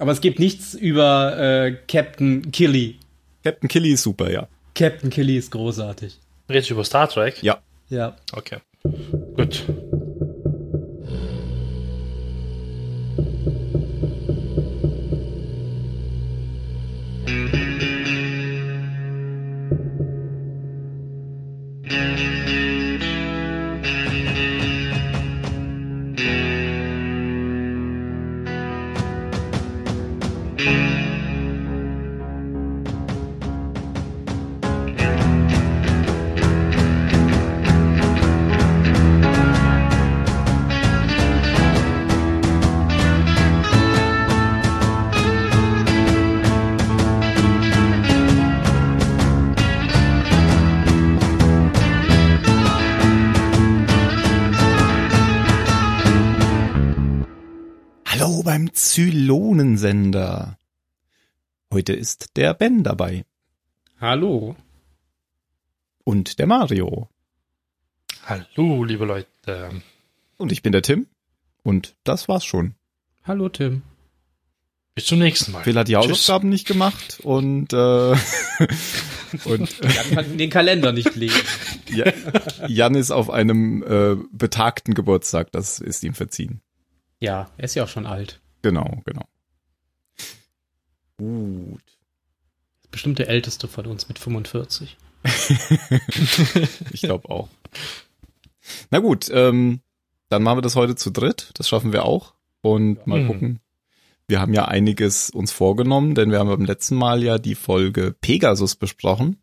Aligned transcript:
Aber 0.00 0.12
es 0.12 0.22
gibt 0.22 0.38
nichts 0.38 0.72
über 0.72 1.38
äh, 1.38 1.76
Captain 1.86 2.50
Killy. 2.52 2.98
Captain 3.44 3.68
Killy 3.68 3.92
ist 3.92 4.02
super, 4.02 4.30
ja. 4.30 4.48
Captain 4.74 5.10
Killy 5.10 5.36
ist 5.36 5.50
großartig. 5.50 6.18
Redest 6.48 6.70
du 6.70 6.74
über 6.74 6.84
Star 6.84 7.06
Trek? 7.06 7.42
Ja. 7.42 7.58
Ja. 7.90 8.16
Okay. 8.32 8.60
Gut. 9.36 9.62
Heute 61.90 61.98
ist 61.98 62.36
der 62.36 62.54
Ben 62.54 62.84
dabei. 62.84 63.24
Hallo. 64.00 64.54
Und 66.04 66.38
der 66.38 66.46
Mario. 66.46 67.08
Hallo, 68.24 68.84
liebe 68.84 69.04
Leute. 69.04 69.70
Und 70.36 70.52
ich 70.52 70.62
bin 70.62 70.70
der 70.70 70.82
Tim. 70.82 71.08
Und 71.64 71.96
das 72.04 72.28
war's 72.28 72.44
schon. 72.44 72.76
Hallo 73.24 73.48
Tim. 73.48 73.82
Bis 74.94 75.06
zum 75.06 75.18
nächsten 75.18 75.50
Mal. 75.50 75.64
Phil 75.64 75.76
hat 75.76 75.88
die. 75.88 75.96
Hausaufgaben 75.96 76.48
nicht 76.48 76.68
gemacht 76.68 77.18
und, 77.24 77.72
äh, 77.72 77.76
und 79.46 79.80
Jan 79.82 80.10
kann 80.14 80.38
den 80.38 80.50
Kalender 80.50 80.92
nicht 80.92 81.16
legen. 81.16 81.34
Ja- 81.88 82.12
Jan 82.68 82.94
ist 82.94 83.10
auf 83.10 83.30
einem 83.30 83.82
äh, 83.82 84.14
betagten 84.30 84.94
Geburtstag. 84.94 85.50
Das 85.50 85.80
ist 85.80 86.04
ihm 86.04 86.14
verziehen. 86.14 86.60
Ja, 87.18 87.50
er 87.56 87.64
ist 87.64 87.74
ja 87.74 87.82
auch 87.82 87.88
schon 87.88 88.06
alt. 88.06 88.40
Genau, 88.62 89.02
genau. 89.04 89.24
Gut. 91.20 91.82
Bestimmt 92.90 93.18
der 93.18 93.28
älteste 93.28 93.68
von 93.68 93.86
uns 93.86 94.08
mit 94.08 94.18
45. 94.18 94.96
Ich 96.92 97.02
glaube 97.02 97.28
auch. 97.28 97.48
Na 98.90 98.98
gut, 99.00 99.30
ähm, 99.32 99.80
dann 100.28 100.42
machen 100.42 100.58
wir 100.58 100.62
das 100.62 100.76
heute 100.76 100.94
zu 100.96 101.10
dritt. 101.10 101.50
Das 101.54 101.68
schaffen 101.68 101.92
wir 101.92 102.04
auch. 102.04 102.34
Und 102.62 103.06
mal 103.06 103.20
Mhm. 103.22 103.26
gucken. 103.26 103.60
Wir 104.28 104.40
haben 104.40 104.54
ja 104.54 104.64
einiges 104.66 105.30
uns 105.30 105.50
vorgenommen, 105.52 106.14
denn 106.14 106.30
wir 106.30 106.38
haben 106.38 106.48
beim 106.48 106.64
letzten 106.64 106.94
Mal 106.94 107.22
ja 107.22 107.38
die 107.38 107.54
Folge 107.56 108.14
Pegasus 108.20 108.76
besprochen, 108.76 109.42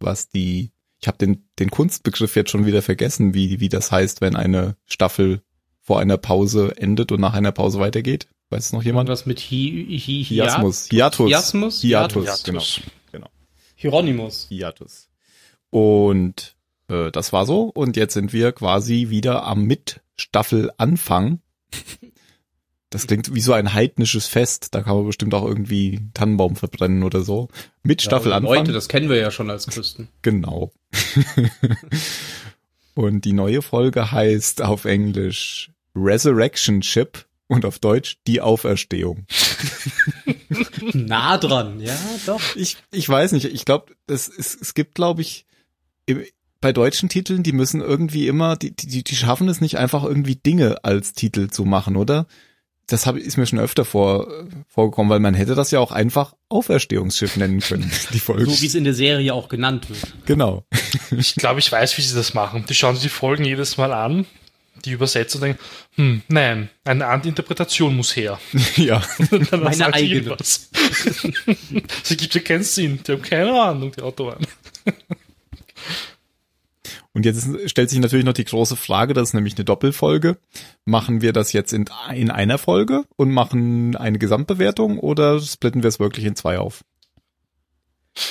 was 0.00 0.28
die, 0.28 0.70
ich 1.00 1.08
habe 1.08 1.18
den, 1.18 1.48
den 1.58 1.70
Kunstbegriff 1.70 2.36
jetzt 2.36 2.50
schon 2.50 2.64
wieder 2.64 2.80
vergessen, 2.82 3.34
wie, 3.34 3.58
wie 3.60 3.68
das 3.68 3.90
heißt, 3.90 4.20
wenn 4.20 4.36
eine 4.36 4.76
Staffel 4.86 5.42
vor 5.80 5.98
einer 5.98 6.18
Pause 6.18 6.72
endet 6.76 7.10
und 7.12 7.20
nach 7.20 7.34
einer 7.34 7.50
Pause 7.52 7.80
weitergeht. 7.80 8.28
Weiß 8.50 8.66
es 8.66 8.72
noch 8.72 8.82
jemand? 8.82 9.08
Was 9.08 9.26
mit 9.26 9.40
Hi, 9.40 9.86
Hi, 9.90 10.24
Hiasmus. 10.24 10.88
Hiatus. 10.90 11.28
Hiasmus? 11.28 11.80
Hiatus, 11.82 12.24
Hiatus. 12.44 12.80
genau. 13.12 13.28
Hieronymus. 13.74 14.46
Hiatus. 14.48 15.08
Und 15.70 16.56
äh, 16.88 17.10
das 17.10 17.32
war 17.32 17.44
so. 17.44 17.64
Und 17.64 17.96
jetzt 17.96 18.14
sind 18.14 18.32
wir 18.32 18.52
quasi 18.52 19.10
wieder 19.10 19.44
am 19.44 19.64
Mitstaffelanfang. 19.64 21.40
Das 22.90 23.06
klingt 23.06 23.34
wie 23.34 23.42
so 23.42 23.52
ein 23.52 23.74
heidnisches 23.74 24.26
Fest. 24.26 24.74
Da 24.74 24.82
kann 24.82 24.96
man 24.96 25.04
bestimmt 25.04 25.34
auch 25.34 25.44
irgendwie 25.44 25.98
einen 25.98 26.12
Tannenbaum 26.14 26.56
verbrennen 26.56 27.02
oder 27.02 27.20
so. 27.20 27.48
Mit 27.82 28.00
Staffelanfang. 28.00 28.60
Leute, 28.60 28.72
das 28.72 28.88
kennen 28.88 29.10
wir 29.10 29.18
ja 29.18 29.30
schon 29.30 29.50
als 29.50 29.66
Christen. 29.66 30.08
genau. 30.22 30.72
und 32.94 33.26
die 33.26 33.34
neue 33.34 33.60
Folge 33.60 34.10
heißt 34.10 34.62
auf 34.62 34.86
Englisch 34.86 35.70
Resurrection 35.94 36.82
Ship 36.82 37.26
und 37.48 37.64
auf 37.64 37.78
Deutsch 37.78 38.18
die 38.26 38.40
Auferstehung. 38.40 39.26
nah 40.92 41.38
dran, 41.38 41.80
ja, 41.80 41.98
doch. 42.26 42.40
Ich, 42.54 42.76
ich 42.92 43.08
weiß 43.08 43.32
nicht. 43.32 43.46
Ich 43.46 43.64
glaube, 43.64 43.94
es, 44.06 44.28
es, 44.28 44.54
es 44.54 44.74
gibt, 44.74 44.94
glaube 44.94 45.22
ich, 45.22 45.46
im, 46.06 46.22
bei 46.60 46.72
deutschen 46.72 47.08
Titeln, 47.08 47.42
die 47.42 47.52
müssen 47.52 47.80
irgendwie 47.80 48.26
immer, 48.26 48.56
die, 48.56 48.74
die, 48.74 49.02
die 49.04 49.16
schaffen 49.16 49.48
es 49.48 49.60
nicht 49.60 49.78
einfach 49.78 50.04
irgendwie 50.04 50.36
Dinge 50.36 50.84
als 50.84 51.12
Titel 51.12 51.48
zu 51.48 51.64
machen, 51.64 51.96
oder? 51.96 52.26
Das 52.86 53.06
hab, 53.06 53.16
ist 53.16 53.36
mir 53.36 53.46
schon 53.46 53.58
öfter 53.58 53.84
vor, 53.84 54.28
vorgekommen, 54.66 55.10
weil 55.10 55.20
man 55.20 55.34
hätte 55.34 55.54
das 55.54 55.70
ja 55.70 55.78
auch 55.78 55.92
einfach 55.92 56.34
Auferstehungsschiff 56.48 57.36
nennen 57.36 57.60
können, 57.60 57.90
die 58.12 58.18
Folge. 58.18 58.46
So 58.46 58.62
wie 58.62 58.66
es 58.66 58.74
in 58.74 58.84
der 58.84 58.94
Serie 58.94 59.34
auch 59.34 59.48
genannt 59.48 59.88
wird. 59.90 60.00
genau. 60.26 60.64
Ich 61.10 61.34
glaube, 61.34 61.60
ich 61.60 61.70
weiß, 61.70 61.96
wie 61.98 62.02
sie 62.02 62.14
das 62.14 62.34
machen. 62.34 62.64
Die 62.68 62.74
schauen 62.74 62.94
sich 62.94 63.02
die 63.02 63.08
Folgen 63.08 63.44
jedes 63.44 63.76
Mal 63.76 63.92
an, 63.92 64.26
die 64.84 64.92
übersetzen 64.92 65.40
und 65.40 65.48
denken, 65.48 65.62
hm, 65.96 66.22
nein, 66.28 66.70
eine 66.84 67.06
andere 67.06 67.28
Interpretation 67.28 67.96
muss 67.96 68.16
her. 68.16 68.38
ja. 68.76 69.02
Dann 69.50 69.62
Meine 69.62 69.92
eigene. 69.92 70.36
Sie 72.02 72.16
gibt 72.16 72.34
ja 72.34 72.40
keinen 72.40 72.64
Sinn. 72.64 73.00
Die 73.06 73.12
haben 73.12 73.22
keine 73.22 73.60
Ahnung, 73.60 73.92
die 73.96 74.02
Autoren. 74.02 74.46
Und 77.12 77.24
jetzt 77.24 77.48
stellt 77.68 77.90
sich 77.90 77.98
natürlich 77.98 78.24
noch 78.24 78.32
die 78.32 78.44
große 78.44 78.76
Frage, 78.76 79.12
das 79.12 79.30
ist 79.30 79.34
nämlich 79.34 79.56
eine 79.56 79.64
Doppelfolge. 79.64 80.38
Machen 80.84 81.20
wir 81.20 81.32
das 81.32 81.52
jetzt 81.52 81.72
in, 81.72 81.86
in 82.14 82.30
einer 82.30 82.58
Folge 82.58 83.04
und 83.16 83.32
machen 83.32 83.96
eine 83.96 84.18
Gesamtbewertung 84.18 84.98
oder 84.98 85.40
splitten 85.40 85.82
wir 85.82 85.88
es 85.88 85.98
wirklich 85.98 86.24
in 86.24 86.36
zwei 86.36 86.58
auf? 86.58 86.84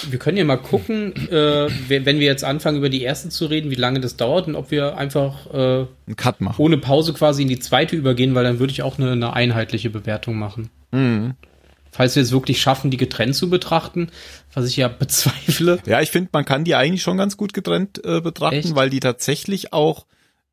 Wir 0.09 0.19
können 0.19 0.37
ja 0.37 0.43
mal 0.43 0.57
gucken, 0.57 1.13
äh, 1.29 1.69
wenn 1.87 2.19
wir 2.19 2.25
jetzt 2.25 2.43
anfangen, 2.43 2.77
über 2.77 2.89
die 2.89 3.01
erste 3.01 3.29
zu 3.29 3.45
reden, 3.45 3.71
wie 3.71 3.75
lange 3.75 3.99
das 3.99 4.17
dauert 4.17 4.47
und 4.47 4.55
ob 4.55 4.71
wir 4.71 4.97
einfach 4.97 5.47
äh, 5.53 5.57
Einen 6.07 6.15
Cut 6.15 6.41
machen. 6.41 6.61
ohne 6.61 6.77
Pause 6.77 7.13
quasi 7.13 7.43
in 7.43 7.47
die 7.47 7.59
zweite 7.59 7.95
übergehen, 7.95 8.35
weil 8.35 8.43
dann 8.43 8.59
würde 8.59 8.71
ich 8.71 8.81
auch 8.81 8.97
eine, 8.97 9.11
eine 9.11 9.33
einheitliche 9.33 9.89
Bewertung 9.89 10.37
machen. 10.37 10.69
Mhm. 10.91 11.35
Falls 11.91 12.15
wir 12.15 12.23
es 12.23 12.31
wirklich 12.31 12.61
schaffen, 12.61 12.91
die 12.91 12.97
getrennt 12.97 13.35
zu 13.35 13.49
betrachten, 13.49 14.09
was 14.53 14.67
ich 14.67 14.77
ja 14.77 14.87
bezweifle. 14.99 15.79
Ja, 15.85 16.01
ich 16.01 16.11
finde, 16.11 16.29
man 16.33 16.45
kann 16.45 16.63
die 16.63 16.75
eigentlich 16.75 17.01
schon 17.01 17.17
ganz 17.17 17.37
gut 17.37 17.53
getrennt 17.53 18.03
äh, 18.03 18.19
betrachten, 18.21 18.55
Echt? 18.57 18.75
weil 18.75 18.89
die 18.89 18.99
tatsächlich 18.99 19.73
auch 19.73 20.05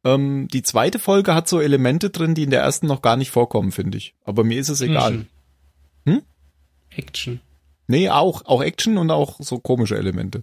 ähm, 0.04 0.48
die 0.52 0.62
zweite 0.62 0.98
Folge 0.98 1.34
hat 1.34 1.48
so 1.48 1.60
Elemente 1.60 2.10
drin, 2.10 2.34
die 2.34 2.44
in 2.44 2.50
der 2.50 2.60
ersten 2.60 2.86
noch 2.86 3.02
gar 3.02 3.16
nicht 3.16 3.30
vorkommen, 3.30 3.72
finde 3.72 3.98
ich. 3.98 4.14
Aber 4.24 4.44
mir 4.44 4.60
ist 4.60 4.68
es 4.68 4.80
egal. 4.80 5.12
Action. 5.12 5.28
Hm? 6.06 6.22
Action. 6.96 7.40
Nee, 7.86 8.08
auch 8.08 8.44
auch 8.46 8.62
Action 8.62 8.96
und 8.98 9.10
auch 9.10 9.36
so 9.40 9.58
komische 9.58 9.96
Elemente. 9.96 10.42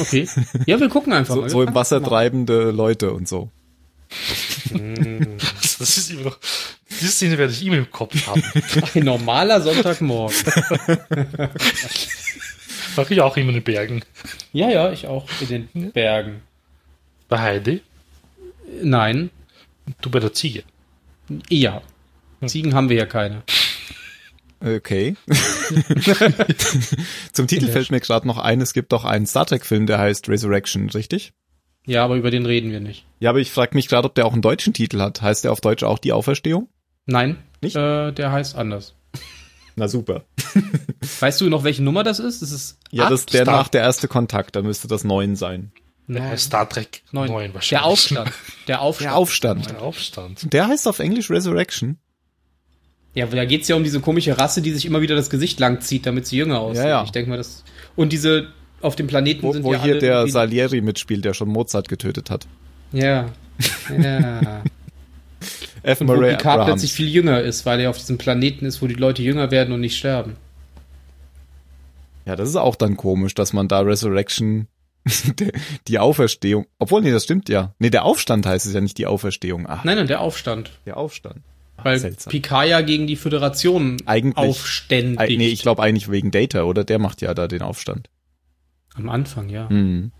Okay. 0.00 0.26
Ja, 0.66 0.80
wir 0.80 0.88
gucken 0.88 1.12
einfach 1.12 1.34
So, 1.34 1.40
mal. 1.42 1.50
so 1.50 1.62
im 1.62 1.74
Wasser 1.74 2.00
mal 2.00 2.08
treibende 2.08 2.70
Leute 2.70 3.12
und 3.12 3.28
so. 3.28 3.50
Das 4.70 5.96
ist 5.98 6.10
immer 6.10 6.22
noch, 6.22 6.38
diese 6.88 7.08
Szene 7.08 7.36
werde 7.38 7.52
ich 7.52 7.64
immer 7.64 7.76
im 7.76 7.90
Kopf 7.90 8.26
haben. 8.26 8.42
Ein 8.94 9.04
normaler 9.04 9.60
Sonntagmorgen. 9.60 10.36
Mache 12.96 13.14
ich 13.14 13.20
auch 13.20 13.36
immer 13.36 13.48
in 13.48 13.54
den 13.56 13.64
Bergen. 13.64 14.02
Ja, 14.52 14.70
ja, 14.70 14.92
ich 14.92 15.06
auch 15.06 15.26
in 15.40 15.68
den 15.72 15.92
Bergen. 15.92 16.42
Bei 17.28 17.38
Heidi, 17.38 17.80
Nein. 18.82 19.30
du 20.00 20.10
bei 20.10 20.20
der 20.20 20.32
Ziege. 20.32 20.62
Ja. 21.48 21.80
Ziegen 22.46 22.74
haben 22.74 22.88
wir 22.88 22.96
ja 22.96 23.06
keine. 23.06 23.42
Okay. 24.64 25.16
Zum 27.32 27.46
Titel 27.46 27.68
fällt 27.68 27.90
mir 27.90 28.00
gerade 28.00 28.26
noch 28.26 28.38
ein, 28.38 28.60
es 28.60 28.72
gibt 28.72 28.92
doch 28.92 29.04
einen 29.04 29.26
Star 29.26 29.46
Trek 29.46 29.66
Film, 29.66 29.86
der 29.86 29.98
heißt 29.98 30.28
Resurrection, 30.28 30.88
richtig? 30.90 31.32
Ja, 31.84 32.04
aber 32.04 32.16
über 32.16 32.30
den 32.30 32.46
reden 32.46 32.70
wir 32.70 32.80
nicht. 32.80 33.04
Ja, 33.18 33.30
aber 33.30 33.40
ich 33.40 33.50
frage 33.50 33.74
mich 33.74 33.88
gerade, 33.88 34.06
ob 34.06 34.14
der 34.14 34.26
auch 34.26 34.32
einen 34.32 34.42
deutschen 34.42 34.72
Titel 34.72 35.00
hat. 35.00 35.20
Heißt 35.20 35.44
der 35.44 35.52
auf 35.52 35.60
Deutsch 35.60 35.82
auch 35.82 35.98
die 35.98 36.12
Auferstehung? 36.12 36.68
Nein, 37.06 37.38
Nicht? 37.60 37.74
Äh, 37.74 38.12
der 38.12 38.30
heißt 38.30 38.54
anders. 38.54 38.94
Na 39.76 39.88
super. 39.88 40.24
Weißt 41.20 41.40
du 41.40 41.48
noch, 41.48 41.64
welche 41.64 41.82
Nummer 41.82 42.04
das 42.04 42.20
ist? 42.20 42.42
Das 42.42 42.52
ist 42.52 42.78
Ja, 42.90 43.08
das 43.08 43.20
ist 43.20 43.32
der 43.34 43.42
Star- 43.42 43.56
nach 43.56 43.68
der 43.68 43.80
erste 43.80 44.06
Kontakt, 44.06 44.54
da 44.54 44.62
müsste 44.62 44.86
das 44.86 45.02
neun 45.02 45.34
sein. 45.34 45.72
Der 46.08 46.20
Neun. 46.20 46.30
heißt 46.30 46.44
Star 46.46 46.68
Trek 46.68 47.02
Neun. 47.10 47.28
9 47.28 47.54
wahrscheinlich. 47.54 47.68
Der 47.70 47.84
Aufstand. 47.84 48.32
Der 48.68 48.80
Aufstand. 48.82 49.10
Der 49.10 49.16
Aufstand. 49.16 49.70
Der 49.70 49.82
Aufstand. 49.82 50.52
Der 50.52 50.66
heißt 50.68 50.86
auf 50.86 50.98
Englisch 50.98 51.30
Resurrection. 51.30 51.98
Ja, 53.14 53.30
weil 53.30 53.36
da 53.36 53.44
geht's 53.44 53.68
ja 53.68 53.76
um 53.76 53.84
diese 53.84 54.00
komische 54.00 54.38
Rasse, 54.38 54.62
die 54.62 54.70
sich 54.72 54.86
immer 54.86 55.02
wieder 55.02 55.14
das 55.14 55.28
Gesicht 55.28 55.60
lang 55.60 55.80
zieht, 55.82 56.06
damit 56.06 56.26
sie 56.26 56.36
jünger 56.38 56.60
aussehen. 56.60 56.84
Ja, 56.84 56.88
ja. 56.90 57.04
Ich 57.04 57.10
denke 57.10 57.28
mal, 57.30 57.36
das. 57.36 57.62
Und 57.94 58.12
diese 58.12 58.48
auf 58.80 58.96
dem 58.96 59.06
Planeten 59.06 59.42
Wo, 59.42 59.52
sind 59.52 59.62
wo 59.64 59.72
ja 59.74 59.82
hier 59.82 59.98
der 59.98 60.26
Salieri 60.28 60.80
mitspielt, 60.80 61.24
der 61.24 61.34
schon 61.34 61.48
Mozart 61.48 61.88
getötet 61.88 62.30
hat. 62.30 62.46
Ja. 62.92 63.28
Ja. 64.02 64.62
F. 65.82 66.00
Und 66.00 66.08
wo 66.08 66.14
Picard 66.14 66.46
Abrahams. 66.46 66.66
plötzlich 66.66 66.92
viel 66.94 67.08
jünger 67.08 67.40
ist, 67.40 67.66
weil 67.66 67.80
er 67.80 67.90
auf 67.90 67.98
diesem 67.98 68.16
Planeten 68.16 68.64
ist, 68.64 68.80
wo 68.82 68.86
die 68.86 68.94
Leute 68.94 69.22
jünger 69.22 69.50
werden 69.50 69.74
und 69.74 69.80
nicht 69.80 69.96
sterben. 69.98 70.36
Ja, 72.24 72.36
das 72.36 72.48
ist 72.48 72.56
auch 72.56 72.76
dann 72.76 72.96
komisch, 72.96 73.34
dass 73.34 73.52
man 73.52 73.66
da 73.68 73.80
Resurrection, 73.80 74.68
die- 75.38 75.52
die 75.88 75.98
Auferstehung, 75.98 76.66
obwohl, 76.78 77.02
nee, 77.02 77.10
das 77.10 77.24
stimmt 77.24 77.48
ja. 77.48 77.74
Nee, 77.80 77.90
der 77.90 78.04
Aufstand 78.04 78.46
heißt 78.46 78.64
es 78.66 78.72
ja 78.74 78.80
nicht 78.80 78.96
die 78.98 79.06
Auferstehung. 79.06 79.66
Ach, 79.68 79.82
Nein, 79.84 79.96
nein, 79.96 80.06
der 80.06 80.20
Aufstand. 80.20 80.70
der 80.86 80.96
Aufstand. 80.96 81.40
Weil 81.84 81.98
seltsam. 81.98 82.30
Picard 82.30 82.68
ja 82.68 82.80
gegen 82.80 83.06
die 83.06 83.16
Föderation 83.16 83.98
Eigentlich- 84.06 84.36
aufständig. 84.36 85.38
Nee, 85.38 85.48
ich 85.48 85.62
glaube 85.62 85.82
eigentlich 85.82 86.10
wegen 86.10 86.30
Data, 86.30 86.62
oder? 86.64 86.84
Der 86.84 86.98
macht 86.98 87.22
ja 87.22 87.34
da 87.34 87.48
den 87.48 87.62
Aufstand. 87.62 88.08
Am 88.94 89.08
Anfang, 89.08 89.48
ja. 89.48 89.68
Mhm. 89.70 90.12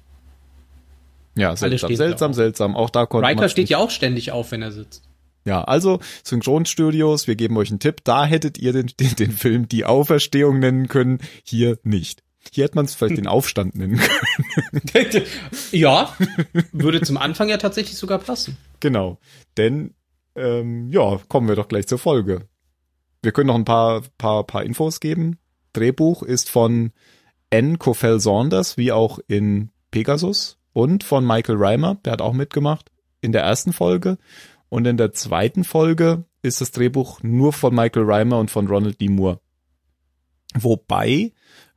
Ja, 1.36 1.56
seltsam, 1.56 1.94
seltsam, 1.94 2.34
seltsam. 2.34 2.76
Auch 2.76 2.90
da 2.90 3.06
konnte 3.06 3.28
Riker 3.28 3.48
steht 3.48 3.68
ja 3.68 3.78
auch 3.78 3.90
ständig 3.90 4.32
auf, 4.32 4.52
wenn 4.52 4.62
er 4.62 4.72
sitzt. 4.72 5.02
Ja, 5.44 5.64
also 5.64 5.98
Synchronstudios, 6.22 7.26
wir 7.26 7.36
geben 7.36 7.56
euch 7.56 7.70
einen 7.70 7.80
Tipp. 7.80 8.04
Da 8.04 8.24
hättet 8.24 8.58
ihr 8.58 8.72
den, 8.72 8.92
den, 9.00 9.16
den 9.16 9.32
Film 9.32 9.68
Die 9.68 9.84
Auferstehung 9.84 10.58
nennen 10.58 10.88
können, 10.88 11.18
hier 11.42 11.78
nicht. 11.82 12.22
Hier 12.52 12.64
hätte 12.64 12.74
man 12.76 12.84
es 12.84 12.94
vielleicht 12.94 13.18
den 13.18 13.26
Aufstand 13.26 13.74
nennen 13.76 13.98
können. 13.98 14.82
ja, 15.72 16.14
würde 16.72 17.00
zum 17.00 17.16
Anfang 17.16 17.48
ja 17.48 17.56
tatsächlich 17.56 17.96
sogar 17.96 18.18
passen. 18.18 18.56
Genau. 18.80 19.18
Denn, 19.56 19.94
ähm, 20.34 20.90
ja, 20.90 21.20
kommen 21.28 21.48
wir 21.48 21.56
doch 21.56 21.68
gleich 21.68 21.86
zur 21.86 21.98
Folge. 21.98 22.48
Wir 23.22 23.32
können 23.32 23.48
noch 23.48 23.54
ein 23.54 23.64
paar, 23.64 24.02
paar, 24.18 24.44
paar 24.44 24.64
Infos 24.64 25.00
geben. 25.00 25.38
Drehbuch 25.72 26.22
ist 26.22 26.50
von 26.50 26.92
N. 27.50 27.78
Kofel 27.78 28.20
Saunders, 28.20 28.76
wie 28.76 28.92
auch 28.92 29.18
in 29.28 29.70
Pegasus, 29.90 30.58
und 30.72 31.04
von 31.04 31.26
Michael 31.26 31.56
Reimer, 31.58 31.96
der 32.04 32.14
hat 32.14 32.22
auch 32.22 32.32
mitgemacht 32.32 32.90
in 33.20 33.32
der 33.32 33.42
ersten 33.42 33.72
Folge. 33.72 34.18
Und 34.68 34.86
in 34.86 34.96
der 34.96 35.12
zweiten 35.12 35.64
Folge 35.64 36.24
ist 36.40 36.60
das 36.60 36.70
Drehbuch 36.70 37.22
nur 37.22 37.52
von 37.52 37.74
Michael 37.74 38.04
Reimer 38.04 38.38
und 38.38 38.50
von 38.50 38.66
Ronald 38.66 39.00
D. 39.00 39.08
Moore. 39.08 39.40
Wobei 40.54 41.32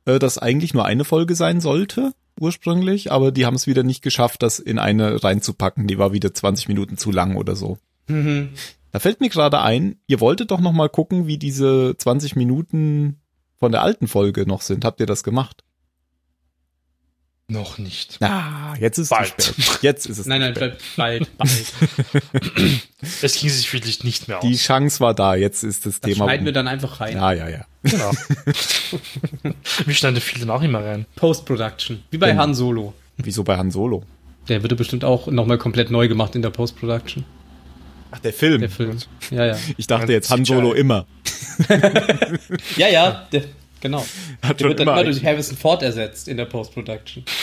äh, 0.06 0.18
das 0.18 0.38
eigentlich 0.38 0.74
nur 0.74 0.84
eine 0.84 1.04
Folge 1.04 1.34
sein 1.34 1.60
sollte, 1.60 2.12
ursprünglich, 2.40 3.12
aber 3.12 3.32
die 3.32 3.46
haben 3.46 3.54
es 3.54 3.66
wieder 3.66 3.82
nicht 3.82 4.02
geschafft, 4.02 4.42
das 4.42 4.58
in 4.58 4.78
eine 4.78 5.22
reinzupacken. 5.22 5.86
Die 5.86 5.98
war 5.98 6.12
wieder 6.12 6.32
20 6.32 6.68
Minuten 6.68 6.96
zu 6.96 7.10
lang 7.10 7.36
oder 7.36 7.54
so. 7.54 7.78
Mhm. 8.08 8.50
Da 8.92 8.98
fällt 9.00 9.20
mir 9.20 9.28
gerade 9.28 9.60
ein, 9.60 9.96
ihr 10.06 10.20
wolltet 10.20 10.50
doch 10.50 10.60
noch 10.60 10.72
mal 10.72 10.88
gucken, 10.88 11.26
wie 11.26 11.38
diese 11.38 11.94
20 11.98 12.34
Minuten 12.36 13.20
von 13.56 13.72
der 13.72 13.82
alten 13.82 14.08
Folge 14.08 14.46
noch 14.46 14.62
sind. 14.62 14.84
Habt 14.84 15.00
ihr 15.00 15.06
das 15.06 15.22
gemacht? 15.22 15.62
Noch 17.48 17.78
nicht. 17.78 18.20
Ah, 18.22 18.74
jetzt 18.80 18.98
ist 18.98 19.10
Bald. 19.10 19.32
es 19.38 19.44
zu 19.54 19.62
spät. 19.62 19.78
Jetzt 19.82 20.06
ist 20.06 20.18
es 20.18 20.26
Nein, 20.26 20.40
nein, 20.40 20.54
spät. 20.56 20.78
bald, 20.96 21.36
bald. 21.38 21.50
Es 23.22 23.36
ging 23.38 23.48
sich 23.50 23.72
wirklich 23.72 24.02
nicht 24.02 24.26
mehr 24.26 24.38
aus. 24.38 24.42
Die 24.44 24.56
Chance 24.56 24.98
war 24.98 25.14
da, 25.14 25.36
jetzt 25.36 25.62
ist 25.62 25.86
das, 25.86 26.00
Das 26.00 26.10
Thema. 26.10 26.24
schneiden 26.24 26.44
wir 26.44 26.52
dann 26.52 26.66
einfach 26.66 27.00
rein. 27.00 27.16
ja, 27.16 27.32
ja, 27.32 27.48
ja. 27.48 27.64
Genau. 27.84 28.10
Wir 29.86 29.94
schneiden 29.94 30.20
viele 30.20 30.40
dann 30.46 30.50
auch 30.50 30.62
immer 30.62 30.82
rein. 30.84 31.06
Post-Production. 31.14 32.02
Wie 32.10 32.18
bei 32.18 32.30
Genau. 32.30 32.42
Han 32.42 32.54
Solo. 32.54 32.94
Wieso 33.18 33.44
bei 33.44 33.56
Han 33.56 33.70
Solo? 33.70 34.02
Der 34.48 34.62
würde 34.64 34.74
bestimmt 34.74 35.04
auch 35.04 35.28
nochmal 35.28 35.58
komplett 35.58 35.90
neu 35.92 36.08
gemacht 36.08 36.34
in 36.34 36.42
der 36.42 36.50
Post-Production. 36.50 37.24
Ach, 38.16 38.20
der 38.20 38.32
Film. 38.32 38.60
Der 38.60 38.70
Film. 38.70 38.98
Ja, 39.30 39.44
ja. 39.46 39.58
Ich 39.76 39.86
dachte 39.86 40.12
jetzt 40.12 40.30
Han 40.30 40.44
Solo 40.44 40.72
immer. 40.72 41.06
Ja, 42.76 42.88
ja, 42.88 43.26
der, 43.32 43.44
genau. 43.80 44.04
Hat 44.42 44.60
Der 44.60 44.68
wird 44.68 44.80
dann 44.80 44.88
immer 44.88 45.00
immer 45.00 45.04
durch 45.04 45.24
Harrison 45.24 45.56
Ford 45.56 45.82
ersetzt 45.82 46.28
in 46.28 46.36
der 46.36 46.46
Post-Production. 46.46 47.24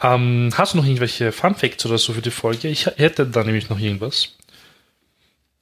Ähm, 0.00 0.50
hast 0.54 0.74
du 0.74 0.78
noch 0.78 0.84
irgendwelche 0.84 1.32
Fun 1.32 1.56
Facts 1.56 1.84
oder 1.84 1.98
so 1.98 2.12
für 2.12 2.22
die 2.22 2.30
Folge? 2.30 2.68
Ich 2.68 2.86
hätte 2.86 3.26
da 3.26 3.42
nämlich 3.42 3.68
noch 3.68 3.80
irgendwas. 3.80 4.36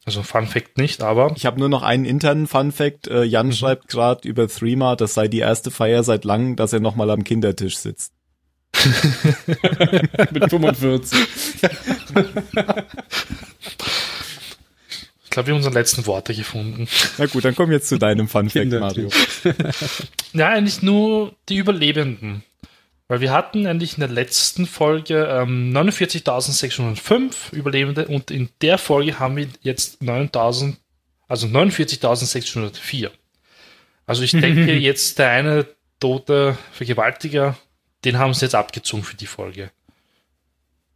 Also 0.04 0.22
Fun 0.22 0.46
Fact 0.46 0.78
nicht, 0.78 1.02
aber 1.02 1.32
Ich 1.36 1.46
habe 1.46 1.58
nur 1.58 1.68
noch 1.68 1.82
einen 1.82 2.04
internen 2.04 2.46
Fun 2.46 2.70
Fact. 2.70 3.08
Äh, 3.08 3.24
Jan 3.24 3.52
schreibt 3.52 3.88
gerade 3.88 4.28
über 4.28 4.46
Threema, 4.46 4.94
das 4.94 5.14
sei 5.14 5.26
die 5.26 5.38
erste 5.38 5.70
Feier 5.70 6.04
seit 6.04 6.24
langem, 6.24 6.54
dass 6.54 6.72
er 6.72 6.80
nochmal 6.80 7.10
am 7.10 7.24
Kindertisch 7.24 7.78
sitzt. 7.78 8.12
Mit 10.32 10.50
45. 10.50 11.18
ich 15.24 15.30
glaube, 15.30 15.46
wir 15.46 15.54
haben 15.54 15.58
unsere 15.58 15.74
letzten 15.74 16.06
Worte 16.06 16.34
gefunden. 16.34 16.88
Na 17.18 17.26
gut, 17.26 17.44
dann 17.44 17.54
komm 17.54 17.72
jetzt 17.72 17.88
zu 17.88 17.98
deinem 17.98 18.28
Fun 18.28 18.50
Fact, 18.50 18.72
Mario. 18.72 19.10
Ja, 20.32 20.48
eigentlich 20.48 20.82
nur 20.82 21.34
die 21.48 21.56
Überlebenden. 21.56 22.42
Weil 23.08 23.20
wir 23.20 23.32
hatten 23.32 23.66
eigentlich 23.66 23.94
in 23.94 24.00
der 24.00 24.08
letzten 24.08 24.66
Folge 24.66 25.26
ähm, 25.30 25.72
49.605 25.72 27.52
Überlebende 27.52 28.08
und 28.08 28.30
in 28.32 28.48
der 28.62 28.78
Folge 28.78 29.20
haben 29.20 29.36
wir 29.36 29.46
jetzt 29.62 30.02
9.000, 30.02 30.74
also 31.28 31.46
49.604. 31.46 33.10
Also 34.06 34.22
ich 34.22 34.32
denke 34.32 34.72
jetzt 34.78 35.18
der 35.20 35.30
eine 35.30 35.66
tote 36.00 36.58
Vergewaltiger, 36.72 37.56
den 38.06 38.18
haben 38.18 38.32
sie 38.32 38.46
jetzt 38.46 38.54
abgezogen 38.54 39.02
für 39.02 39.16
die 39.16 39.26
Folge. 39.26 39.70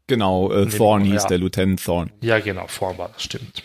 Genau, 0.07 0.53
äh, 0.53 0.67
Thorn 0.67 1.05
hieß 1.05 1.25
ja. 1.25 1.29
der 1.29 1.39
Lieutenant 1.39 1.85
Thorn. 1.85 2.13
Ja, 2.21 2.39
genau, 2.39 2.69
vorhin 2.69 2.99
war 2.99 3.09
das, 3.11 3.25
stimmt. 3.25 3.65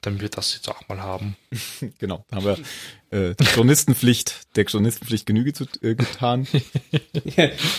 Dann 0.00 0.20
wird 0.20 0.36
das 0.36 0.54
jetzt 0.54 0.68
auch 0.68 0.88
mal 0.88 1.00
haben. 1.00 1.36
Genau, 1.98 2.24
da 2.28 2.36
haben 2.36 2.44
wir 2.44 2.58
äh, 3.10 3.34
die 3.34 3.44
Chronistenpflicht, 3.44 4.56
der 4.56 4.64
Chronistenpflicht 4.64 5.26
Genüge 5.26 5.52
zu, 5.52 5.64
äh, 5.82 5.94
getan. 5.94 6.46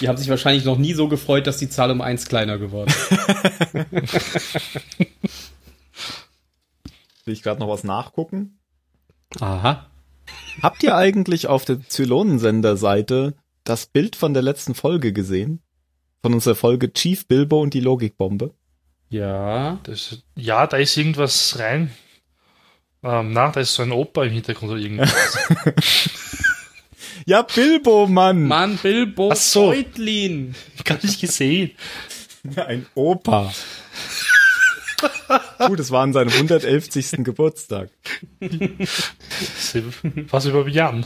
Die 0.01 0.07
haben 0.07 0.18
sich 0.18 0.30
wahrscheinlich 0.30 0.66
noch 0.66 0.78
nie 0.78 0.94
so 0.94 1.07
gefreut, 1.07 1.48
dass 1.48 1.57
die 1.57 1.69
Zahl 1.69 1.90
um 1.90 2.01
eins 2.01 2.28
kleiner 2.28 2.60
geworden 2.60 2.94
ist. 2.94 3.12
Will 7.25 7.33
ich 7.33 7.42
gerade 7.42 7.60
noch 7.60 7.69
was 7.69 7.83
nachgucken? 7.83 8.60
Aha. 9.40 9.90
Habt 10.62 10.83
ihr 10.83 10.95
eigentlich 10.95 11.48
auf 11.48 11.66
der 11.66 11.81
Zylonensender-Seite 11.88 13.33
das 13.69 13.86
Bild 13.86 14.16
von 14.16 14.34
der 14.34 14.44
letzten 14.44 14.75
Folge 14.75 15.14
gesehen? 15.14 15.62
Von 16.22 16.34
unserer 16.34 16.56
Folge 16.56 16.92
Chief 16.92 17.28
Bilbo 17.28 17.62
und 17.62 17.74
die 17.74 17.80
Logikbombe? 17.80 18.54
Ja. 19.10 19.80
Das, 19.84 20.24
ja, 20.36 20.68
da 20.68 20.78
ist 20.78 20.98
irgendwas 20.98 21.58
rein. 21.60 21.92
Ähm, 23.04 23.31
na, 23.34 23.52
da 23.52 23.60
ist 23.60 23.75
so 23.75 23.84
ein 23.84 23.92
Opa 23.92 24.25
im 24.25 24.34
Hintergrund 24.34 24.72
oder 24.72 24.81
irgendwas. 24.81 25.14
Ja, 27.25 27.42
Bilbo, 27.42 28.08
Mann! 28.08 28.48
Mann, 28.48 28.78
Bilbo 28.78 29.31
Ach 29.34 29.36
so. 29.36 29.72
Beutlin. 29.72 30.56
Gar 30.86 31.00
nicht 31.04 31.19
gesehen. 31.19 31.72
Ein 32.56 32.86
Opa. 32.96 33.52
Gut, 35.68 35.80
es 35.81 35.92
war 35.92 36.04
an 36.04 36.14
seinem 36.14 36.30
111. 36.31 37.24
Geburtstag. 37.25 37.90
Was 40.30 40.45
über 40.45 40.68
Jan. 40.69 41.06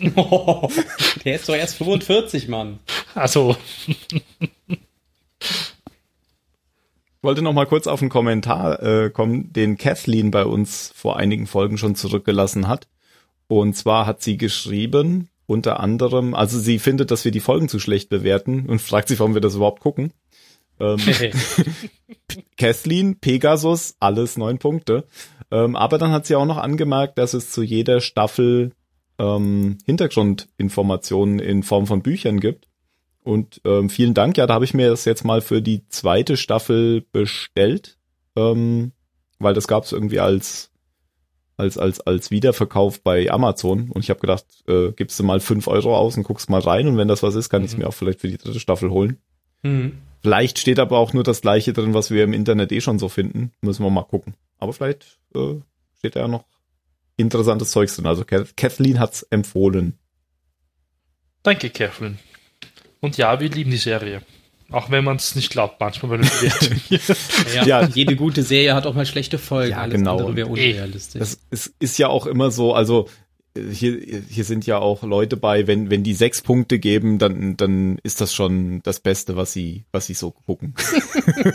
Der 1.24 1.36
ist 1.36 1.48
doch 1.48 1.54
erst 1.54 1.76
45, 1.76 2.48
Mann. 2.48 2.78
Also, 3.14 3.56
Ich 7.22 7.24
wollte 7.24 7.42
noch 7.42 7.52
mal 7.52 7.66
kurz 7.66 7.86
auf 7.86 8.00
einen 8.00 8.10
Kommentar 8.10 8.82
äh, 8.82 9.10
kommen, 9.10 9.52
den 9.52 9.78
Kathleen 9.78 10.32
bei 10.32 10.44
uns 10.44 10.92
vor 10.94 11.18
einigen 11.18 11.46
Folgen 11.46 11.78
schon 11.78 11.94
zurückgelassen 11.94 12.66
hat. 12.66 12.88
Und 13.46 13.76
zwar 13.76 14.06
hat 14.06 14.22
sie 14.22 14.36
geschrieben, 14.36 15.28
unter 15.46 15.78
anderem, 15.78 16.34
also 16.34 16.58
sie 16.58 16.80
findet, 16.80 17.12
dass 17.12 17.24
wir 17.24 17.30
die 17.30 17.38
Folgen 17.38 17.68
zu 17.68 17.78
schlecht 17.78 18.08
bewerten 18.08 18.66
und 18.66 18.80
fragt 18.80 19.06
sich, 19.06 19.20
warum 19.20 19.34
wir 19.34 19.40
das 19.40 19.54
überhaupt 19.54 19.80
gucken. 19.80 20.12
Ähm, 20.80 20.98
Kathleen, 22.56 23.20
Pegasus, 23.20 23.94
alles 24.00 24.36
neun 24.36 24.58
Punkte. 24.58 25.04
Ähm, 25.52 25.76
aber 25.76 25.98
dann 25.98 26.10
hat 26.10 26.26
sie 26.26 26.34
auch 26.34 26.46
noch 26.46 26.58
angemerkt, 26.58 27.18
dass 27.18 27.34
es 27.34 27.50
zu 27.50 27.62
jeder 27.62 28.00
Staffel 28.00 28.72
ähm, 29.22 29.78
Hintergrundinformationen 29.86 31.38
in 31.38 31.62
Form 31.62 31.86
von 31.86 32.02
Büchern 32.02 32.40
gibt. 32.40 32.68
Und 33.22 33.60
ähm, 33.64 33.88
vielen 33.88 34.14
Dank. 34.14 34.36
Ja, 34.36 34.46
da 34.46 34.54
habe 34.54 34.64
ich 34.64 34.74
mir 34.74 34.90
das 34.90 35.04
jetzt 35.04 35.24
mal 35.24 35.40
für 35.40 35.62
die 35.62 35.86
zweite 35.88 36.36
Staffel 36.36 37.02
bestellt, 37.12 37.98
ähm, 38.34 38.92
weil 39.38 39.54
das 39.54 39.68
gab 39.68 39.84
es 39.84 39.92
irgendwie 39.92 40.18
als 40.18 40.70
als 41.56 41.78
als 41.78 42.00
als 42.00 42.32
Wiederverkauf 42.32 43.00
bei 43.02 43.30
Amazon. 43.30 43.90
Und 43.90 44.02
ich 44.02 44.10
habe 44.10 44.18
gedacht, 44.18 44.46
äh, 44.66 44.90
gibst 44.92 45.20
du 45.20 45.22
mal 45.22 45.38
fünf 45.38 45.68
Euro 45.68 45.96
aus 45.96 46.16
und 46.16 46.24
guckst 46.24 46.50
mal 46.50 46.60
rein. 46.60 46.88
Und 46.88 46.96
wenn 46.96 47.06
das 47.06 47.22
was 47.22 47.36
ist, 47.36 47.48
kann 47.48 47.62
ich 47.62 47.68
es 47.70 47.76
Mhm. 47.76 47.84
mir 47.84 47.88
auch 47.88 47.94
vielleicht 47.94 48.20
für 48.20 48.28
die 48.28 48.38
dritte 48.38 48.58
Staffel 48.58 48.90
holen. 48.90 49.18
Hm. 49.62 49.98
Vielleicht 50.22 50.58
steht 50.58 50.80
aber 50.80 50.98
auch 50.98 51.12
nur 51.12 51.22
das 51.22 51.42
gleiche 51.42 51.72
drin, 51.72 51.94
was 51.94 52.10
wir 52.10 52.24
im 52.24 52.32
Internet 52.32 52.72
eh 52.72 52.80
schon 52.80 52.98
so 52.98 53.08
finden. 53.08 53.52
Müssen 53.60 53.84
wir 53.84 53.90
mal 53.90 54.02
gucken. 54.02 54.34
Aber 54.58 54.72
vielleicht 54.72 55.18
äh, 55.36 55.60
steht 55.98 56.16
da 56.16 56.20
ja 56.20 56.28
noch 56.28 56.44
interessantes 57.16 57.70
Zeugs 57.70 57.96
drin. 57.96 58.06
Also 58.06 58.22
Kath- 58.24 58.54
Kathleen 58.56 58.98
hat's 58.98 59.22
empfohlen. 59.24 59.98
danke, 61.42 61.70
Kathleen. 61.70 62.18
Und 63.00 63.16
ja, 63.16 63.38
wir 63.40 63.48
lieben 63.50 63.70
die 63.70 63.76
Serie. 63.78 64.22
Auch 64.70 64.90
wenn 64.90 65.04
man 65.04 65.16
es 65.16 65.34
nicht 65.36 65.50
glaubt, 65.50 65.78
manchmal 65.80 66.18
bei. 66.18 66.26
Ja, 67.54 67.64
Ja. 67.66 67.86
Jede 67.88 68.16
gute 68.16 68.42
Serie 68.42 68.74
hat 68.74 68.86
auch 68.86 68.94
mal 68.94 69.04
schlechte 69.04 69.36
Folgen. 69.38 69.72
Ja, 69.72 69.78
Alles 69.82 69.96
genau. 69.98 70.12
andere 70.18 70.36
wäre 70.36 70.48
unrealistisch. 70.48 71.18
Das 71.18 71.38
ist, 71.50 71.74
ist 71.78 71.98
ja 71.98 72.08
auch 72.08 72.24
immer 72.26 72.50
so, 72.50 72.74
also 72.74 73.08
hier, 73.54 74.00
hier 74.30 74.44
sind 74.44 74.64
ja 74.66 74.78
auch 74.78 75.02
Leute 75.02 75.36
bei, 75.36 75.66
wenn, 75.66 75.90
wenn 75.90 76.02
die 76.02 76.14
sechs 76.14 76.40
Punkte 76.40 76.78
geben, 76.78 77.18
dann, 77.18 77.58
dann 77.58 77.98
ist 78.02 78.22
das 78.22 78.32
schon 78.32 78.80
das 78.82 79.00
Beste, 79.00 79.36
was 79.36 79.52
sie, 79.52 79.84
was 79.92 80.06
sie 80.06 80.14
so 80.14 80.30
gucken. 80.30 80.74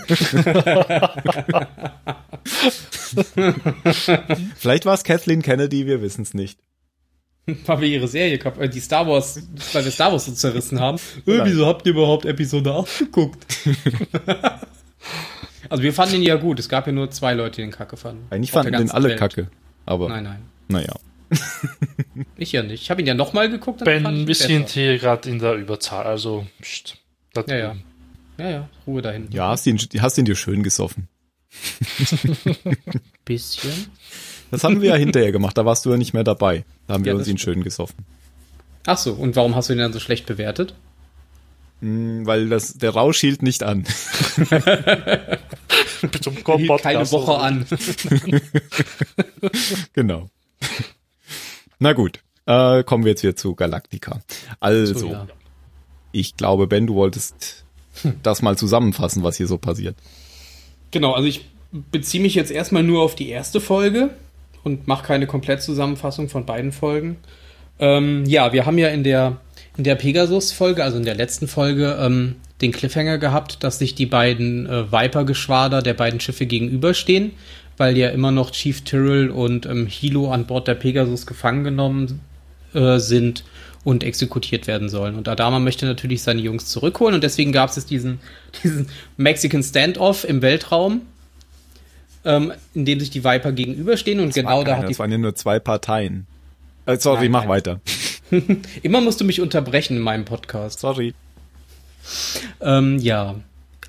Vielleicht 4.56 4.86
war 4.86 4.94
es 4.94 5.04
Kathleen 5.04 5.42
Kennedy, 5.42 5.86
wir 5.86 6.02
wissen 6.02 6.22
es 6.24 6.34
nicht. 6.34 6.60
Weil 7.66 7.82
wir 7.82 7.88
ihre 7.88 8.08
Serie, 8.10 8.38
äh, 8.38 8.70
die 8.70 8.82
Star 8.82 9.08
Wars, 9.08 9.42
weil 9.72 9.86
wir 9.86 9.92
Star 9.92 10.12
Wars 10.12 10.26
so 10.26 10.34
zerrissen 10.34 10.82
haben. 10.82 10.98
Äh, 11.26 11.46
wieso 11.46 11.66
habt 11.66 11.86
ihr 11.86 11.94
überhaupt 11.94 12.26
Episode 12.26 12.74
8 12.74 13.00
geguckt? 13.00 13.46
also 15.70 15.82
wir 15.82 15.94
fanden 15.94 16.16
ihn 16.16 16.24
ja 16.24 16.36
gut. 16.36 16.60
Es 16.60 16.68
gab 16.68 16.88
ja 16.88 16.94
nur 16.94 17.10
zwei 17.10 17.34
Leute, 17.34 17.58
die 17.58 17.62
den 17.62 17.72
Kacke 17.72 17.96
fanden. 17.96 18.28
Eigentlich 18.32 18.52
fanden 18.52 18.74
den 18.74 18.92
alle 18.92 19.10
Welt. 19.10 19.20
Kacke. 19.20 19.50
Aber. 19.86 20.10
Nein, 20.10 20.26
nein. 20.26 20.42
Naja. 20.68 20.94
ich 22.36 22.52
ja 22.52 22.64
nicht. 22.64 22.82
Ich 22.82 22.92
habe 22.92 23.02
ihn 23.02 23.08
ja 23.08 23.14
nochmal 23.14 23.50
geguckt. 23.50 23.82
Ben, 23.86 24.28
wir 24.28 24.36
sind 24.36 24.68
hier 24.70 24.98
gerade 24.98 25.30
in 25.30 25.40
der 25.40 25.54
Überzahl, 25.54 26.06
also 26.06 26.46
pst, 26.62 26.98
ja, 27.48 27.56
ja. 27.56 27.76
Ja, 28.38 28.50
ja, 28.50 28.70
Ruhe 28.86 29.02
dahin. 29.02 29.30
Ja, 29.32 29.50
hast 29.50 29.66
ihn, 29.68 29.78
hast 29.78 30.18
ihn 30.18 30.26
dir 30.26 30.36
schön 30.36 30.64
gesoffen. 30.64 31.08
Bisschen. 33.26 33.88
Das 34.52 34.64
haben 34.64 34.82
wir 34.82 34.90
ja 34.90 34.96
hinterher 34.96 35.32
gemacht, 35.32 35.58
da 35.58 35.66
warst 35.66 35.86
du 35.86 35.92
ja 35.92 35.98
nicht 35.98 36.14
mehr 36.14 36.24
dabei. 36.24 36.66
Da 36.88 36.96
haben 36.96 37.06
wir 37.06 37.16
uns 37.16 37.28
ihn 37.28 37.38
schön 37.38 37.64
gesoffen. 37.64 38.06
Ach 38.86 38.98
so, 38.98 39.14
und 39.14 39.36
warum 39.36 39.56
hast 39.56 39.70
du 39.70 39.74
ihn 39.74 39.80
dann 39.80 39.92
so 39.92 40.00
schlecht 40.00 40.26
bewertet? 40.26 40.74
Mm, 41.82 42.26
weil 42.26 42.50
das, 42.50 42.76
der 42.76 42.92
Rausch 42.92 43.20
hielt 43.20 43.44
nicht 43.44 43.64
an. 43.64 43.86
hielt 46.00 46.82
keine 46.82 47.12
Woche 47.12 47.38
an. 47.38 47.66
genau. 49.94 50.30
Na 51.80 51.94
gut, 51.94 52.20
äh, 52.46 52.84
kommen 52.84 53.04
wir 53.04 53.12
jetzt 53.12 53.24
wieder 53.24 53.36
zu 53.36 53.56
Galactica. 53.56 54.22
Also, 54.60 54.98
so, 54.98 55.12
ja. 55.12 55.28
ich 56.12 56.38
glaube, 56.38 56.68
Ben, 56.68 56.88
du 56.88 56.96
wolltest 56.96 57.66
das 58.24 58.42
mal 58.42 58.58
zusammenfassen, 58.58 59.24
was 59.24 59.38
hier 59.38 59.48
so 59.48 59.58
passiert. 59.58 59.96
Genau, 60.92 61.14
also 61.14 61.28
ich 61.28 61.46
beziehe 61.92 62.22
mich 62.22 62.36
jetzt 62.36 62.52
erstmal 62.52 62.84
nur 62.84 63.02
auf 63.02 63.16
die 63.16 63.30
erste 63.30 63.60
Folge 63.60 64.12
und 64.64 64.88
mache 64.88 65.06
keine 65.06 65.28
Komplettzusammenfassung 65.28 66.30
von 66.30 66.46
beiden 66.46 66.72
Folgen. 66.72 67.18
Ähm, 67.80 68.26
ja, 68.26 68.54
wir 68.54 68.66
haben 68.66 68.78
ja 68.78 68.90
in 68.90 69.04
der, 69.04 69.38
in 69.78 69.84
der 69.84 69.96
Pegasus-Folge, 69.96 70.84
also 70.84 70.98
in 70.98 71.06
der 71.06 71.16
letzten 71.16 71.48
Folge, 71.48 71.98
ähm, 72.00 72.36
den 72.62 72.72
Cliffhanger 72.72 73.18
gehabt, 73.18 73.64
dass 73.64 73.80
sich 73.80 73.94
die 73.94 74.08
beiden 74.08 74.66
äh, 74.68 74.92
Viper-Geschwader 74.92 75.82
der 75.82 75.94
beiden 75.94 76.20
Schiffe 76.20 76.46
gegenüberstehen, 76.46 77.32
weil 77.78 77.96
ja 77.98 78.10
immer 78.10 78.32
noch 78.32 78.52
Chief 78.52 78.82
Tyrrell 78.84 79.30
und 79.30 79.66
ähm, 79.68 79.86
Hilo 79.86 80.32
an 80.32 80.48
Bord 80.48 80.68
der 80.68 80.76
Pegasus 80.76 81.28
gefangen 81.28 81.64
genommen 81.64 82.22
äh, 82.74 82.98
sind 82.98 83.44
und 83.88 84.04
exekutiert 84.04 84.68
werden 84.68 84.90
sollen. 84.90 85.16
Und 85.16 85.30
Adama 85.30 85.60
möchte 85.60 85.86
natürlich 85.86 86.22
seine 86.22 86.42
Jungs 86.42 86.66
zurückholen 86.66 87.16
und 87.16 87.24
deswegen 87.24 87.54
gab 87.54 87.70
es 87.70 87.86
diesen, 87.86 88.20
diesen 88.64 88.90
Mexican 89.16 89.64
Standoff 89.64 90.26
im 90.26 90.42
Weltraum, 90.42 91.04
ähm, 92.26 92.52
in 92.74 92.84
dem 92.84 93.00
sich 93.00 93.12
die 93.12 93.24
Viper 93.24 93.54
gegenüberstehen 93.54 94.20
und 94.20 94.28
das 94.28 94.36
genau 94.36 94.66
da 94.66 94.76
hat 94.76 94.84
die. 94.84 94.88
Das 94.90 95.00
waren 95.00 95.10
ja 95.10 95.18
nur 95.18 95.36
zwei 95.36 95.60
Parteien. 95.60 96.28
Äh, 96.86 96.98
sorry, 96.98 97.30
nein, 97.30 97.32
mach 97.32 97.40
nein. 97.44 97.50
weiter. 97.50 97.80
Immer 98.84 99.00
musst 99.00 99.22
du 99.22 99.24
mich 99.24 99.40
unterbrechen 99.40 99.96
in 99.96 100.04
meinem 100.04 100.26
Podcast. 100.26 100.82
Sorry. 100.82 101.14
Ähm, 102.60 103.00
ja. 103.00 103.36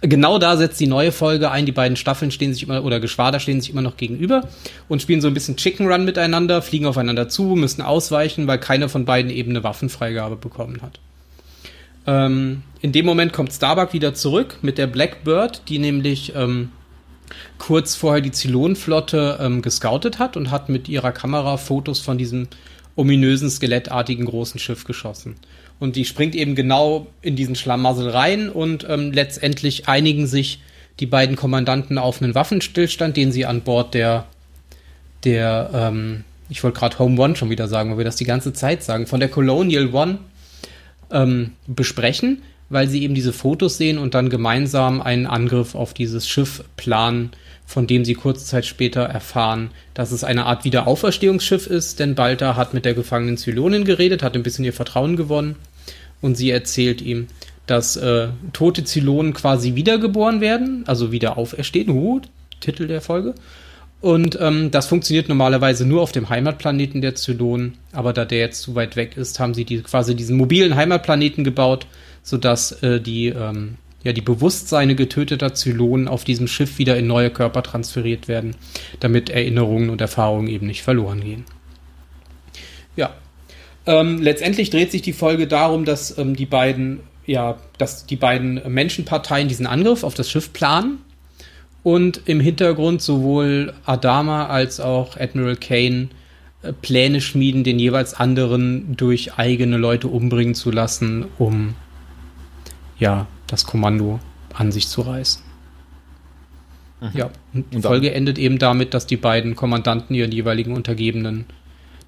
Genau 0.00 0.38
da 0.38 0.56
setzt 0.56 0.78
die 0.78 0.86
neue 0.86 1.10
Folge 1.10 1.50
ein. 1.50 1.66
Die 1.66 1.72
beiden 1.72 1.96
Staffeln 1.96 2.30
stehen 2.30 2.52
sich 2.52 2.62
immer, 2.62 2.84
oder 2.84 3.00
Geschwader 3.00 3.40
stehen 3.40 3.60
sich 3.60 3.70
immer 3.70 3.82
noch 3.82 3.96
gegenüber 3.96 4.48
und 4.88 5.02
spielen 5.02 5.20
so 5.20 5.28
ein 5.28 5.34
bisschen 5.34 5.56
Chicken 5.56 5.86
Run 5.90 6.04
miteinander, 6.04 6.62
fliegen 6.62 6.86
aufeinander 6.86 7.28
zu, 7.28 7.42
müssen 7.56 7.82
ausweichen, 7.82 8.46
weil 8.46 8.58
keiner 8.58 8.88
von 8.88 9.04
beiden 9.04 9.30
eben 9.30 9.50
eine 9.50 9.64
Waffenfreigabe 9.64 10.36
bekommen 10.36 10.82
hat. 10.82 11.00
Ähm, 12.06 12.62
in 12.80 12.92
dem 12.92 13.06
Moment 13.06 13.32
kommt 13.32 13.52
Starbuck 13.52 13.92
wieder 13.92 14.14
zurück 14.14 14.58
mit 14.62 14.78
der 14.78 14.86
Blackbird, 14.86 15.62
die 15.68 15.80
nämlich 15.80 16.32
ähm, 16.36 16.70
kurz 17.58 17.96
vorher 17.96 18.20
die 18.20 18.30
Zylonenflotte 18.30 19.38
ähm, 19.40 19.62
gescoutet 19.62 20.20
hat 20.20 20.36
und 20.36 20.50
hat 20.50 20.68
mit 20.68 20.88
ihrer 20.88 21.12
Kamera 21.12 21.56
Fotos 21.56 22.00
von 22.00 22.18
diesem 22.18 22.46
ominösen, 22.94 23.50
skelettartigen 23.50 24.26
großen 24.26 24.58
Schiff 24.58 24.84
geschossen. 24.84 25.36
Und 25.80 25.96
die 25.96 26.04
springt 26.04 26.34
eben 26.34 26.54
genau 26.54 27.06
in 27.22 27.36
diesen 27.36 27.54
Schlamassel 27.54 28.10
rein 28.10 28.48
und 28.48 28.86
ähm, 28.88 29.12
letztendlich 29.12 29.88
einigen 29.88 30.26
sich 30.26 30.60
die 31.00 31.06
beiden 31.06 31.36
Kommandanten 31.36 31.98
auf 31.98 32.20
einen 32.20 32.34
Waffenstillstand, 32.34 33.16
den 33.16 33.30
sie 33.30 33.46
an 33.46 33.60
Bord 33.60 33.94
der, 33.94 34.26
der, 35.24 35.70
ähm, 35.72 36.24
ich 36.48 36.64
wollte 36.64 36.78
gerade 36.78 36.98
Home 36.98 37.20
One 37.20 37.36
schon 37.36 37.50
wieder 37.50 37.68
sagen, 37.68 37.90
weil 37.90 37.98
wir 37.98 38.04
das 38.04 38.16
die 38.16 38.24
ganze 38.24 38.52
Zeit 38.52 38.82
sagen, 38.82 39.06
von 39.06 39.20
der 39.20 39.28
Colonial 39.28 39.94
One 39.94 40.18
ähm, 41.12 41.52
besprechen 41.66 42.42
weil 42.70 42.88
sie 42.88 43.02
eben 43.02 43.14
diese 43.14 43.32
Fotos 43.32 43.78
sehen 43.78 43.98
und 43.98 44.14
dann 44.14 44.28
gemeinsam 44.28 45.00
einen 45.00 45.26
Angriff 45.26 45.74
auf 45.74 45.94
dieses 45.94 46.28
Schiff 46.28 46.64
planen, 46.76 47.30
von 47.66 47.86
dem 47.86 48.04
sie 48.04 48.14
kurze 48.14 48.44
Zeit 48.44 48.66
später 48.66 49.02
erfahren, 49.02 49.70
dass 49.94 50.12
es 50.12 50.24
eine 50.24 50.46
Art 50.46 50.64
Wiederauferstehungsschiff 50.64 51.66
ist, 51.66 52.00
denn 52.00 52.14
Balta 52.14 52.56
hat 52.56 52.74
mit 52.74 52.84
der 52.84 52.94
gefangenen 52.94 53.36
Zylonin 53.36 53.84
geredet, 53.84 54.22
hat 54.22 54.34
ein 54.34 54.42
bisschen 54.42 54.64
ihr 54.64 54.72
Vertrauen 54.72 55.16
gewonnen. 55.16 55.56
Und 56.20 56.36
sie 56.36 56.50
erzählt 56.50 57.00
ihm, 57.00 57.28
dass 57.66 57.96
äh, 57.96 58.28
tote 58.52 58.84
Zylonen 58.84 59.34
quasi 59.34 59.74
wiedergeboren 59.74 60.40
werden, 60.40 60.84
also 60.86 61.12
wieder 61.12 61.36
auferstehen, 61.36 61.90
uh, 61.90 62.20
Titel 62.60 62.86
der 62.88 63.00
Folge. 63.00 63.34
Und 64.00 64.38
ähm, 64.40 64.70
das 64.70 64.86
funktioniert 64.86 65.28
normalerweise 65.28 65.84
nur 65.84 66.02
auf 66.02 66.12
dem 66.12 66.28
Heimatplaneten 66.28 67.00
der 67.00 67.16
Zylonen, 67.16 67.74
aber 67.92 68.12
da 68.12 68.24
der 68.24 68.38
jetzt 68.38 68.62
zu 68.62 68.74
weit 68.74 68.96
weg 68.96 69.16
ist, 69.16 69.40
haben 69.40 69.54
sie 69.54 69.64
die, 69.64 69.82
quasi 69.82 70.14
diesen 70.14 70.36
mobilen 70.36 70.76
Heimatplaneten 70.76 71.42
gebaut, 71.42 71.86
sodass 72.22 72.72
äh, 72.82 73.00
die, 73.00 73.28
ähm, 73.28 73.76
ja, 74.02 74.12
die 74.12 74.20
Bewusstseine 74.20 74.94
getöteter 74.94 75.54
Zylonen 75.54 76.08
auf 76.08 76.24
diesem 76.24 76.46
Schiff 76.46 76.78
wieder 76.78 76.96
in 76.96 77.06
neue 77.06 77.30
Körper 77.30 77.62
transferiert 77.62 78.28
werden, 78.28 78.56
damit 79.00 79.30
Erinnerungen 79.30 79.90
und 79.90 80.00
Erfahrungen 80.00 80.48
eben 80.48 80.66
nicht 80.66 80.82
verloren 80.82 81.20
gehen. 81.20 81.44
Ja. 82.96 83.14
Ähm, 83.86 84.20
letztendlich 84.20 84.70
dreht 84.70 84.90
sich 84.90 85.02
die 85.02 85.12
Folge 85.12 85.46
darum, 85.46 85.84
dass 85.84 86.18
ähm, 86.18 86.36
die 86.36 86.46
beiden, 86.46 87.00
ja, 87.26 87.56
dass 87.78 88.06
die 88.06 88.16
beiden 88.16 88.60
Menschenparteien 88.72 89.48
diesen 89.48 89.66
Angriff 89.66 90.04
auf 90.04 90.14
das 90.14 90.30
Schiff 90.30 90.52
planen 90.52 90.98
und 91.82 92.22
im 92.26 92.40
Hintergrund 92.40 93.00
sowohl 93.00 93.72
Adama 93.86 94.46
als 94.46 94.80
auch 94.80 95.16
Admiral 95.16 95.56
Kane 95.56 96.08
äh, 96.62 96.72
Pläne 96.72 97.20
schmieden, 97.20 97.64
den 97.64 97.78
jeweils 97.78 98.14
anderen 98.14 98.96
durch 98.96 99.34
eigene 99.34 99.76
Leute 99.76 100.08
umbringen 100.08 100.54
zu 100.54 100.70
lassen, 100.70 101.26
um 101.38 101.74
ja, 102.98 103.26
das 103.46 103.64
Kommando 103.64 104.20
an 104.54 104.72
sich 104.72 104.88
zu 104.88 105.02
reißen. 105.02 105.42
Mhm. 107.00 107.10
Ja, 107.14 107.30
und 107.54 107.72
die 107.72 107.82
Folge 107.82 108.12
endet 108.12 108.38
eben 108.38 108.58
damit, 108.58 108.94
dass 108.94 109.06
die 109.06 109.16
beiden 109.16 109.54
Kommandanten 109.54 110.14
ihren 110.14 110.32
jeweiligen 110.32 110.74
Untergebenen 110.74 111.46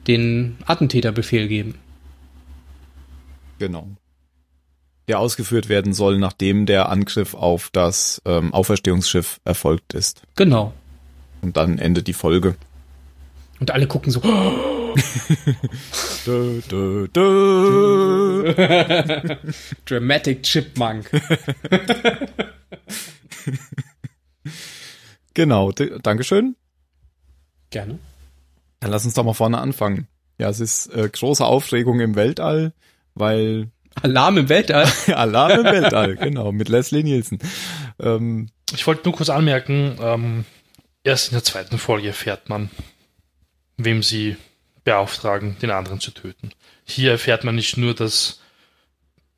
den 0.07 0.57
Attentäterbefehl 0.67 1.47
geben. 1.49 1.75
Genau. 3.59 3.89
Der 5.07 5.19
ausgeführt 5.19 5.69
werden 5.69 5.93
soll, 5.93 6.19
nachdem 6.19 6.67
der 6.67 6.89
Angriff 6.89 7.35
auf 7.35 7.71
das 7.73 8.23
ähm, 8.25 8.55
Auferstehungsschiff 8.55 9.41
erfolgt 9.45 9.93
ist. 9.93 10.23
Genau. 10.37 10.73
Und 11.43 11.57
dann 11.57 11.79
endet 11.79 12.07
die 12.07 12.13
Folge. 12.13 12.55
Und 13.61 13.71
alle 13.71 13.87
gucken 13.87 14.11
so. 14.11 14.23
du, 16.25 16.63
du, 16.69 17.07
du. 17.09 18.55
Dramatic 19.87 20.43
Chipmunk. 20.43 21.11
genau, 25.35 25.73
Dankeschön. 25.73 26.57
Gerne. 27.71 27.99
Dann 28.81 28.91
lass 28.91 29.05
uns 29.05 29.15
doch 29.15 29.25
mal 29.25 29.35
vorne 29.35 29.59
anfangen. 29.59 30.09
Ja, 30.39 30.49
es 30.49 30.61
ist 30.61 30.87
äh, 30.95 31.09
große 31.09 31.45
Aufregung 31.45 32.01
im 32.01 32.17
Weltall, 32.17 32.73
weil 33.15 33.71
Alarm 34.03 34.39
im 34.39 34.49
Weltall. 34.49 34.91
Alarm 35.15 35.61
im 35.61 35.65
Weltall, 35.65 36.17
genau, 36.17 36.53
mit 36.53 36.69
Leslie 36.69 37.03
Nielsen. 37.03 37.39
Ähm, 37.99 38.49
ich 38.73 38.87
wollte 38.87 39.03
nur 39.05 39.15
kurz 39.15 39.29
anmerken, 39.29 39.99
ähm, 40.01 40.45
erst 41.05 41.29
in 41.29 41.35
der 41.35 41.45
zweiten 41.45 41.79
Folge 41.79 42.09
erfährt 42.09 42.49
man, 42.49 42.71
wem 43.77 44.03
sie 44.03 44.37
beauftragen, 44.91 45.57
den 45.61 45.71
anderen 45.71 46.01
zu 46.01 46.11
töten. 46.11 46.51
Hier 46.85 47.13
erfährt 47.13 47.45
man 47.45 47.55
nicht 47.55 47.77
nur, 47.77 47.95
dass 47.95 48.41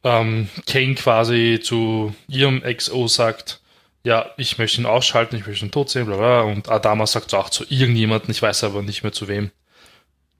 ähm, 0.02 0.48
Kane 0.66 0.94
quasi 0.94 1.60
zu 1.62 2.14
ihrem 2.26 2.62
XO 2.62 3.06
sagt, 3.06 3.60
ja, 4.02 4.30
ich 4.38 4.56
möchte 4.56 4.80
ihn 4.80 4.86
ausschalten, 4.86 5.36
ich 5.36 5.46
möchte 5.46 5.66
ihn 5.66 5.70
tot 5.70 5.90
sehen, 5.90 6.06
bla 6.06 6.16
bla, 6.16 6.40
und 6.40 6.70
Adama 6.70 7.06
sagt 7.06 7.34
auch 7.34 7.50
zu 7.50 7.64
irgendjemanden, 7.68 8.30
ich 8.30 8.40
weiß 8.40 8.64
aber 8.64 8.82
nicht 8.82 9.02
mehr 9.02 9.12
zu 9.12 9.28
wem, 9.28 9.50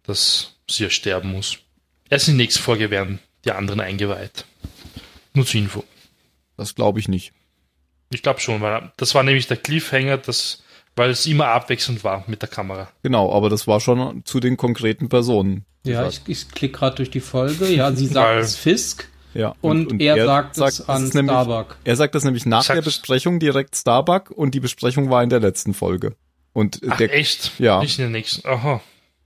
dass 0.04 0.57
sie 0.69 0.85
ja 0.85 0.90
sterben 0.90 1.31
muss. 1.31 1.59
Erst 2.09 2.28
in 2.28 2.38
der 2.38 2.45
nächsten 2.45 2.62
Folge 2.62 2.90
werden 2.90 3.21
die 3.45 3.52
anderen 3.52 3.81
eingeweiht. 3.81 4.47
Nur 5.35 5.47
zur 5.47 5.61
Info. 5.61 5.85
Das 6.57 6.75
glaube 6.75 7.00
ich 7.00 7.09
nicht. 7.09 7.33
Ich 8.11 8.23
glaube 8.23 8.40
schon, 8.40 8.62
weil 8.62 8.92
das 8.97 9.14
war 9.14 9.23
nämlich 9.23 9.47
der 9.47 9.57
Cliffhanger, 9.59 10.16
dass 10.19 10.62
weil 10.96 11.11
es 11.11 11.26
immer 11.26 11.49
abwechselnd 11.49 12.04
war 12.04 12.25
mit 12.26 12.42
der 12.42 12.49
Kamera. 12.49 12.88
Genau, 13.02 13.32
aber 13.32 13.49
das 13.50 13.66
war 13.66 13.80
schon 13.80 14.22
zu 14.25 14.40
den 14.40 14.56
konkreten 14.56 15.08
Personen. 15.08 15.64
Ja, 15.84 16.06
ich, 16.06 16.20
ich 16.26 16.49
klicke 16.50 16.78
gerade 16.78 16.96
durch 16.96 17.11
die 17.11 17.20
Folge. 17.20 17.66
Ja, 17.68 17.92
sie 17.92 18.06
sagt 18.06 18.40
es 18.44 18.56
Fisk 18.56 19.08
Ja. 19.34 19.54
und, 19.61 20.00
er, 20.00 20.25
sagt, 20.26 20.56
es 20.58 20.76
das 20.76 20.88
an 20.88 21.02
nämlich- 21.08 21.25
Starbuck. 21.25 21.76
Er 21.84 21.96
sagt 21.96 22.14
das 22.14 22.25
nämlich 22.25 22.46
nach 22.46 22.62
Sagt- 22.62 22.76
der 22.76 22.82
Besprechung 22.82 23.40
direkt 23.40 23.76
Starbuck 23.76 24.30
und 24.30 24.54
die 24.54 24.61
Besprechung 24.61 25.11
war 25.11 25.22
in 25.22 25.30
der 25.30 25.40
letzten 25.40 25.75
Folge. 25.75 26.14
Und 26.52 26.80
Ach, 26.88 26.96
der, 26.99 27.12
echt? 27.14 27.58
Ja. 27.58 27.80
Nicht 27.80 27.99
in 27.99 28.04
der 28.04 28.11
nächsten. 28.11 28.46
Aha. 28.46 28.80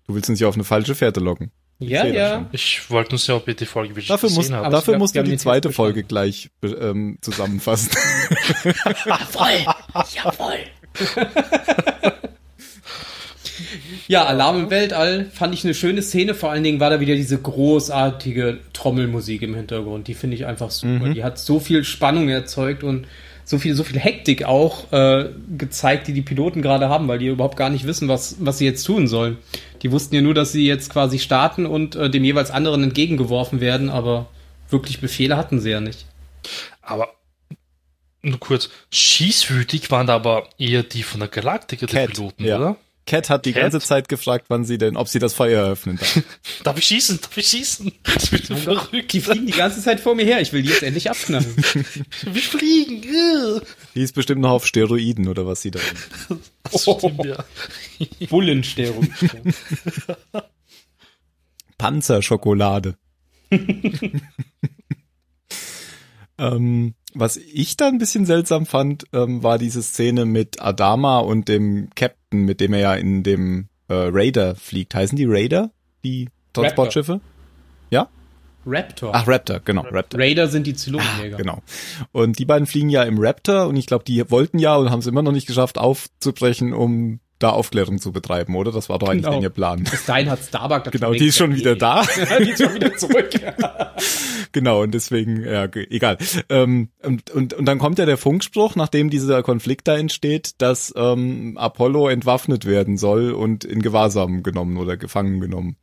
du 0.07 0.15
willst 0.15 0.31
uns 0.31 0.39
ja 0.41 0.49
auf 0.49 0.55
eine 0.55 0.65
falsche 0.65 0.95
Fährte 0.95 1.21
locken. 1.21 1.51
Ja, 1.79 2.05
das 2.05 2.15
ja. 2.15 2.35
schon. 2.37 2.47
Ich 2.53 2.91
wollte 2.91 3.11
nur 3.11 3.19
sehen, 3.19 3.35
ob 3.35 3.47
ihr 3.49 3.55
die 3.55 3.67
Folge 3.67 3.91
wirklich 3.91 4.07
Dafür, 4.09 4.29
gesehen 4.31 4.39
musst, 4.39 4.51
ich 4.51 4.71
dafür 4.71 4.93
glaub, 4.95 4.99
musst 5.01 5.15
du 5.17 5.23
die 5.25 5.37
zweite 5.37 5.73
Folge 5.73 6.05
gleich 6.05 6.49
ähm, 6.63 7.19
zusammenfassen. 7.21 7.91
Jawohl, 9.05 9.75
jawohl. 10.15 10.55
ja, 14.09 14.25
Alarm 14.25 14.65
im 14.65 14.71
Weltall 14.71 15.27
fand 15.33 15.55
ich 15.55 15.65
eine 15.65 15.75
schöne 15.75 16.03
Szene. 16.03 16.35
Vor 16.35 16.51
allen 16.51 16.65
Dingen 16.65 16.81
war 16.81 16.91
da 16.91 17.01
wieder 17.01 17.15
diese 17.15 17.39
großartige 17.39 18.59
Trommelmusik 18.73 19.43
im 19.43 19.55
Hintergrund. 19.55 20.09
Die 20.09 20.15
finde 20.15 20.37
ich 20.37 20.47
einfach 20.47 20.71
super. 20.71 21.11
Die 21.11 21.25
hat 21.25 21.39
so 21.39 21.61
viel 21.61 21.85
Spannung 21.85 22.29
erzeugt 22.29 22.83
und 22.83 23.07
so 23.47 23.59
viel, 23.59 23.75
so 23.75 23.85
viel 23.85 24.01
Hektik 24.01 24.45
auch 24.45 24.93
äh, 24.93 25.31
gezeigt, 25.57 26.09
die 26.09 26.13
die 26.13 26.23
Piloten 26.23 26.63
gerade 26.63 26.89
haben, 26.89 27.07
weil 27.07 27.21
die 27.21 27.29
überhaupt 27.29 27.57
gar 27.57 27.71
nicht 27.71 27.87
wissen, 27.87 28.09
was, 28.09 28.37
was 28.41 28.59
sie 28.59 28.65
jetzt 28.65 28.85
tun 28.85 29.07
sollen. 29.07 29.39
Die 29.83 29.93
wussten 29.93 30.17
ja 30.17 30.21
nur, 30.21 30.35
dass 30.35 30.51
sie 30.51 30.67
jetzt 30.67 30.93
quasi 30.93 31.21
starten 31.21 31.65
und 31.65 31.95
äh, 31.95 32.11
dem 32.11 32.25
jeweils 32.25 32.51
anderen 32.51 32.83
entgegengeworfen 32.83 33.61
werden, 33.61 33.89
aber 33.89 34.27
wirklich 34.69 35.01
Befehle 35.01 35.37
hatten 35.37 35.61
sie 35.61 35.71
ja 35.71 35.81
nicht. 35.81 36.07
Aber 36.83 37.11
nur 38.27 38.41
kurz, 38.41 38.71
schießwütig 38.91 39.91
waren 39.91 40.07
da 40.07 40.15
aber 40.17 40.49
eher 40.59 40.83
die 40.83 41.03
von 41.03 41.21
der 41.21 41.29
Galaktiker, 41.29 41.87
die 41.87 41.95
Piloten, 41.95 42.45
ja. 42.45 42.59
oder? 42.59 42.77
Cat 43.07 43.31
hat 43.31 43.47
die 43.47 43.53
Cat? 43.53 43.63
ganze 43.63 43.81
Zeit 43.81 44.09
gefragt, 44.09 44.47
wann 44.49 44.65
sie 44.65 44.79
denn, 44.79 44.97
ob 44.97 45.07
sie 45.09 45.21
das 45.21 45.33
Feuer 45.33 45.63
eröffnen 45.63 45.97
darf. 45.97 46.23
Darf 46.65 46.77
ich 46.77 46.85
schießen? 46.87 47.21
Darf 47.21 47.37
ich 47.37 47.47
schießen? 47.47 47.93
Ich 48.21 48.31
bin 48.31 48.43
so 48.43 48.57
verrückt. 48.57 49.13
Die 49.13 49.21
fliegen 49.21 49.47
die 49.47 49.53
ganze 49.53 49.81
Zeit 49.81 50.01
vor 50.01 50.17
mir 50.17 50.25
her. 50.25 50.41
Ich 50.41 50.53
will 50.53 50.63
die 50.63 50.71
jetzt 50.71 50.83
endlich 50.83 51.09
abknallen. 51.09 51.55
Wir 52.25 52.43
fliegen. 52.43 53.03
Die 53.95 54.03
ist 54.03 54.13
bestimmt 54.13 54.41
noch 54.41 54.51
auf 54.51 54.67
Steroiden 54.67 55.29
oder 55.29 55.47
was 55.47 55.63
sie 55.63 55.71
da. 55.71 55.79
Das 56.65 56.83
stimmt, 56.83 57.25
ja. 57.25 57.45
Bullenstörung. 58.29 59.09
Panzerschokolade. 61.79 62.97
ähm, 66.39 66.95
was 67.19 67.37
ich 67.37 67.77
da 67.77 67.89
ein 67.89 67.99
bisschen 67.99 68.27
seltsam 68.27 68.67
fand, 68.67 69.05
ähm, 69.13 69.43
war 69.43 69.59
diese 69.59 69.83
Szene 69.83 70.25
mit 70.25 70.61
Adama 70.61 71.19
und 71.19 71.49
dem 71.49 71.89
Captain, 71.95 72.43
mit 72.43 72.61
dem 72.61 72.73
er 72.75 72.81
ja 72.81 72.95
in 72.95 73.23
dem 73.23 73.69
äh, 73.89 73.95
Raider 73.95 74.55
fliegt. 74.55 74.95
Heißen 74.95 75.17
die 75.17 75.27
Raider? 75.27 75.71
Die 76.05 76.29
Transportschiffe? 76.53 77.21
Ja? 77.91 78.09
Raptor. 78.67 79.13
Ach, 79.15 79.27
Raptor, 79.29 79.61
genau, 79.65 79.83
Raptor. 79.83 80.21
Raider 80.21 80.49
sind 80.49 80.67
die 80.67 80.75
Zylonenjäger. 80.75 81.37
Genau. 81.37 81.63
Und 82.13 82.39
die 82.39 82.45
beiden 82.45 82.67
fliegen 82.67 82.89
ja 82.89 83.05
im 83.05 83.19
Raptor 83.19 83.69
und 83.69 83.77
ich 83.77 83.87
glaube, 83.87 84.05
die 84.05 84.29
wollten 84.31 84.59
ja 84.59 84.77
und 84.77 84.91
haben 84.91 84.99
es 84.99 85.07
immer 85.07 85.23
noch 85.23 85.33
nicht 85.33 85.47
geschafft, 85.47 85.79
aufzubrechen, 85.79 86.73
um 86.73 87.21
da 87.39 87.51
Aufklärung 87.51 87.99
zu 87.99 88.13
betreiben, 88.13 88.55
oder? 88.57 88.73
Das 88.73 88.89
war 88.89 88.99
doch 88.99 89.09
eigentlich 89.09 89.25
Genau. 89.27 89.43
ihr 89.43 89.51
Plan. 89.51 89.85
Bis 89.85 90.05
dahin 90.05 90.31
hat 90.31 90.41
Starbuck 90.41 90.85
das 90.85 90.93
Genau, 90.93 91.13
die 91.13 91.27
ist 91.27 91.37
schon 91.37 91.55
wieder 91.55 91.77
da. 91.77 92.03
die 92.39 92.51
ist 92.51 92.63
schon 92.63 92.75
wieder 92.75 92.95
zurück. 92.97 93.31
Genau, 94.53 94.83
und 94.83 94.95
deswegen, 94.95 95.45
ja, 95.45 95.65
egal. 95.91 96.17
Ähm, 96.49 96.89
und, 97.03 97.31
und, 97.31 97.53
und 97.53 97.65
dann 97.67 97.79
kommt 97.79 97.99
ja 97.99 98.07
der 98.07 98.17
Funkspruch, 98.17 98.75
nachdem 98.75 99.11
dieser 99.11 99.43
Konflikt 99.43 99.87
da 99.87 99.99
entsteht, 99.99 100.53
dass 100.59 100.95
ähm, 100.97 101.59
Apollo 101.59 102.09
entwaffnet 102.09 102.65
werden 102.65 102.97
soll 102.97 103.33
und 103.33 103.65
in 103.65 103.83
Gewahrsam 103.83 104.43
genommen 104.43 104.79
oder 104.79 104.97
gefangen 104.97 105.41
genommen. 105.41 105.77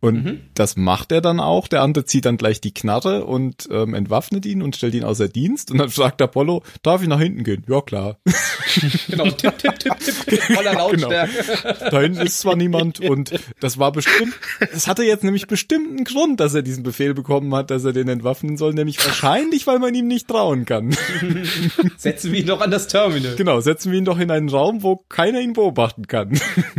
Und 0.00 0.40
das 0.54 0.76
macht 0.76 1.10
er 1.10 1.20
dann 1.20 1.40
auch. 1.40 1.66
Der 1.66 1.82
andere 1.82 2.04
zieht 2.04 2.24
dann 2.24 2.36
gleich 2.36 2.60
die 2.60 2.72
Knarre 2.72 3.24
und 3.24 3.68
ähm, 3.72 3.94
entwaffnet 3.94 4.46
ihn 4.46 4.62
und 4.62 4.76
stellt 4.76 4.94
ihn 4.94 5.02
außer 5.02 5.28
Dienst. 5.28 5.72
Und 5.72 5.78
dann 5.78 5.90
fragt 5.90 6.22
Apollo, 6.22 6.62
darf 6.82 7.02
ich 7.02 7.08
nach 7.08 7.18
hinten 7.18 7.42
gehen? 7.42 7.64
Ja, 7.68 7.80
klar. 7.80 8.18
genau, 9.08 9.24
tipp, 9.30 9.58
tipp, 9.58 9.78
tipp, 9.78 9.98
tipp, 9.98 10.14
tipp, 10.26 10.42
voller 10.54 10.74
Lautstärke. 10.74 11.32
Da 11.90 12.00
hinten 12.00 12.20
ist 12.20 12.40
zwar 12.40 12.54
niemand 12.54 13.00
und 13.00 13.32
das 13.60 13.78
war 13.78 13.92
bestimmt, 13.92 14.34
das 14.60 14.86
hatte 14.86 15.02
jetzt 15.02 15.24
nämlich 15.24 15.46
bestimmt 15.46 15.88
einen 15.88 16.04
Grund, 16.04 16.40
dass 16.40 16.54
er 16.54 16.62
diesen 16.62 16.82
Befehl 16.82 17.14
bekommen 17.14 17.54
hat, 17.54 17.70
dass 17.70 17.84
er 17.84 17.92
den 17.92 18.08
entwaffnen 18.08 18.56
soll, 18.56 18.74
nämlich 18.74 19.04
wahrscheinlich, 19.04 19.66
weil 19.66 19.78
man 19.78 19.94
ihm 19.94 20.06
nicht 20.06 20.28
trauen 20.28 20.64
kann. 20.64 20.96
Setzen 21.96 22.32
wir 22.32 22.40
ihn 22.40 22.46
doch 22.46 22.60
an 22.60 22.70
das 22.70 22.88
Terminal. 22.88 23.36
Genau, 23.36 23.60
setzen 23.60 23.90
wir 23.90 23.98
ihn 23.98 24.04
doch 24.04 24.18
in 24.18 24.30
einen 24.30 24.48
Raum, 24.48 24.82
wo 24.82 24.96
keiner 25.08 25.40
ihn 25.40 25.54
beobachten 25.54 26.06
kann. 26.06 26.38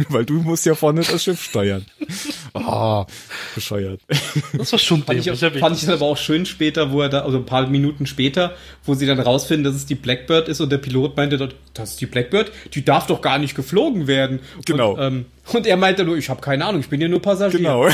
weil 0.09 0.25
du 0.25 0.41
musst 0.41 0.65
ja 0.65 0.75
vorne 0.75 1.01
das 1.01 1.23
Schiff 1.23 1.41
steuern. 1.41 1.85
Ah, 2.53 3.05
bescheuert. 3.55 4.01
Das 4.53 4.71
war 4.71 4.79
schon 4.79 5.03
Fand 5.03 5.19
ich, 5.19 5.29
hab 5.29 5.37
fand 5.37 5.77
ich 5.77 5.85
dann 5.85 5.95
aber 5.95 6.05
auch 6.05 6.17
schön 6.17 6.45
später, 6.45 6.91
wo 6.91 7.01
er 7.01 7.09
da, 7.09 7.21
also 7.21 7.37
ein 7.37 7.45
paar 7.45 7.67
Minuten 7.67 8.05
später, 8.05 8.55
wo 8.83 8.93
sie 8.93 9.05
dann 9.05 9.19
rausfinden, 9.19 9.63
dass 9.63 9.75
es 9.75 9.85
die 9.85 9.95
Blackbird 9.95 10.47
ist 10.47 10.61
und 10.61 10.71
der 10.71 10.77
Pilot 10.77 11.17
meinte 11.17 11.37
dort, 11.37 11.55
das 11.73 11.91
ist 11.91 12.01
die 12.01 12.05
Blackbird, 12.05 12.51
die 12.73 12.83
darf 12.85 13.07
doch 13.07 13.21
gar 13.21 13.37
nicht 13.37 13.55
geflogen 13.55 14.07
werden. 14.07 14.39
Genau. 14.65 14.93
Und, 14.93 15.01
ähm, 15.01 15.25
und 15.53 15.65
er 15.65 15.77
meinte 15.77 16.03
nur, 16.03 16.17
ich 16.17 16.29
habe 16.29 16.41
keine 16.41 16.65
Ahnung, 16.65 16.81
ich 16.81 16.89
bin 16.89 17.01
ja 17.01 17.07
nur 17.07 17.21
Passagier. 17.21 17.59
Genau. 17.59 17.87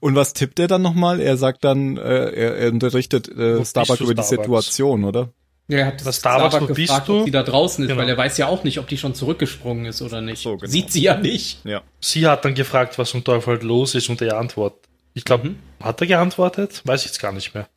Und 0.00 0.14
was 0.14 0.32
tippt 0.32 0.60
er 0.60 0.68
dann 0.68 0.82
nochmal? 0.82 1.20
Er 1.20 1.36
sagt 1.36 1.64
dann, 1.64 1.96
äh, 1.96 2.00
er, 2.00 2.56
er 2.56 2.72
unterrichtet 2.72 3.28
äh, 3.28 3.64
Starbuck 3.64 4.00
über 4.00 4.14
die 4.14 4.22
Starbucks? 4.22 4.28
Situation, 4.28 5.04
oder? 5.04 5.32
Ja, 5.70 5.78
er 5.78 5.86
hat 5.86 5.94
Das 5.96 6.04
das 6.04 6.16
Starbucks, 6.16 6.50
Starbuck 6.54 6.70
wo 6.70 6.74
bist 6.74 6.88
gefragt, 6.88 7.08
du? 7.08 7.18
ob 7.20 7.24
sie 7.26 7.30
da 7.30 7.42
draußen 7.42 7.84
ist, 7.84 7.88
Genau. 7.88 8.00
weil 8.00 8.08
er 8.08 8.16
weiß 8.16 8.38
ja 8.38 8.46
auch 8.48 8.64
nicht, 8.64 8.78
ob 8.78 8.88
die 8.88 8.96
schon 8.96 9.14
zurückgesprungen 9.14 9.84
ist 9.84 10.00
oder 10.00 10.20
nicht. 10.22 10.40
so, 10.42 10.56
genau. 10.56 10.70
Sieht 10.70 10.90
sie 10.90 11.02
ja 11.02 11.16
nicht. 11.18 11.64
Ja. 11.64 11.82
Sie 12.00 12.26
hat 12.26 12.44
dann 12.44 12.54
gefragt, 12.54 12.98
was 12.98 13.12
um 13.14 13.22
Teufel 13.22 13.62
los 13.62 13.94
ist 13.94 14.08
und 14.08 14.22
er 14.22 14.38
antwortet. 14.38 14.80
Ich 15.14 15.24
glaube, 15.24 15.54
hat 15.80 16.00
er 16.00 16.06
geantwortet? 16.06 16.80
Weiß 16.84 17.02
ich 17.02 17.08
jetzt 17.08 17.20
gar 17.20 17.32
nicht 17.32 17.54
mehr. 17.54 17.68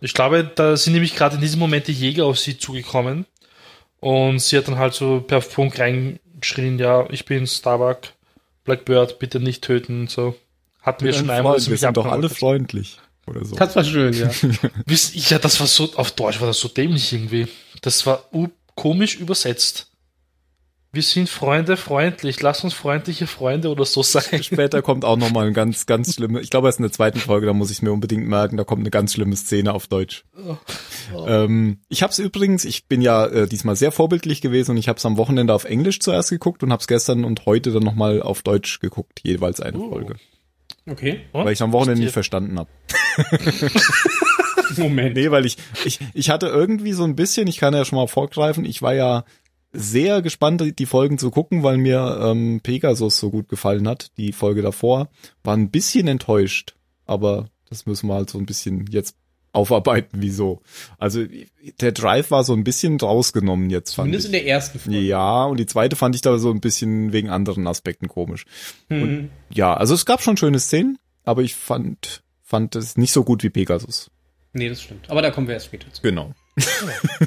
Ich 0.00 0.14
glaube, 0.14 0.44
da 0.54 0.76
sind 0.76 0.92
nämlich 0.92 1.16
gerade 1.16 1.36
in 1.36 1.40
diesem 1.40 1.58
Moment 1.58 1.86
die 1.88 1.92
Jäger 1.92 2.26
auf 2.26 2.38
sie 2.38 2.58
zugekommen 2.58 3.26
und 4.00 4.38
sie 4.40 4.56
hat 4.56 4.68
dann 4.68 4.78
halt 4.78 4.94
so 4.94 5.20
per 5.20 5.40
Funk 5.42 5.78
reingeschrien, 5.78 6.78
ja, 6.78 7.06
ich 7.10 7.24
bin 7.24 7.46
Starbuck, 7.46 7.98
Blackbird, 8.64 9.18
bitte 9.18 9.40
nicht 9.40 9.62
töten 9.64 10.02
und 10.02 10.10
so. 10.10 10.36
Hatten 10.82 11.04
wir 11.04 11.12
Wir, 11.12 11.18
schon 11.18 11.30
einmal. 11.30 11.54
wir 11.56 11.76
sind 11.76 11.96
doch 11.96 12.06
alle 12.06 12.28
freundlich. 12.28 12.98
Oder 13.28 13.44
so. 13.44 13.56
Das 13.56 13.76
war 13.76 13.84
schön, 13.84 14.12
ja. 14.12 14.30
Wisst 14.86 15.30
Ja, 15.30 15.38
das 15.38 15.60
war 15.60 15.66
so, 15.66 15.92
auf 15.94 16.12
Deutsch 16.12 16.40
war 16.40 16.48
das 16.48 16.58
so 16.58 16.68
dämlich 16.68 17.12
irgendwie. 17.12 17.46
Das 17.82 18.06
war 18.06 18.24
komisch 18.74 19.16
übersetzt. 19.16 19.88
Wir 20.90 21.02
sind 21.02 21.28
Freunde 21.28 21.76
freundlich, 21.76 22.40
lass 22.40 22.64
uns 22.64 22.72
freundliche 22.72 23.26
Freunde 23.26 23.68
oder 23.68 23.84
so 23.84 24.02
sein. 24.02 24.42
Später 24.42 24.80
kommt 24.80 25.04
auch 25.04 25.18
nochmal 25.18 25.46
ein 25.48 25.52
ganz, 25.52 25.84
ganz 25.84 26.14
schlimme, 26.16 26.40
ich 26.40 26.48
glaube, 26.48 26.66
erst 26.68 26.78
in 26.78 26.84
der 26.84 26.92
zweiten 26.92 27.18
Folge, 27.18 27.46
da 27.46 27.52
muss 27.52 27.70
ich 27.70 27.82
mir 27.82 27.92
unbedingt 27.92 28.26
merken, 28.26 28.56
da 28.56 28.64
kommt 28.64 28.80
eine 28.80 28.90
ganz 28.90 29.12
schlimme 29.12 29.36
Szene 29.36 29.74
auf 29.74 29.86
Deutsch. 29.86 30.24
Ähm, 31.26 31.80
ich 31.90 32.02
habe 32.02 32.12
es 32.12 32.18
übrigens, 32.18 32.64
ich 32.64 32.86
bin 32.86 33.02
ja 33.02 33.26
äh, 33.26 33.46
diesmal 33.46 33.76
sehr 33.76 33.92
vorbildlich 33.92 34.40
gewesen 34.40 34.70
und 34.72 34.76
ich 34.78 34.88
habe 34.88 34.96
es 34.96 35.04
am 35.04 35.18
Wochenende 35.18 35.52
auf 35.52 35.64
Englisch 35.64 36.00
zuerst 36.00 36.30
geguckt 36.30 36.62
und 36.62 36.72
habe 36.72 36.80
es 36.80 36.86
gestern 36.86 37.24
und 37.24 37.44
heute 37.44 37.70
dann 37.70 37.82
nochmal 37.82 38.22
auf 38.22 38.40
Deutsch 38.42 38.80
geguckt, 38.80 39.20
jeweils 39.22 39.60
eine 39.60 39.78
Oh. 39.78 39.90
Folge, 39.90 40.16
Okay. 40.90 41.20
Und? 41.32 41.44
weil 41.44 41.52
ich 41.52 41.62
am 41.62 41.72
Wochenende 41.72 42.02
nicht 42.02 42.12
verstanden 42.12 42.58
habe. 42.58 42.70
Moment. 44.76 45.16
Nee, 45.16 45.30
weil 45.30 45.46
ich, 45.46 45.56
ich, 45.84 45.98
ich 46.14 46.30
hatte 46.30 46.46
irgendwie 46.46 46.92
so 46.92 47.04
ein 47.04 47.16
bisschen, 47.16 47.46
ich 47.48 47.58
kann 47.58 47.74
ja 47.74 47.84
schon 47.84 47.98
mal 47.98 48.06
vorgreifen, 48.06 48.64
ich 48.64 48.82
war 48.82 48.94
ja 48.94 49.24
sehr 49.72 50.22
gespannt, 50.22 50.62
die 50.78 50.86
Folgen 50.86 51.18
zu 51.18 51.30
gucken, 51.30 51.62
weil 51.62 51.76
mir 51.76 52.20
ähm, 52.22 52.60
Pegasus 52.62 53.18
so 53.18 53.30
gut 53.30 53.48
gefallen 53.48 53.86
hat, 53.86 54.16
die 54.16 54.32
Folge 54.32 54.62
davor. 54.62 55.08
War 55.42 55.56
ein 55.56 55.70
bisschen 55.70 56.08
enttäuscht, 56.08 56.74
aber 57.06 57.48
das 57.68 57.86
müssen 57.86 58.08
wir 58.08 58.14
halt 58.14 58.30
so 58.30 58.38
ein 58.38 58.46
bisschen 58.46 58.86
jetzt 58.90 59.16
aufarbeiten, 59.52 60.18
wieso. 60.20 60.60
Also 60.98 61.24
der 61.80 61.92
Drive 61.92 62.30
war 62.30 62.44
so 62.44 62.52
ein 62.52 62.64
bisschen 62.64 62.98
rausgenommen 63.00 63.70
jetzt, 63.70 63.94
fand 63.94 64.06
Zumindest 64.06 64.28
in 64.28 64.34
ich. 64.34 64.40
der 64.42 64.50
ersten 64.50 64.78
Folge. 64.78 65.00
Ja, 65.00 65.44
und 65.44 65.58
die 65.58 65.66
zweite 65.66 65.96
fand 65.96 66.14
ich 66.14 66.20
da 66.20 66.38
so 66.38 66.50
ein 66.50 66.60
bisschen 66.60 67.12
wegen 67.12 67.28
anderen 67.30 67.66
Aspekten 67.66 68.08
komisch. 68.08 68.44
Mhm. 68.88 69.30
Ja, 69.52 69.74
also 69.74 69.94
es 69.94 70.06
gab 70.06 70.22
schon 70.22 70.36
schöne 70.36 70.58
Szenen, 70.60 70.98
aber 71.24 71.42
ich 71.42 71.54
fand, 71.54 72.22
fand 72.42 72.76
es 72.76 72.96
nicht 72.96 73.12
so 73.12 73.24
gut 73.24 73.42
wie 73.42 73.50
Pegasus. 73.50 74.10
Nee, 74.52 74.68
das 74.68 74.82
stimmt. 74.82 75.10
Aber 75.10 75.22
da 75.22 75.30
kommen 75.30 75.46
wir 75.46 75.54
erst 75.54 75.66
später 75.66 75.92
zu. 75.92 76.02
Genau. 76.02 76.34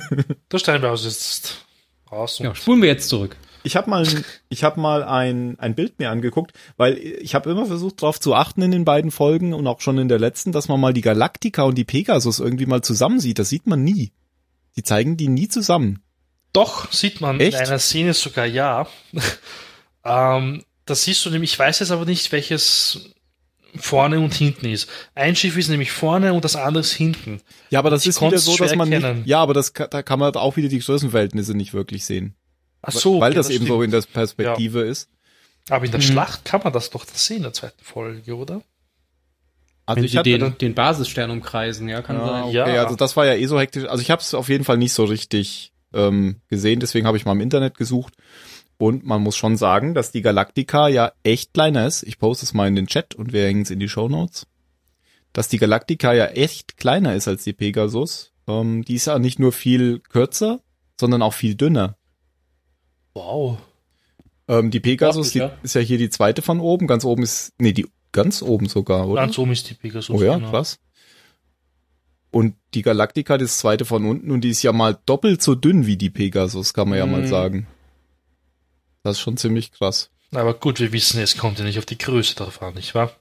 Da 0.50 0.60
stellen 0.60 0.82
wir 0.82 0.92
uns 0.92 1.04
jetzt 1.06 1.66
raus. 2.12 2.40
Und 2.40 2.46
Ja, 2.48 2.56
spulen 2.56 2.82
wir 2.82 2.90
jetzt 2.90 3.08
zurück. 3.10 3.38
Ich 3.64 3.76
habe 3.76 3.90
mal, 3.90 4.08
ich 4.50 4.64
habe 4.64 4.80
mal 4.80 5.04
ein, 5.04 5.60
ein 5.60 5.76
Bild 5.76 6.00
mir 6.00 6.10
angeguckt, 6.10 6.54
weil 6.78 6.98
ich 6.98 7.36
habe 7.36 7.50
immer 7.50 7.66
versucht, 7.66 8.02
darauf 8.02 8.20
zu 8.20 8.34
achten 8.34 8.62
in 8.62 8.72
den 8.72 8.86
beiden 8.86 9.12
Folgen 9.12 9.54
und 9.54 9.68
auch 9.68 9.82
schon 9.82 9.98
in 9.98 10.08
der 10.08 10.20
letzten, 10.20 10.52
dass 10.52 10.68
man 10.68 10.80
mal 10.80 10.94
die 10.94 11.02
Galactica 11.02 11.64
und 11.64 11.78
die 11.78 11.84
Pegasus 11.84 12.40
irgendwie 12.40 12.66
mal 12.66 12.82
zusammen 12.82 13.20
sieht. 13.20 13.40
Das 13.40 13.50
sieht 13.50 13.68
man 13.68 13.84
nie. 13.84 14.12
Die 14.76 14.84
zeigen 14.84 15.18
die 15.18 15.28
nie 15.28 15.48
zusammen. 15.48 16.02
Doch, 16.54 16.92
sieht 16.92 17.22
man 17.22 17.40
Echt? 17.40 17.54
in 17.54 17.60
einer 17.60 17.80
Szene 17.80 18.14
sogar 18.14 18.46
ja. 18.46 18.88
ähm, 20.06 20.64
das 20.86 21.04
siehst 21.04 21.26
du 21.26 21.30
nämlich, 21.30 21.54
ich 21.54 21.60
weiß 21.60 21.80
jetzt 21.80 21.92
aber 21.92 22.06
nicht, 22.06 22.32
welches, 22.32 23.14
vorne 23.76 24.20
und 24.20 24.34
hinten 24.34 24.68
ist. 24.68 24.90
Ein 25.16 25.36
Schiff 25.36 25.58
ist 25.58 25.70
nämlich 25.70 25.92
vorne 25.92 26.34
und 26.34 26.44
das 26.44 26.56
andere 26.56 26.82
ist 26.82 26.94
hinten. 26.94 27.42
Ja, 27.70 27.80
aber 27.80 27.90
das 27.90 28.04
Ich 28.04 28.10
ist 28.10 28.22
wieder 28.22 28.38
so, 28.38 28.58
dass 28.58 28.76
man 28.76 28.90
nicht, 28.90 29.06
ja, 29.26 29.40
aber 29.40 29.54
das 29.54 29.74
da 29.74 30.04
kann 30.04 30.20
man 30.20 30.34
auch 30.36 30.58
wieder 30.58 30.70
die 30.70 30.80
Größenverhältnisse 30.80 31.54
nicht 31.56 31.74
wirklich 31.74 32.06
sehen. 32.06 32.36
Ach 32.82 32.92
so, 32.92 33.20
weil 33.20 33.32
okay, 33.32 33.38
das, 33.38 33.50
eben 33.50 33.66
so 33.68 33.76
stimmt. 33.82 33.86
in 33.86 33.92
der 33.92 34.02
Perspektive 34.02 34.82
ist. 34.82 35.10
Aber 35.70 35.86
in 35.86 35.92
der 35.92 36.00
Mhm. 36.00 36.04
Schlacht 36.06 36.46
kann 36.46 36.62
man 36.64 36.74
das 36.74 36.90
doch 36.90 37.06
sehen 37.06 37.38
in 37.38 37.44
der 37.44 37.54
zweiten 37.54 37.84
Folge, 37.84 38.36
oder? 38.36 38.62
Also 39.86 39.98
Wenn 39.98 40.06
ich 40.06 40.12
sie 40.12 40.24
den, 40.24 40.58
den 40.58 40.74
Basisstern 40.76 41.32
umkreisen, 41.32 41.90
ja, 41.90 42.02
kann 42.02 42.18
ja, 42.18 42.26
sein. 42.28 42.44
okay, 42.44 42.54
Ja. 42.76 42.84
also 42.84 42.96
das 42.96 43.16
war 43.18 43.26
ja 43.26 43.36
eh 43.36 43.46
so 43.46 43.60
hektisch. 43.60 43.86
Also 43.86 44.02
ich 44.02 44.10
habe 44.12 44.22
es 44.22 44.34
auf 44.34 44.50
jeden 44.50 44.64
Fall 44.64 44.78
nicht 44.78 44.94
so 44.94 45.04
richtig 45.06 45.74
ähm, 45.94 46.38
gesehen, 46.48 46.80
deswegen 46.80 47.06
habe 47.08 47.18
ich 47.18 47.26
mal 47.26 47.34
im 47.34 47.42
Internet 47.42 47.78
gesucht. 47.78 48.14
Und 48.78 49.06
man 49.06 49.22
muss 49.22 49.38
schon 49.38 49.58
sagen, 49.58 49.94
dass 49.94 50.12
die 50.12 50.22
Galactica 50.24 50.88
ja 50.88 51.12
echt 51.24 51.54
kleiner 51.54 51.86
ist. 51.86 52.02
Ich 52.04 52.18
poste 52.18 52.46
es 52.46 52.54
mal 52.54 52.68
in 52.68 52.76
den 52.76 52.88
Chat 52.88 53.14
und 53.14 53.32
wir 53.32 53.46
hängen 53.46 53.62
es 53.62 53.70
in 53.70 53.80
die 53.80 53.90
Show 53.90 54.10
Notes. 54.10 54.48
Dass 55.34 55.48
die 55.50 55.60
Galactica 55.60 56.14
ja 56.14 56.26
echt 56.28 56.78
kleiner 56.78 57.14
ist 57.16 57.28
als 57.28 57.44
die 57.44 57.54
Pegasus. 57.54 58.32
Ähm, 58.48 58.84
die 58.84 58.96
ist 58.96 59.06
ja 59.06 59.20
nicht 59.20 59.38
nur 59.40 59.52
viel 59.52 60.00
kürzer, 60.00 60.62
sondern 61.00 61.22
auch 61.22 61.34
viel 61.34 61.54
dünner. 61.56 61.96
Wow. 63.14 63.58
Ähm, 64.48 64.72
die 64.72 64.80
Pegasus 64.80 65.30
Ach, 65.30 65.32
die, 65.34 65.50
ist 65.64 65.76
ja 65.76 65.82
hier 65.82 65.98
die 65.98 66.10
zweite 66.10 66.42
von 66.42 66.60
oben. 66.60 66.88
Ganz 66.88 67.06
oben 67.06 67.24
ist, 67.24 67.54
nee, 67.58 67.74
die 67.74 67.88
ganz 68.12 68.42
oben 68.42 68.68
sogar, 68.68 69.08
oder? 69.08 69.22
Ganz 69.22 69.38
oben 69.38 69.52
ist 69.52 69.70
die 69.70 69.74
Pegasus. 69.74 70.10
Oh 70.20 70.24
ja, 70.24 70.36
genau. 70.36 70.50
krass. 70.50 70.80
Und 72.32 72.56
die 72.74 72.82
Galactica, 72.82 73.38
das 73.38 73.58
zweite 73.58 73.84
von 73.84 74.06
unten, 74.06 74.32
und 74.32 74.42
die 74.42 74.50
ist 74.52 74.64
ja 74.64 74.72
mal 74.72 74.98
doppelt 75.06 75.42
so 75.42 75.54
dünn 75.56 75.86
wie 75.86 75.98
die 75.98 76.10
Pegasus, 76.10 76.74
kann 76.74 76.88
man 76.90 76.98
ja 76.98 77.06
mal 77.06 77.22
Mhm. 77.24 77.28
sagen. 77.28 77.68
Das 79.04 79.18
ist 79.18 79.22
schon 79.22 79.36
ziemlich 79.38 79.72
krass. 79.72 80.10
Aber 80.34 80.54
gut, 80.54 80.80
wir 80.80 80.94
wissen, 80.94 81.20
es 81.20 81.36
kommt 81.38 81.60
ja 81.60 81.66
nicht 81.66 81.78
auf 81.78 81.86
die 81.86 81.98
Größe 81.98 82.36
drauf 82.36 82.62
an, 82.62 82.76
nicht 82.76 82.96
wahr? 82.96 83.12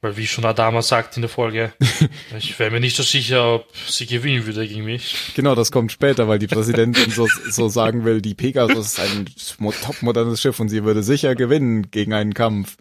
Weil 0.00 0.16
wie 0.16 0.28
schon 0.28 0.44
Adama 0.44 0.80
sagt 0.80 1.16
in 1.16 1.22
der 1.22 1.28
Folge, 1.28 1.72
ich 2.38 2.56
wäre 2.60 2.70
mir 2.70 2.78
nicht 2.78 2.96
so 2.96 3.02
sicher, 3.02 3.54
ob 3.56 3.66
sie 3.88 4.06
gewinnen 4.06 4.46
würde 4.46 4.68
gegen 4.68 4.84
mich. 4.84 5.32
Genau, 5.34 5.56
das 5.56 5.72
kommt 5.72 5.90
später, 5.90 6.28
weil 6.28 6.38
die 6.38 6.46
Präsidentin 6.46 7.10
so, 7.10 7.26
so 7.50 7.68
sagen 7.68 8.04
will, 8.04 8.22
die 8.22 8.34
Pegasus 8.34 8.86
ist 8.92 9.00
ein 9.00 9.28
mo- 9.58 9.72
topmodernes 9.72 10.40
Schiff 10.40 10.60
und 10.60 10.68
sie 10.68 10.84
würde 10.84 11.02
sicher 11.02 11.34
gewinnen 11.34 11.90
gegen 11.90 12.12
einen 12.12 12.32
Kampf. 12.32 12.76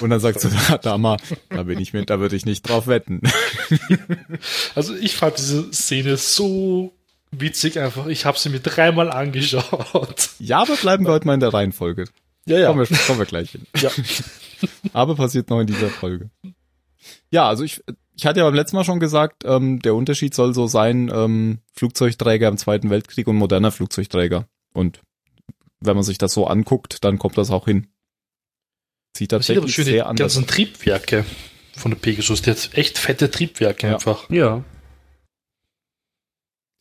Und 0.00 0.08
dann 0.08 0.20
sagt 0.20 0.40
sie, 0.40 0.48
Adama, 0.72 1.18
da 1.50 1.64
bin 1.64 1.78
ich 1.80 1.92
mit, 1.92 2.08
da 2.08 2.18
würde 2.18 2.34
ich 2.34 2.46
nicht 2.46 2.66
drauf 2.66 2.86
wetten. 2.86 3.20
Also 4.74 4.94
ich 4.94 5.16
fand 5.16 5.38
diese 5.38 5.72
Szene 5.72 6.16
so 6.16 6.92
witzig 7.30 7.78
einfach. 7.78 8.06
Ich 8.06 8.24
habe 8.24 8.38
sie 8.38 8.48
mir 8.48 8.60
dreimal 8.60 9.10
angeschaut. 9.10 10.30
Ja, 10.38 10.62
aber 10.62 10.76
bleiben 10.76 11.04
wir 11.06 11.12
heute 11.12 11.26
mal 11.26 11.34
in 11.34 11.40
der 11.40 11.52
Reihenfolge. 11.52 12.04
Ja, 12.46 12.66
Kommen, 12.68 12.86
wir, 12.88 12.98
kommen 13.06 13.18
wir 13.18 13.26
gleich 13.26 13.50
hin. 13.52 13.66
Ja. 13.80 13.90
Aber 14.92 15.14
passiert 15.14 15.48
noch 15.50 15.60
in 15.60 15.66
dieser 15.66 15.88
Folge. 15.88 16.30
Ja, 17.34 17.48
also 17.48 17.64
ich, 17.64 17.82
ich 18.14 18.26
hatte 18.26 18.38
ja 18.38 18.46
beim 18.46 18.54
letzten 18.54 18.76
Mal 18.76 18.84
schon 18.84 19.00
gesagt, 19.00 19.42
ähm, 19.44 19.80
der 19.80 19.96
Unterschied 19.96 20.34
soll 20.34 20.54
so 20.54 20.68
sein, 20.68 21.10
ähm, 21.12 21.58
Flugzeugträger 21.72 22.46
im 22.46 22.56
Zweiten 22.58 22.90
Weltkrieg 22.90 23.26
und 23.26 23.34
moderner 23.34 23.72
Flugzeugträger. 23.72 24.46
Und 24.72 25.00
wenn 25.80 25.96
man 25.96 26.04
sich 26.04 26.16
das 26.18 26.32
so 26.32 26.46
anguckt, 26.46 27.02
dann 27.02 27.18
kommt 27.18 27.36
das 27.36 27.50
auch 27.50 27.64
hin. 27.64 27.88
Sieht 29.16 29.32
Das 29.32 29.46
sieht 29.46 29.56
aber 29.58 29.66
tatsächlich 29.66 29.74
schön, 29.74 29.84
die 29.86 29.90
sehr 29.90 30.06
anders 30.06 30.26
aus. 30.32 30.34
ganzen 30.36 30.46
Triebwerke 30.48 31.24
von 31.76 31.90
der 31.90 31.98
Pegasus. 31.98 32.40
Die 32.42 32.50
hat 32.50 32.70
echt 32.74 32.98
fette 32.98 33.30
Triebwerke 33.32 33.88
Ja. 33.88 33.94
einfach. 33.94 34.30
Ja. 34.30 34.62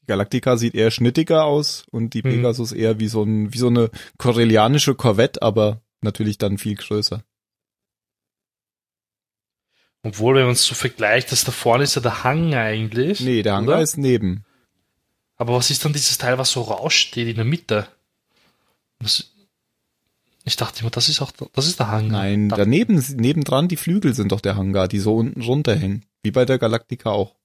Die 0.04 0.08
Galactica 0.08 0.58
sieht 0.58 0.76
eher 0.76 0.92
schnittiger 0.92 1.46
aus 1.46 1.86
und 1.90 2.14
die 2.14 2.20
Mhm. 2.20 2.30
Pegasus 2.30 2.74
eher 2.74 3.00
wie 3.00 3.08
so 3.08 3.24
ein, 3.24 3.54
wie 3.54 3.58
so 3.58 3.68
eine 3.70 3.90
korellianische 4.20 4.94
Corvette, 4.96 5.42
aber 5.42 5.82
natürlich 6.02 6.38
dann 6.38 6.58
viel 6.60 6.76
größer. 6.76 7.24
Obwohl, 10.04 10.36
wenn 10.36 10.44
man 10.44 10.54
es 10.54 10.66
so 10.66 10.76
vergleicht, 10.76 11.32
das 11.32 11.46
da 11.46 11.52
vorne 11.52 11.86
ist 11.86 11.96
ja 11.96 12.02
der 12.02 12.24
Hang 12.24 12.54
eigentlich. 12.54 13.22
Nee, 13.22 13.42
der 13.42 13.56
Hangar 13.56 13.76
oder? 13.76 13.84
ist 13.84 13.98
neben. 13.98 14.44
Aber 15.38 15.54
was 15.56 15.70
ist 15.72 15.84
dann 15.84 15.94
dieses 15.94 16.18
Teil, 16.18 16.38
was 16.38 16.52
so 16.52 16.62
raussteht 16.62 17.28
in 17.28 17.36
der 17.36 17.46
Mitte? 17.46 17.88
Das, 19.00 19.32
ich 20.44 20.58
dachte 20.58 20.82
immer, 20.82 20.90
das 20.90 21.08
ist 21.10 21.22
auch, 21.22 21.32
das 21.54 21.68
ist 21.68 21.80
der 21.80 21.90
Hang. 21.90 22.10
Nein, 22.10 22.50
Da- 22.50 22.58
daneben, 22.58 23.04
nebendran 23.16 23.70
die 23.70 23.78
Flügel 23.78 24.14
sind 24.14 24.32
doch 24.34 24.42
der 24.42 24.58
Hangar, 24.58 24.88
die 24.88 25.00
so 25.00 25.16
unten 25.16 25.42
runterhängen. 25.42 26.06
Wie 26.22 26.32
bei 26.32 26.46
der 26.46 26.58
Galactica 26.58 27.10
auch. 27.12 27.36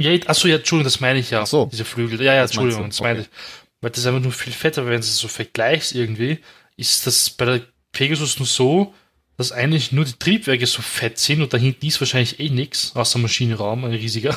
Ja, 0.00 0.12
achso, 0.26 0.48
ja, 0.48 0.56
Entschuldigung, 0.56 0.84
das 0.84 1.00
meine 1.00 1.18
ich 1.18 1.30
ja. 1.30 1.42
Ach 1.42 1.46
so. 1.46 1.66
Diese 1.66 1.84
Flügel. 1.84 2.20
Ja, 2.22 2.34
ja, 2.34 2.42
Entschuldigung, 2.42 2.88
das 2.88 3.00
meine 3.00 3.20
okay. 3.20 3.28
ich. 3.30 3.38
Weil 3.80 3.90
das 3.90 4.00
ist 4.00 4.06
einfach 4.06 4.22
nur 4.22 4.32
viel 4.32 4.52
fetter, 4.52 4.86
wenn 4.86 4.92
du 4.92 4.98
es 5.00 5.18
so 5.18 5.28
vergleichst 5.28 5.94
irgendwie, 5.94 6.38
ist 6.76 7.06
das 7.06 7.30
bei 7.30 7.44
der 7.44 7.60
Pegasus 7.92 8.38
nur 8.38 8.46
so, 8.46 8.94
dass 9.42 9.52
eigentlich 9.52 9.92
nur 9.92 10.04
die 10.04 10.12
Triebwerke 10.18 10.66
so 10.66 10.80
fett 10.82 11.18
sind 11.18 11.42
und 11.42 11.52
da 11.52 11.58
hinten 11.58 11.84
ist 11.86 12.00
wahrscheinlich 12.00 12.40
eh 12.40 12.48
nix, 12.48 12.94
außer 12.96 13.18
Maschinenraum, 13.18 13.84
ein 13.84 13.92
riesiger. 13.92 14.30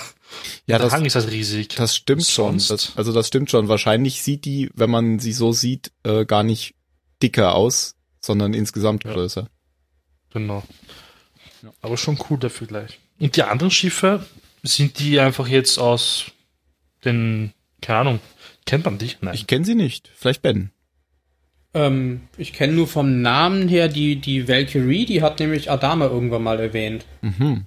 Ja, 0.65 0.77
der 0.77 0.79
das, 0.79 0.93
Hang 0.93 1.05
ist 1.05 1.15
halt 1.15 1.29
riesig. 1.31 1.69
das 1.75 1.95
stimmt 1.95 2.25
schon. 2.25 2.59
Sonst- 2.59 2.89
Das, 2.89 2.97
also 2.97 3.13
das 3.13 3.27
stimmt 3.27 3.49
schon. 3.51 3.67
Wahrscheinlich 3.67 4.21
sieht 4.21 4.45
die, 4.45 4.69
wenn 4.73 4.89
man 4.89 5.19
sie 5.19 5.31
so 5.33 5.51
sieht, 5.53 5.91
äh, 6.03 6.25
gar 6.25 6.43
nicht 6.43 6.73
dicker 7.21 7.55
aus, 7.55 7.95
sondern 8.21 8.53
insgesamt 8.53 9.03
Ja. 9.05 9.13
größer. 9.13 9.47
Genau. 10.33 10.63
Ja. 11.61 11.71
Aber 11.81 11.95
schon 11.97 12.17
cool 12.29 12.37
der 12.39 12.49
Vergleich. 12.49 12.99
Und 13.19 13.35
die 13.37 13.43
anderen 13.43 13.71
Schiffe, 13.71 14.25
sind 14.63 14.99
die 14.99 15.19
einfach 15.19 15.47
jetzt 15.47 15.77
aus 15.77 16.25
den, 17.05 17.53
keine 17.81 17.99
Ahnung, 17.99 18.19
kennt 18.65 18.83
man 18.85 18.97
dich? 18.97 19.17
Nein. 19.21 19.35
Ich 19.35 19.45
kenne 19.47 19.63
sie 19.63 19.75
nicht. 19.75 20.09
Vielleicht 20.15 20.41
Ben. 20.41 20.71
Ähm, 21.75 22.21
ich 22.37 22.53
kenne 22.53 22.73
nur 22.73 22.87
vom 22.87 23.21
Namen 23.21 23.67
her 23.67 23.87
die, 23.89 24.15
die 24.15 24.47
Valkyrie, 24.47 25.05
die 25.05 25.21
hat 25.21 25.39
nämlich 25.39 25.69
Adama 25.69 26.05
irgendwann 26.05 26.41
mal 26.41 26.59
erwähnt. 26.59 27.05
Mhm. 27.21 27.65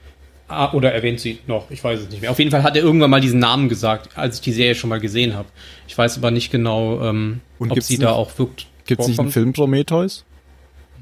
Ah, 0.49 0.73
oder 0.73 0.93
erwähnt 0.93 1.21
sie 1.21 1.41
noch, 1.47 1.71
ich 1.71 1.85
weiß 1.85 2.01
es 2.01 2.09
nicht 2.09 2.23
mehr. 2.23 2.31
Auf 2.31 2.39
jeden 2.39 2.51
Fall 2.51 2.63
hat 2.63 2.75
er 2.75 2.83
irgendwann 2.83 3.11
mal 3.11 3.21
diesen 3.21 3.39
Namen 3.39 3.69
gesagt, 3.69 4.17
als 4.17 4.37
ich 4.37 4.41
die 4.41 4.53
Serie 4.53 4.75
schon 4.75 4.89
mal 4.89 4.99
gesehen 4.99 5.35
habe. 5.35 5.49
Ich 5.87 5.97
weiß 5.99 6.17
aber 6.17 6.31
nicht 6.31 6.51
genau, 6.51 7.03
ähm, 7.05 7.43
Und 7.59 7.71
ob 7.71 7.75
gibt's 7.75 7.89
sie 7.89 7.95
nicht- 7.99 8.03
da 8.05 8.13
auch 8.13 8.31
wirkt. 8.39 8.67
Gibt's 8.87 9.07
nicht 9.09 9.21
einen. 9.21 9.31
Film 9.31 9.53
Prometheus? 9.53 10.25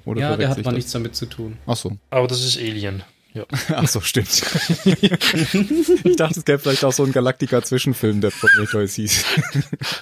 Oder 0.05 0.21
Ja, 0.21 0.37
der 0.37 0.49
hat 0.49 0.59
aber 0.59 0.73
nichts 0.73 0.91
damit 0.91 1.15
zu 1.15 1.27
tun. 1.27 1.59
Ach 1.67 1.77
so. 1.77 1.97
Aber 2.11 2.27
das 2.27 2.45
ist 2.45 2.59
Alien. 2.59 3.05
Ja. 3.37 3.45
Ach 3.75 3.87
so, 3.87 4.01
stimmt. 4.01 4.43
ich 4.87 6.17
dachte, 6.17 6.39
es 6.39 6.45
gäbe 6.47 6.59
vielleicht 6.59 6.87
auch 6.87 6.93
so 6.93 7.03
einen 7.03 7.13
Galactica-Zwischenfilm, 7.13 8.23
der 8.23 8.31
Prometheus 8.31 8.95
hieß. 8.95 9.25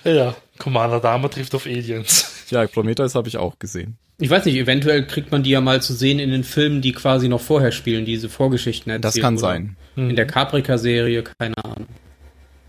Ja, 0.05 0.37
Commander 0.59 1.01
Dama 1.01 1.27
trifft 1.27 1.53
auf 1.57 1.67
Aliens. 1.67 2.47
ja, 2.51 2.65
Prometheus 2.69 3.17
habe 3.17 3.27
ich 3.27 3.37
auch 3.37 3.59
gesehen. 3.59 3.99
Ich 4.19 4.31
weiß 4.31 4.45
nicht, 4.45 4.55
eventuell 4.55 5.05
kriegt 5.09 5.33
man 5.33 5.43
die 5.43 5.51
ja 5.51 5.61
mal 5.61 5.83
zu 5.83 5.95
sehen 5.95 6.21
in 6.21 6.31
den 6.31 6.45
Filmen, 6.45 6.81
die 6.81 6.93
quasi 6.93 7.29
noch 7.29 7.41
vorher 7.41 7.73
spielen, 7.73 8.05
diese 8.05 8.29
Vorgeschichten 8.29 8.91
erzählen. 8.93 9.03
Das 9.03 9.21
kann 9.21 9.37
sein. 9.37 9.77
In 9.97 10.15
der 10.15 10.29
Caprica-Serie, 10.29 11.25
keine 11.25 11.57
Ahnung. 11.65 11.89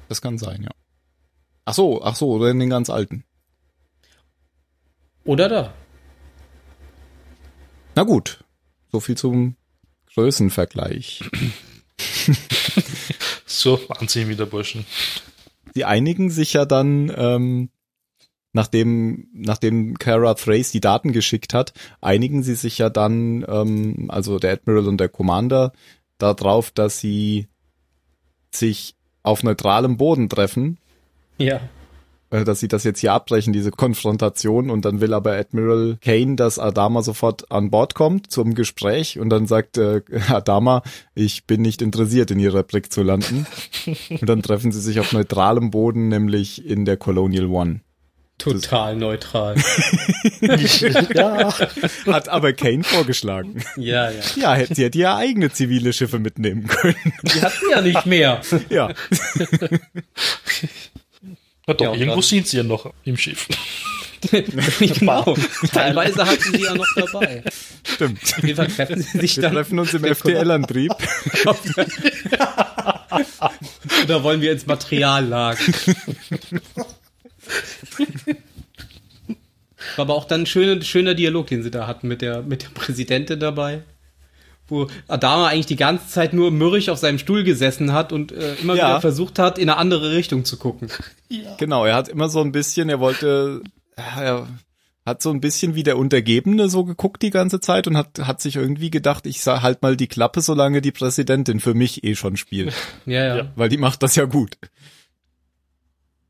Das 0.10 0.20
kann 0.24 0.40
sein, 0.40 0.64
ja. 0.64 0.72
Ach 1.66 1.76
so, 1.76 2.02
ach 2.02 2.16
so, 2.16 2.32
oder 2.32 2.50
in 2.50 2.60
den 2.60 2.72
ganz 2.72 2.90
alten. 2.90 3.24
Oder 5.26 5.48
da. 5.48 5.74
Na 7.94 8.02
gut, 8.02 8.44
so 8.92 9.00
viel 9.00 9.16
zum 9.16 9.56
Größenvergleich. 10.16 11.24
So, 13.46 13.80
anziehen 13.90 14.28
wieder 14.28 14.46
Burschen. 14.46 14.86
Die 15.76 15.86
einigen 15.86 16.30
sich 16.30 16.54
ja 16.54 16.66
dann, 16.66 17.12
ähm, 17.16 17.70
nachdem, 18.54 19.28
nachdem 19.34 19.98
Kara 19.98 20.34
Thrace 20.34 20.72
die 20.72 20.82
Daten 20.82 21.14
geschickt 21.14 21.54
hat, 21.54 21.74
einigen 22.02 22.44
sie 22.44 22.56
sich 22.56 22.78
ja 22.78 22.90
dann, 22.90 23.46
ähm, 23.48 24.06
also 24.10 24.40
der 24.40 24.54
Admiral 24.54 24.88
und 24.88 24.98
der 25.00 25.10
Commander, 25.10 25.74
darauf, 26.18 26.72
dass 26.72 27.00
sie 27.00 27.48
sich 28.52 28.96
auf 29.24 29.44
neutralem 29.44 29.98
Boden 29.98 30.30
treffen, 30.30 30.78
Ja. 31.38 31.62
Äh, 32.32 32.44
dass 32.44 32.60
sie 32.60 32.68
das 32.68 32.84
jetzt 32.84 33.00
hier 33.00 33.14
abbrechen, 33.14 33.54
diese 33.54 33.72
Konfrontation, 33.72 34.70
und 34.70 34.86
dann 34.86 35.02
will 35.02 35.14
aber 35.14 35.34
Admiral 35.38 35.98
Kane, 36.02 36.36
dass 36.36 36.60
Adama 36.60 37.02
sofort 37.02 37.52
an 37.52 37.70
Bord 37.72 37.96
kommt 37.96 38.32
zum 38.32 38.56
Gespräch, 38.56 39.20
und 39.20 39.30
dann 39.30 39.48
sagt 39.48 39.78
äh, 39.78 40.02
Adama, 40.30 40.82
ich 41.14 41.46
bin 41.46 41.62
nicht 41.62 41.82
interessiert, 41.82 42.32
in 42.32 42.40
ihrer 42.40 42.64
Brick 42.64 42.92
zu 42.92 43.04
landen. 43.04 43.46
und 44.10 44.28
dann 44.30 44.42
treffen 44.42 44.72
sie 44.72 44.82
sich 44.82 45.00
auf 45.00 45.12
neutralem 45.14 45.72
Boden, 45.72 46.08
nämlich 46.10 46.66
in 46.66 46.86
der 46.86 46.98
Colonial 46.98 47.48
One. 47.48 47.82
Total 48.38 48.98
neutral. 48.98 49.56
ja. 51.16 51.54
Hat 52.08 52.28
aber 52.28 52.52
Kane 52.52 52.84
vorgeschlagen. 52.84 53.64
ja, 53.78 54.12
ja. 54.12 54.20
Ja, 54.36 54.54
hätte- 54.56 54.76
sie 54.76 54.84
hätte 54.84 55.00
ja 55.00 55.16
eigene 55.16 55.54
zivile 55.54 55.94
Schiffe 55.94 56.20
mitnehmen 56.20 56.68
können. 56.68 56.96
Die 57.24 57.42
hatten 57.42 57.64
ja 57.72 57.82
nicht 57.82 58.06
mehr. 58.06 58.42
ja. 58.70 58.90
Na 61.68 61.74
doch, 61.74 61.94
Ja, 61.94 62.00
irgendwo 62.00 62.22
sind 62.22 62.48
sie 62.48 62.58
ja 62.58 62.64
noch 62.64 62.94
im 63.04 63.18
Schiff. 63.18 63.48
genau. 64.80 65.36
Teilweise 65.72 66.26
hatten 66.26 66.54
sie 66.54 66.64
ja 66.64 66.74
noch 66.74 66.88
dabei. 66.96 67.44
Stimmt. 67.84 68.20
Auf 68.24 68.44
jeden 68.44 68.56
Fall 68.56 68.68
treffen 68.68 69.02
sie 69.02 69.20
sich 69.20 69.36
Wir 69.36 69.44
dann. 69.44 69.54
treffen 69.54 69.78
uns 69.80 69.94
im 69.94 70.04
FTL-Antrieb. 70.16 70.92
Oder 74.04 74.24
wollen 74.24 74.42
wir 74.42 74.52
ins 74.52 74.66
Materiallager? 74.66 75.60
War 79.96 80.04
aber 80.06 80.16
auch 80.16 80.26
dann 80.26 80.42
ein 80.42 80.46
schöner, 80.46 80.82
schöner 80.82 81.14
Dialog, 81.14 81.48
den 81.48 81.64
sie 81.64 81.72
da 81.72 81.88
hatten 81.88 82.08
mit 82.08 82.22
der, 82.22 82.42
mit 82.42 82.64
der 82.64 82.70
Präsidentin 82.70 83.40
dabei. 83.40 83.84
Wo 84.68 84.88
Adama 85.08 85.48
eigentlich 85.48 85.66
die 85.68 85.76
ganze 85.76 86.08
Zeit 86.08 86.34
nur 86.34 86.52
mürrisch 86.52 86.90
auf 86.90 86.98
seinem 86.98 87.20
Stuhl 87.20 87.44
gesessen 87.44 87.94
hat 87.94 88.12
und 88.12 88.32
äh, 88.32 88.56
immer 88.56 88.76
Ja. 88.76 88.90
wieder 88.90 89.02
versucht 89.02 89.38
hat, 89.40 89.58
in 89.60 89.70
eine 89.70 89.78
andere 89.78 90.12
Richtung 90.14 90.46
zu 90.46 90.58
gucken. 90.58 90.90
Genau, 91.58 91.86
er 91.86 91.96
hat 91.96 92.08
immer 92.08 92.30
so 92.30 92.40
ein 92.42 92.52
bisschen, 92.52 92.88
er 92.90 93.00
wollte, 93.00 93.62
er 93.96 94.48
hat 95.06 95.22
so 95.22 95.32
ein 95.32 95.42
bisschen 95.42 95.74
wie 95.76 95.84
der 95.84 95.98
Untergebene 95.98 96.70
so 96.70 96.84
geguckt 96.86 97.22
die 97.24 97.30
ganze 97.32 97.60
Zeit 97.60 97.88
und 97.88 97.98
hat, 97.98 98.20
hat 98.20 98.42
sich 98.42 98.56
irgendwie 98.56 98.90
gedacht, 98.92 99.26
ich 99.26 99.42
sag 99.42 99.62
halt 99.62 99.82
mal 99.82 99.98
die 99.98 100.08
Klappe, 100.08 100.42
solange 100.42 100.82
die 100.82 100.92
Präsidentin 100.92 101.60
für 101.60 101.74
mich 101.74 102.04
eh 102.04 102.16
schon 102.16 102.38
spielt. 102.38 102.74
Ja, 103.06 103.24
ja. 103.26 103.38
Ja. 103.38 103.52
weil 103.56 103.70
die 103.70 103.78
macht 103.78 104.02
das 104.04 104.16
ja 104.16 104.26
gut. 104.26 104.58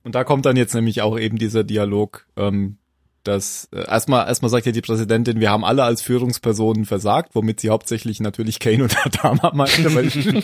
Und 0.04 0.15
da 0.15 0.24
kommt 0.24 0.45
dann 0.45 0.56
jetzt 0.56 0.76
nämlich 0.76 1.02
auch 1.02 1.17
eben 1.19 1.38
dieser 1.38 1.63
Dialog, 1.63 2.26
ähm, 2.38 2.78
dass 3.27 3.67
äh, 3.71 3.88
erstmal 3.88 4.27
erstmal 4.27 4.49
sagt 4.49 4.65
ja 4.65 4.71
die 4.71 4.81
Präsidentin, 4.81 5.39
wir 5.39 5.49
haben 5.49 5.65
alle 5.65 5.83
als 5.83 6.01
Führungspersonen 6.01 6.85
versagt, 6.85 7.31
womit 7.33 7.59
sie 7.59 7.69
hauptsächlich 7.69 8.19
natürlich 8.19 8.59
Kane 8.59 8.83
und 8.83 8.95
Adama 9.05 9.51
meinte, 9.53 9.93
weil 9.93 10.05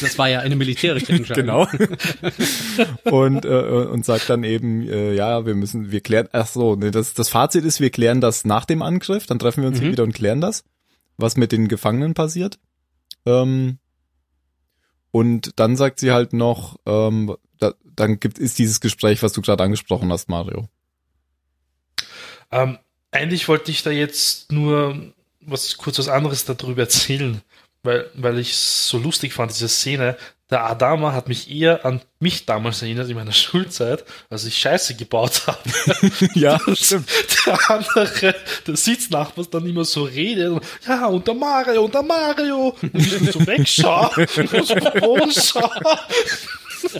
Das 0.00 0.18
war 0.18 0.28
ja 0.28 0.40
eine 0.40 0.56
militärische 0.56 1.12
Entscheidung. 1.12 1.44
genau. 1.44 1.68
und 3.04 3.44
äh, 3.44 3.86
und 3.90 4.04
sagt 4.04 4.30
dann 4.30 4.44
eben, 4.44 4.88
äh, 4.88 5.14
ja, 5.14 5.46
wir 5.46 5.54
müssen, 5.54 5.90
wir 5.90 6.00
klären, 6.00 6.28
ach 6.32 6.46
so, 6.46 6.76
nee, 6.76 6.90
das 6.90 7.14
das 7.14 7.28
Fazit 7.28 7.64
ist, 7.64 7.80
wir 7.80 7.90
klären 7.90 8.20
das 8.20 8.44
nach 8.44 8.64
dem 8.64 8.82
Angriff, 8.82 9.26
dann 9.26 9.38
treffen 9.38 9.62
wir 9.62 9.68
uns 9.68 9.80
hier 9.80 9.92
wieder 9.92 10.04
und 10.04 10.14
klären 10.14 10.40
das, 10.40 10.64
was 11.16 11.36
mit 11.36 11.52
den 11.52 11.68
Gefangenen 11.68 12.14
passiert. 12.14 12.58
Ähm, 13.24 13.78
und 15.10 15.58
dann 15.58 15.76
sagt 15.76 15.98
sie 15.98 16.12
halt 16.12 16.32
noch, 16.32 16.76
ähm, 16.86 17.34
da, 17.58 17.72
dann 17.84 18.20
gibt 18.20 18.38
ist 18.38 18.58
dieses 18.58 18.80
Gespräch, 18.80 19.22
was 19.22 19.32
du 19.32 19.40
gerade 19.40 19.64
angesprochen 19.64 20.12
hast, 20.12 20.28
Mario. 20.28 20.68
Ähm, 22.50 22.78
eigentlich 23.10 23.48
wollte 23.48 23.70
ich 23.70 23.82
da 23.82 23.90
jetzt 23.90 24.52
nur 24.52 25.12
was 25.40 25.76
kurz 25.76 25.98
was 25.98 26.08
anderes 26.08 26.44
darüber 26.44 26.82
erzählen, 26.82 27.40
weil, 27.82 28.10
weil 28.14 28.38
ich 28.38 28.52
es 28.52 28.88
so 28.88 28.98
lustig 28.98 29.32
fand, 29.32 29.52
diese 29.52 29.68
Szene. 29.68 30.16
Der 30.48 30.64
Adama 30.64 31.12
hat 31.12 31.26
mich 31.26 31.50
eher 31.50 31.84
an 31.84 32.00
mich 32.20 32.46
damals 32.46 32.80
erinnert 32.80 33.08
in 33.08 33.16
meiner 33.16 33.32
Schulzeit, 33.44 34.04
als 34.30 34.44
ich 34.44 34.56
Scheiße 34.58 34.94
gebaut 34.94 35.42
habe. 35.46 35.58
ja, 36.34 36.60
Der 37.46 37.70
andere, 37.70 38.34
der 38.66 38.76
Sitznachbar 38.76 39.44
dann 39.50 39.66
immer 39.66 39.84
so 39.84 40.04
redet 40.04 40.50
und, 40.50 40.64
ja, 40.86 41.06
und 41.06 41.26
der 41.26 41.34
Mario, 41.34 41.84
und 41.84 41.94
der 41.94 42.02
Mario. 42.02 42.76
Und 42.80 42.94
ich 42.94 43.32
so 43.32 43.44
wegschaue 43.44 44.10
und 44.36 44.66
so 44.66 44.74
rumschaue 44.74 45.98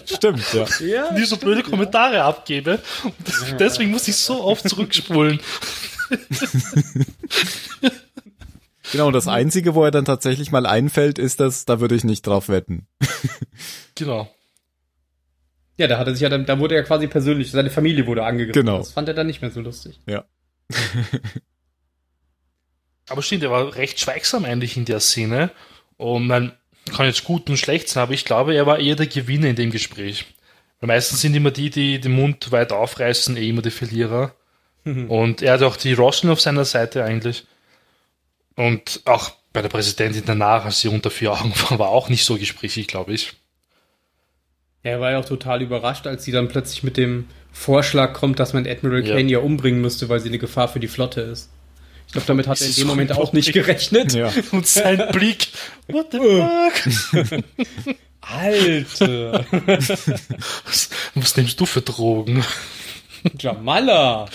stimmt, 0.06 0.44
ja. 0.52 0.66
Ja. 0.86 1.12
die 1.12 1.24
so 1.24 1.36
blöde 1.36 1.62
Kommentare 1.62 2.22
abgebe. 2.22 2.80
Und 3.04 3.60
deswegen 3.60 3.90
muss 3.90 4.08
ich 4.08 4.16
so 4.16 4.42
oft 4.42 4.68
zurückspulen. 4.68 5.40
Genau, 8.92 9.08
und 9.08 9.12
das 9.14 9.26
Einzige, 9.26 9.74
wo 9.74 9.84
er 9.84 9.90
dann 9.90 10.04
tatsächlich 10.04 10.52
mal 10.52 10.64
einfällt, 10.66 11.18
ist 11.18 11.40
das, 11.40 11.64
da 11.64 11.80
würde 11.80 11.94
ich 11.94 12.04
nicht 12.04 12.26
drauf 12.26 12.48
wetten. 12.48 12.86
Genau. 13.94 14.30
Ja, 15.78 15.86
da 15.86 15.98
hat 15.98 16.06
er 16.06 16.14
sich 16.14 16.22
ja 16.22 16.28
dann, 16.28 16.46
da 16.46 16.58
wurde 16.58 16.74
er 16.74 16.84
quasi 16.84 17.06
persönlich, 17.06 17.50
seine 17.50 17.70
Familie 17.70 18.06
wurde 18.06 18.24
angegriffen. 18.24 18.64
Genau. 18.64 18.78
Das 18.78 18.92
fand 18.92 19.08
er 19.08 19.14
dann 19.14 19.26
nicht 19.26 19.42
mehr 19.42 19.50
so 19.50 19.60
lustig. 19.60 20.00
Ja. 20.06 20.24
Aber 23.08 23.22
stimmt, 23.22 23.42
er 23.42 23.50
war 23.50 23.74
recht 23.74 24.00
schweigsam 24.00 24.44
eigentlich 24.44 24.76
in 24.76 24.84
der 24.84 25.00
Szene. 25.00 25.50
Und 25.96 26.26
man 26.26 26.52
kann 26.92 27.06
jetzt 27.06 27.24
gut 27.24 27.48
und 27.50 27.56
schlecht 27.56 27.88
sein, 27.88 28.02
aber 28.04 28.12
ich 28.12 28.24
glaube, 28.24 28.54
er 28.54 28.66
war 28.66 28.78
eher 28.78 28.96
der 28.96 29.06
Gewinner 29.06 29.48
in 29.48 29.56
dem 29.56 29.70
Gespräch. 29.70 30.26
Weil 30.80 30.88
meistens 30.88 31.20
sind 31.20 31.34
immer 31.34 31.50
die, 31.50 31.70
die 31.70 32.00
den 32.00 32.12
Mund 32.12 32.52
weit 32.52 32.72
aufreißen, 32.72 33.36
eh 33.36 33.48
immer 33.48 33.62
die 33.62 33.70
Verlierer. 33.70 34.34
Und 35.08 35.42
er 35.42 35.54
hat 35.54 35.62
auch 35.64 35.76
die 35.76 35.94
Roslin 35.94 36.30
auf 36.30 36.40
seiner 36.40 36.64
Seite 36.64 37.02
eigentlich. 37.02 37.44
Und 38.54 39.00
auch 39.04 39.32
bei 39.52 39.60
der 39.60 39.68
Präsidentin 39.68 40.22
danach, 40.24 40.64
als 40.64 40.80
sie 40.80 40.88
unter 40.88 41.10
vier 41.10 41.32
Augen 41.32 41.52
war, 41.70 41.78
war 41.80 41.88
auch 41.88 42.08
nicht 42.08 42.24
so 42.24 42.38
gesprächig, 42.38 42.86
glaube 42.86 43.12
ich. 43.12 43.32
Ja, 44.84 44.92
er 44.92 45.00
war 45.00 45.10
ja 45.10 45.18
auch 45.18 45.24
total 45.24 45.62
überrascht, 45.62 46.06
als 46.06 46.22
sie 46.22 46.30
dann 46.30 46.46
plötzlich 46.46 46.84
mit 46.84 46.96
dem 46.96 47.26
Vorschlag 47.50 48.12
kommt, 48.12 48.38
dass 48.38 48.52
man 48.52 48.66
Admiral 48.66 49.04
Ja. 49.04 49.16
Kane 49.16 49.28
ja 49.28 49.38
umbringen 49.40 49.80
müsste, 49.80 50.08
weil 50.08 50.20
sie 50.20 50.28
eine 50.28 50.38
Gefahr 50.38 50.68
für 50.68 50.78
die 50.78 50.86
Flotte 50.86 51.22
ist. 51.22 51.50
Ich 52.06 52.12
glaube, 52.12 52.26
damit 52.26 52.46
hat 52.46 52.60
er 52.60 52.66
in 52.68 52.74
dem 52.74 52.86
Moment 52.86 53.12
auch 53.12 53.32
nicht 53.32 53.52
gerechnet. 53.52 54.12
Ja. 54.14 54.32
Und 54.52 54.66
sein 54.66 55.08
Blick, 55.12 55.48
what 55.88 56.12
the 56.12 56.18
fuck? 56.18 57.54
Alter, 58.20 59.44
Was, 60.64 60.90
was 61.14 61.36
nimmst 61.36 61.60
du 61.60 61.66
für 61.66 61.80
Drogen? 61.80 62.44
Jamala. 63.38 64.26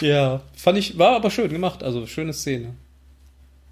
ja, 0.00 0.40
fand 0.56 0.78
ich, 0.78 0.96
war 0.98 1.16
aber 1.16 1.30
schön 1.30 1.50
gemacht, 1.50 1.82
also 1.82 2.06
schöne 2.06 2.32
Szene. 2.32 2.74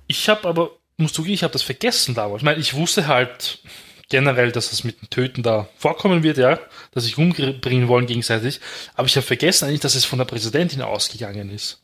Ich 0.06 0.28
habe 0.28 0.48
aber, 0.48 0.70
muss 0.96 1.12
zugeben, 1.12 1.34
ich 1.34 1.42
habe 1.42 1.52
das 1.52 1.62
vergessen 1.62 2.14
damals. 2.14 2.40
Ich 2.42 2.44
meine, 2.44 2.60
ich 2.60 2.74
wusste 2.74 3.06
halt 3.06 3.60
generell, 4.08 4.52
dass 4.52 4.70
das 4.70 4.84
mit 4.84 5.00
dem 5.02 5.10
Töten 5.10 5.42
da 5.42 5.68
vorkommen 5.78 6.22
wird, 6.22 6.38
ja, 6.38 6.58
dass 6.92 7.04
sich 7.04 7.18
umbringen 7.18 7.88
wollen 7.88 8.06
gegenseitig. 8.06 8.60
Aber 8.94 9.06
ich 9.08 9.16
habe 9.16 9.26
vergessen 9.26 9.66
eigentlich, 9.66 9.80
dass 9.80 9.94
es 9.94 10.04
von 10.04 10.18
der 10.18 10.26
Präsidentin 10.26 10.82
ausgegangen 10.82 11.50
ist. 11.50 11.82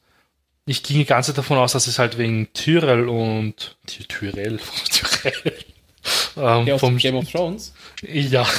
Ich 0.66 0.82
ging 0.84 0.98
die 0.98 1.04
ganze 1.04 1.30
Zeit 1.32 1.38
davon 1.38 1.58
aus, 1.58 1.72
dass 1.72 1.88
es 1.88 1.98
halt 1.98 2.18
wegen 2.18 2.52
Tyrell 2.52 3.08
und 3.08 3.76
Ty- 3.86 4.04
Tyrell, 4.06 4.60
Tyrell, 4.90 5.54
ähm, 6.36 6.72
aus 6.72 6.80
vom 6.80 6.96
Game 6.98 7.16
of 7.16 7.28
Thrones. 7.30 7.72
ja, 8.02 8.44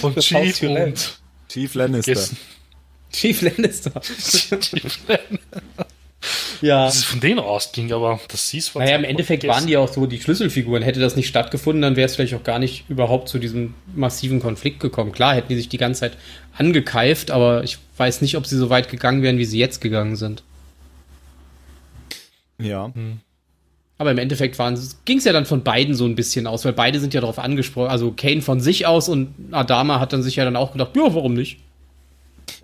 vom 0.00 0.14
Das 0.14 0.24
Chief 0.24 0.62
und 0.62 1.18
Chief 1.50 1.74
Lannister. 1.74 2.28
Chief 3.12 3.40
Lannister. 3.42 3.92
Chief 4.60 4.98
ja. 6.60 6.86
dass 6.86 6.96
es 6.96 7.04
von 7.04 7.20
denen 7.20 7.38
ausging, 7.38 7.92
aber 7.92 8.20
das 8.28 8.50
hieß 8.50 8.74
Naja, 8.74 8.96
im 8.96 9.04
Endeffekt 9.04 9.46
waren 9.46 9.66
die 9.66 9.76
auch 9.76 9.92
so 9.92 10.06
die 10.06 10.20
Schlüsselfiguren. 10.20 10.82
Hätte 10.82 11.00
das 11.00 11.16
nicht 11.16 11.28
stattgefunden, 11.28 11.82
dann 11.82 11.96
wäre 11.96 12.06
es 12.06 12.16
vielleicht 12.16 12.34
auch 12.34 12.44
gar 12.44 12.58
nicht 12.58 12.84
überhaupt 12.88 13.28
zu 13.28 13.38
diesem 13.38 13.74
massiven 13.94 14.40
Konflikt 14.40 14.80
gekommen. 14.80 15.12
Klar, 15.12 15.34
hätten 15.34 15.48
die 15.48 15.56
sich 15.56 15.68
die 15.68 15.78
ganze 15.78 16.00
Zeit 16.00 16.16
angekeift, 16.56 17.30
aber 17.30 17.64
ich 17.64 17.78
weiß 17.96 18.20
nicht, 18.22 18.36
ob 18.36 18.46
sie 18.46 18.56
so 18.56 18.70
weit 18.70 18.88
gegangen 18.88 19.22
wären, 19.22 19.38
wie 19.38 19.44
sie 19.44 19.58
jetzt 19.58 19.80
gegangen 19.80 20.16
sind. 20.16 20.42
Ja. 22.58 22.90
Aber 23.98 24.10
im 24.10 24.18
Endeffekt 24.18 24.58
ging 25.04 25.18
es 25.18 25.24
ja 25.24 25.32
dann 25.32 25.46
von 25.46 25.62
beiden 25.62 25.94
so 25.94 26.04
ein 26.04 26.16
bisschen 26.16 26.46
aus, 26.46 26.64
weil 26.64 26.72
beide 26.72 27.00
sind 27.00 27.14
ja 27.14 27.20
darauf 27.20 27.38
angesprochen. 27.38 27.88
Also 27.88 28.12
Kane 28.12 28.42
von 28.42 28.60
sich 28.60 28.86
aus 28.86 29.08
und 29.08 29.34
Adama 29.52 30.00
hat 30.00 30.12
dann 30.12 30.22
sich 30.22 30.36
ja 30.36 30.44
dann 30.44 30.56
auch 30.56 30.72
gedacht, 30.72 30.96
ja, 30.96 31.14
warum 31.14 31.34
nicht? 31.34 31.58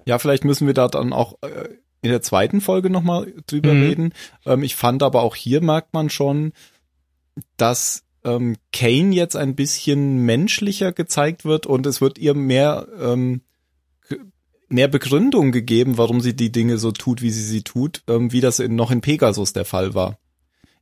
Ja, 0.05 0.19
vielleicht 0.19 0.45
müssen 0.45 0.67
wir 0.67 0.75
da 0.75 0.89
dann 0.89 1.13
auch 1.13 1.37
äh, 1.43 1.69
in 2.03 2.11
der 2.11 2.23
zweiten 2.23 2.61
Folge 2.61 2.91
nochmal 2.91 3.33
drüber 3.47 3.73
Mhm. 3.75 3.83
reden. 3.83 4.15
Ähm, 4.45 4.63
ich 4.63 4.77
fand 4.77 5.03
aber 5.03 5.23
auch 5.23 5.37
hier 5.37 5.63
merkt 5.63 5.95
man 5.95 6.11
schon, 6.11 6.53
dass 7.57 8.05
ähm, 8.25 8.57
Kane 8.73 9.15
jetzt 9.15 9.37
ein 9.37 9.55
bisschen 9.57 10.19
menschlicher 10.19 10.93
gezeigt 10.93 11.45
wird 11.45 11.67
und 11.67 11.87
es 11.87 12.01
wird 12.01 12.19
ihr 12.19 12.35
mehr, 12.35 12.87
ähm, 13.01 13.41
mehr 14.69 14.89
Begründung 14.89 15.53
gegeben, 15.53 15.99
warum 15.99 16.21
sie 16.21 16.35
die 16.35 16.53
Dinge 16.53 16.79
so 16.79 16.93
tut, 16.93 17.23
wie 17.23 17.31
sie 17.31 17.43
sie 17.45 17.63
tut, 17.63 18.03
ähm, 18.09 18.33
wie 18.33 18.41
das 18.41 18.59
in, 18.59 18.75
noch 18.77 18.91
in 18.91 19.01
Pegasus 19.01 19.53
der 19.53 19.65
Fall 19.65 19.95
war. 19.95 20.19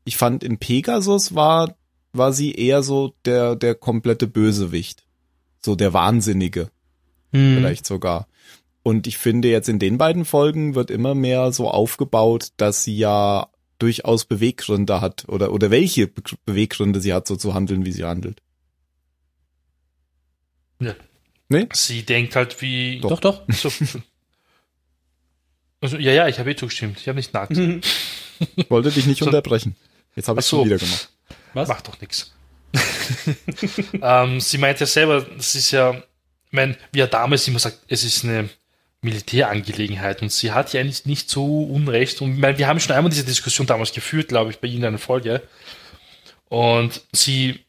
Ich 0.04 0.16
fand, 0.16 0.42
in 0.44 0.58
Pegasus 0.58 1.34
war, 1.34 1.76
war 2.12 2.32
sie 2.32 2.52
eher 2.54 2.82
so 2.82 3.14
der, 3.24 3.56
der 3.56 3.74
komplette 3.74 4.26
Bösewicht. 4.26 5.04
So 5.62 5.76
der 5.76 5.92
Wahnsinnige 5.92 6.70
vielleicht 7.32 7.86
sogar. 7.86 8.26
Und 8.82 9.06
ich 9.06 9.18
finde 9.18 9.48
jetzt 9.48 9.68
in 9.68 9.78
den 9.78 9.98
beiden 9.98 10.24
Folgen 10.24 10.74
wird 10.74 10.90
immer 10.90 11.14
mehr 11.14 11.52
so 11.52 11.70
aufgebaut, 11.70 12.48
dass 12.56 12.82
sie 12.84 12.96
ja 12.96 13.48
durchaus 13.78 14.24
Beweggründe 14.24 15.00
hat 15.00 15.28
oder 15.28 15.52
oder 15.52 15.70
welche 15.70 16.06
Be 16.06 16.22
Beweggründe 16.44 17.00
sie 17.00 17.12
hat, 17.12 17.26
so 17.26 17.36
zu 17.36 17.54
handeln, 17.54 17.84
wie 17.84 17.92
sie 17.92 18.04
handelt. 18.04 18.40
Ja. 20.80 20.94
Nee? 21.48 21.68
Sie 21.72 22.04
denkt 22.04 22.36
halt 22.36 22.60
wie. 22.62 23.00
Doch, 23.00 23.20
doch. 23.20 23.42
So, 23.48 23.70
also, 25.82 25.96
ja, 25.96 26.12
ja, 26.12 26.28
ich 26.28 26.38
habe 26.38 26.50
eh 26.50 26.56
zugestimmt. 26.56 26.98
Ich 27.00 27.08
habe 27.08 27.16
nicht 27.16 27.32
nackt. 27.32 27.56
Ich 28.56 28.70
wollte 28.70 28.90
dich 28.90 29.04
nicht 29.04 29.18
So. 29.18 29.26
unterbrechen. 29.26 29.76
Jetzt 30.16 30.28
habe 30.28 30.40
ich 30.40 30.46
Ach 30.46 30.48
so. 30.48 30.56
schon 30.56 30.66
wieder 30.66 30.78
gemacht. 30.78 31.10
Was? 31.52 31.68
Macht 31.68 31.88
doch 31.88 32.00
nichts. 32.00 32.32
ähm, 34.00 34.40
sie 34.40 34.56
meint 34.56 34.80
ja 34.80 34.86
selber, 34.86 35.20
das 35.20 35.54
ist 35.54 35.72
ja, 35.72 35.92
ich 35.92 36.52
mein, 36.52 36.74
wie 36.90 37.00
er 37.00 37.06
damals 37.06 37.46
immer 37.48 37.58
sagt, 37.58 37.80
es 37.88 38.02
ist 38.02 38.24
eine 38.24 38.48
Militärangelegenheit 39.02 40.20
und 40.20 40.30
sie 40.30 40.52
hat 40.52 40.72
ja 40.72 40.80
eigentlich 40.80 41.06
nicht 41.06 41.30
so 41.30 41.62
Unrecht. 41.64 42.20
Und 42.20 42.34
ich 42.34 42.38
mein, 42.38 42.58
wir 42.58 42.66
haben 42.66 42.80
schon 42.80 42.94
einmal 42.94 43.10
diese 43.10 43.24
Diskussion 43.24 43.66
damals 43.66 43.92
geführt, 43.92 44.28
glaube 44.28 44.50
ich, 44.50 44.58
bei 44.58 44.68
Ihnen 44.68 44.78
in 44.78 44.84
einer 44.86 44.98
Folge. 44.98 45.42
Und 46.48 47.00
sie 47.12 47.60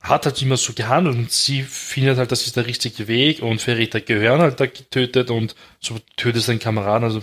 hat 0.00 0.24
halt 0.24 0.40
immer 0.40 0.56
so 0.56 0.72
gehandelt 0.72 1.16
und 1.16 1.30
sie 1.30 1.62
findet 1.62 2.16
halt, 2.16 2.32
das 2.32 2.46
ist 2.46 2.56
der 2.56 2.66
richtige 2.66 3.06
Weg 3.06 3.42
und 3.42 3.60
Verräter 3.60 4.00
gehören 4.00 4.40
halt 4.40 4.58
da 4.58 4.66
getötet 4.66 5.30
und 5.30 5.54
so 5.78 5.98
tötest 6.16 6.48
deinen 6.48 6.58
Kameraden, 6.58 7.04
also 7.04 7.22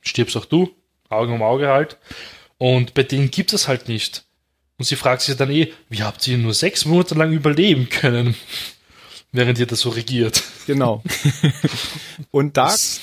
stirbst 0.00 0.36
auch 0.36 0.44
du, 0.44 0.74
Auge 1.08 1.32
um 1.32 1.42
Auge 1.42 1.68
halt. 1.68 1.96
Und 2.58 2.94
bei 2.94 3.04
denen 3.04 3.30
gibt 3.30 3.52
es 3.52 3.68
halt 3.68 3.88
nicht. 3.88 4.24
Und 4.78 4.84
sie 4.84 4.96
fragt 4.96 5.22
sich 5.22 5.36
dann 5.36 5.50
eh, 5.50 5.72
wie 5.88 6.02
habt 6.02 6.26
ihr 6.26 6.36
nur 6.36 6.52
sechs 6.52 6.84
Monate 6.84 7.14
lang 7.14 7.32
überleben 7.32 7.88
können, 7.88 8.34
während 9.36 9.58
ihr 9.58 9.66
das 9.66 9.80
so 9.80 9.90
regiert? 9.90 10.42
Genau. 10.66 11.02
Und 12.30 12.56
da, 12.56 12.66
Das- 12.66 13.00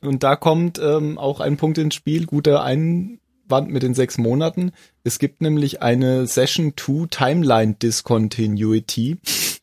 Und 0.00 0.22
da 0.22 0.36
kommt 0.36 0.78
ähm, 0.78 1.18
auch 1.18 1.40
ein 1.40 1.56
Punkt 1.56 1.78
ins 1.78 1.94
Spiel, 1.94 2.26
guter 2.26 2.62
Einwand 2.62 3.68
mit 3.70 3.82
den 3.82 3.94
sechs 3.94 4.18
Monaten. 4.18 4.72
Es 5.04 5.18
gibt 5.18 5.40
nämlich 5.42 5.82
eine 5.82 6.26
Session 6.26 6.74
2 6.76 7.06
Timeline 7.10 7.74
Discontinuity, 7.74 9.16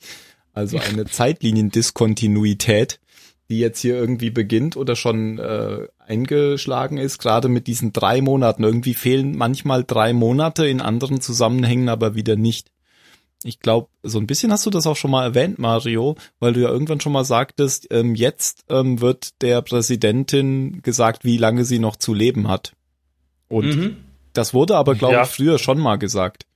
also 0.53 0.77
eine 0.77 1.05
Zeitliniendiskontinuität, 1.85 2.99
die 3.49 3.59
jetzt 3.59 3.79
hier 3.79 3.95
irgendwie 3.95 4.31
beginnt 4.31 4.75
oder 4.75 4.95
schon 4.95 5.37
äh, 5.39 5.87
eingeschlagen 5.99 6.97
ist, 6.97 7.19
gerade 7.19 7.47
mit 7.47 7.67
diesen 7.67 7.93
drei 7.93 8.21
Monaten. 8.21 8.63
Irgendwie 8.63 8.93
fehlen 8.95 9.37
manchmal 9.37 9.83
drei 9.83 10.13
Monate, 10.13 10.65
in 10.67 10.81
anderen 10.81 11.21
Zusammenhängen 11.21 11.89
aber 11.89 12.15
wieder 12.15 12.35
nicht. 12.35 12.71
Ich 13.45 13.59
glaube, 13.59 13.89
so 14.01 14.17
ein 14.17 14.25
bisschen 14.25 14.51
hast 14.51 14.65
du 14.65 14.71
das 14.71 14.87
auch 14.87 14.95
schon 14.95 15.11
mal 15.11 15.23
erwähnt, 15.23 15.59
Mario, 15.59 16.15
weil 16.39 16.53
du 16.53 16.61
ja 16.61 16.69
irgendwann 16.69 16.99
schon 16.99 17.11
mal 17.11 17.23
sagtest, 17.23 17.87
ähm, 17.91 18.15
jetzt 18.15 18.65
ähm, 18.69 19.01
wird 19.01 19.39
der 19.43 19.61
Präsidentin 19.61 20.81
gesagt, 20.81 21.23
wie 21.25 21.37
lange 21.37 21.63
sie 21.63 21.77
noch 21.77 21.95
zu 21.95 22.15
leben 22.15 22.47
hat. 22.47 22.73
Und 23.47 23.75
mhm. 23.75 23.97
das 24.33 24.55
wurde 24.55 24.75
aber, 24.75 24.95
glaube 24.95 25.13
ja. 25.13 25.23
ich, 25.23 25.29
früher 25.29 25.59
schon 25.59 25.79
mal 25.79 25.97
gesagt. 25.97 26.47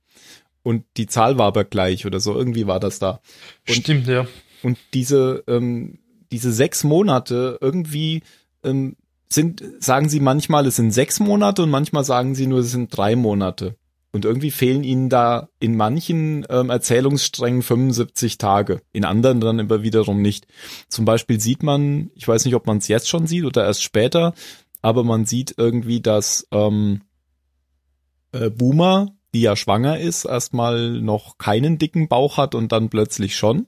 Und 0.64 0.84
die 0.96 1.06
Zahl 1.06 1.38
war 1.38 1.46
aber 1.46 1.62
gleich 1.62 2.06
oder 2.06 2.18
so, 2.18 2.34
irgendwie 2.34 2.66
war 2.66 2.80
das 2.80 2.98
da. 2.98 3.20
Und, 3.68 3.74
Stimmt, 3.76 4.08
ja. 4.08 4.26
Und 4.64 4.76
diese, 4.92 5.44
ähm, 5.46 6.00
diese 6.32 6.52
sechs 6.52 6.82
Monate 6.82 7.56
irgendwie 7.60 8.22
ähm, 8.64 8.96
sind, 9.28 9.62
sagen 9.78 10.08
sie 10.08 10.18
manchmal, 10.18 10.66
es 10.66 10.74
sind 10.74 10.90
sechs 10.90 11.20
Monate 11.20 11.62
und 11.62 11.70
manchmal 11.70 12.02
sagen 12.02 12.34
sie 12.34 12.48
nur, 12.48 12.58
es 12.58 12.72
sind 12.72 12.94
drei 12.94 13.14
Monate. 13.14 13.76
Und 14.12 14.24
irgendwie 14.24 14.50
fehlen 14.50 14.82
ihnen 14.82 15.08
da 15.08 15.48
in 15.60 15.76
manchen 15.76 16.44
ähm, 16.50 16.70
Erzählungssträngen 16.70 17.62
75 17.62 18.38
Tage, 18.38 18.82
in 18.92 19.04
anderen 19.04 19.40
dann 19.40 19.60
immer 19.60 19.82
wiederum 19.82 20.20
nicht. 20.20 20.48
Zum 20.88 21.04
Beispiel 21.04 21.38
sieht 21.38 21.62
man, 21.62 22.10
ich 22.14 22.26
weiß 22.26 22.44
nicht, 22.44 22.54
ob 22.56 22.66
man 22.66 22.78
es 22.78 22.88
jetzt 22.88 23.08
schon 23.08 23.28
sieht 23.28 23.44
oder 23.44 23.64
erst 23.64 23.84
später, 23.84 24.34
aber 24.82 25.04
man 25.04 25.26
sieht 25.26 25.54
irgendwie, 25.58 26.00
dass 26.00 26.46
ähm, 26.50 27.02
äh, 28.32 28.50
Boomer, 28.50 29.14
die 29.32 29.42
ja 29.42 29.54
schwanger 29.54 30.00
ist, 30.00 30.24
erstmal 30.24 31.00
noch 31.00 31.38
keinen 31.38 31.78
dicken 31.78 32.08
Bauch 32.08 32.36
hat 32.36 32.56
und 32.56 32.72
dann 32.72 32.90
plötzlich 32.90 33.36
schon, 33.36 33.66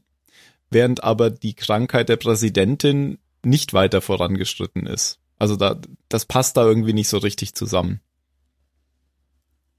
während 0.70 1.04
aber 1.04 1.30
die 1.30 1.54
Krankheit 1.54 2.08
der 2.08 2.16
Präsidentin 2.16 3.18
nicht 3.44 3.74
weiter 3.74 4.00
vorangeschritten 4.00 4.86
ist. 4.86 5.18
Also 5.38 5.56
da, 5.56 5.80
das 6.08 6.24
passt 6.24 6.56
da 6.56 6.64
irgendwie 6.64 6.92
nicht 6.92 7.08
so 7.08 7.18
richtig 7.18 7.54
zusammen. 7.54 8.00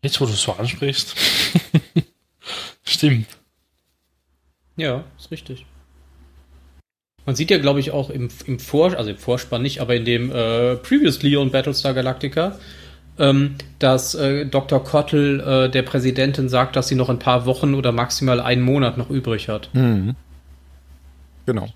Jetzt, 0.03 0.21
wo 0.21 0.25
du 0.25 0.33
es 0.33 0.41
so 0.41 0.51
ansprichst. 0.51 1.15
Stimmt. 2.83 3.25
Ja, 4.75 5.03
ist 5.17 5.31
richtig. 5.31 5.65
Man 7.25 7.35
sieht 7.35 7.49
ja, 7.51 7.57
glaube 7.57 7.79
ich, 7.79 7.91
auch 7.91 8.09
im, 8.09 8.29
im 8.45 8.59
Vor 8.59 8.97
also 8.97 9.09
im 9.09 9.17
Vorspann 9.17 9.61
nicht, 9.61 9.79
aber 9.79 9.95
in 9.95 10.03
dem 10.03 10.29
äh, 10.29 10.75
Previously 10.75 11.37
on 11.37 11.51
Battlestar 11.51 11.93
Galactica, 11.93 12.59
ähm, 13.17 13.55
dass 13.79 14.13
äh, 14.13 14.45
Dr. 14.45 14.83
Kottel 14.83 15.39
äh, 15.39 15.69
der 15.69 15.83
Präsidentin 15.83 16.49
sagt, 16.49 16.75
dass 16.75 16.89
sie 16.89 16.95
noch 16.95 17.09
ein 17.09 17.19
paar 17.19 17.45
Wochen 17.45 17.75
oder 17.75 17.93
maximal 17.93 18.41
einen 18.41 18.61
Monat 18.61 18.97
noch 18.97 19.09
übrig 19.09 19.47
hat. 19.47 19.69
Mhm. 19.73 20.15
Genau. 21.45 21.69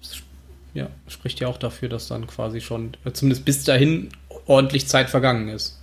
Ja, 0.74 0.90
spricht 1.08 1.40
ja 1.40 1.48
auch 1.48 1.58
dafür, 1.58 1.88
dass 1.88 2.10
dann 2.10 2.28
quasi 2.28 2.60
schon 2.60 2.98
äh, 3.06 3.12
zumindest 3.14 3.46
bis 3.46 3.64
dahin 3.64 4.10
ordentlich 4.48 4.88
Zeit 4.88 5.10
vergangen 5.10 5.48
ist. 5.48 5.80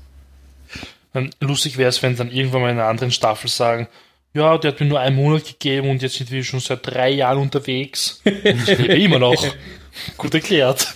Dann 1.14 1.30
lustig 1.40 1.78
wäre 1.78 1.88
es, 1.88 2.02
wenn 2.02 2.16
dann 2.16 2.30
irgendwann 2.30 2.60
mal 2.60 2.70
in 2.70 2.78
einer 2.78 2.88
anderen 2.88 3.12
Staffel 3.12 3.48
sagen, 3.48 3.88
ja, 4.34 4.58
der 4.58 4.72
hat 4.72 4.80
mir 4.80 4.86
nur 4.86 5.00
einen 5.00 5.14
Monat 5.14 5.46
gegeben 5.46 5.88
und 5.88 6.02
jetzt 6.02 6.16
sind 6.16 6.30
wir 6.30 6.42
schon 6.42 6.58
seit 6.58 6.86
drei 6.86 7.10
Jahren 7.10 7.38
unterwegs. 7.38 8.20
Und 8.24 8.68
ich 8.68 8.78
lebe 8.78 8.94
immer 8.94 9.18
noch. 9.20 9.42
Gut 10.16 10.34
erklärt. 10.34 10.92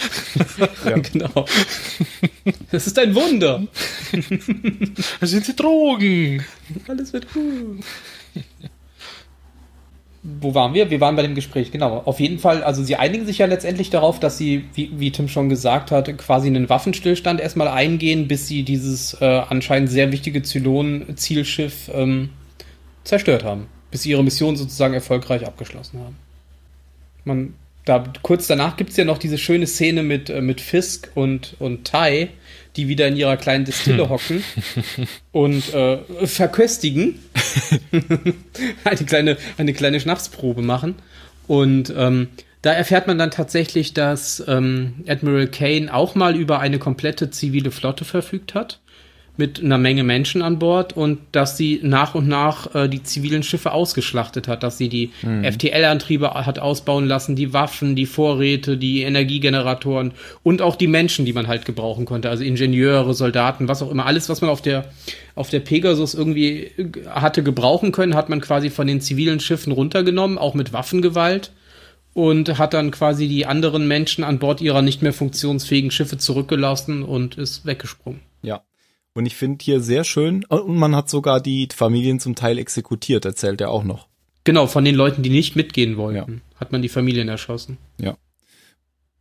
Ja, 0.84 0.98
genau. 1.12 1.46
Das 2.72 2.88
ist 2.88 2.98
ein 2.98 3.14
Wunder. 3.14 3.62
Das 5.20 5.30
sind 5.30 5.46
die 5.46 5.54
Drogen. 5.54 6.44
Alles 6.88 7.12
wird 7.12 7.32
gut 7.32 7.84
wo 10.40 10.54
waren 10.54 10.74
wir? 10.74 10.90
Wir 10.90 11.00
waren 11.00 11.16
bei 11.16 11.22
dem 11.22 11.34
Gespräch, 11.34 11.70
genau. 11.70 12.02
Auf 12.04 12.20
jeden 12.20 12.38
Fall, 12.38 12.62
also 12.62 12.82
sie 12.82 12.96
einigen 12.96 13.26
sich 13.26 13.38
ja 13.38 13.46
letztendlich 13.46 13.90
darauf, 13.90 14.20
dass 14.20 14.38
sie, 14.38 14.64
wie, 14.74 14.90
wie 14.98 15.10
Tim 15.10 15.28
schon 15.28 15.48
gesagt 15.48 15.90
hat, 15.90 16.16
quasi 16.18 16.48
einen 16.48 16.68
Waffenstillstand 16.68 17.40
erstmal 17.40 17.68
eingehen, 17.68 18.28
bis 18.28 18.46
sie 18.46 18.62
dieses 18.62 19.14
äh, 19.20 19.24
anscheinend 19.24 19.90
sehr 19.90 20.12
wichtige 20.12 20.42
Zylon-Zielschiff 20.42 21.90
ähm, 21.94 22.30
zerstört 23.04 23.44
haben. 23.44 23.66
Bis 23.90 24.02
sie 24.02 24.10
ihre 24.10 24.24
Mission 24.24 24.56
sozusagen 24.56 24.94
erfolgreich 24.94 25.46
abgeschlossen 25.46 26.00
haben. 26.00 26.16
Man, 27.24 27.54
da, 27.84 28.04
kurz 28.22 28.46
danach 28.46 28.76
gibt 28.76 28.90
es 28.90 28.96
ja 28.96 29.04
noch 29.04 29.18
diese 29.18 29.38
schöne 29.38 29.66
Szene 29.66 30.02
mit, 30.02 30.30
äh, 30.30 30.40
mit 30.40 30.60
Fisk 30.60 31.10
und, 31.14 31.56
und 31.58 31.86
Tai, 31.86 32.28
die 32.78 32.88
wieder 32.88 33.06
in 33.08 33.16
ihrer 33.16 33.36
kleinen 33.36 33.64
Distille 33.64 34.04
hm. 34.04 34.08
hocken 34.08 34.44
und 35.32 35.74
äh, 35.74 35.98
verköstigen. 36.24 37.18
eine, 38.84 39.04
kleine, 39.04 39.36
eine 39.58 39.74
kleine 39.74 40.00
Schnapsprobe 40.00 40.62
machen. 40.62 40.94
Und 41.46 41.92
ähm, 41.96 42.28
da 42.62 42.72
erfährt 42.72 43.06
man 43.06 43.18
dann 43.18 43.30
tatsächlich, 43.30 43.94
dass 43.94 44.42
ähm, 44.48 45.04
Admiral 45.06 45.48
Kane 45.48 45.92
auch 45.92 46.14
mal 46.14 46.36
über 46.36 46.60
eine 46.60 46.78
komplette 46.78 47.30
zivile 47.30 47.70
Flotte 47.70 48.04
verfügt 48.04 48.54
hat 48.54 48.80
mit 49.38 49.62
einer 49.62 49.78
Menge 49.78 50.02
Menschen 50.02 50.42
an 50.42 50.58
Bord 50.58 50.96
und 50.96 51.20
dass 51.32 51.56
sie 51.56 51.78
nach 51.82 52.14
und 52.16 52.26
nach 52.26 52.74
äh, 52.74 52.88
die 52.88 53.02
zivilen 53.04 53.44
Schiffe 53.44 53.72
ausgeschlachtet 53.72 54.48
hat, 54.48 54.64
dass 54.64 54.78
sie 54.78 54.88
die 54.88 55.12
mhm. 55.22 55.44
FTL-Antriebe 55.44 56.34
hat 56.34 56.58
ausbauen 56.58 57.06
lassen, 57.06 57.36
die 57.36 57.52
Waffen, 57.52 57.94
die 57.94 58.06
Vorräte, 58.06 58.76
die 58.76 59.02
Energiegeneratoren 59.02 60.12
und 60.42 60.60
auch 60.60 60.74
die 60.74 60.88
Menschen, 60.88 61.24
die 61.24 61.32
man 61.32 61.46
halt 61.46 61.64
gebrauchen 61.64 62.04
konnte, 62.04 62.28
also 62.28 62.42
Ingenieure, 62.42 63.14
Soldaten, 63.14 63.68
was 63.68 63.80
auch 63.80 63.90
immer, 63.90 64.06
alles, 64.06 64.28
was 64.28 64.40
man 64.40 64.50
auf 64.50 64.60
der 64.60 64.86
auf 65.36 65.50
der 65.50 65.60
Pegasus 65.60 66.14
irgendwie 66.14 66.64
äh, 66.76 66.90
hatte 67.08 67.44
gebrauchen 67.44 67.92
können, 67.92 68.16
hat 68.16 68.28
man 68.28 68.40
quasi 68.40 68.70
von 68.70 68.88
den 68.88 69.00
zivilen 69.00 69.38
Schiffen 69.38 69.72
runtergenommen, 69.72 70.36
auch 70.36 70.54
mit 70.54 70.72
Waffengewalt 70.72 71.52
und 72.12 72.58
hat 72.58 72.74
dann 72.74 72.90
quasi 72.90 73.28
die 73.28 73.46
anderen 73.46 73.86
Menschen 73.86 74.24
an 74.24 74.40
Bord 74.40 74.60
ihrer 74.60 74.82
nicht 74.82 75.02
mehr 75.02 75.12
funktionsfähigen 75.12 75.92
Schiffe 75.92 76.18
zurückgelassen 76.18 77.04
und 77.04 77.38
ist 77.38 77.64
weggesprungen. 77.64 78.20
Ja, 78.42 78.62
und 79.18 79.26
ich 79.26 79.34
finde 79.34 79.64
hier 79.64 79.80
sehr 79.80 80.04
schön, 80.04 80.44
und 80.44 80.76
man 80.76 80.94
hat 80.94 81.10
sogar 81.10 81.40
die 81.40 81.68
Familien 81.74 82.20
zum 82.20 82.36
Teil 82.36 82.56
exekutiert, 82.56 83.24
erzählt 83.24 83.60
er 83.60 83.70
auch 83.70 83.82
noch. 83.82 84.06
Genau, 84.44 84.68
von 84.68 84.84
den 84.84 84.94
Leuten, 84.94 85.24
die 85.24 85.30
nicht 85.30 85.56
mitgehen 85.56 85.96
wollten, 85.96 86.16
ja. 86.16 86.60
hat 86.60 86.70
man 86.70 86.82
die 86.82 86.88
Familien 86.88 87.28
erschossen. 87.28 87.78
Ja. 88.00 88.16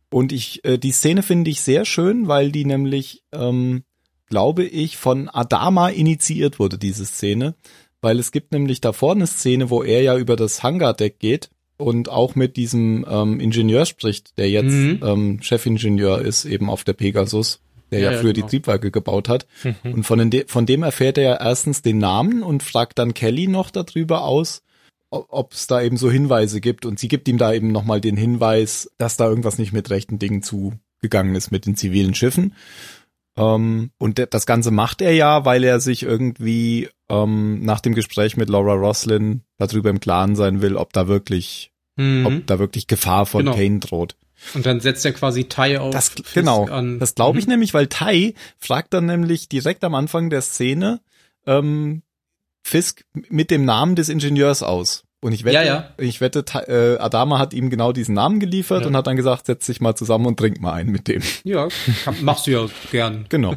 Und 0.08 0.32
ich, 0.32 0.64
äh, 0.64 0.78
die 0.78 0.92
Szene 0.92 1.24
finde 1.24 1.50
ich 1.50 1.62
sehr 1.62 1.84
schön, 1.84 2.28
weil 2.28 2.52
die 2.52 2.64
nämlich, 2.64 3.24
ähm, 3.32 3.82
glaube 4.30 4.64
ich, 4.64 4.96
von 4.96 5.28
Adama 5.28 5.88
initiiert 5.88 6.60
wurde, 6.60 6.78
diese 6.78 7.04
Szene. 7.04 7.56
Weil 8.00 8.20
es 8.20 8.30
gibt 8.30 8.52
nämlich 8.52 8.80
davor 8.80 9.12
eine 9.12 9.26
Szene, 9.26 9.68
wo 9.68 9.82
er 9.82 10.02
ja 10.02 10.16
über 10.16 10.36
das 10.36 10.62
Hangardeck 10.62 11.18
geht 11.18 11.50
und 11.76 12.08
auch 12.08 12.36
mit 12.36 12.56
diesem 12.56 13.04
ähm, 13.10 13.40
Ingenieur 13.40 13.84
spricht, 13.84 14.38
der 14.38 14.48
jetzt 14.48 14.72
mhm. 14.72 15.00
ähm, 15.02 15.42
Chefingenieur 15.42 16.20
ist, 16.20 16.44
eben 16.44 16.70
auf 16.70 16.84
der 16.84 16.92
Pegasus 16.92 17.60
der 17.90 18.00
ja, 18.00 18.12
ja 18.12 18.18
früher 18.18 18.32
genau. 18.32 18.46
die 18.46 18.50
Triebwerke 18.50 18.90
gebaut 18.90 19.28
hat. 19.28 19.46
Mhm. 19.64 19.94
Und 19.94 20.04
von, 20.04 20.30
den, 20.30 20.48
von 20.48 20.66
dem 20.66 20.82
erfährt 20.82 21.18
er 21.18 21.24
ja 21.24 21.36
erstens 21.40 21.82
den 21.82 21.98
Namen 21.98 22.42
und 22.42 22.62
fragt 22.62 22.98
dann 22.98 23.14
Kelly 23.14 23.46
noch 23.48 23.70
darüber 23.70 24.24
aus, 24.24 24.62
ob 25.10 25.52
es 25.52 25.66
da 25.66 25.80
eben 25.80 25.96
so 25.96 26.10
Hinweise 26.10 26.60
gibt. 26.60 26.84
Und 26.84 26.98
sie 26.98 27.08
gibt 27.08 27.28
ihm 27.28 27.38
da 27.38 27.52
eben 27.52 27.72
nochmal 27.72 28.00
den 28.00 28.16
Hinweis, 28.16 28.90
dass 28.98 29.16
da 29.16 29.28
irgendwas 29.28 29.58
nicht 29.58 29.72
mit 29.72 29.90
rechten 29.90 30.18
Dingen 30.18 30.42
zugegangen 30.42 31.34
ist 31.34 31.50
mit 31.50 31.66
den 31.66 31.76
zivilen 31.76 32.14
Schiffen. 32.14 32.54
Ähm, 33.36 33.90
und 33.98 34.18
das 34.30 34.46
Ganze 34.46 34.70
macht 34.70 35.00
er 35.00 35.12
ja, 35.12 35.44
weil 35.44 35.64
er 35.64 35.80
sich 35.80 36.02
irgendwie 36.02 36.88
ähm, 37.08 37.60
nach 37.64 37.80
dem 37.80 37.94
Gespräch 37.94 38.36
mit 38.36 38.48
Laura 38.48 38.74
Roslin 38.74 39.42
darüber 39.56 39.90
im 39.90 40.00
Klaren 40.00 40.36
sein 40.36 40.60
will, 40.60 40.76
ob 40.76 40.92
da 40.92 41.08
wirklich, 41.08 41.72
mhm. 41.96 42.26
ob 42.26 42.46
da 42.46 42.58
wirklich 42.58 42.86
Gefahr 42.86 43.26
von 43.26 43.44
genau. 43.44 43.56
Kane 43.56 43.78
droht. 43.78 44.16
Und 44.54 44.66
dann 44.66 44.80
setzt 44.80 45.04
er 45.04 45.12
quasi 45.12 45.44
Tai 45.44 45.80
auf. 45.80 45.92
Das, 45.92 46.12
genau, 46.34 46.66
an. 46.66 46.98
das 46.98 47.14
glaube 47.14 47.38
ich 47.38 47.46
mhm. 47.46 47.52
nämlich, 47.52 47.74
weil 47.74 47.86
Tai 47.86 48.34
fragt 48.58 48.94
dann 48.94 49.06
nämlich 49.06 49.48
direkt 49.48 49.84
am 49.84 49.94
Anfang 49.94 50.30
der 50.30 50.42
Szene 50.42 51.00
ähm, 51.46 52.02
Fisk 52.62 53.04
mit 53.12 53.50
dem 53.50 53.64
Namen 53.64 53.96
des 53.96 54.08
Ingenieurs 54.08 54.62
aus. 54.62 55.04
Und 55.20 55.32
ich 55.32 55.44
wette, 55.44 55.56
ja, 55.56 55.64
ja. 55.64 55.90
ich 55.96 56.20
wette, 56.20 56.44
äh, 56.68 56.96
Adama 57.00 57.40
hat 57.40 57.52
ihm 57.52 57.70
genau 57.70 57.90
diesen 57.90 58.14
Namen 58.14 58.38
geliefert 58.38 58.82
ja. 58.82 58.86
und 58.86 58.96
hat 58.96 59.08
dann 59.08 59.16
gesagt, 59.16 59.46
setz 59.46 59.66
dich 59.66 59.80
mal 59.80 59.96
zusammen 59.96 60.26
und 60.26 60.38
trink 60.38 60.60
mal 60.60 60.74
einen 60.74 60.92
mit 60.92 61.08
dem. 61.08 61.22
Ja, 61.42 61.66
machst 62.22 62.46
du 62.46 62.52
ja 62.52 62.66
gern. 62.92 63.26
Genau. 63.28 63.54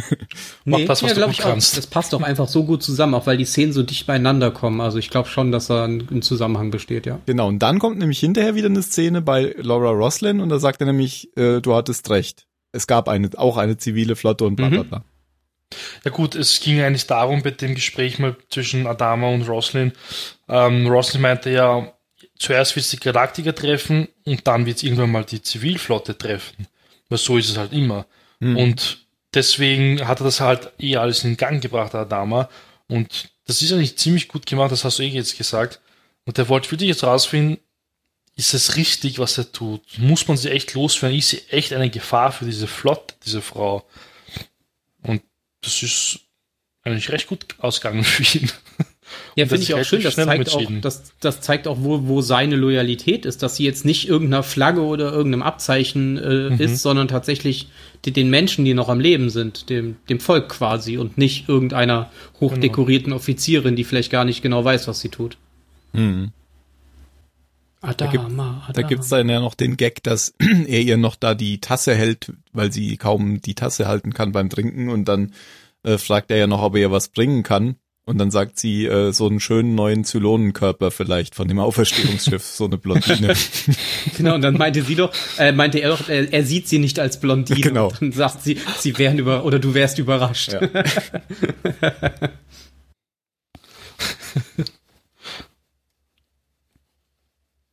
nee, 0.64 0.86
das, 0.86 1.04
was 1.04 1.10
ja, 1.10 1.16
du 1.16 1.26
gut 1.26 1.38
kannst. 1.38 1.74
Auch, 1.74 1.76
das 1.76 1.86
passt 1.86 2.12
doch 2.12 2.22
einfach 2.22 2.48
so 2.48 2.64
gut 2.64 2.82
zusammen, 2.82 3.14
auch 3.14 3.28
weil 3.28 3.36
die 3.36 3.44
Szenen 3.44 3.72
so 3.72 3.84
dicht 3.84 4.08
beieinander 4.08 4.50
kommen. 4.50 4.80
Also 4.80 4.98
ich 4.98 5.08
glaube 5.08 5.28
schon, 5.28 5.52
dass 5.52 5.68
da 5.68 5.84
ein, 5.84 6.08
ein, 6.10 6.22
Zusammenhang 6.22 6.72
besteht, 6.72 7.06
ja. 7.06 7.20
Genau, 7.26 7.46
und 7.46 7.60
dann 7.60 7.78
kommt 7.78 7.98
nämlich 7.98 8.18
hinterher 8.18 8.56
wieder 8.56 8.66
eine 8.66 8.82
Szene 8.82 9.22
bei 9.22 9.54
Laura 9.56 9.90
Roslin 9.90 10.40
und 10.40 10.48
da 10.48 10.58
sagt 10.58 10.80
er 10.80 10.88
nämlich, 10.88 11.30
äh, 11.36 11.60
du 11.60 11.76
hattest 11.76 12.10
recht. 12.10 12.48
Es 12.72 12.88
gab 12.88 13.08
eine, 13.08 13.30
auch 13.36 13.56
eine 13.56 13.76
zivile 13.76 14.16
Flotte 14.16 14.44
und 14.44 14.56
bla 14.56 14.68
bla 14.68 14.82
mhm. 14.82 15.04
Ja 16.04 16.10
gut, 16.10 16.34
es 16.34 16.60
ging 16.60 16.80
eigentlich 16.80 17.06
darum 17.06 17.42
bei 17.42 17.50
dem 17.50 17.74
Gespräch 17.74 18.18
mal 18.18 18.36
zwischen 18.48 18.86
Adama 18.86 19.28
und 19.28 19.48
Roslin. 19.48 19.92
Ähm, 20.48 20.86
Roslin 20.86 21.22
meinte 21.22 21.50
ja, 21.50 21.92
zuerst 22.38 22.76
wird 22.76 22.84
es 22.84 22.90
die 22.90 23.00
Galaktiker 23.00 23.54
treffen 23.54 24.08
und 24.24 24.46
dann 24.46 24.66
wird 24.66 24.78
es 24.78 24.82
irgendwann 24.82 25.12
mal 25.12 25.24
die 25.24 25.42
Zivilflotte 25.42 26.16
treffen. 26.16 26.66
Weil 27.08 27.18
so 27.18 27.36
ist 27.36 27.50
es 27.50 27.56
halt 27.56 27.72
immer. 27.72 28.06
Mhm. 28.40 28.56
Und 28.56 29.06
deswegen 29.34 30.06
hat 30.06 30.20
er 30.20 30.24
das 30.24 30.40
halt 30.40 30.72
eh 30.78 30.96
alles 30.96 31.24
in 31.24 31.36
Gang 31.36 31.60
gebracht, 31.62 31.94
Adama. 31.94 32.48
Und 32.88 33.30
das 33.46 33.62
ist 33.62 33.72
eigentlich 33.72 33.98
ziemlich 33.98 34.28
gut 34.28 34.46
gemacht, 34.46 34.72
das 34.72 34.84
hast 34.84 34.98
du 34.98 35.02
eh 35.02 35.08
jetzt 35.08 35.36
gesagt. 35.36 35.80
Und 36.24 36.38
der 36.38 36.48
wollte 36.48 36.70
wirklich 36.70 36.88
jetzt 36.88 37.04
rausfinden, 37.04 37.58
ist 38.36 38.54
es 38.54 38.76
richtig, 38.76 39.18
was 39.18 39.36
er 39.36 39.50
tut? 39.50 39.82
Muss 39.98 40.28
man 40.28 40.36
sie 40.36 40.50
echt 40.50 40.74
loswerden? 40.74 41.18
Ist 41.18 41.30
sie 41.30 41.42
echt 41.48 41.72
eine 41.72 41.90
Gefahr 41.90 42.30
für 42.30 42.44
diese 42.44 42.68
Flotte, 42.68 43.14
diese 43.24 43.42
Frau? 43.42 43.88
Das 45.60 45.82
ist 45.82 46.20
eigentlich 46.82 47.10
recht 47.10 47.26
gut 47.26 47.46
ausgegangen 47.58 48.04
für 48.04 48.38
ihn. 48.38 48.50
Ja, 49.36 49.46
finde 49.46 49.62
ich 49.62 49.74
auch 49.74 49.84
schön. 49.84 50.02
Das 50.02 50.16
zeigt 50.16 50.52
auch, 50.52 50.62
das, 50.80 51.12
das 51.20 51.40
zeigt 51.40 51.66
auch, 51.66 51.78
wo, 51.80 52.06
wo 52.08 52.20
seine 52.20 52.56
Loyalität 52.56 53.24
ist, 53.24 53.42
dass 53.42 53.56
sie 53.56 53.64
jetzt 53.64 53.84
nicht 53.84 54.08
irgendeiner 54.08 54.42
Flagge 54.42 54.82
oder 54.82 55.12
irgendeinem 55.12 55.42
Abzeichen 55.42 56.18
äh, 56.18 56.50
mhm. 56.50 56.60
ist, 56.60 56.82
sondern 56.82 57.08
tatsächlich 57.08 57.68
die, 58.04 58.12
den 58.12 58.30
Menschen, 58.30 58.64
die 58.64 58.74
noch 58.74 58.88
am 58.88 59.00
Leben 59.00 59.30
sind, 59.30 59.70
dem, 59.70 59.96
dem 60.08 60.20
Volk 60.20 60.48
quasi 60.48 60.98
und 60.98 61.18
nicht 61.18 61.48
irgendeiner 61.48 62.10
hochdekorierten 62.40 63.06
genau. 63.06 63.16
Offizierin, 63.16 63.76
die 63.76 63.84
vielleicht 63.84 64.10
gar 64.10 64.24
nicht 64.24 64.42
genau 64.42 64.64
weiß, 64.64 64.88
was 64.88 65.00
sie 65.00 65.08
tut. 65.08 65.36
Mhm. 65.92 66.32
Adama, 67.80 68.68
da, 68.72 68.82
gibt, 68.82 69.02
es 69.02 69.08
dann 69.08 69.28
ja 69.28 69.40
noch 69.40 69.54
den 69.54 69.76
Gag, 69.76 70.02
dass 70.02 70.34
er 70.40 70.80
ihr 70.80 70.96
noch 70.96 71.14
da 71.14 71.34
die 71.34 71.60
Tasse 71.60 71.94
hält, 71.94 72.32
weil 72.52 72.72
sie 72.72 72.96
kaum 72.96 73.40
die 73.40 73.54
Tasse 73.54 73.86
halten 73.86 74.12
kann 74.12 74.32
beim 74.32 74.50
Trinken 74.50 74.88
und 74.88 75.06
dann 75.06 75.32
äh, 75.84 75.96
fragt 75.96 76.30
er 76.30 76.38
ja 76.38 76.46
noch, 76.46 76.62
ob 76.62 76.74
er 76.74 76.80
ihr 76.80 76.90
was 76.90 77.08
bringen 77.08 77.42
kann. 77.42 77.76
Und 78.04 78.16
dann 78.16 78.30
sagt 78.30 78.58
sie, 78.58 78.86
äh, 78.86 79.12
so 79.12 79.28
einen 79.28 79.38
schönen 79.38 79.74
neuen 79.74 80.02
Zylonenkörper 80.02 80.90
vielleicht 80.90 81.34
von 81.34 81.46
dem 81.46 81.58
Auferstehungsschiff, 81.58 82.42
so 82.42 82.64
eine 82.64 82.78
Blondine. 82.78 83.34
genau, 84.16 84.34
und 84.34 84.40
dann 84.40 84.56
meinte 84.56 84.82
sie 84.82 84.94
doch, 84.94 85.12
äh, 85.38 85.52
meinte 85.52 85.78
er 85.78 85.90
doch, 85.90 86.08
er, 86.08 86.32
er 86.32 86.42
sieht 86.42 86.68
sie 86.68 86.78
nicht 86.78 86.98
als 86.98 87.20
Blondine. 87.20 87.60
Genau. 87.60 87.88
Und 87.88 88.00
dann 88.00 88.12
sagt 88.12 88.42
sie, 88.42 88.58
sie 88.78 88.96
wären 88.96 89.18
über, 89.18 89.44
oder 89.44 89.58
du 89.58 89.74
wärst 89.74 89.98
überrascht. 89.98 90.54
Ja. 90.54 90.60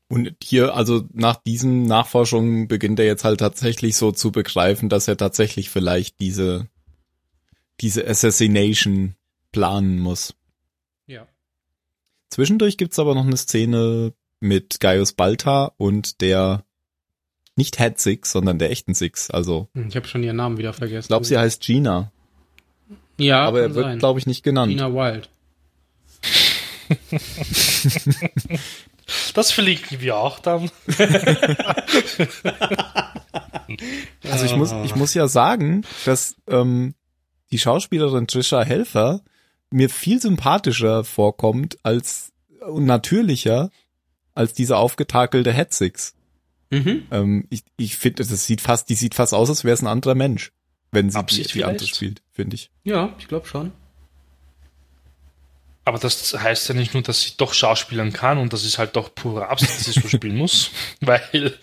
Und 0.08 0.36
hier, 0.44 0.76
also 0.76 1.04
nach 1.14 1.36
diesen 1.36 1.84
Nachforschungen 1.84 2.68
beginnt 2.68 3.00
er 3.00 3.06
jetzt 3.06 3.24
halt 3.24 3.40
tatsächlich 3.40 3.96
so 3.96 4.12
zu 4.12 4.32
begreifen, 4.32 4.88
dass 4.88 5.08
er 5.08 5.18
tatsächlich 5.18 5.70
vielleicht 5.70 6.20
diese, 6.20 6.68
diese 7.82 8.08
Assassination 8.08 9.16
planen 9.52 10.00
muss. 10.00 10.36
Ja. 11.08 11.28
Zwischendurch 12.30 12.78
gibt's 12.78 13.00
aber 13.00 13.16
noch 13.16 13.26
eine 13.26 13.38
Szene 13.38 14.14
mit 14.40 14.80
Gaius 14.80 15.14
Balta 15.14 15.72
und 15.78 16.22
der 16.22 16.64
nicht 17.56 17.78
Head 17.78 18.00
Six, 18.00 18.32
sondern 18.32 18.60
der 18.60 18.70
echten 18.70 18.94
Six. 18.94 19.32
Also 19.32 19.70
hm, 19.74 19.88
ich 19.88 19.96
habe 19.96 20.08
schon 20.08 20.22
ihren 20.22 20.36
Namen 20.36 20.58
wieder 20.58 20.74
vergessen. 20.74 21.06
Ich 21.06 21.08
glaube, 21.08 21.26
sie 21.26 21.38
heißt 21.38 21.64
Gina. 21.64 22.12
Ja, 23.18 23.46
aber 23.46 23.62
er 23.62 23.76
wird, 23.76 24.00
glaube 24.00 24.20
ich, 24.20 24.28
nicht 24.28 24.44
genannt. 24.44 24.72
Gina 24.72 24.94
Wild. 24.94 25.30
Das 29.34 29.52
verlinken 29.52 30.02
wir 30.02 30.18
auch 30.18 30.40
dann. 30.40 30.72
also 34.24 34.46
ich 34.46 34.56
muss, 34.56 34.72
ich 34.84 34.96
muss 34.96 35.14
ja 35.14 35.28
sagen, 35.28 35.86
dass 36.06 36.36
ähm, 36.48 36.96
die 37.52 37.60
Schauspielerin 37.60 38.28
Trisha 38.28 38.64
Helfer 38.64 39.22
mir 39.70 39.90
viel 39.90 40.20
sympathischer 40.22 41.04
vorkommt 41.04 41.78
als 41.84 42.32
und 42.68 42.86
natürlicher 42.86 43.70
als 44.34 44.54
diese 44.54 44.78
aufgetakelte 44.78 45.54
Headsix. 45.54 46.16
Mhm. 46.72 47.04
Ähm, 47.12 47.48
ich 47.50 47.64
ich 47.78 47.98
finde, 47.98 48.26
das 48.26 48.46
sieht 48.46 48.62
fast, 48.62 48.90
die 48.90 48.96
sieht 48.96 49.16
fast 49.16 49.34
aus, 49.34 49.50
als 49.50 49.64
wäre 49.64 49.74
es 49.74 49.82
ein 49.82 49.88
anderer 49.88 50.16
Mensch, 50.16 50.52
wenn 50.92 51.10
sie 51.10 51.18
Absicht 51.18 51.54
die, 51.54 51.60
die 51.60 51.66
andere 51.66 51.88
spielt, 51.88 52.22
finde 52.32 52.56
ich. 52.56 52.72
Ja, 52.84 53.16
ich 53.20 53.28
glaube 53.28 53.48
schon. 53.48 53.72
Aber 55.86 56.00
das 56.00 56.34
heißt 56.34 56.68
ja 56.68 56.74
nicht 56.74 56.96
nur, 56.96 57.04
dass 57.04 57.22
sie 57.22 57.34
doch 57.38 57.54
schauspielern 57.54 58.12
kann 58.12 58.40
und 58.40 58.52
das 58.52 58.66
ist 58.66 58.80
halt 58.80 58.96
doch 58.96 59.14
pure 59.14 59.48
Absicht, 59.48 59.72
dass 59.72 59.86
sie 59.86 60.00
so 60.00 60.08
spielen 60.08 60.36
muss, 60.36 60.72
weil 61.00 61.54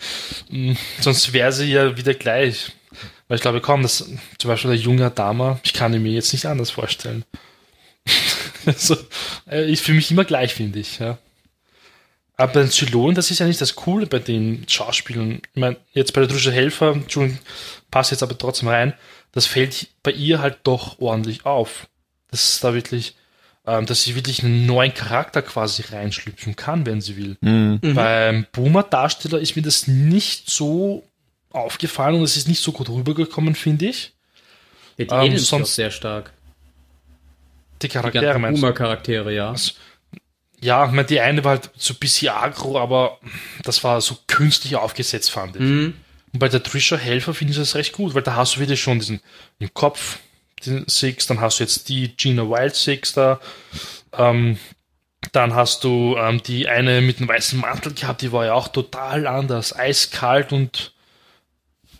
mh, 0.49 0.69
hm, 0.69 0.77
sonst 1.01 1.33
wäre 1.33 1.51
sie 1.51 1.71
ja 1.71 1.97
wieder 1.97 2.13
gleich. 2.13 2.71
Weil 3.27 3.35
ich 3.35 3.41
glaube 3.41 3.59
kaum, 3.59 3.81
dass 3.81 4.09
zum 4.37 4.47
Beispiel 4.47 4.71
der 4.71 4.79
junge 4.79 5.11
Dama, 5.11 5.59
ich 5.63 5.73
kann 5.73 5.93
ihn 5.93 6.03
mir 6.03 6.13
jetzt 6.13 6.31
nicht 6.31 6.45
anders 6.45 6.71
vorstellen. 6.71 7.25
also, 8.65 8.95
äh, 9.49 9.69
ist 9.71 9.83
für 9.83 9.93
mich 9.93 10.09
immer 10.09 10.23
gleich, 10.23 10.53
finde 10.53 10.79
ich. 10.79 10.99
Ja. 10.99 11.17
Aber 12.37 12.53
bei 12.53 12.61
den 12.61 12.71
Zylonen, 12.71 13.15
das 13.15 13.29
ist 13.29 13.39
ja 13.39 13.45
nicht 13.45 13.61
das 13.61 13.75
Coole 13.75 14.05
bei 14.07 14.19
den 14.19 14.67
Schauspielern. 14.69 15.41
Ich 15.53 15.59
meine, 15.59 15.77
jetzt 15.91 16.13
bei 16.13 16.21
der 16.21 16.29
Drusche 16.29 16.51
Helfer, 16.51 16.93
Entschuldigung, 16.93 17.39
passt 17.91 18.11
jetzt 18.11 18.23
aber 18.23 18.37
trotzdem 18.37 18.69
rein, 18.69 18.93
das 19.33 19.47
fällt 19.47 19.87
bei 20.01 20.11
ihr 20.11 20.39
halt 20.39 20.59
doch 20.63 20.99
ordentlich 20.99 21.45
auf. 21.45 21.87
Das 22.31 22.49
ist 22.49 22.63
da 22.63 22.73
wirklich 22.73 23.15
ähm, 23.65 23.85
dass 23.85 24.03
sie 24.03 24.15
wirklich 24.15 24.43
einen 24.43 24.65
neuen 24.65 24.93
Charakter 24.93 25.41
quasi 25.41 25.83
reinschlüpfen 25.83 26.55
kann, 26.55 26.85
wenn 26.85 27.01
sie 27.01 27.17
will. 27.17 27.37
Mhm. 27.41 27.79
mhm. 27.81 27.93
Beim 27.95 28.45
Boomer-Darsteller 28.51 29.39
ist 29.39 29.55
mir 29.55 29.61
das 29.61 29.87
nicht 29.87 30.49
so 30.49 31.03
aufgefallen 31.51 32.15
und 32.15 32.23
es 32.23 32.35
ist 32.35 32.47
nicht 32.47 32.61
so 32.61 32.71
gut 32.71 32.89
rübergekommen, 32.89 33.55
finde 33.55 33.85
ich. 33.85 34.13
Ja, 34.97 35.05
die 35.05 35.31
ähm, 35.31 35.37
sonst 35.37 35.75
sehr 35.75 35.91
stark. 35.91 36.33
Die 37.81 37.87
Charaktere, 37.87 38.33
die 38.33 38.39
meinst 38.39 38.61
Boomer-Charaktere, 38.61 39.33
ja. 39.33 39.51
Also, 39.51 39.73
ja, 40.59 40.85
ich 40.85 40.91
meine, 40.91 41.05
die 41.05 41.19
eine 41.19 41.43
war 41.43 41.51
halt 41.51 41.69
so 41.75 41.93
ein 41.93 41.97
bisschen 41.97 42.29
agro, 42.29 42.79
aber 42.79 43.19
das 43.63 43.83
war 43.83 43.99
so 44.01 44.17
künstlich 44.27 44.75
aufgesetzt, 44.75 45.31
fand 45.31 45.55
ich. 45.55 45.61
Mhm. 45.61 45.93
Und 46.31 46.39
bei 46.39 46.49
der 46.49 46.63
Trisha 46.63 46.95
Helfer 46.95 47.33
finde 47.33 47.51
ich 47.51 47.59
das 47.59 47.75
recht 47.75 47.93
gut, 47.93 48.13
weil 48.13 48.23
da 48.23 48.35
hast 48.35 48.55
du 48.55 48.59
wieder 48.59 48.75
schon 48.75 48.99
diesen 48.99 49.19
im 49.59 49.73
Kopf 49.73 50.19
den 50.65 50.87
Six, 50.87 51.27
dann 51.27 51.41
hast 51.41 51.59
du 51.59 51.63
jetzt 51.63 51.89
die 51.89 52.15
Gina 52.15 52.43
Wild 52.43 52.75
Six 52.75 53.13
da, 53.13 53.39
ähm, 54.17 54.57
dann 55.31 55.55
hast 55.55 55.83
du 55.83 56.15
ähm, 56.17 56.41
die 56.43 56.67
eine 56.67 57.01
mit 57.01 57.19
dem 57.19 57.27
weißen 57.27 57.59
Mantel 57.59 57.93
gehabt, 57.93 58.21
die 58.21 58.31
war 58.31 58.45
ja 58.45 58.53
auch 58.53 58.67
total 58.67 59.27
anders, 59.27 59.75
eiskalt 59.75 60.51
und 60.51 60.93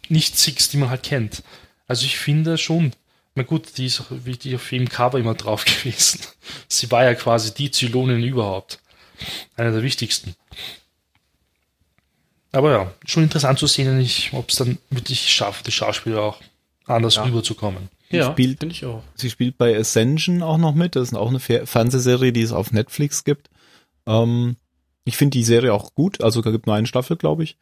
nicht 0.09 0.37
Six, 0.37 0.69
die 0.69 0.77
man 0.77 0.89
halt 0.89 1.03
kennt. 1.03 1.43
Also 1.87 2.05
ich 2.05 2.17
finde 2.17 2.57
schon, 2.57 2.93
na 3.35 3.43
gut, 3.43 3.77
die 3.77 3.87
ist 3.87 4.01
auch 4.01 4.07
wirklich 4.09 4.55
auf 4.55 4.71
jedem 4.71 4.89
Cover 4.89 5.17
immer 5.17 5.33
drauf 5.33 5.65
gewesen. 5.65 6.19
Sie 6.67 6.91
war 6.91 7.03
ja 7.03 7.15
quasi 7.15 7.53
die 7.53 7.71
Zylonin 7.71 8.23
überhaupt. 8.23 8.79
Eine 9.55 9.71
der 9.71 9.83
wichtigsten. 9.83 10.35
Aber 12.51 12.71
ja, 12.71 12.93
schon 13.05 13.23
interessant 13.23 13.57
zu 13.57 13.67
sehen, 13.67 14.07
ob 14.33 14.49
es 14.49 14.57
dann 14.57 14.77
wirklich 14.91 15.33
schafft, 15.33 15.65
die 15.65 15.71
Schauspieler 15.71 16.21
auch 16.21 16.41
anders 16.85 17.15
ja. 17.15 17.23
rüberzukommen. 17.23 17.89
Ja, 18.13 18.31
spielt, 18.31 18.63
ich 18.63 18.85
auch. 18.85 19.03
Sie 19.15 19.29
spielt 19.29 19.57
bei 19.57 19.77
Ascension 19.77 20.41
auch 20.41 20.57
noch 20.57 20.75
mit. 20.75 20.95
Das 20.95 21.09
ist 21.09 21.15
auch 21.15 21.29
eine 21.29 21.39
Fernsehserie, 21.39 22.31
die 22.31 22.41
es 22.41 22.51
auf 22.51 22.71
Netflix 22.71 23.23
gibt. 23.23 23.49
Ähm, 24.05 24.57
ich 25.05 25.17
finde 25.17 25.37
die 25.37 25.43
Serie 25.43 25.73
auch 25.73 25.93
gut. 25.95 26.21
Also 26.21 26.41
da 26.41 26.51
gibt 26.51 26.67
nur 26.67 26.75
eine 26.75 26.87
Staffel, 26.87 27.17
glaube 27.17 27.43
ich. 27.43 27.57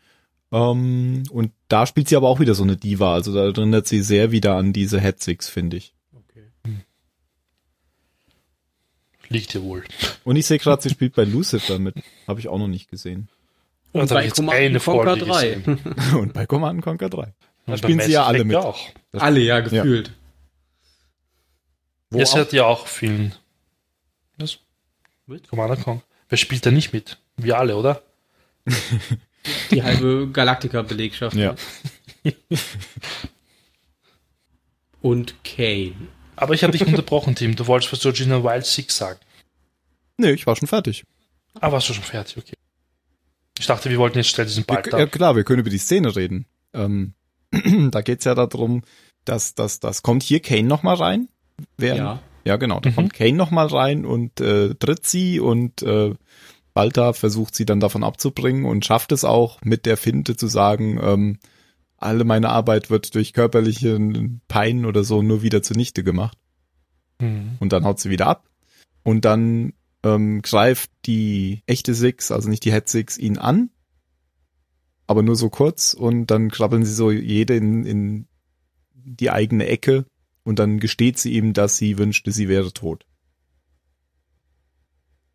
Ähm, 0.52 1.24
und 1.32 1.52
da 1.68 1.86
spielt 1.86 2.10
sie 2.10 2.16
aber 2.16 2.28
auch 2.28 2.40
wieder 2.40 2.56
so 2.56 2.64
eine 2.64 2.78
Diva. 2.78 3.14
Also 3.14 3.34
da 3.34 3.46
erinnert 3.46 3.88
sie 3.88 4.02
sehr 4.02 4.32
wieder 4.32 4.56
an 4.56 4.74
diese 4.74 5.00
Head 5.00 5.22
Six, 5.22 5.50
finde 5.50 5.78
ich. 5.78 5.94
Okay. 6.14 6.46
Hm. 6.66 6.82
Liegt 9.30 9.56
ihr 9.56 9.64
wohl. 9.64 9.84
Und 10.24 10.36
ich 10.36 10.46
sehe 10.46 10.60
gerade, 10.60 10.82
sie 10.82 10.90
spielt 10.90 11.16
bei 11.16 11.24
Lucifer 11.24 11.80
mit. 11.80 11.96
Habe 12.28 12.40
ich 12.40 12.48
auch 12.48 12.60
noch 12.60 12.68
nicht 12.68 12.90
gesehen. 12.90 13.30
Und, 13.94 14.02
und 14.12 14.14
bei 14.14 14.30
Command 14.30 14.84
Conquer 14.84 15.18
3. 15.18 15.62
und 16.18 16.34
bei 16.34 16.46
Command 16.46 16.82
Conquer 16.82 17.10
3. 17.10 17.34
Da 17.66 17.78
spielen 17.78 18.00
sie 18.00 18.12
ja 18.12 18.26
alle 18.26 18.44
mit. 18.44 18.56
Auch. 18.58 18.80
Alle, 19.14 19.40
ja, 19.40 19.60
gefühlt. 19.60 20.08
Ja. 20.08 20.14
Wo 22.12 22.20
Jetzt 22.20 22.36
hat 22.36 22.54
ja 22.54 22.66
auch 22.66 22.88
vielen. 22.88 23.34
Was? 24.38 24.60
Commander 25.50 25.78
Kong. 25.78 26.04
Wer 26.28 26.38
spielt 26.38 26.66
da 26.66 26.72
nicht 26.72 26.92
mit? 26.92 27.18
Wir 27.38 27.58
alle, 27.58 27.78
oder? 27.78 28.04
Die 29.72 29.82
halbe 29.82 30.30
Galactica-Belegschaft. 30.32 31.36
Ja. 31.36 31.56
Und 35.02 35.42
Kane. 35.44 35.96
Aber 36.36 36.54
ich 36.54 36.64
habe 36.64 36.74
dich 36.74 36.86
unterbrochen, 36.86 37.34
Tim. 37.36 37.56
Du 37.56 37.66
wolltest 37.66 37.92
was 37.92 38.00
zu 38.02 38.12
Gina 38.12 38.44
Wild 38.44 38.66
Six 38.66 38.98
sagen. 38.98 39.20
Nee, 40.18 40.32
ich 40.32 40.46
war 40.46 40.56
schon 40.56 40.68
fertig. 40.68 41.06
Ah, 41.60 41.72
warst 41.72 41.90
du 41.90 41.94
schon 41.94 42.04
fertig, 42.04 42.38
okay. 42.38 42.54
Ich 43.58 43.68
dachte, 43.68 43.90
wir 43.90 43.98
wollten 43.98 44.18
jetzt 44.18 44.30
schnell 44.30 44.46
diesen 44.46 44.66
Ball 44.66 44.84
Ja, 44.92 45.08
klar, 45.08 45.36
wir 45.36 45.44
können 45.44 45.60
über 45.60 45.70
die 45.70 45.78
Szene 45.78 46.16
reden. 46.16 46.46
Ähm, 46.74 47.14
da 47.92 48.02
geht's 48.02 48.26
ja 48.26 48.36
darum, 48.36 48.84
dass, 49.26 49.56
dass, 49.56 49.80
das 49.80 50.04
kommt 50.04 50.24
hier 50.24 50.40
Kane 50.40 50.64
nochmal 50.64 50.96
rein 50.96 51.30
werden. 51.78 51.98
Ja, 51.98 52.20
ja 52.46 52.56
genau. 52.58 52.80
Da 52.80 52.90
mhm. 52.90 52.96
kommt 52.96 53.14
Kane 53.14 53.34
nochmal 53.34 53.68
rein 53.68 54.06
und 54.06 54.40
äh, 54.42 54.76
tritt 54.76 55.06
sie 55.06 55.40
und 55.40 55.82
äh, 55.84 56.14
Balta 56.74 57.14
versucht 57.14 57.56
sie 57.56 57.66
dann 57.66 57.80
davon 57.80 58.04
abzubringen 58.04 58.66
und 58.66 58.86
schafft 58.86 59.12
es 59.12 59.26
auch 59.26 59.60
mit 59.64 59.86
der 59.86 59.98
Finte 59.98 60.36
zu 60.36 60.48
sagen, 60.48 61.00
ähm, 61.02 61.40
alle 61.98 62.24
meine 62.24 62.50
Arbeit 62.50 62.90
wird 62.90 63.14
durch 63.14 63.34
körperliche 63.34 64.00
Pein 64.48 64.86
oder 64.86 65.04
so 65.04 65.22
nur 65.22 65.44
wieder 65.44 65.62
zunichte 65.62 66.04
gemacht. 66.04 66.38
Mhm. 67.20 67.58
Und 67.60 67.74
dann 67.74 67.84
haut 67.86 68.00
sie 68.00 68.10
wieder 68.10 68.28
ab. 68.28 68.48
Und 69.04 69.26
dann 69.26 69.74
ähm, 70.04 70.42
greift 70.42 70.90
die 71.06 71.62
echte 71.68 71.94
Six, 71.94 72.32
also 72.32 72.50
nicht 72.50 72.66
die 72.66 72.72
Head 72.72 72.90
Six, 72.90 73.18
ihn 73.18 73.38
an. 73.38 73.70
Aber 75.06 75.24
nur 75.24 75.36
so 75.36 75.50
kurz 75.50 75.94
und 75.94 76.28
dann 76.28 76.50
krabbeln 76.50 76.86
sie 76.86 76.94
so 76.94 77.12
jede 77.12 77.56
in, 77.56 77.86
in 77.86 78.28
die 78.94 79.30
eigene 79.30 79.68
Ecke 79.68 80.06
und 80.44 80.60
dann 80.60 80.80
gesteht 80.80 81.18
sie 81.18 81.34
ihm, 81.34 81.54
dass 81.54 81.78
sie 81.78 81.98
wünschte, 81.98 82.32
sie 82.32 82.48
wäre 82.50 82.72
tot. 82.74 83.06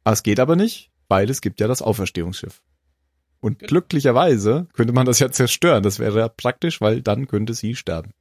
Ah, 0.05 0.13
es 0.13 0.23
geht 0.23 0.41
aber 0.41 0.57
nicht, 0.57 0.91
weil 1.09 1.29
es 1.31 1.41
gibt 1.41 1.61
ja 1.61 1.69
das 1.69 1.83
Auferstehungsschiff. 1.83 2.63
Und 3.41 3.59
Genau. 3.59 3.69
glücklicherweise 3.69 4.67
könnte 4.73 4.93
man 4.93 5.07
das 5.07 5.19
ja 5.19 5.31
zerstören. 5.31 5.83
Das 5.83 5.99
wäre 5.99 6.19
ja 6.19 6.29
praktisch, 6.29 6.81
weil 6.81 7.03
dann 7.03 7.27
könnte 7.29 7.55
sie 7.55 7.75
sterben. 7.75 8.13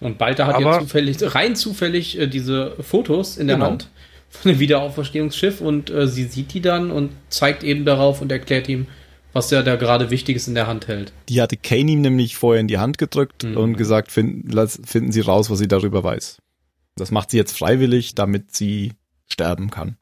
Und 0.00 0.18
Balta 0.18 0.46
hat 0.46 0.56
Aber- 0.56 0.64
ja 0.76 0.80
zufällig, 0.80 1.18
rein 1.34 1.54
zufällig 1.54 2.18
äh, 2.18 2.26
diese 2.26 2.76
Fotos 2.82 3.36
in 3.36 3.46
der 3.46 3.56
Genau. 3.56 3.66
Hand 3.70 3.90
von 4.30 4.50
dem 4.50 4.58
Wiederauferstehungsschiff 4.60 5.60
und 5.60 5.90
äh, 5.90 6.08
sie 6.08 6.24
sieht 6.24 6.54
die 6.54 6.60
dann 6.62 6.90
und 6.90 7.12
zeigt 7.28 7.62
eben 7.62 7.84
darauf 7.84 8.20
und 8.22 8.32
erklärt 8.32 8.68
ihm, 8.68 8.86
was 9.32 9.50
er 9.52 9.62
da 9.62 9.76
gerade 9.76 10.10
Wichtiges 10.10 10.48
in 10.48 10.54
der 10.54 10.66
Hand 10.66 10.88
hält. 10.88 11.12
Die 11.28 11.40
hatte 11.40 11.56
Kane 11.56 11.90
ihm 11.92 12.00
nämlich 12.00 12.36
vorher 12.36 12.60
in 12.60 12.68
die 12.68 12.78
Hand 12.78 12.98
gedrückt 12.98 13.44
Mhm. 13.44 13.56
und 13.56 13.76
gesagt, 13.76 14.12
finden, 14.12 14.50
lass, 14.50 14.80
finden 14.84 15.12
Sie 15.12 15.20
raus, 15.20 15.50
was 15.50 15.58
sie 15.58 15.68
darüber 15.68 16.02
weiß. 16.04 16.38
Das 16.96 17.10
macht 17.10 17.30
sie 17.30 17.38
jetzt 17.38 17.56
freiwillig, 17.56 18.14
damit 18.14 18.54
sie 18.54 18.92
sterben 19.30 19.70
kann. 19.70 19.96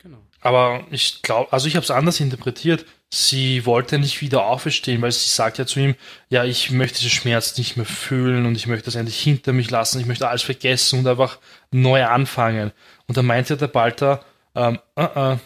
Genau. 0.00 0.18
Aber 0.40 0.84
ich 0.90 1.22
glaube, 1.22 1.52
also 1.52 1.66
ich 1.66 1.74
habe 1.76 1.82
es 1.84 1.90
anders 1.90 2.20
interpretiert. 2.20 2.84
Sie 3.10 3.64
wollte 3.66 3.98
nicht 3.98 4.20
wieder 4.20 4.46
auferstehen, 4.46 5.00
weil 5.02 5.12
sie 5.12 5.28
sagt 5.30 5.58
ja 5.58 5.66
zu 5.66 5.78
ihm, 5.80 5.94
ja, 6.30 6.44
ich 6.44 6.70
möchte 6.72 6.98
diesen 6.98 7.10
Schmerz 7.10 7.56
nicht 7.58 7.76
mehr 7.76 7.86
fühlen 7.86 8.44
und 8.46 8.56
ich 8.56 8.66
möchte 8.66 8.86
das 8.86 8.96
endlich 8.96 9.20
hinter 9.20 9.52
mich 9.52 9.70
lassen, 9.70 10.00
ich 10.00 10.06
möchte 10.06 10.28
alles 10.28 10.42
vergessen 10.42 10.98
und 11.00 11.06
einfach 11.06 11.38
neu 11.70 12.04
anfangen. 12.04 12.72
Und 13.06 13.16
dann 13.16 13.26
meinte 13.26 13.56
der 13.56 13.68
Balter, 13.68 14.24
ähm, 14.56 14.78
äh, 14.96 15.32
äh, 15.34 15.36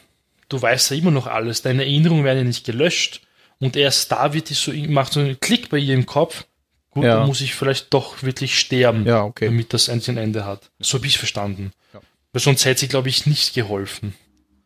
du 0.48 0.60
weißt 0.60 0.90
ja 0.90 0.96
immer 0.96 1.10
noch 1.10 1.26
alles, 1.26 1.62
deine 1.62 1.82
Erinnerungen 1.84 2.24
werden 2.24 2.38
ja 2.38 2.44
nicht 2.44 2.64
gelöscht. 2.64 3.22
Und 3.60 3.76
erst 3.76 4.12
da 4.12 4.32
wird 4.34 4.50
die 4.50 4.54
so, 4.54 4.72
macht 4.72 5.12
so 5.12 5.20
einen 5.20 5.40
Klick 5.40 5.68
bei 5.70 5.78
ihr 5.78 5.94
im 5.94 6.06
Kopf. 6.06 6.44
Gut, 6.90 7.04
Ja. 7.04 7.16
dann 7.18 7.26
muss 7.26 7.40
ich 7.40 7.54
vielleicht 7.54 7.92
doch 7.92 8.22
wirklich 8.22 8.58
sterben, 8.58 9.04
Ja, 9.04 9.24
okay. 9.24 9.46
damit 9.46 9.72
das 9.74 9.88
endlich 9.88 10.08
ein 10.10 10.16
Ende 10.22 10.44
hat. 10.46 10.70
So 10.78 10.98
habe 10.98 11.06
ich 11.06 11.18
verstanden. 11.18 11.72
Ja. 11.92 12.00
Weil 12.32 12.40
sonst 12.42 12.64
hätte 12.64 12.80
sie, 12.80 12.88
glaube 12.88 13.08
ich, 13.08 13.26
nicht 13.26 13.54
geholfen. 13.54 14.14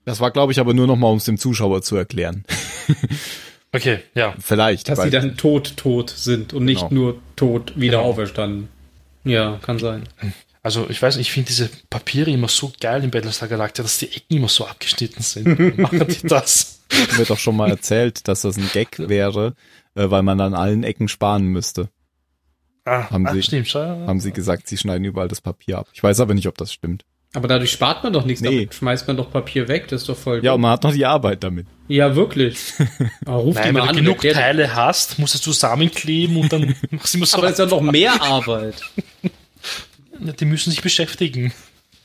Das 0.05 0.21
war, 0.21 0.31
glaube 0.31 0.53
ich, 0.53 0.61
aber 0.61 0.75
nur 0.75 0.87
noch 0.87 0.97
mal, 0.97 1.09
um 1.09 1.19
es 1.19 1.25
dem 1.25 1.39
Zuschauer 1.39 1.83
zu 1.83 1.97
erklären. 1.97 2.45
Okay, 3.75 4.01
ja. 4.15 4.35
Vielleicht. 4.39 4.91
Dass 4.91 4.99
weil- 4.99 5.07
sie 5.07 5.11
dann 5.13 5.39
tot, 5.39 5.79
tot 5.79 6.11
sind 6.11 6.53
und 6.53 6.67
nicht 6.67 6.87
Genau. 6.91 6.95
nur 7.13 7.19
tot 7.37 7.73
wieder 7.75 7.99
Genau. 8.01 8.11
auferstanden. 8.11 8.69
Ja, 9.25 9.59
kann 9.63 9.79
sein. 9.79 10.03
Also 10.65 10.89
ich 10.89 11.03
weiß, 11.03 11.17
nicht, 11.17 11.27
ich 11.29 11.33
finde 11.33 11.49
diese 11.49 11.69
Papiere 11.91 12.31
immer 12.31 12.49
so 12.49 12.73
geil 12.81 13.03
in 13.03 13.11
Battlestar 13.11 13.49
Galactica, 13.49 13.83
dass 13.83 13.99
die 13.99 14.07
Ecken 14.13 14.37
immer 14.37 14.49
so 14.49 14.65
abgeschnitten 14.67 15.23
sind. 15.23 15.59
Machen 15.79 16.07
die 16.07 16.27
das? 16.27 16.81
mir 17.19 17.25
doch 17.25 17.39
schon 17.39 17.57
mal 17.57 17.71
erzählt, 17.71 18.29
dass 18.29 18.43
das 18.43 18.57
ein 18.59 18.71
Gag 18.73 18.99
wäre, 18.99 19.55
äh, 19.95 20.09
weil 20.11 20.23
man 20.23 20.41
an 20.41 20.55
allen 20.55 20.85
Ecken 20.85 21.09
sparen 21.09 21.45
müsste. 21.47 21.89
Ah, 22.85 23.11
Haben 23.11 23.27
ah, 23.27 23.33
sie- 23.33 23.43
stimmt. 23.43 23.69
Schau. 23.69 23.81
Haben 23.81 24.21
sie 24.21 24.33
gesagt, 24.33 24.69
sie 24.69 24.77
schneiden 24.77 25.05
überall 25.05 25.29
das 25.29 25.41
Papier 25.41 25.79
ab. 25.79 25.89
Ich 25.93 26.03
weiß 26.03 26.21
aber 26.21 26.35
nicht, 26.35 26.47
ob 26.49 26.57
das 26.59 26.73
stimmt. 26.73 27.05
Aber 27.35 27.49
dadurch 27.49 27.71
spart 27.73 28.05
man 28.05 28.13
doch 28.13 28.27
nichts, 28.27 28.43
Nee. 28.43 28.51
damit 28.57 28.75
schmeißt 28.75 29.07
man 29.09 29.17
doch 29.17 29.31
Papier 29.33 29.67
weg, 29.67 29.89
das 29.89 30.03
ist 30.03 30.09
doch 30.11 30.17
voll 30.19 30.45
Ja, 30.45 30.53
und 30.53 30.61
man 30.61 30.73
hat 30.73 30.83
noch 30.85 30.93
die 30.93 31.07
Arbeit 31.07 31.43
damit. 31.43 31.67
Ja, 31.89 32.15
wirklich. 32.15 32.59
Aber 33.25 33.37
ruf 33.39 33.57
die 33.57 33.63
Nein, 33.63 33.73
mal 33.75 33.81
wenn 33.81 33.85
du 33.87 33.91
an. 33.91 33.97
genug 33.97 34.17
erklär- 34.19 34.35
Teile 34.35 34.75
hast, 34.75 35.19
musst 35.19 35.35
du 35.35 35.39
es 35.39 35.43
zusammenkleben 35.43 36.37
und 36.37 36.53
dann 36.53 36.75
machst 36.91 37.15
du 37.15 37.19
immer 37.19 37.27
so. 37.27 37.39
Aber 37.39 37.47
das 37.47 37.59
ist 37.59 37.59
ja 37.61 37.67
noch 37.67 37.81
mehr 37.81 38.21
Arbeit. 38.21 38.75
Ja, 40.25 40.33
die 40.33 40.45
müssen 40.45 40.71
sich 40.71 40.83
beschäftigen. 40.83 41.53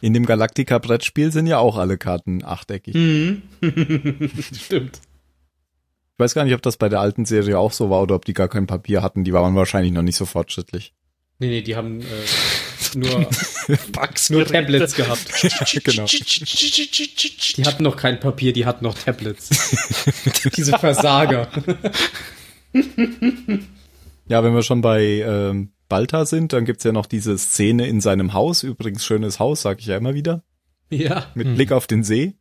In 0.02 0.14
dem 0.14 0.26
Galactica-Brettspiel 0.26 1.32
sind 1.32 1.48
ja 1.48 1.58
auch 1.58 1.78
alle 1.78 1.98
Karten 1.98 2.44
achteckig. 2.44 2.94
Mhm. 2.94 3.42
Stimmt. 4.54 5.02
Ich 6.14 6.20
weiß 6.20 6.34
gar 6.34 6.46
nicht, 6.46 6.54
ob 6.54 6.62
das 6.62 6.78
bei 6.78 6.90
der 6.90 7.00
alten 7.00 7.26
Serie 7.26 7.60
auch 7.60 7.72
so 7.72 7.90
war 7.90 8.02
oder 8.02 8.16
ob 8.16 8.26
die 8.26 8.34
gar 8.34 8.48
kein 8.48 8.68
Papier 8.68 9.02
hatten. 9.02 9.24
Die 9.24 9.34
waren 9.34 9.56
wahrscheinlich 9.56 9.92
noch 9.92 10.02
nicht 10.02 10.16
so 10.16 10.26
fortschrittlich. 10.26 10.94
Nee, 11.40 11.48
nee, 11.48 11.62
die 11.62 11.76
haben 11.76 12.02
äh, 12.02 12.06
nur, 12.96 13.30
Bugs 13.92 14.30
nur 14.32 14.46
Tablets 14.46 14.96
gehabt. 14.96 15.28
genau. 15.84 16.06
Die 16.06 17.64
hatten 17.64 17.84
noch 17.84 17.96
kein 17.96 18.20
Papier, 18.20 18.54
die 18.54 18.66
hatten 18.66 18.84
noch 18.84 18.98
Tablets. 18.98 19.50
Diese 20.56 20.78
Versager. 20.78 21.48
Ja, 24.28 24.44
wenn 24.44 24.54
wir 24.54 24.64
schon 24.64 24.82
bei 24.82 25.04
ähm, 25.04 25.72
Balta 25.90 26.26
sind, 26.26 26.54
dann 26.54 26.66
gibt's 26.66 26.84
ja 26.84 26.92
noch 26.92 27.06
diese 27.06 27.38
Szene 27.38 27.88
in 27.88 28.02
seinem 28.02 28.34
Haus. 28.34 28.64
Übrigens 28.64 29.06
schönes 29.06 29.40
Haus, 29.40 29.62
sag 29.62 29.80
ich 29.80 29.86
ja 29.86 29.98
immer 29.98 30.14
wieder. 30.14 30.44
Ja. 30.90 31.28
Mit 31.36 31.48
Mhm. 31.48 31.56
Blick 31.56 31.72
auf 31.72 31.88
den 31.88 32.04
See. 32.04 32.36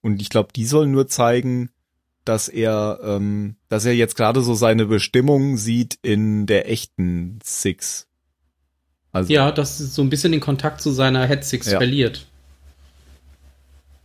Und 0.00 0.20
ich 0.20 0.28
glaube, 0.30 0.50
die 0.54 0.66
soll 0.66 0.86
nur 0.86 1.06
zeigen, 1.08 1.70
dass 2.24 2.48
er, 2.48 3.00
ähm, 3.02 3.56
dass 3.68 3.84
er 3.84 3.94
jetzt 3.94 4.16
gerade 4.16 4.40
so 4.42 4.54
seine 4.54 4.86
Bestimmung 4.86 5.56
sieht 5.56 5.98
in 6.02 6.46
der 6.46 6.70
echten 6.70 7.38
Six. 7.42 8.08
Also 9.12 9.32
Ja, 9.32 9.52
dass 9.52 9.78
sie 9.78 9.86
so 9.86 10.02
ein 10.02 10.10
bisschen 10.10 10.32
den 10.32 10.40
Kontakt 10.40 10.80
zu 10.80 10.90
seiner 10.90 11.26
Head 11.26 11.44
Six 11.44 11.66
Ja. 11.70 11.78
verliert. 11.78 12.26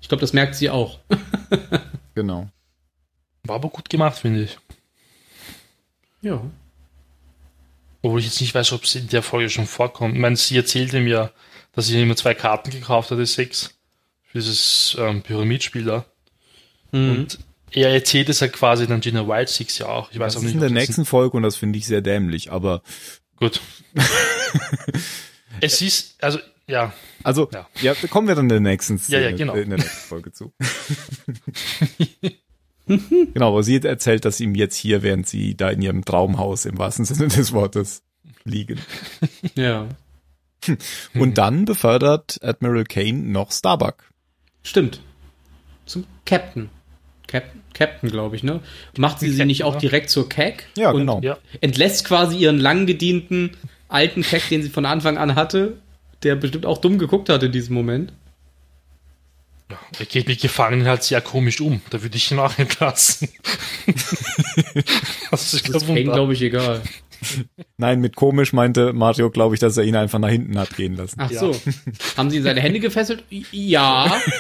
Ich 0.01 0.07
glaube, 0.07 0.22
das 0.22 0.34
merkt 0.34 0.55
sie 0.55 0.70
auch. 0.70 0.99
genau. 2.15 2.49
War 3.43 3.55
aber 3.55 3.70
gut 3.70 3.89
gemacht, 3.89 4.17
finde 4.20 4.43
ich. 4.43 4.57
Ja. 6.22 6.41
Obwohl 8.02 8.20
ich 8.20 8.26
jetzt 8.28 8.39
nicht 8.41 8.56
weiß, 8.56 8.72
ob 8.74 8.84
es 8.84 8.95
in 8.95 9.10
der 9.10 9.22
Folge 9.22 9.50
schon 9.50 9.68
vorkommt. 9.68 10.14
Ich 10.16 10.20
meine, 10.22 10.36
sie 10.36 10.56
erzählt 10.56 10.93
ihm 10.93 11.08
ja, 11.08 11.32
dass 11.74 11.88
sie 11.88 12.02
immer 12.02 12.16
zwei 12.16 12.34
Karten 12.34 12.70
gekauft 12.72 13.12
hat, 13.12 13.20
die 13.20 13.26
sechs, 13.26 13.78
für 14.24 14.38
dieses 14.39 14.95
ähm, 15.00 15.22
Pyramidspiel 15.22 15.84
da. 15.84 16.06
Mhm. 16.91 17.12
Und 17.12 17.39
er 17.72 17.89
erzählt 17.91 18.30
es 18.30 18.39
ja 18.39 18.47
quasi 18.47 18.88
dann 18.88 19.02
Gina 19.02 19.28
Wild 19.28 19.50
Six 19.50 19.78
ja 19.80 19.88
auch. 19.88 20.12
Ich 20.12 20.18
weiß 20.20 20.34
Das 20.34 20.38
auch 20.38 20.39
ist 20.39 20.45
nicht. 20.45 20.54
in 20.56 20.62
der 20.62 20.70
nächsten 20.72 21.06
Folge 21.06 21.38
und 21.38 21.43
das 21.43 21.56
finde 21.56 21.78
ich 21.78 21.86
sehr 21.86 22.02
dämlich. 22.02 22.52
Aber 22.52 22.82
Gut. 23.36 23.62
es 25.62 25.82
ist, 25.82 26.24
also, 26.24 26.39
ja. 26.68 26.93
also 27.24 27.50
Ja. 27.54 27.68
ja, 27.82 27.93
kommen 28.10 28.28
wir 28.28 28.36
dann 28.36 28.45
in 28.45 28.50
der 28.50 28.60
nächsten 28.60 28.97
Szene, 28.97 29.22
Ja, 29.24 29.30
ja, 29.30 29.36
genau. 29.36 29.54
in 29.54 29.70
der 29.70 29.80
nächsten 29.80 30.08
Folge 30.08 30.32
zu. 30.32 30.54
genau, 33.33 33.53
wo 33.53 33.61
sie 33.61 33.77
erzählt, 33.77 34.25
dass 34.25 34.39
ihm 34.39 34.55
jetzt 34.55 34.75
hier, 34.75 35.03
während 35.03 35.27
sie 35.27 35.55
da 35.55 35.69
in 35.69 35.81
ihrem 35.81 36.05
Traumhaus 36.05 36.65
im 36.65 36.77
wahrsten 36.77 37.05
Sinne 37.05 37.27
des 37.27 37.53
Wortes 37.53 38.03
liegen. 38.43 38.79
Ja. 39.55 39.87
Und 41.13 41.37
dann 41.37 41.63
befördert 41.63 42.39
Admiral 42.41 42.83
Kane 42.83 43.13
noch 43.13 43.51
Starbuck. 43.51 44.09
Stimmt. 44.61 45.01
Zum 45.85 46.05
Captain. 46.25 46.69
Captain, 47.27 47.61
Captain 47.73 48.09
glaube 48.09 48.35
ich, 48.35 48.43
ne? 48.43 48.59
Macht 48.97 49.19
sie 49.19 49.27
sie 49.27 49.33
Captain, 49.33 49.47
nicht 49.47 49.63
auch 49.63 49.77
direkt 49.77 50.09
zur 50.09 50.27
CAG? 50.27 50.63
Ja, 50.75 50.91
und 50.91 50.97
genau. 50.97 51.21
Ja. 51.21 51.37
Entlässt 51.61 52.05
quasi 52.05 52.37
ihren 52.37 52.59
lang 52.59 52.87
gedienten 52.87 53.51
alten 53.87 54.23
CAG, 54.23 54.49
den 54.49 54.61
sie 54.61 54.69
von 54.69 54.85
Anfang 54.85 55.17
an 55.17 55.35
hatte, 55.35 55.77
der 56.23 56.35
bestimmt 56.35 56.65
auch 56.65 56.79
dumm 56.79 56.97
geguckt 56.97 57.29
hat 57.29 57.43
in 57.43 57.51
diesem 57.51 57.75
Moment. 57.75 58.11
Ja. 59.70 59.78
Er 59.99 60.05
geht 60.05 60.28
mit 60.28 60.41
Gefangenen 60.41 60.88
halt 60.88 61.03
sehr 61.03 61.22
komisch 61.22 61.61
um. 61.61 61.82
Da 61.89 62.01
würde 62.01 62.17
ich 62.17 62.32
ihn 62.32 62.39
auch 62.39 62.57
entlassen. 62.57 63.30
das 65.32 65.53
ist 65.53 65.70
Das 65.74 65.84
ist 65.84 65.88
glaube 66.03 66.34
ich, 66.34 66.41
egal. 66.41 66.82
Nein, 67.78 67.99
mit 67.99 68.15
komisch 68.15 68.53
meinte 68.53 68.93
Mario, 68.93 69.30
glaube 69.30 69.53
ich, 69.53 69.59
dass 69.59 69.76
er 69.78 69.84
ihn 69.84 69.95
einfach 69.97 70.20
nach 70.20 70.30
hinten 70.30 70.57
hat 70.57 70.76
gehen 70.78 70.95
lassen. 70.95 71.17
Ach 71.20 71.30
Ja. 71.30 71.39
so. 71.41 71.59
Haben 72.15 72.30
sie 72.30 72.38
in 72.38 72.43
seine 72.43 72.61
Hände 72.61 72.80
gefesselt? 72.80 73.24
Ja. 73.51 74.20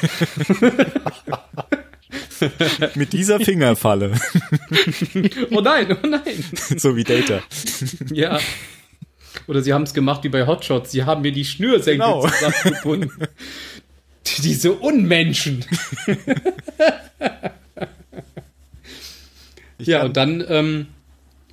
Mit 2.95 3.11
dieser 3.13 3.39
Fingerfalle, 3.39 4.13
Oh 5.51 5.59
nein, 5.61 5.97
oh 6.01 6.07
nein. 6.07 6.21
so 6.77 6.95
wie 6.95 7.03
Data. 7.03 7.41
Ja. 8.13 8.39
Oder 9.47 9.61
sie 9.61 9.73
haben 9.73 9.83
es 9.83 9.93
gemacht 9.93 10.23
wie 10.23 10.29
bei 10.29 10.47
Hotshots. 10.47 10.91
Sie 10.91 11.03
haben 11.03 11.21
mir 11.21 11.31
die 11.31 11.45
Schnürsenkel 11.45 11.99
Genau. 12.05 12.27
zusammengebunden. 12.27 13.11
Diese 14.43 14.73
Unmenschen. 14.73 15.65
ja, 19.79 20.03
und 20.03 20.17
dann 20.17 20.43
ähm, 20.47 20.87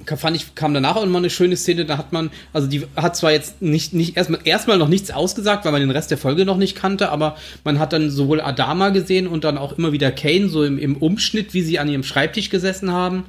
fand 0.05 0.37
ich, 0.37 0.55
kam 0.55 0.75
danach 0.75 0.97
auch 0.97 1.07
mal 1.07 1.19
eine 1.19 1.31
schöne 1.31 1.57
Szene, 1.57 1.85
da 1.85 1.99
hat 1.99 2.13
man, 2.13 2.31
also 2.53 2.69
die 2.69 2.87
hat 2.95 3.17
zwar 3.17 3.33
jetzt 3.33 3.61
nicht, 3.61 3.93
nicht 3.93 4.17
erstmal, 4.17 4.41
erstmal 4.45 4.79
noch 4.79 4.89
nichts 4.89 5.11
ausgesagt, 5.11 5.65
weil 5.65 5.73
man 5.73 5.81
den 5.81 5.91
Rest 5.91 6.11
der 6.11 6.19
Folge 6.19 6.45
noch 6.45 6.59
nicht 6.59 6.77
kannte, 6.77 7.11
aber 7.11 7.37
man 7.65 7.79
hat 7.79 7.93
dann 7.93 8.11
sowohl 8.11 8.41
Adama 8.41 8.91
gesehen 8.91 9.27
und 9.27 9.45
dann 9.45 9.59
auch 9.59 9.77
immer 9.77 9.93
wieder 9.93 10.13
Kane 10.13 10.49
so 10.49 10.63
im, 10.63 10.79
im 10.79 10.97
Umschnitt, 10.97 11.55
wie 11.55 11.63
sie 11.63 11.79
an 11.79 11.89
ihrem 11.89 12.05
Schreibtisch 12.05 12.51
gesessen 12.51 12.93
haben. 12.93 13.25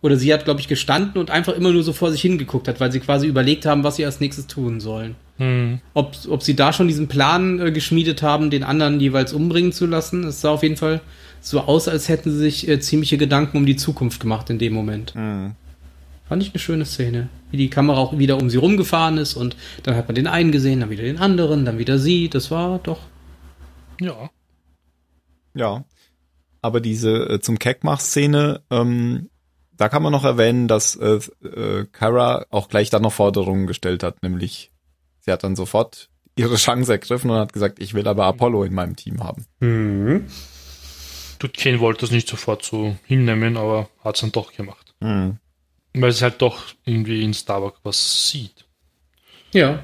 Oder 0.00 0.16
sie 0.16 0.34
hat, 0.34 0.44
glaube 0.44 0.58
ich, 0.58 0.66
gestanden 0.66 1.20
und 1.20 1.30
einfach 1.30 1.54
immer 1.54 1.70
nur 1.70 1.84
so 1.84 1.92
vor 1.92 2.10
sich 2.10 2.22
hingeguckt 2.22 2.66
hat, 2.66 2.80
weil 2.80 2.90
sie 2.90 2.98
quasi 2.98 3.28
überlegt 3.28 3.66
haben, 3.66 3.84
was 3.84 3.96
sie 3.96 4.04
als 4.04 4.18
nächstes 4.18 4.48
tun 4.48 4.80
sollen. 4.80 5.14
Hm. 5.38 5.80
Ob, 5.94 6.16
ob 6.28 6.42
sie 6.42 6.54
da 6.54 6.72
schon 6.72 6.88
diesen 6.88 7.08
Plan 7.08 7.58
äh, 7.58 7.72
geschmiedet 7.72 8.22
haben, 8.22 8.50
den 8.50 8.64
anderen 8.64 9.00
jeweils 9.00 9.32
umbringen 9.32 9.72
zu 9.72 9.86
lassen. 9.86 10.24
Es 10.24 10.40
sah 10.40 10.50
auf 10.50 10.62
jeden 10.62 10.76
Fall 10.76 11.00
so 11.40 11.60
aus, 11.60 11.88
als 11.88 12.08
hätten 12.08 12.30
sie 12.30 12.38
sich 12.38 12.68
äh, 12.68 12.80
ziemliche 12.80 13.18
Gedanken 13.18 13.56
um 13.56 13.66
die 13.66 13.76
Zukunft 13.76 14.20
gemacht 14.20 14.50
in 14.50 14.58
dem 14.58 14.72
Moment. 14.72 15.14
Mhm. 15.14 15.52
Fand 16.28 16.42
ich 16.42 16.50
eine 16.50 16.60
schöne 16.60 16.84
Szene. 16.84 17.28
Wie 17.50 17.56
die 17.56 17.70
Kamera 17.70 17.98
auch 17.98 18.16
wieder 18.16 18.38
um 18.38 18.48
sie 18.48 18.56
rumgefahren 18.56 19.18
ist 19.18 19.34
und 19.34 19.56
dann 19.82 19.96
hat 19.96 20.08
man 20.08 20.14
den 20.14 20.26
einen 20.26 20.52
gesehen, 20.52 20.80
dann 20.80 20.90
wieder 20.90 21.02
den 21.02 21.18
anderen, 21.18 21.64
dann 21.64 21.78
wieder 21.78 21.98
sie. 21.98 22.28
Das 22.28 22.50
war 22.50 22.78
doch. 22.78 23.00
Ja. 24.00 24.30
Ja. 25.54 25.84
Aber 26.62 26.80
diese 26.80 27.28
äh, 27.28 27.40
zum 27.40 27.58
Keckmach-Szene, 27.58 28.62
ähm, 28.70 29.28
da 29.76 29.88
kann 29.88 30.02
man 30.02 30.12
noch 30.12 30.24
erwähnen, 30.24 30.68
dass 30.68 30.94
äh, 30.94 31.18
äh, 31.44 31.86
Kara 31.90 32.46
auch 32.50 32.68
gleich 32.68 32.88
dann 32.88 33.02
noch 33.02 33.12
Forderungen 33.12 33.66
gestellt 33.66 34.04
hat, 34.04 34.22
nämlich 34.22 34.70
sie 35.22 35.32
hat 35.32 35.42
dann 35.42 35.56
sofort 35.56 36.08
ihre 36.36 36.56
Chance 36.56 36.92
ergriffen 36.92 37.30
und 37.30 37.38
hat 37.38 37.52
gesagt, 37.52 37.78
ich 37.80 37.94
will 37.94 38.06
aber 38.06 38.26
Apollo 38.26 38.64
in 38.64 38.74
meinem 38.74 38.96
Team 38.96 39.22
haben. 39.22 39.46
Mhm. 39.60 40.26
Tut 41.38 41.56
Kane 41.56 41.80
wollte 41.80 42.02
das 42.02 42.10
nicht 42.10 42.28
sofort 42.28 42.64
so 42.64 42.96
hinnehmen, 43.04 43.56
aber 43.56 43.88
hat 44.04 44.14
es 44.14 44.20
dann 44.20 44.32
doch 44.32 44.52
gemacht. 44.52 44.94
Mhm. 45.00 45.38
Weil 45.94 46.12
sie 46.12 46.22
halt 46.22 46.40
doch 46.40 46.66
irgendwie 46.84 47.22
in 47.22 47.34
Starbuck 47.34 47.78
was 47.82 48.30
sieht. 48.30 48.64
Ja. 49.52 49.82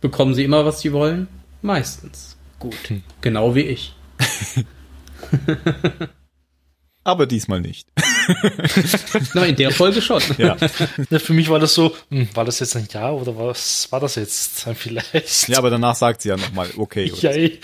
Bekommen 0.00 0.34
sie 0.34 0.44
immer, 0.44 0.64
was 0.64 0.80
sie 0.80 0.92
wollen? 0.92 1.28
Meistens. 1.62 2.36
Gut. 2.58 2.76
Hm. 2.88 3.02
Genau 3.20 3.54
wie 3.54 3.62
ich. 3.62 3.94
Aber 7.04 7.26
diesmal 7.26 7.60
nicht. 7.60 7.88
Na, 9.34 9.44
in 9.46 9.56
der 9.56 9.70
Folge 9.70 10.00
schon. 10.02 10.22
ja. 10.38 10.56
Ja, 11.10 11.18
für 11.18 11.32
mich 11.32 11.48
war 11.48 11.58
das 11.58 11.74
so, 11.74 11.94
hm, 12.10 12.28
war 12.34 12.44
das 12.44 12.60
jetzt 12.60 12.76
ein 12.76 12.88
Ja 12.92 13.10
oder 13.10 13.36
was 13.36 13.90
war 13.92 14.00
das 14.00 14.14
jetzt 14.16 14.66
Vielleicht? 14.74 15.48
ja, 15.48 15.58
aber 15.58 15.70
danach 15.70 15.94
sagt 15.94 16.22
sie 16.22 16.28
ja 16.30 16.36
nochmal, 16.36 16.68
okay. 16.76 17.12
ja, 17.20 17.32
eh. 17.32 17.58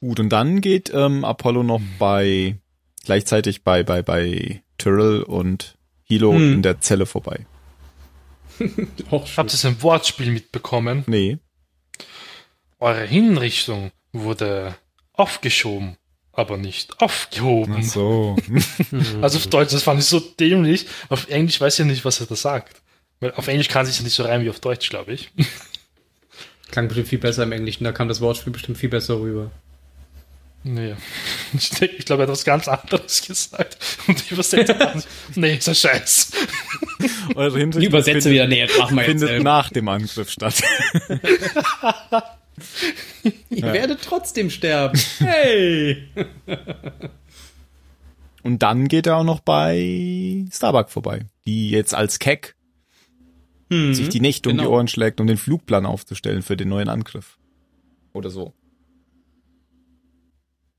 Gut, 0.00 0.18
und 0.20 0.30
dann 0.30 0.60
geht 0.60 0.90
ähm, 0.94 1.24
Apollo 1.24 1.62
noch 1.62 1.80
bei 1.98 2.56
gleichzeitig 3.04 3.64
bei 3.64 3.82
bei 3.82 4.02
bei 4.02 4.62
Tyrell 4.78 5.22
und 5.22 5.76
Hilo 6.04 6.32
Hm. 6.32 6.54
in 6.54 6.62
der 6.62 6.80
Zelle 6.80 7.06
vorbei. 7.06 7.46
Habt 9.10 9.54
ihr 9.54 9.68
ein 9.68 9.82
Wortspiel 9.82 10.30
mitbekommen? 10.30 11.04
Nee. 11.06 11.38
Eure 12.78 13.04
Hinrichtung 13.06 13.90
wurde 14.12 14.74
aufgeschoben, 15.12 15.96
aber 16.40 16.56
nicht 16.56 17.00
aufgehoben. 17.00 17.76
Ach 17.78 17.82
so. 17.82 18.36
Also 19.22 19.38
auf 19.38 19.46
Deutsch, 19.46 19.72
das 19.72 19.82
fand 19.82 20.00
ich 20.00 20.06
so 20.06 20.20
dämlich. 20.20 20.86
Auf 21.08 21.28
Englisch 21.28 21.60
weiß 21.60 21.74
ich 21.74 21.78
ja 21.80 21.84
nicht, 21.84 22.04
was 22.04 22.20
er 22.20 22.26
da 22.26 22.36
sagt. 22.36 22.82
Weil 23.20 23.32
auf 23.32 23.48
Englisch 23.48 23.68
kann 23.68 23.86
sich 23.86 23.98
ja 23.98 24.02
nicht 24.04 24.14
so 24.14 24.22
reimen 24.24 24.44
wie 24.44 24.50
auf 24.50 24.60
Deutsch, 24.60 24.88
glaube 24.88 25.12
ich. 25.12 25.30
Klang 26.70 26.88
bestimmt 26.88 27.08
viel 27.08 27.18
besser 27.18 27.42
im 27.42 27.52
Englischen, 27.52 27.84
da 27.84 27.92
kam 27.92 28.08
das 28.08 28.20
Wortspiel 28.20 28.52
bestimmt 28.52 28.78
viel 28.78 28.88
besser 28.88 29.20
rüber. 29.20 29.50
Nee. 30.62 30.94
Ich, 31.52 31.82
ich 31.82 32.04
glaube, 32.06 32.22
er 32.22 32.28
hat 32.28 32.32
was 32.32 32.44
ganz 32.44 32.68
anderes 32.68 33.22
gesagt. 33.26 33.76
Und 34.06 34.22
die 34.30 34.34
Übersetzer 34.34 34.78
haben 34.78 35.02
Nee, 35.34 35.56
ist 35.56 35.68
ein 35.68 35.74
Scheiß. 35.74 36.30
Eure 37.34 37.58
Hinrichtung 37.58 37.80
Die 37.80 37.86
Übersetze 37.88 38.28
findet, 38.28 38.32
wieder 38.32 38.46
näher, 38.46 38.68
machen 38.78 38.96
wir 38.96 39.02
jetzt 39.02 39.18
findet 39.18 39.42
nach 39.42 39.70
dem 39.70 39.88
Angriff 39.88 40.30
statt. 40.30 40.62
Ihr 43.50 43.62
werdet 43.62 44.02
trotzdem 44.02 44.50
sterben. 44.50 44.98
Hey! 45.18 46.08
Und 48.42 48.62
dann 48.62 48.88
geht 48.88 49.06
er 49.06 49.16
auch 49.16 49.24
noch 49.24 49.40
bei 49.40 50.46
Starbuck 50.50 50.88
vorbei, 50.90 51.26
die 51.44 51.70
jetzt 51.70 51.94
als 51.94 52.18
Keck 52.18 52.56
Hm. 53.70 53.94
sich 53.94 54.08
die 54.08 54.20
Nächte 54.20 54.48
um 54.48 54.56
die 54.56 54.64
genau. 54.64 54.74
Ohren 54.74 54.88
schlägt, 54.88 55.20
um 55.20 55.26
den 55.26 55.36
Flugplan 55.36 55.86
aufzustellen 55.86 56.42
für 56.42 56.56
den 56.56 56.68
neuen 56.68 56.88
Angriff. 56.88 57.38
Oder 58.12 58.28
so. 58.28 58.52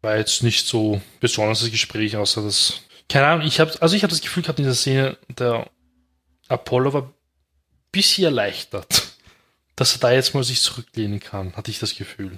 War 0.02 0.18
jetzt 0.18 0.44
nicht 0.44 0.68
so 0.68 1.02
besonderes 1.22 1.72
Gespräch, 1.72 2.18
außer 2.18 2.44
das. 2.44 2.82
Keine 3.08 3.28
Ahnung, 3.28 3.48
ich 3.48 3.60
habe 3.60 3.72
also 3.82 3.96
ich 3.96 4.04
habe 4.04 4.12
das 4.12 4.22
Gefühl 4.22 4.44
gehabt 4.44 4.60
in 4.60 4.66
dieser 4.66 4.76
Szene, 4.76 5.18
der 5.30 5.70
Apollo 6.48 6.94
war 6.94 7.04
ein 7.04 7.14
bisschen 7.92 8.26
erleichtert, 8.26 9.11
dass 9.82 9.96
er 9.96 10.00
da 10.00 10.12
jetzt 10.12 10.36
mal 10.36 10.44
sich 10.44 10.62
zurücklehnen 10.62 11.20
kann, 11.20 11.56
hatte 11.56 11.72
ich 11.72 11.80
das 11.80 11.96
Gefühl. 11.96 12.38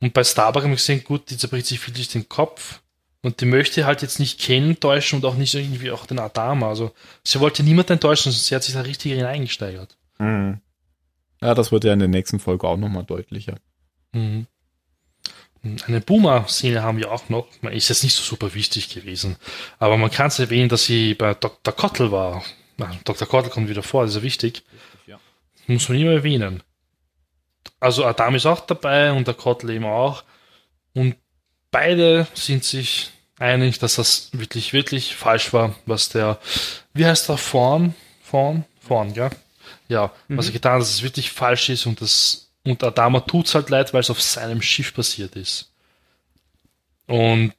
Und 0.00 0.14
bei 0.14 0.24
Starbuck 0.24 0.62
haben 0.62 0.70
wir 0.70 0.76
gesehen, 0.76 1.04
gut, 1.04 1.28
die 1.30 1.36
zerbricht 1.36 1.66
sich 1.66 1.86
wirklich 1.86 2.08
den 2.08 2.28
Kopf 2.28 2.80
und 3.20 3.40
die 3.40 3.44
möchte 3.44 3.84
halt 3.84 4.00
jetzt 4.00 4.18
nicht 4.18 4.40
Ken 4.40 4.70
enttäuschen 4.70 5.16
und 5.16 5.24
auch 5.26 5.34
nicht 5.34 5.54
irgendwie 5.54 5.90
auch 5.90 6.06
den 6.06 6.18
Adama. 6.18 6.68
Also 6.68 6.92
sie 7.22 7.38
wollte 7.40 7.62
niemanden 7.62 7.92
enttäuschen, 7.92 8.32
sie 8.32 8.54
hat 8.54 8.62
sich 8.62 8.74
da 8.74 8.80
richtig 8.80 9.12
hineingesteigert. 9.12 9.98
Mhm. 10.18 10.60
Ja, 11.42 11.54
das 11.54 11.70
wird 11.70 11.84
ja 11.84 11.92
in 11.92 11.98
der 11.98 12.08
nächsten 12.08 12.40
Folge 12.40 12.66
auch 12.66 12.78
nochmal 12.78 13.04
deutlicher. 13.04 13.56
Mhm. 14.12 14.46
Eine 15.86 16.00
Boomer-Szene 16.00 16.82
haben 16.82 16.96
wir 16.96 17.12
auch 17.12 17.28
noch. 17.28 17.46
Man 17.60 17.74
Ist 17.74 17.90
jetzt 17.90 18.04
nicht 18.04 18.14
so 18.14 18.22
super 18.22 18.54
wichtig 18.54 18.88
gewesen. 18.88 19.36
Aber 19.78 19.98
man 19.98 20.10
kann 20.10 20.28
es 20.28 20.38
erwähnen, 20.38 20.70
dass 20.70 20.86
sie 20.86 21.12
bei 21.14 21.34
Dr. 21.34 21.74
Kottel 21.74 22.10
war. 22.10 22.42
Dr. 23.04 23.28
Kottel 23.28 23.50
kommt 23.50 23.68
wieder 23.68 23.82
vor, 23.82 24.02
das 24.04 24.12
ist 24.12 24.16
ja 24.16 24.22
wichtig. 24.22 24.62
Muss 25.68 25.88
man 25.88 25.98
immer 25.98 26.12
erwähnen. 26.12 26.62
Also 27.78 28.04
Adam 28.04 28.34
ist 28.34 28.46
auch 28.46 28.60
dabei 28.60 29.12
und 29.12 29.26
der 29.26 29.34
Kottel 29.34 29.70
eben 29.70 29.84
auch. 29.84 30.24
Und 30.94 31.14
beide 31.70 32.26
sind 32.34 32.64
sich 32.64 33.10
einig, 33.38 33.78
dass 33.78 33.96
das 33.96 34.30
wirklich, 34.32 34.72
wirklich 34.72 35.14
falsch 35.14 35.52
war, 35.52 35.74
was 35.86 36.08
der, 36.08 36.38
wie 36.94 37.06
heißt 37.06 37.28
der, 37.28 37.36
Vorn? 37.36 37.94
Vorn? 38.22 38.64
Vorn, 38.80 39.14
ja? 39.14 39.30
Ja, 39.88 40.12
was 40.28 40.46
er 40.46 40.52
getan 40.52 40.72
hat, 40.74 40.80
dass 40.80 40.90
es 40.90 41.02
wirklich 41.02 41.30
falsch 41.30 41.68
ist 41.68 41.86
und 41.86 42.00
das 42.00 42.48
und 42.64 42.84
Adama 42.84 43.20
tut's 43.20 43.54
halt 43.54 43.70
leid, 43.70 43.94
weil 43.94 44.00
es 44.00 44.10
auf 44.10 44.20
seinem 44.20 44.60
Schiff 44.60 44.92
passiert 44.92 45.36
ist. 45.36 45.70
Und 47.06 47.54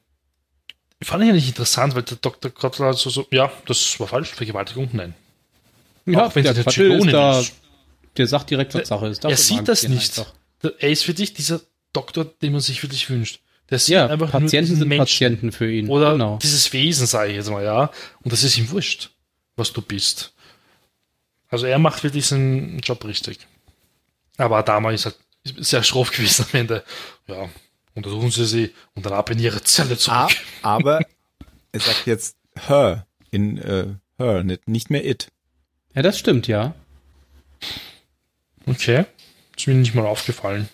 fand 1.02 1.24
ich 1.24 1.30
eigentlich 1.30 1.48
interessant, 1.48 1.96
weil 1.96 2.02
der 2.02 2.18
Dr. 2.18 2.50
Kotler 2.52 2.86
halt 2.86 2.98
so, 2.98 3.10
so, 3.10 3.26
ja, 3.32 3.50
das 3.66 3.98
war 3.98 4.06
falsch, 4.06 4.28
Vergewaltigung, 4.28 4.90
nein. 4.92 5.14
Ja, 6.06 6.26
Auch 6.26 6.34
wenn 6.34 6.44
der 6.44 6.54
sie 6.54 6.62
der 6.62 7.12
da, 7.12 7.40
ist. 7.40 7.59
Der 8.16 8.26
sagt 8.26 8.50
direkt, 8.50 8.74
was 8.74 8.88
Sache 8.88 9.08
ist. 9.08 9.24
er 9.24 9.36
sieht 9.36 9.68
das 9.68 9.86
nicht. 9.88 10.18
einfach. 10.18 10.32
Er 10.78 10.90
ist 10.90 11.04
für 11.04 11.14
dich 11.14 11.32
dieser 11.34 11.60
Doktor, 11.92 12.24
den 12.24 12.52
man 12.52 12.60
sich 12.60 12.82
wirklich 12.82 13.08
wünscht. 13.10 13.40
Der 13.70 13.78
sieht 13.78 13.94
Ja, 13.94 14.06
einfach 14.06 14.32
nur 14.32 14.42
Patienten 14.42 14.64
diesen 14.66 14.78
sind 14.80 14.88
Menschen. 14.88 15.00
Patienten 15.04 15.52
für 15.52 15.70
ihn. 15.72 15.88
Oder 15.88 16.12
genau. 16.12 16.38
dieses 16.42 16.72
Wesen, 16.72 17.06
sage 17.06 17.30
ich 17.30 17.36
jetzt 17.36 17.50
mal, 17.50 17.64
ja. 17.64 17.90
Und 18.22 18.32
das 18.32 18.42
ist 18.42 18.58
ihm 18.58 18.70
wurscht, 18.70 19.10
was 19.56 19.72
du 19.72 19.80
bist. 19.80 20.32
Also 21.48 21.66
er 21.66 21.78
macht 21.78 22.02
wirklich 22.04 22.26
seinen 22.26 22.78
Job 22.80 23.04
richtig. 23.04 23.38
Aber 24.36 24.58
Adama 24.58 24.90
ist 24.92 25.04
halt 25.06 25.16
sehr 25.42 25.82
schroff 25.82 26.10
gewesen 26.12 26.46
am 26.52 26.60
Ende. 26.60 26.84
Ja, 27.26 27.48
untersuchen 27.94 28.30
Sie 28.30 28.44
sie 28.46 28.74
und 28.94 29.06
dann 29.06 29.12
ab 29.12 29.30
in 29.30 29.38
Ihre 29.38 29.62
Zelle 29.62 29.94
Ah, 29.94 29.96
zurück. 30.28 30.36
aber 30.62 31.00
er 31.72 31.80
sagt 31.80 32.06
jetzt 32.06 32.36
her 32.66 33.06
in 33.30 33.58
äh, 33.58 33.86
her, 34.18 34.42
nicht, 34.44 34.68
nicht 34.68 34.90
mehr 34.90 35.04
it. 35.04 35.28
Ja, 35.94 36.02
das 36.02 36.18
stimmt, 36.18 36.46
ja. 36.48 36.74
Okay, 38.70 39.04
ist 39.56 39.66
mir 39.66 39.74
nicht 39.74 39.94
mal 39.94 40.06
aufgefallen. 40.06 40.68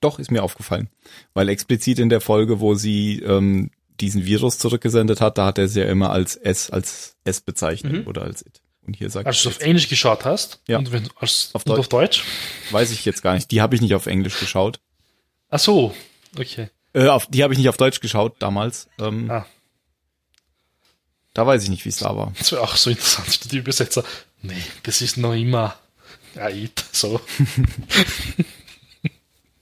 Doch, 0.00 0.18
ist 0.18 0.30
mir 0.30 0.42
aufgefallen. 0.42 0.88
Weil 1.34 1.48
explizit 1.48 1.98
in 1.98 2.08
der 2.08 2.20
Folge, 2.20 2.60
wo 2.60 2.74
sie 2.74 3.18
ähm, 3.20 3.70
diesen 4.00 4.24
Virus 4.24 4.58
zurückgesendet 4.58 5.20
hat, 5.20 5.38
da 5.38 5.46
hat 5.46 5.58
er 5.58 5.66
sie 5.68 5.80
ja 5.80 5.86
immer 5.86 6.10
als 6.10 6.36
S, 6.36 6.70
als 6.70 7.16
S 7.24 7.40
bezeichnet 7.40 7.92
Mhm. 7.92 8.06
oder 8.06 8.22
als 8.22 8.42
it. 8.42 8.62
Und 8.86 8.94
hier 8.94 9.10
sagt 9.10 9.26
Als 9.26 9.42
du 9.42 9.48
er 9.48 9.56
auf 9.56 9.60
Englisch 9.60 9.88
geschaut 9.88 10.24
hast 10.24 10.60
Ja. 10.68 10.78
und 10.78 10.92
wenn, 10.92 11.08
als, 11.16 11.50
Auf 11.52 11.62
und 11.66 11.70
Deutsch. 11.70 11.78
auf 11.80 11.88
Deutsch. 11.88 12.24
weiß 12.70 12.92
ich 12.92 13.04
jetzt 13.04 13.22
gar 13.22 13.34
nicht. 13.34 13.50
Die 13.50 13.60
habe 13.60 13.74
ich 13.74 13.80
nicht 13.80 13.94
auf 13.94 14.06
Englisch 14.06 14.38
geschaut. 14.38 14.78
Ach 15.50 15.58
so, 15.58 15.94
okay. 16.38 16.70
Äh, 16.94 17.08
auf, 17.08 17.26
die 17.26 17.42
habe 17.42 17.52
ich 17.52 17.58
nicht 17.58 17.68
auf 17.68 17.76
Deutsch 17.76 18.00
geschaut 18.00 18.36
damals. 18.38 18.88
Ähm, 19.00 19.28
Ah. 19.30 19.46
Da 21.34 21.46
weiß 21.46 21.62
ich 21.64 21.70
nicht, 21.70 21.84
wie 21.84 21.88
es 21.90 21.98
da 21.98 22.16
war. 22.16 22.32
Das 22.38 22.50
wäre 22.52 22.62
auch 22.62 22.76
so 22.76 22.90
interessant 22.90 23.28
für 23.28 23.48
die 23.48 23.58
Übersetzer. 23.58 24.04
Nee, 24.42 24.62
das 24.84 25.02
ist 25.02 25.16
noch 25.18 25.34
immer 25.34 25.76
Aid, 26.38 26.84
so. 26.92 27.20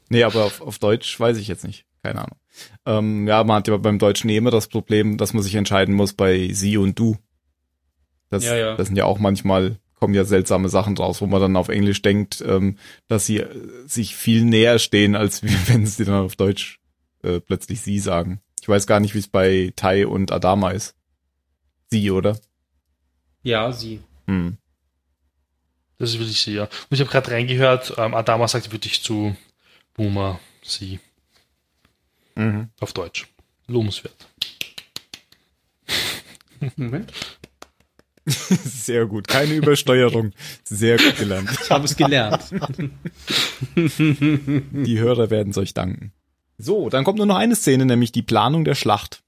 Nee, 0.08 0.22
aber 0.22 0.44
auf, 0.44 0.60
auf 0.60 0.78
Deutsch 0.78 1.18
weiß 1.18 1.36
ich 1.38 1.48
jetzt 1.48 1.64
nicht. 1.64 1.84
Keine 2.02 2.20
Ahnung. 2.20 2.38
Ähm, 2.84 3.26
ja, 3.26 3.42
man 3.42 3.56
hat 3.56 3.68
ja 3.68 3.76
beim 3.76 3.98
Deutschen 3.98 4.30
eh 4.30 4.36
immer 4.36 4.50
das 4.50 4.68
Problem, 4.68 5.16
dass 5.16 5.32
man 5.32 5.42
sich 5.42 5.54
entscheiden 5.54 5.94
muss 5.94 6.12
bei 6.12 6.50
sie 6.52 6.76
und 6.76 6.98
du. 6.98 7.16
Das, 8.28 8.44
Ja, 8.44 8.56
ja. 8.56 8.76
das 8.76 8.86
sind 8.86 8.96
ja 8.96 9.04
auch 9.04 9.18
manchmal, 9.18 9.78
kommen 9.94 10.14
ja 10.14 10.24
seltsame 10.24 10.68
Sachen 10.68 10.94
draus, 10.94 11.20
wo 11.20 11.26
man 11.26 11.40
dann 11.40 11.56
auf 11.56 11.68
Englisch 11.68 12.02
denkt, 12.02 12.42
ähm, 12.46 12.78
dass 13.08 13.26
sie 13.26 13.38
äh, 13.38 13.48
sich 13.86 14.14
viel 14.14 14.44
näher 14.44 14.78
stehen, 14.78 15.16
als 15.16 15.42
wenn 15.68 15.86
sie 15.86 16.04
dann 16.04 16.24
auf 16.24 16.36
Deutsch 16.36 16.78
äh, 17.22 17.40
plötzlich 17.40 17.80
sie 17.80 17.98
sagen. 17.98 18.40
Ich 18.60 18.68
weiß 18.68 18.86
gar 18.86 19.00
nicht, 19.00 19.14
wie 19.14 19.20
es 19.20 19.28
bei 19.28 19.72
Tai 19.76 20.06
und 20.06 20.32
Adama 20.32 20.70
ist. 20.70 20.94
Sie, 21.90 22.10
oder? 22.10 22.38
Ja, 23.42 23.72
sie. 23.72 24.00
Hm. 24.26 24.58
Das 25.98 26.10
ist 26.10 26.18
wirklich 26.18 26.40
sie, 26.40 26.54
ja. 26.54 26.64
Und 26.64 26.70
ich 26.90 27.00
habe 27.00 27.10
gerade 27.10 27.30
reingehört, 27.30 27.94
ähm, 27.96 28.14
Adama 28.14 28.48
sagt 28.48 28.70
wirklich 28.72 29.02
zu 29.02 29.34
Boomer 29.94 30.38
sie 30.62 31.00
Mhm. 32.34 32.68
auf 32.80 32.92
Deutsch. 32.92 33.26
Lobenswert. 33.66 34.14
Moment. 36.76 37.12
Sehr 38.26 39.06
gut. 39.06 39.26
Keine 39.28 39.54
Übersteuerung. 39.54 40.32
Sehr 40.64 40.98
gut 40.98 41.16
gelernt. 41.16 41.48
Ich 41.62 41.70
habe 41.70 41.84
es 41.84 41.96
gelernt. 41.96 42.42
Die 43.76 44.98
Hörer 44.98 45.30
werden 45.30 45.50
es 45.50 45.58
euch 45.58 45.74
danken. 45.74 46.12
So, 46.58 46.88
dann 46.90 47.04
kommt 47.04 47.18
nur 47.18 47.26
noch 47.26 47.36
eine 47.36 47.54
Szene, 47.54 47.86
nämlich 47.86 48.12
die 48.12 48.22
Planung 48.22 48.64
der 48.64 48.74
Schlacht. 48.74 49.22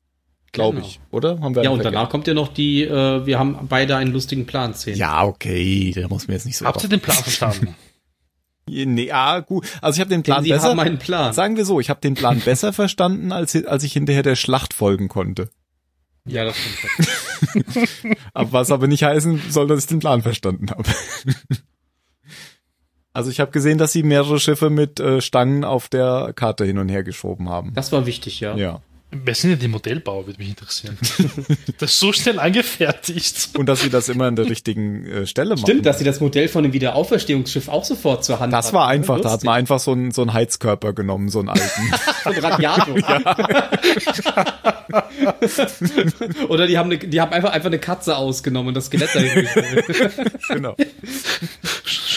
Glaube 0.52 0.76
Genau. 0.76 0.86
ich, 0.88 1.00
oder? 1.10 1.40
Haben 1.40 1.54
wir 1.54 1.62
ja, 1.64 1.70
und 1.70 1.84
danach 1.84 2.08
kommt 2.08 2.26
ja 2.26 2.34
noch 2.34 2.48
die, 2.48 2.82
äh, 2.82 3.26
wir 3.26 3.38
haben 3.38 3.66
beide 3.68 3.96
einen 3.96 4.12
lustigen 4.12 4.46
Plan 4.46 4.74
Szene. 4.74 4.96
Ja, 4.96 5.24
okay, 5.24 5.92
da 5.94 6.08
muss 6.08 6.26
mir 6.28 6.34
jetzt 6.34 6.46
nicht 6.46 6.56
so. 6.56 6.64
Habt 6.64 6.82
ihr 6.82 6.88
den 6.88 7.00
Plan 7.00 7.16
verstanden? 7.16 7.74
Nee, 8.70 9.10
ah, 9.12 9.40
gut. 9.40 9.64
Also 9.80 9.96
ich 9.96 10.00
habe 10.00 10.10
den 10.10 10.22
Plan 10.22 10.38
Denn 10.40 10.44
sie 10.44 10.50
besser. 10.50 10.68
haben 10.68 10.78
einen 10.80 10.98
Plan. 10.98 11.32
Sagen 11.32 11.56
wir 11.56 11.64
so, 11.64 11.80
ich 11.80 11.88
habe 11.88 12.02
den 12.02 12.12
Plan 12.12 12.38
besser 12.40 12.74
verstanden, 12.74 13.32
als, 13.32 13.56
als 13.64 13.82
ich 13.82 13.94
hinterher 13.94 14.22
der 14.22 14.36
Schlacht 14.36 14.74
folgen 14.74 15.08
konnte. 15.08 15.48
Ja, 16.26 16.44
das 16.44 16.54
stimmt. 16.58 18.18
Aber 18.34 18.52
was 18.52 18.70
aber 18.70 18.86
nicht 18.86 19.04
heißen 19.04 19.40
soll, 19.48 19.68
dass 19.68 19.80
ich 19.80 19.86
den 19.86 20.00
Plan 20.00 20.20
verstanden 20.20 20.68
habe. 20.70 20.84
Also 23.14 23.30
ich 23.30 23.40
habe 23.40 23.50
gesehen, 23.50 23.78
dass 23.78 23.90
sie 23.92 24.04
mehrere 24.04 24.38
Schiffe 24.38 24.70
mit 24.70 25.00
äh, 25.00 25.20
Stangen 25.20 25.64
auf 25.64 25.88
der 25.88 26.32
Karte 26.36 26.64
hin 26.64 26.78
und 26.78 26.88
her 26.88 27.02
geschoben 27.02 27.48
haben. 27.48 27.72
Das 27.74 27.90
war 27.90 28.06
wichtig, 28.06 28.38
ja. 28.38 28.54
Ja. 28.56 28.80
Wer 29.10 29.34
sind 29.34 29.50
denn 29.52 29.58
die 29.58 29.68
Modellbauer, 29.68 30.26
würde 30.26 30.38
mich 30.38 30.50
interessieren. 30.50 30.98
das 31.78 31.92
ist 31.92 31.98
so 31.98 32.12
schnell 32.12 32.38
angefertigt. 32.38 33.48
Und 33.56 33.64
dass 33.66 33.80
sie 33.80 33.88
das 33.88 34.10
immer 34.10 34.26
an 34.26 34.36
der 34.36 34.50
richtigen 34.50 35.06
äh, 35.06 35.26
Stelle 35.26 35.48
machen. 35.50 35.60
Stimmt, 35.60 35.86
dass 35.86 35.98
sie 35.98 36.04
das 36.04 36.20
Modell 36.20 36.46
von 36.48 36.62
dem 36.62 36.74
Wiederauferstehungsschiff 36.74 37.68
auch 37.68 37.86
sofort 37.86 38.22
zur 38.22 38.38
Hand 38.38 38.52
Das 38.52 38.66
hatten. 38.66 38.76
war 38.76 38.88
einfach, 38.88 39.16
da 39.16 39.30
hat 39.30 39.36
Lustig. 39.36 39.46
man 39.46 39.54
einfach 39.54 39.80
so 39.80 39.92
einen, 39.92 40.10
so 40.10 40.20
einen 40.20 40.34
Heizkörper 40.34 40.92
genommen, 40.92 41.30
so 41.30 41.38
einen 41.38 41.48
alten. 41.48 41.64
So 42.24 42.30
ein 42.30 42.38
Radiator. 42.38 42.96
Oder 46.48 46.66
die 46.66 46.76
haben, 46.76 46.90
eine, 46.90 46.98
die 46.98 47.20
haben 47.20 47.32
einfach, 47.32 47.52
einfach 47.52 47.68
eine 47.68 47.78
Katze 47.78 48.16
ausgenommen 48.16 48.68
und 48.68 48.74
das 48.74 48.86
Skelett 48.86 49.14
dahin 49.14 49.46
genau. 50.48 50.74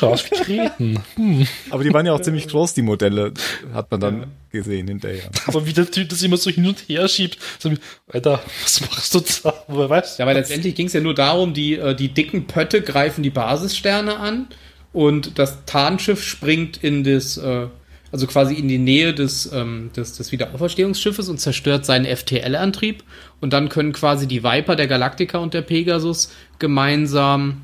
Wie 0.01 0.43
Kreten. 0.43 0.99
Hm. 1.15 1.47
Aber 1.69 1.83
die 1.83 1.93
waren 1.93 2.05
ja 2.05 2.13
auch 2.13 2.21
ziemlich 2.21 2.47
groß, 2.47 2.73
die 2.73 2.81
Modelle, 2.81 3.33
hat 3.73 3.91
man 3.91 3.99
dann 3.99 4.27
gesehen 4.51 4.87
hinterher. 4.87 5.29
Aber 5.47 5.65
wie 5.65 5.73
der 5.73 5.89
Typ 5.89 6.09
das 6.09 6.21
immer 6.23 6.37
so 6.37 6.49
hin 6.49 6.67
und 6.67 6.79
her 6.87 7.07
schiebt. 7.07 7.37
So, 7.59 7.71
wie, 7.71 7.77
Alter, 8.11 8.41
was 8.63 8.81
machst 8.81 9.13
du 9.13 9.21
da? 9.43 9.53
Woher 9.67 9.89
weißt 9.89 10.17
du? 10.17 10.21
Ja, 10.21 10.25
aber 10.25 10.33
letztendlich 10.33 10.75
ging 10.75 10.87
es 10.87 10.93
ja 10.93 11.01
nur 11.01 11.13
darum, 11.13 11.53
die, 11.53 11.75
äh, 11.75 11.95
die 11.95 12.09
dicken 12.09 12.47
Pötte 12.47 12.81
greifen 12.81 13.23
die 13.23 13.29
Basissterne 13.29 14.17
an 14.17 14.47
und 14.93 15.39
das 15.39 15.65
Tarnschiff 15.65 16.23
springt 16.23 16.83
in 16.83 17.03
das, 17.03 17.37
äh, 17.37 17.67
also 18.11 18.27
quasi 18.27 18.55
in 18.55 18.67
die 18.67 18.77
Nähe 18.77 19.13
des, 19.13 19.51
ähm, 19.53 19.91
des, 19.95 20.17
des 20.17 20.31
Wiederauferstehungsschiffes 20.31 21.29
und 21.29 21.39
zerstört 21.39 21.85
seinen 21.85 22.05
FTL-Antrieb. 22.05 23.03
Und 23.39 23.53
dann 23.53 23.69
können 23.69 23.93
quasi 23.93 24.27
die 24.27 24.43
Viper, 24.43 24.75
der 24.75 24.87
Galactica 24.87 25.37
und 25.37 25.53
der 25.53 25.61
Pegasus 25.61 26.31
gemeinsam 26.59 27.61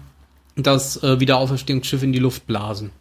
das 0.58 1.02
äh, 1.04 1.20
Wiederauferstehungsschiff 1.20 2.04
in 2.04 2.12
die 2.14 2.20
Luft 2.20 2.48
blasen. 2.48 2.92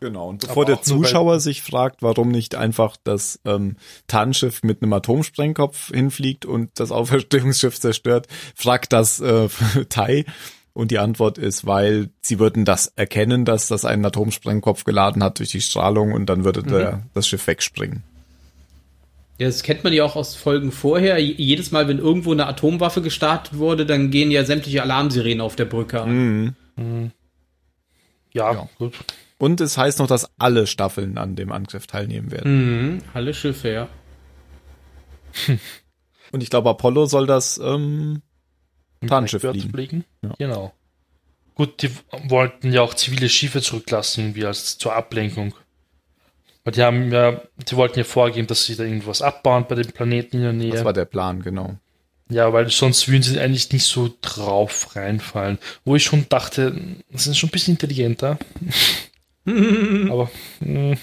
Genau. 0.00 0.28
Und 0.30 0.40
bevor 0.46 0.64
der 0.64 0.80
Zuschauer 0.80 1.40
sich 1.40 1.60
fragt, 1.62 2.00
warum 2.02 2.30
nicht 2.30 2.54
einfach 2.54 2.96
das 3.04 3.38
ähm, 3.44 3.76
Tarnschiff 4.06 4.62
mit 4.62 4.82
einem 4.82 4.92
Atomsprengkopf 4.94 5.88
hinfliegt 5.92 6.46
und 6.46 6.70
das 6.76 6.90
Auferstehungsschiff 6.90 7.78
zerstört, 7.78 8.26
fragt 8.54 8.92
das 8.94 9.20
äh, 9.20 9.48
Tai. 9.90 10.24
Und 10.72 10.90
die 10.90 10.98
Antwort 11.00 11.36
ist, 11.36 11.66
weil 11.66 12.10
sie 12.22 12.38
würden 12.38 12.64
das 12.64 12.86
erkennen, 12.96 13.44
dass 13.44 13.66
das 13.68 13.84
einen 13.84 14.04
Atomsprengkopf 14.06 14.84
geladen 14.84 15.22
hat 15.22 15.38
durch 15.40 15.50
die 15.50 15.60
Strahlung 15.60 16.12
und 16.12 16.26
dann 16.26 16.44
würde 16.44 16.62
der, 16.62 17.02
das 17.12 17.26
Schiff 17.28 17.46
wegspringen. 17.46 18.04
Ja, 19.38 19.46
das 19.48 19.62
kennt 19.62 19.84
man 19.84 19.92
ja 19.92 20.04
auch 20.04 20.16
aus 20.16 20.36
Folgen 20.36 20.70
vorher. 20.70 21.18
J- 21.18 21.38
Jedes 21.38 21.72
Mal, 21.72 21.88
wenn 21.88 21.98
irgendwo 21.98 22.32
eine 22.32 22.46
Atomwaffe 22.46 23.02
gestartet 23.02 23.58
wurde, 23.58 23.84
dann 23.84 24.10
gehen 24.10 24.30
ja 24.30 24.44
sämtliche 24.44 24.82
Alarmsirenen 24.82 25.40
auf 25.40 25.56
der 25.56 25.64
Brücke 25.64 26.00
an. 26.02 26.12
Mhm. 26.12 26.54
Ja, 28.32 28.52
Ja. 28.52 28.68
gut. 28.78 28.94
Und 29.38 29.60
es 29.62 29.78
heißt 29.78 29.98
noch, 30.00 30.06
dass 30.06 30.30
alle 30.38 30.66
Staffeln 30.66 31.16
an 31.16 31.34
dem 31.34 31.50
Angriff 31.50 31.86
teilnehmen 31.86 32.30
werden. 32.30 32.92
Mhm, 32.92 33.02
alle 33.14 33.32
Schiffe, 33.32 33.70
ja. 33.70 33.88
Und 36.32 36.42
ich 36.42 36.50
glaube, 36.50 36.70
Apollo 36.70 37.06
soll 37.06 37.26
das 37.26 37.58
ähm, 37.58 38.22
Tarnschiff 39.06 39.42
fliegen. 39.42 39.70
fliegen. 39.70 40.04
Ja. 40.22 40.34
Genau. 40.38 40.72
Gut, 41.54 41.82
die 41.82 41.90
wollten 42.28 42.72
ja 42.72 42.82
auch 42.82 42.94
zivile 42.94 43.28
Schiffe 43.28 43.60
zurücklassen, 43.62 44.20
irgendwie 44.24 44.46
als 44.46 44.78
zur 44.78 44.94
Ablenkung. 44.94 45.54
Weil 46.64 46.72
die 46.74 46.82
haben 46.82 47.10
ja, 47.10 47.40
die 47.68 47.76
wollten 47.76 47.98
ja 47.98 48.04
vorgeben, 48.04 48.46
dass 48.46 48.64
sie 48.66 48.76
da 48.76 48.84
irgendwas 48.84 49.22
abbauen 49.22 49.64
bei 49.68 49.74
dem 49.74 49.90
Planeten 49.92 50.36
in 50.36 50.42
der 50.42 50.52
Nähe. 50.52 50.70
Das 50.72 50.84
war 50.84 50.92
der 50.92 51.06
Plan, 51.06 51.42
genau. 51.42 51.76
Ja, 52.30 52.52
weil 52.52 52.70
sonst 52.70 53.08
würden 53.08 53.22
sie 53.22 53.38
eigentlich 53.40 53.70
nicht 53.72 53.84
so 53.84 54.14
drauf 54.22 54.94
reinfallen. 54.96 55.58
Wo 55.84 55.96
ich 55.96 56.04
schon 56.04 56.26
dachte, 56.28 56.80
das 57.10 57.26
ist 57.26 57.36
schon 57.38 57.48
ein 57.48 57.52
bisschen 57.52 57.74
intelligenter. 57.74 58.38
Aber 59.44 60.30
mh, 60.60 60.96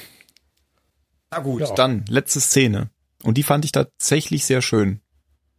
Na 1.31 1.39
gut, 1.39 1.61
Ja. 1.61 1.73
dann 1.75 2.05
letzte 2.07 2.39
Szene. 2.39 2.89
Und 3.23 3.37
die 3.37 3.43
fand 3.43 3.65
ich 3.65 3.71
tatsächlich 3.73 4.45
sehr 4.45 4.61
schön. 4.61 5.01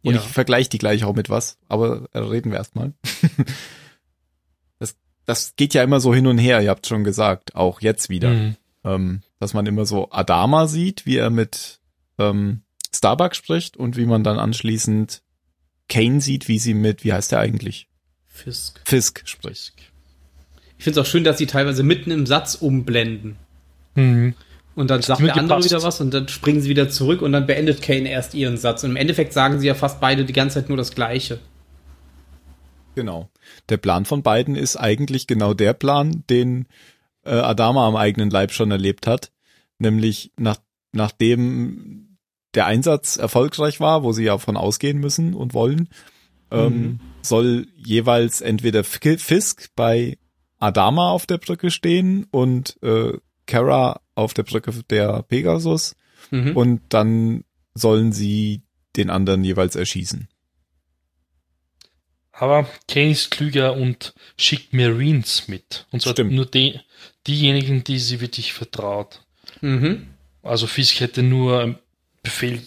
Und 0.01 0.15
Ja. 0.15 0.21
ich 0.21 0.27
vergleiche 0.27 0.69
die 0.69 0.77
gleich 0.79 1.03
auch 1.03 1.13
mit 1.13 1.29
was, 1.29 1.57
aber 1.67 2.07
äh, 2.13 2.19
reden 2.19 2.51
wir 2.51 2.57
erstmal. 2.57 2.93
das, 4.79 4.95
das 5.25 5.55
geht 5.55 5.73
ja 5.73 5.83
immer 5.83 5.99
so 5.99 6.13
hin 6.15 6.25
und 6.27 6.37
her, 6.37 6.61
ihr 6.61 6.69
habt 6.69 6.87
schon 6.87 7.03
gesagt, 7.03 7.55
auch 7.55 7.81
jetzt 7.81 8.09
wieder. 8.09 8.29
mh. 8.29 8.55
Ähm, 8.85 9.21
dass 9.39 9.53
man 9.53 9.65
immer 9.65 9.85
so 9.85 10.09
Adama 10.09 10.67
sieht, 10.67 11.05
wie 11.05 11.17
er 11.17 11.29
mit 11.29 11.81
ähm, 12.17 12.61
Starbuck 12.95 13.35
spricht 13.35 13.75
und 13.75 13.97
wie 13.97 14.05
man 14.05 14.23
dann 14.23 14.39
anschließend 14.39 15.21
Kane 15.89 16.21
sieht, 16.21 16.47
wie 16.47 16.59
sie 16.59 16.73
mit, 16.73 17.03
wie 17.03 17.13
heißt 17.13 17.31
der 17.31 17.39
eigentlich? 17.39 17.87
Fisk. 18.27 18.79
Fisk 18.85 19.21
spricht. 19.25 19.73
Ich 20.77 20.83
finde 20.85 20.99
es 20.99 21.05
auch 21.05 21.09
schön, 21.09 21.25
dass 21.25 21.37
sie 21.37 21.45
teilweise 21.45 21.83
mitten 21.83 22.11
im 22.11 22.25
Satz 22.25 22.55
umblenden. 22.55 23.35
Mhm. 23.95 24.33
Und 24.75 24.89
dann 24.89 25.01
sagt 25.01 25.19
der 25.19 25.35
andere 25.35 25.57
gepasst. 25.57 25.69
wieder 25.69 25.83
was 25.83 25.99
und 25.99 26.13
dann 26.13 26.29
springen 26.29 26.61
sie 26.61 26.69
wieder 26.69 26.89
zurück 26.89 27.21
und 27.21 27.33
dann 27.33 27.45
beendet 27.45 27.81
Kane 27.81 28.09
erst 28.09 28.33
ihren 28.33 28.55
Satz. 28.55 28.83
Und 28.85 28.91
im 28.91 28.95
Endeffekt 28.95 29.33
sagen 29.33 29.59
sie 29.59 29.67
ja 29.67 29.73
fast 29.73 29.99
beide 29.99 30.23
die 30.23 30.31
ganze 30.31 30.61
Zeit 30.61 30.69
nur 30.69 30.77
das 30.77 30.95
Gleiche. 30.95 31.39
Genau. 32.95 33.29
Der 33.67 33.77
Plan 33.77 34.05
von 34.05 34.23
beiden 34.23 34.55
ist 34.55 34.77
eigentlich 34.77 35.27
genau 35.27 35.53
der 35.53 35.73
Plan, 35.73 36.23
den 36.29 36.67
äh, 37.25 37.31
Adama 37.31 37.87
am 37.87 37.97
eigenen 37.97 38.29
Leib 38.29 38.51
schon 38.51 38.71
erlebt 38.71 39.05
hat. 39.05 39.31
Nämlich 39.79 40.31
nach, 40.37 40.57
nachdem 40.93 42.08
der 42.55 42.65
Einsatz 42.65 43.17
erfolgreich 43.17 43.79
war, 43.79 44.03
wo 44.03 44.11
sie 44.11 44.23
ja 44.23 44.37
von 44.37 44.57
ausgehen 44.57 44.99
müssen 44.99 45.33
und 45.33 45.53
wollen, 45.53 45.89
ähm, 46.51 46.99
soll 47.21 47.67
jeweils 47.75 48.41
entweder 48.41 48.83
Fisk 48.83 49.69
bei 49.75 50.17
Adama 50.57 51.11
auf 51.11 51.25
der 51.25 51.37
Brücke 51.37 51.69
stehen 51.71 52.25
und 52.31 52.81
äh, 52.81 53.13
Kara 53.45 54.01
auf 54.15 54.33
der 54.33 54.43
Brücke 54.43 54.71
der 54.89 55.23
Pegasus 55.23 55.95
Mhm. 56.31 56.55
und 56.55 56.81
dann 56.89 57.43
sollen 57.73 58.11
sie 58.11 58.61
den 58.97 59.09
anderen 59.09 59.43
jeweils 59.43 59.75
erschießen. 59.75 60.27
Aber 62.31 62.67
Kane 62.87 63.11
ist 63.11 63.31
klüger 63.31 63.75
und 63.75 64.13
schickt 64.37 64.73
Marines 64.73 65.47
mit. 65.47 65.87
Und 65.91 66.01
zwar 66.01 66.13
Stimmt. 66.13 66.31
nur 66.31 66.45
die, 66.45 66.79
diejenigen, 67.27 67.83
die 67.83 67.99
sie 67.99 68.21
wirklich 68.21 68.53
vertraut. 68.53 69.25
Mhm. 69.61 70.07
Also 70.41 70.67
Fisk 70.67 70.99
hätte 71.01 71.21
nur 71.21 71.79
Befehl 72.23 72.61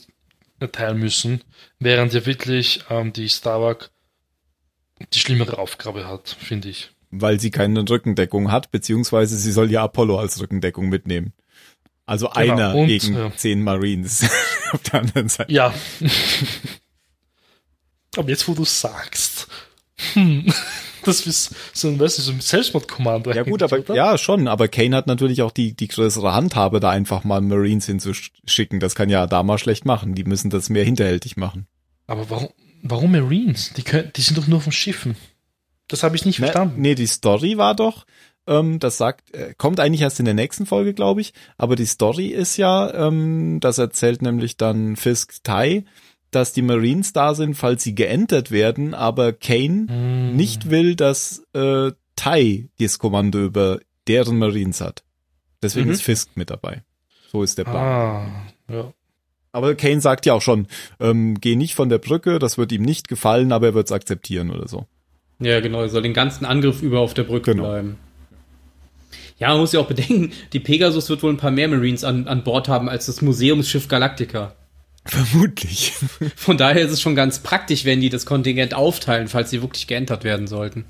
erteilen 0.61 0.99
müssen, 0.99 1.43
während 1.79 2.13
ja 2.15 2.25
wirklich 2.27 2.85
ähm, 2.91 3.13
die 3.13 3.29
Starbuck 3.29 3.91
die 5.13 5.19
schlimmere 5.19 5.59
Aufgabe 5.59 6.07
hat, 6.07 6.37
finde 6.41 6.69
ich. 6.69 6.91
weil 7.11 7.41
sie 7.41 7.51
keine 7.51 7.89
Rückendeckung 7.89 8.53
hat, 8.53 8.71
beziehungsweise 8.71 9.37
sie 9.37 9.53
soll 9.53 9.71
ja 9.71 9.83
Apollo 9.83 10.19
als 10.19 10.41
Rückendeckung 10.41 10.89
mitnehmen. 10.89 11.33
Also 12.07 12.29
Genau, 12.29 12.55
einer 12.55 12.75
und, 12.75 12.87
gegen 12.87 13.15
ja. 13.15 13.33
zehn 13.37 13.63
Marines 13.63 14.25
auf 14.73 14.83
der 14.83 15.01
anderen 15.01 15.29
Seite. 15.29 15.53
Ja. 15.53 15.75
Aber 18.17 18.29
jetzt, 18.29 18.47
wo 18.49 18.55
du 18.55 18.65
sagst, 18.65 19.49
hm, 20.15 20.53
das 21.05 21.27
ist 21.27 21.55
so 21.73 21.89
ein, 21.89 21.99
weißt 21.99 22.19
du, 22.19 22.23
so 22.23 22.33
ein 22.33 22.41
Selbstmordkommando. 22.41 23.33
Ja 23.33 23.43
gut, 23.43 23.63
aber 23.63 23.79
oder? 23.79 23.95
ja 23.95 24.19
schon, 24.19 24.49
aber 24.49 24.69
Kane 24.69 24.97
hat 24.97 25.07
natürlich 25.07 25.43
auch 25.43 25.51
die 25.51 25.75
die 25.75 25.89
größere 25.89 26.33
Handhabe, 26.35 26.81
da 26.81 26.91
einfach 26.91 27.25
mal 27.25 27.41
Marines 27.41 27.87
hinzuschicken. 27.87 28.81
Das 28.81 28.95
kann 28.95 29.11
ja 29.11 29.23
Adama 29.23 29.59
schlecht 29.59 29.85
machen. 29.85 30.15
Die 30.15 30.25
müssen 30.25 30.51
das 30.51 30.71
mehr 30.71 30.85
hinterhältig 30.85 31.37
machen. 31.37 31.67
Aber 32.07 32.29
warum, 32.31 32.49
warum 32.83 33.13
Marines? 33.13 33.73
Die, 33.77 33.83
können, 33.83 34.11
die 34.17 34.23
sind 34.23 34.37
doch 34.39 34.47
nur 34.47 34.61
von 34.61 34.73
Schiffen. 34.73 35.17
Das 35.89 36.03
habe 36.03 36.17
ich 36.17 36.25
nicht 36.25 36.39
Ne, 36.39 36.47
verstanden. 36.47 36.81
nee, 36.81 36.95
die 36.95 37.07
Story 37.07 37.59
war 37.59 37.75
doch, 37.75 38.07
ähm, 38.47 38.79
das 38.79 38.97
sagt, 38.97 39.35
äh, 39.35 39.55
kommt 39.57 39.79
eigentlich 39.79 40.01
erst 40.01 40.19
in 40.19 40.25
der 40.25 40.35
nächsten 40.35 40.67
Folge, 40.67 40.95
glaube 40.95 41.21
ich. 41.21 41.33
Aber 41.59 41.77
die 41.77 41.85
Story 41.87 42.29
ist 42.29 42.57
ja, 42.57 42.93
ähm, 43.09 43.59
das 43.61 43.79
erzählt 43.79 44.23
nämlich 44.23 44.57
dann 44.57 44.97
Fisk 44.97 45.45
Tai, 45.45 45.85
dass 46.33 46.53
die 46.53 46.63
Marines 46.63 47.13
da 47.13 47.35
sind, 47.35 47.55
falls 47.55 47.83
sie 47.85 47.95
geentert 47.95 48.51
werden, 48.51 48.95
aber 48.95 49.33
Kane 49.33 49.87
Hm. 49.89 50.37
nicht 50.37 50.71
will, 50.71 50.97
dass 50.97 51.45
äh, 51.55 51.93
Tai 52.17 52.69
das 52.79 52.99
Kommando 52.99 53.39
über 53.39 53.79
deren 54.09 54.39
Marines 54.39 54.81
hat. 54.81 55.05
Deswegen 55.63 55.87
Mhm. 55.87 55.93
ist 55.93 56.03
Fisk 56.03 56.31
mit 56.35 56.51
dabei. 56.51 56.83
So 57.31 57.43
ist 57.43 57.57
der 57.59 57.65
Plan. 57.65 57.77
Ah, 57.77 58.27
ja. 58.73 58.93
Aber 59.53 59.75
Kane 59.75 60.01
sagt 60.01 60.27
ja 60.27 60.35
auch 60.35 60.43
schon, 60.43 60.67
ähm, 61.01 61.39
geh 61.41 61.57
nicht 61.57 61.75
von 61.75 61.89
der 61.89 61.99
Brücke, 61.99 62.39
das 62.39 62.59
wird 62.59 62.73
ihm 62.73 62.83
nicht 62.83 63.09
gefallen, 63.09 63.53
aber 63.53 63.69
er 63.69 63.75
wird 63.75 63.87
es 63.87 63.93
akzeptieren 63.93 64.51
oder 64.51 64.67
so. 64.69 64.87
Ja, 65.39 65.61
genau, 65.61 65.83
er 65.83 65.89
soll 65.89 66.03
den 66.03 66.15
ganzen 66.15 66.45
Angriff 66.45 66.83
über 66.83 67.01
auf 67.01 67.15
der 67.15 67.25
Brücke 67.25 67.53
Genau. 67.53 67.65
bleiben. 67.69 67.99
Ja, 69.39 69.49
man 69.49 69.59
muss 69.61 69.73
ja 69.73 69.81
auch 69.81 69.89
bedenken, 69.89 70.33
die 70.53 70.61
Pegasus 70.61 71.09
wird 71.11 71.23
wohl 71.23 71.33
ein 71.33 71.37
paar 71.37 71.51
mehr 71.51 71.69
Marines 71.69 72.05
an, 72.05 72.29
an 72.29 72.45
Bord 72.45 72.69
haben 72.69 72.89
als 72.89 73.07
das 73.07 73.23
Museumsschiff 73.23 73.89
Galactica. 73.89 74.55
Vermutlich. 75.05 75.93
Von 76.37 76.57
daher 76.57 76.83
ist 76.83 76.93
es 76.93 77.01
schon 77.01 77.17
ganz 77.17 77.41
praktisch, 77.41 77.85
wenn 77.85 78.01
die 78.01 78.09
das 78.09 78.25
Kontingent 78.25 78.75
aufteilen, 78.75 79.29
falls 79.29 79.51
sie 79.51 79.61
wirklich 79.61 79.87
geentert 79.87 80.25
werden 80.25 80.47
sollten. 80.47 80.85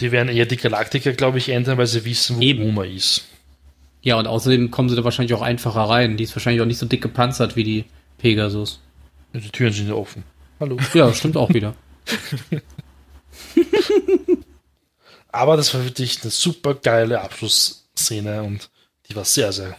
Die 0.00 0.12
werden 0.12 0.28
eher 0.28 0.46
die 0.46 0.56
Galaktiker, 0.56 1.12
glaube 1.12 1.38
ich, 1.38 1.48
ändern, 1.48 1.78
weil 1.78 1.86
sie 1.86 2.04
wissen, 2.04 2.36
wo 2.36 2.40
Eben. 2.40 2.62
Oma 2.64 2.84
ist. 2.84 3.24
Ja, 4.02 4.16
und 4.18 4.26
außerdem 4.26 4.70
kommen 4.70 4.88
sie 4.88 4.96
da 4.96 5.02
wahrscheinlich 5.02 5.34
auch 5.34 5.42
einfacher 5.42 5.82
rein. 5.82 6.16
Die 6.16 6.24
ist 6.24 6.36
wahrscheinlich 6.36 6.62
auch 6.62 6.66
nicht 6.66 6.78
so 6.78 6.86
dick 6.86 7.02
gepanzert 7.02 7.56
wie 7.56 7.64
die 7.64 7.84
Pegasus. 8.18 8.80
Die 9.32 9.50
Türen 9.50 9.72
sind 9.72 9.88
ja 9.88 9.94
offen. 9.94 10.24
Hallo. 10.60 10.76
Ja, 10.94 11.12
stimmt 11.12 11.36
auch 11.36 11.48
wieder. 11.50 11.74
Aber 15.30 15.56
das 15.56 15.74
war 15.74 15.84
wirklich 15.84 16.22
eine 16.22 16.30
super 16.30 16.74
geile 16.74 17.20
Abschlussszene 17.20 18.42
und 18.42 18.70
die 19.08 19.16
war 19.16 19.24
sehr, 19.24 19.52
sehr. 19.52 19.76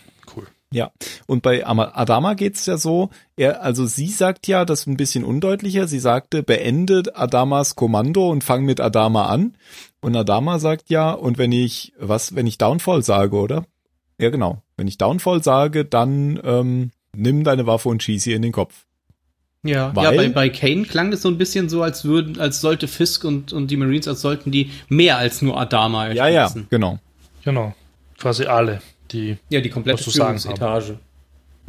Ja, 0.72 0.92
und 1.26 1.42
bei 1.42 1.66
Ama- 1.66 1.94
Adama 1.96 2.36
geht's 2.36 2.68
ja 2.68 2.78
so, 2.78 3.10
er, 3.36 3.64
also 3.64 3.88
sie 3.88 4.08
sagt 4.08 4.46
ja, 4.48 4.66
das 4.66 4.82
ist 4.82 4.88
ein 4.88 4.98
bisschen 4.98 5.24
undeutlicher, 5.24 5.88
sie 5.88 5.98
sagte, 6.00 6.44
beende 6.44 7.04
Adamas 7.16 7.76
Kommando 7.76 8.30
und 8.30 8.44
fang 8.44 8.66
mit 8.66 8.80
Adama 8.80 9.26
an. 9.28 9.56
Und 10.00 10.16
Adama 10.16 10.60
sagt 10.60 10.90
ja, 10.92 11.12
und 11.12 11.38
wenn 11.40 11.52
ich, 11.52 11.94
was, 12.00 12.36
wenn 12.36 12.46
ich 12.46 12.60
Downfall 12.60 13.02
sage, 13.04 13.36
oder? 13.36 13.66
Ja, 14.20 14.30
genau. 14.30 14.62
Wenn 14.78 14.88
ich 14.88 14.98
Downfall 15.00 15.44
sage, 15.44 15.86
dann 15.86 16.40
ähm, 16.44 16.92
nimm 17.16 17.44
deine 17.44 17.66
Waffe 17.66 17.90
und 17.90 18.04
schieß 18.04 18.28
ihr 18.28 18.36
in 18.36 18.44
den 18.44 18.52
Kopf. 18.52 18.86
Ja, 19.64 19.94
Weil- 19.96 20.04
ja 20.04 20.12
bei, 20.12 20.30
bei 20.30 20.50
Kane 20.50 20.84
klang 20.84 21.10
das 21.10 21.24
so 21.24 21.30
ein 21.30 21.38
bisschen 21.40 21.68
so, 21.68 21.82
als 21.82 22.06
würden, 22.06 22.40
als 22.40 22.62
sollte 22.62 22.88
Fisk 22.88 23.24
und, 23.24 23.52
und 23.54 23.72
die 23.72 23.76
Marines, 23.78 24.08
als 24.08 24.22
sollten 24.22 24.52
die 24.52 24.70
mehr 24.88 25.18
als 25.18 25.42
nur 25.42 25.60
Adama 25.60 26.10
Ja, 26.12 26.28
ja, 26.28 26.42
erschießen. 26.44 26.68
genau. 26.70 27.00
Genau. 27.44 27.74
Quasi 28.20 28.46
alle, 28.46 28.82
die. 29.14 29.38
Ja, 29.50 29.62
die 29.62 29.70
komplette 29.70 30.04
Führungsetage. 30.10 31.00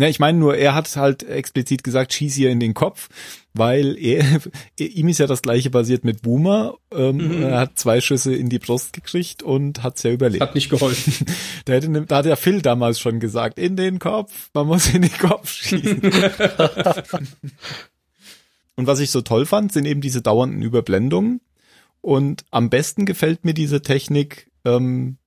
Ja, 0.01 0.09
ich 0.09 0.19
meine 0.19 0.39
nur, 0.39 0.57
er 0.57 0.75
hat 0.75 0.97
halt 0.97 1.25
explizit 1.25 1.85
gesagt, 1.85 2.15
schieß 2.15 2.39
ihr 2.39 2.49
in 2.51 2.59
den 2.59 2.73
Kopf, 2.73 3.11
weil 3.53 3.99
er, 3.99 4.25
ihm 4.79 5.09
ist 5.09 5.19
ja 5.19 5.27
das 5.27 5.43
gleiche 5.43 5.69
passiert 5.69 6.05
mit 6.05 6.23
Boomer. 6.23 6.79
Ähm, 6.91 7.43
Er 7.43 7.59
hat 7.59 7.79
zwei 7.79 8.01
Schüsse 8.01 8.35
in 8.35 8.49
die 8.49 8.59
Brust 8.59 8.95
gekriegt 8.95 9.43
und 9.43 9.83
hat's 9.83 10.03
ja 10.03 10.11
überlebt. 10.11 10.41
Hat 10.43 10.55
nicht 10.55 10.71
geholfen. 10.71 11.27
Da, 11.67 11.75
hätte, 11.75 11.91
da 11.91 12.17
hat 12.17 12.25
ja 12.25 12.37
Phil 12.37 12.63
damals 12.63 12.99
schon 12.99 13.21
gesagt, 13.21 13.59
in 13.59 13.77
den 13.77 13.99
Kopf, 13.99 14.49
man 14.55 14.67
muss 14.67 14.89
in 14.95 15.03
den 15.03 15.13
Kopf 15.13 15.51
schießen. 15.51 16.01
und 18.77 18.87
was 18.87 19.01
ich 19.01 19.11
so 19.11 19.21
toll 19.21 19.45
fand, 19.45 19.71
sind 19.73 19.85
eben 19.85 20.01
diese 20.01 20.23
dauernden 20.23 20.63
Überblendungen. 20.63 21.43
Und 22.01 22.47
am 22.51 22.71
besten 22.71 23.05
gefällt 23.05 23.45
mir 23.45 23.53
diese 23.53 23.83
Technik, 23.83 24.51
ähm, 24.65 25.19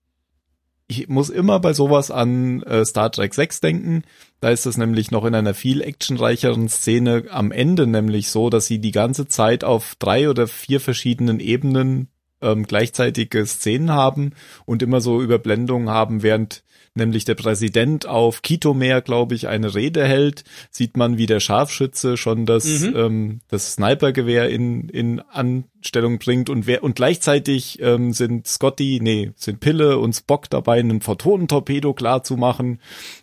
ich 1.01 1.09
muss 1.09 1.29
immer 1.29 1.59
bei 1.59 1.73
sowas 1.73 2.11
an 2.11 2.61
äh, 2.63 2.85
Star 2.85 3.11
Trek 3.11 3.33
6 3.33 3.61
denken. 3.61 4.03
Da 4.39 4.49
ist 4.49 4.65
es 4.65 4.77
nämlich 4.77 5.11
noch 5.11 5.25
in 5.25 5.35
einer 5.35 5.53
viel 5.53 5.81
actionreicheren 5.81 6.69
Szene 6.69 7.25
am 7.29 7.51
Ende 7.51 7.87
nämlich 7.87 8.29
so, 8.29 8.49
dass 8.49 8.67
sie 8.67 8.79
die 8.79 8.91
ganze 8.91 9.27
Zeit 9.27 9.63
auf 9.63 9.95
drei 9.97 10.29
oder 10.29 10.47
vier 10.47 10.79
verschiedenen 10.79 11.39
Ebenen 11.39 12.09
ähm, 12.41 12.63
gleichzeitige 12.63 13.45
Szenen 13.45 13.91
haben 13.91 14.33
und 14.65 14.83
immer 14.83 15.01
so 15.01 15.21
Überblendungen 15.21 15.89
haben, 15.89 16.21
während 16.21 16.63
nämlich 16.95 17.25
der 17.25 17.35
Präsident 17.35 18.05
auf 18.05 18.41
Kitomer, 18.41 19.01
glaube 19.01 19.35
ich, 19.35 19.47
eine 19.47 19.73
Rede 19.73 20.05
hält, 20.05 20.43
sieht 20.69 20.95
man, 20.97 21.17
wie 21.17 21.25
der 21.25 21.39
Scharfschütze 21.39 22.17
schon 22.17 22.45
das, 22.45 22.65
Mhm. 22.65 22.93
ähm, 22.95 23.39
das 23.47 23.73
Snipergewehr 23.73 24.49
in, 24.49 24.89
in 24.89 25.19
Anstellung 25.21 26.19
bringt 26.19 26.49
und 26.49 26.67
wer, 26.67 26.83
und 26.83 26.95
gleichzeitig 26.95 27.79
ähm, 27.81 28.13
sind 28.13 28.47
Scotty, 28.47 28.99
nee, 29.01 29.31
sind 29.35 29.59
Pille 29.59 29.97
und 29.97 30.13
Spock 30.13 30.49
dabei, 30.49 30.79
einen 30.79 31.01
Photonentorpedo 31.01 31.93
klar 31.93 32.23
zu 32.23 32.37
machen 32.37 32.79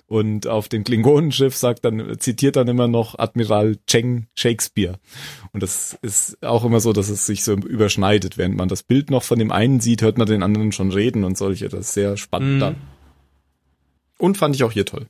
und 0.09 0.49
auf 0.49 0.69
dem 0.69 0.83
Klingonenschiff 0.83 1.57
sagt 1.57 1.85
dann, 1.85 2.19
zitiert 2.19 2.57
dann 2.57 2.67
immer 2.67 2.89
noch 2.89 3.19
Admiral 3.19 3.77
Cheng 3.87 4.27
Shakespeare. 4.35 4.99
Und 5.53 5.63
das 5.63 5.97
ist 6.03 6.43
auch 6.45 6.65
immer 6.65 6.81
so, 6.81 6.93
dass 6.93 7.09
es 7.09 7.27
sich 7.27 7.45
so 7.45 7.53
überschneidet. 7.55 8.37
Während 8.37 8.57
man 8.57 8.69
das 8.69 8.83
Bild 8.83 9.11
noch 9.11 9.23
von 9.23 9.39
dem 9.39 9.53
einen 9.53 9.79
sieht, 9.81 10.03
hört 10.03 10.19
man 10.19 10.27
den 10.27 10.43
anderen 10.43 10.73
schon 10.73 10.91
reden 10.91 11.23
und 11.23 11.39
solche. 11.39 11.69
Das 11.69 11.81
ist 11.81 11.95
sehr 11.95 12.17
spannend 12.17 12.57
Mhm. 12.57 12.61
dann. 12.61 12.77
Und 14.21 14.37
fand 14.37 14.55
ich 14.55 14.63
auch 14.63 14.73
hier 14.73 14.85
toll. 14.85 15.07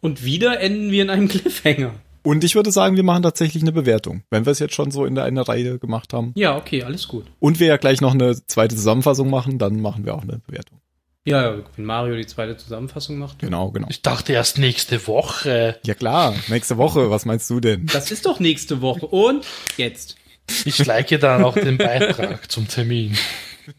Und 0.00 0.24
wieder 0.24 0.60
enden 0.60 0.90
wir 0.90 1.02
in 1.02 1.10
einem 1.10 1.28
Cliffhanger. 1.28 1.94
Und 2.24 2.44
ich 2.44 2.54
würde 2.54 2.70
sagen, 2.70 2.96
wir 2.96 3.02
machen 3.02 3.22
tatsächlich 3.22 3.62
eine 3.62 3.72
Bewertung, 3.72 4.22
wenn 4.30 4.46
wir 4.46 4.52
es 4.52 4.60
jetzt 4.60 4.74
schon 4.74 4.90
so 4.90 5.04
in 5.04 5.14
der 5.14 5.24
einer 5.24 5.42
Reihe 5.42 5.78
gemacht 5.78 6.12
haben. 6.12 6.32
Ja, 6.36 6.56
okay, 6.56 6.84
alles 6.84 7.08
gut. 7.08 7.26
Und 7.40 7.58
wir 7.58 7.66
ja 7.66 7.76
gleich 7.78 8.00
noch 8.00 8.12
eine 8.14 8.34
zweite 8.46 8.76
Zusammenfassung 8.76 9.28
machen, 9.28 9.58
dann 9.58 9.80
machen 9.80 10.04
wir 10.04 10.14
auch 10.14 10.22
eine 10.22 10.40
Bewertung. 10.46 10.80
Ja, 11.24 11.42
ja, 11.42 11.62
wenn 11.76 11.84
Mario 11.84 12.16
die 12.16 12.26
zweite 12.26 12.56
Zusammenfassung 12.56 13.18
macht. 13.18 13.38
Genau, 13.38 13.70
genau. 13.70 13.86
Ich 13.90 14.02
dachte 14.02 14.32
erst 14.32 14.58
nächste 14.58 15.06
Woche. 15.06 15.78
Ja 15.84 15.94
klar, 15.94 16.34
nächste 16.48 16.78
Woche, 16.78 17.10
was 17.10 17.24
meinst 17.24 17.48
du 17.48 17.60
denn? 17.60 17.86
Das 17.86 18.10
ist 18.10 18.26
doch 18.26 18.40
nächste 18.40 18.80
Woche. 18.80 19.06
Und 19.06 19.46
jetzt. 19.76 20.16
Ich 20.64 20.84
like 20.84 21.08
dann 21.20 21.44
auch 21.44 21.54
den 21.54 21.78
Beitrag 21.78 22.50
zum 22.50 22.66
Termin. 22.66 23.16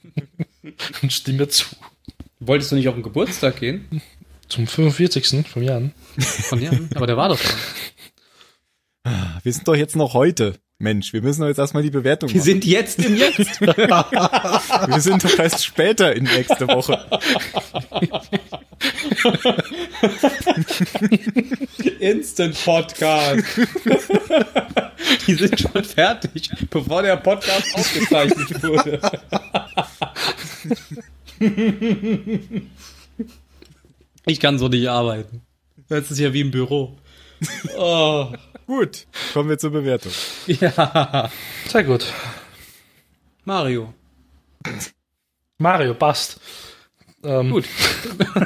Und 1.01 1.11
stimme 1.11 1.49
zu. 1.49 1.66
Wolltest 2.39 2.72
du 2.72 2.76
nicht 2.78 2.88
auf 2.88 2.93
den 2.93 3.03
Geburtstag 3.03 3.59
gehen? 3.59 4.01
Zum 4.50 4.68
45. 4.68 5.48
vom 5.48 5.64
Jan. 5.64 5.91
Von 6.20 6.62
Jan? 6.62 6.89
Aber 6.96 7.08
der 7.08 7.18
war 7.18 7.30
doch 7.30 7.39
schon. 7.39 7.56
Wir 9.44 9.52
sind 9.54 9.68
doch 9.68 9.76
jetzt 9.76 9.96
noch 9.96 10.14
heute. 10.14 10.56
Mensch, 10.80 11.14
wir 11.14 11.22
müssen 11.22 11.41
doch 11.41 11.48
jetzt 11.48 11.60
erstmal 11.60 11.84
die 11.84 11.89
Bewertung 11.91 12.30
Wir 12.30 12.38
machen. 12.38 12.46
sind 12.46 12.66
jetzt 12.66 13.00
im 13.00 13.16
Jetzt. 13.16 13.62
Wir 13.62 15.00
sind 15.00 15.24
doch 15.24 15.39
erst 15.39 15.64
später 15.66 16.14
in 16.14 16.26
nächste 16.26 16.68
Woche. 16.68 17.00
Instant 22.00 22.58
Podcast. 22.66 23.44
Die 25.28 25.36
sind 25.36 25.60
schon 25.60 25.84
fertig, 25.84 26.50
bevor 26.70 27.02
der 27.04 27.18
Podcast 27.18 27.76
aufgezeichnet 27.76 28.64
wurde. 28.64 29.00
Ich 34.26 34.40
kann 34.40 34.58
so 34.58 34.68
nicht 34.68 34.88
arbeiten. 34.88 35.42
Das 35.90 36.12
ist 36.12 36.20
ja 36.20 36.34
wie 36.34 36.42
im 36.42 36.52
Büro. 36.52 36.98
Oh. 37.78 38.32
Gut, 38.66 39.06
kommen 39.34 39.50
wir 39.50 39.58
zur 39.58 39.72
Bewertung. 39.72 40.12
Ja. 40.48 41.30
Sehr 41.68 41.84
gut. 41.84 42.06
Mario. 43.44 43.94
Mario, 45.58 45.94
passt. 45.94 46.40
Ähm, 47.24 47.52
Gut. 47.52 47.66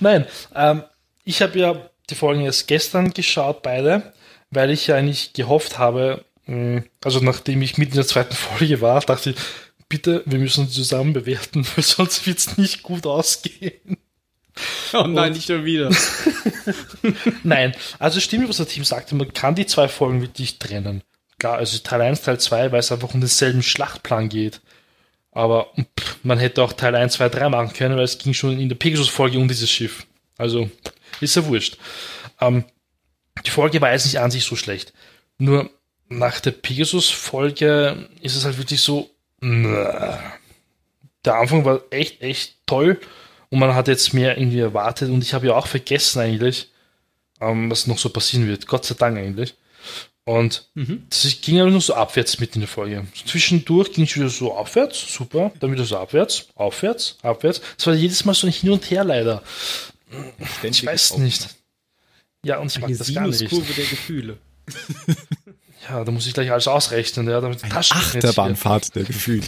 Nein, 0.00 0.26
ähm, 0.54 0.82
ich 1.24 1.42
habe 1.42 1.58
ja 1.58 1.90
die 2.10 2.14
Folgen 2.16 2.42
erst 2.42 2.66
gestern 2.66 3.12
geschaut, 3.12 3.62
beide, 3.62 4.12
weil 4.50 4.70
ich 4.70 4.88
ja 4.88 4.96
eigentlich 4.96 5.32
gehofft 5.32 5.78
habe, 5.78 6.24
mh, 6.46 6.82
also 7.04 7.20
nachdem 7.20 7.62
ich 7.62 7.78
mitten 7.78 7.92
in 7.92 7.98
der 7.98 8.06
zweiten 8.06 8.34
Folge 8.34 8.80
war, 8.80 9.00
dachte 9.00 9.30
ich, 9.30 9.36
bitte, 9.94 10.24
wir 10.26 10.40
müssen 10.40 10.68
zusammen 10.68 11.12
bewerten, 11.12 11.64
weil 11.76 11.84
sonst 11.84 12.26
wird's 12.26 12.58
nicht 12.58 12.82
gut 12.82 13.06
ausgehen. 13.06 13.96
Oh 14.92 15.06
nein, 15.06 15.32
nicht 15.32 15.46
schon 15.46 15.64
wieder. 15.64 15.90
Nein, 17.42 17.74
also 17.98 18.20
stimmt, 18.20 18.48
was 18.48 18.58
der 18.58 18.68
Team 18.68 18.84
sagte, 18.84 19.16
man 19.16 19.32
kann 19.32 19.56
die 19.56 19.66
zwei 19.66 19.88
Folgen 19.88 20.20
wirklich 20.20 20.60
trennen. 20.60 21.02
Klar, 21.38 21.56
also 21.56 21.78
Teil 21.78 22.00
1, 22.00 22.22
Teil 22.22 22.38
2, 22.38 22.70
weil 22.70 22.78
es 22.78 22.92
einfach 22.92 23.14
um 23.14 23.20
denselben 23.20 23.64
Schlachtplan 23.64 24.28
geht. 24.28 24.60
Aber 25.32 25.72
pff, 25.98 26.18
man 26.22 26.38
hätte 26.38 26.62
auch 26.62 26.72
Teil 26.72 26.94
1, 26.94 27.14
2, 27.14 27.28
3 27.28 27.48
machen 27.48 27.72
können, 27.72 27.96
weil 27.96 28.04
es 28.04 28.18
ging 28.18 28.32
schon 28.32 28.58
in 28.60 28.68
der 28.68 28.76
Pegasus-Folge 28.76 29.38
um 29.38 29.48
dieses 29.48 29.70
Schiff. 29.70 30.06
Also, 30.38 30.70
ist 31.20 31.34
ja 31.34 31.44
wurscht. 31.46 31.76
Ähm, 32.40 32.64
die 33.44 33.50
Folge 33.50 33.80
war 33.80 33.90
jetzt 33.90 34.06
nicht 34.06 34.20
an 34.20 34.30
sich 34.30 34.44
so 34.44 34.54
schlecht. 34.54 34.92
Nur 35.38 35.68
nach 36.08 36.38
der 36.38 36.52
Pegasus-Folge 36.52 38.08
ist 38.20 38.36
es 38.36 38.44
halt 38.44 38.58
wirklich 38.58 38.80
so. 38.80 39.10
Der 41.24 41.36
Anfang 41.36 41.64
war 41.64 41.82
echt, 41.90 42.22
echt 42.22 42.56
toll 42.66 43.00
und 43.50 43.58
man 43.58 43.74
hat 43.74 43.88
jetzt 43.88 44.14
mehr 44.14 44.38
irgendwie 44.38 44.60
erwartet 44.60 45.10
und 45.10 45.22
ich 45.22 45.34
habe 45.34 45.46
ja 45.46 45.54
auch 45.54 45.66
vergessen 45.66 46.20
eigentlich, 46.20 46.70
ähm, 47.40 47.70
was 47.70 47.86
noch 47.86 47.98
so 47.98 48.08
passieren 48.08 48.46
wird. 48.46 48.66
Gott 48.66 48.84
sei 48.84 48.94
Dank 48.94 49.18
eigentlich. 49.18 49.54
Und 50.26 50.70
es 51.10 51.40
ging 51.42 51.60
aber 51.60 51.70
nur 51.70 51.82
so 51.82 51.92
abwärts 51.94 52.40
mit 52.40 52.54
in 52.54 52.62
der 52.62 52.68
Folge. 52.68 53.06
Zwischendurch 53.26 53.92
ging 53.92 54.04
es 54.04 54.16
wieder 54.16 54.30
so 54.30 54.54
aufwärts, 54.54 55.12
super, 55.12 55.52
dann 55.60 55.70
wieder 55.70 55.84
so 55.84 55.98
abwärts, 55.98 56.48
aufwärts, 56.54 57.18
abwärts. 57.20 57.60
Es 57.76 57.86
war 57.86 57.94
jedes 57.94 58.24
Mal 58.24 58.32
so 58.32 58.46
ein 58.46 58.52
Hin 58.52 58.70
und 58.70 58.90
Her 58.90 59.04
leider. 59.04 59.42
Ich 60.62 60.86
weiß 60.86 61.18
nicht. 61.18 61.48
Ja, 62.42 62.58
und 62.58 62.70
ich 62.70 62.80
mag 62.80 62.90
das 62.96 63.12
gar 63.12 63.26
nicht. 63.26 63.38
Sinuskurve 63.38 63.72
der 63.74 63.84
Gefühle. 63.84 64.38
Ja, 65.88 66.02
da 66.04 66.10
muss 66.12 66.26
ich 66.26 66.34
gleich 66.34 66.50
alles 66.50 66.66
ausrechnen, 66.66 67.28
ja, 67.28 67.40
damit 67.40 67.60
Taschen 67.60 67.96
Achterbahnfahrt 67.98 68.94
der 68.94 69.04
Gefühle. 69.04 69.46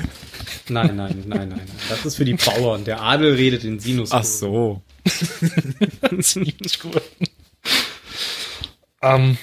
Nein, 0.69 0.95
nein, 0.97 1.25
nein, 1.27 1.49
nein. 1.49 1.63
Das 1.89 2.05
ist 2.05 2.17
für 2.17 2.25
die 2.27 2.35
Bauern. 2.35 2.85
Der 2.85 3.01
Adel 3.01 3.35
redet 3.35 3.65
in 3.65 3.81
Sinuskurven. 3.81 4.21
Ach 4.21 4.25
so. 4.25 4.83
Sinuskurven. 6.21 7.01
ähm, 9.03 9.39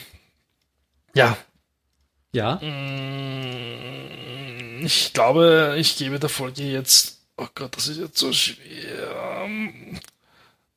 ja, 1.15 1.37
Ja? 2.31 2.55
Mm, 2.57 4.13
Ich 4.85 5.13
glaube, 5.13 5.75
ich 5.77 5.97
gebe 5.97 6.19
der 6.19 6.29
Folge 6.29 6.63
jetzt. 6.63 7.19
Oh 7.37 7.47
Gott, 7.55 7.75
das 7.77 7.87
ist 7.87 7.97
jetzt 7.99 8.17
so 8.19 8.31
schwer. 8.33 9.47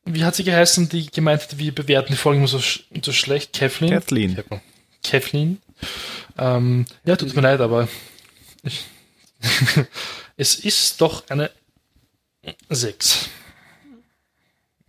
Wie 0.05 0.25
hat 0.25 0.37
sie 0.37 0.45
geheißen, 0.45 0.89
die 0.89 1.11
gemeint 1.11 1.43
hat, 1.43 1.59
wir 1.59 1.75
bewerten 1.75 2.12
die 2.12 2.17
Folge 2.19 2.39
immer 2.39 2.49
so, 2.49 2.61
sch 2.61 2.85
so 3.05 3.12
schlecht? 3.12 3.53
Kathleen? 3.53 3.91
Kathleen. 3.91 4.39
Kathleen. 5.03 5.61
Ähm, 6.39 6.87
ja, 7.05 7.16
tut 7.16 7.35
mir 7.35 7.43
leid, 7.43 7.61
aber 7.61 7.89
ich, 8.62 8.85
es 10.37 10.57
ist 10.57 11.01
doch 11.01 11.29
eine 11.29 11.51
6. 12.68 13.29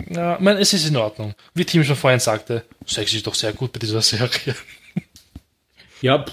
Ja, 0.10 0.36
ich 0.36 0.42
meine, 0.42 0.60
es 0.60 0.74
ist 0.74 0.88
in 0.88 0.96
Ordnung. 0.96 1.34
Wie 1.54 1.66
Tim 1.66 1.84
schon 1.84 1.96
vorhin 1.96 2.20
sagte, 2.20 2.64
Sex 2.86 3.14
ist 3.14 3.28
doch 3.28 3.36
sehr 3.36 3.54
gut 3.54 3.74
bei 3.74 3.80
dieser 3.80 4.02
Serie. 4.02 4.56
Ja, 6.02 6.26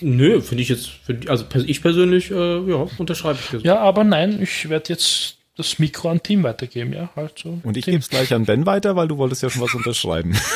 nö, 0.00 0.40
finde 0.40 0.62
ich 0.62 0.68
jetzt, 0.68 0.88
find, 0.88 1.28
also 1.28 1.44
ich 1.66 1.82
persönlich, 1.82 2.30
äh, 2.30 2.58
ja, 2.70 2.86
unterschreibe 2.98 3.38
ich 3.42 3.50
das. 3.50 3.62
Ja, 3.64 3.78
aber 3.78 4.04
nein, 4.04 4.40
ich 4.40 4.68
werde 4.68 4.90
jetzt 4.90 5.37
das 5.58 5.80
Mikro 5.80 6.08
an 6.10 6.22
Tim 6.22 6.44
weitergeben, 6.44 6.92
ja, 6.92 7.10
halt 7.16 7.36
so. 7.36 7.58
Und 7.64 7.76
ich 7.76 7.84
gebe 7.84 7.98
es 7.98 8.08
gleich 8.08 8.32
an 8.32 8.44
Ben 8.44 8.64
weiter, 8.64 8.94
weil 8.94 9.08
du 9.08 9.18
wolltest 9.18 9.42
ja 9.42 9.50
schon 9.50 9.62
was 9.62 9.74
unterschreiben. 9.74 10.36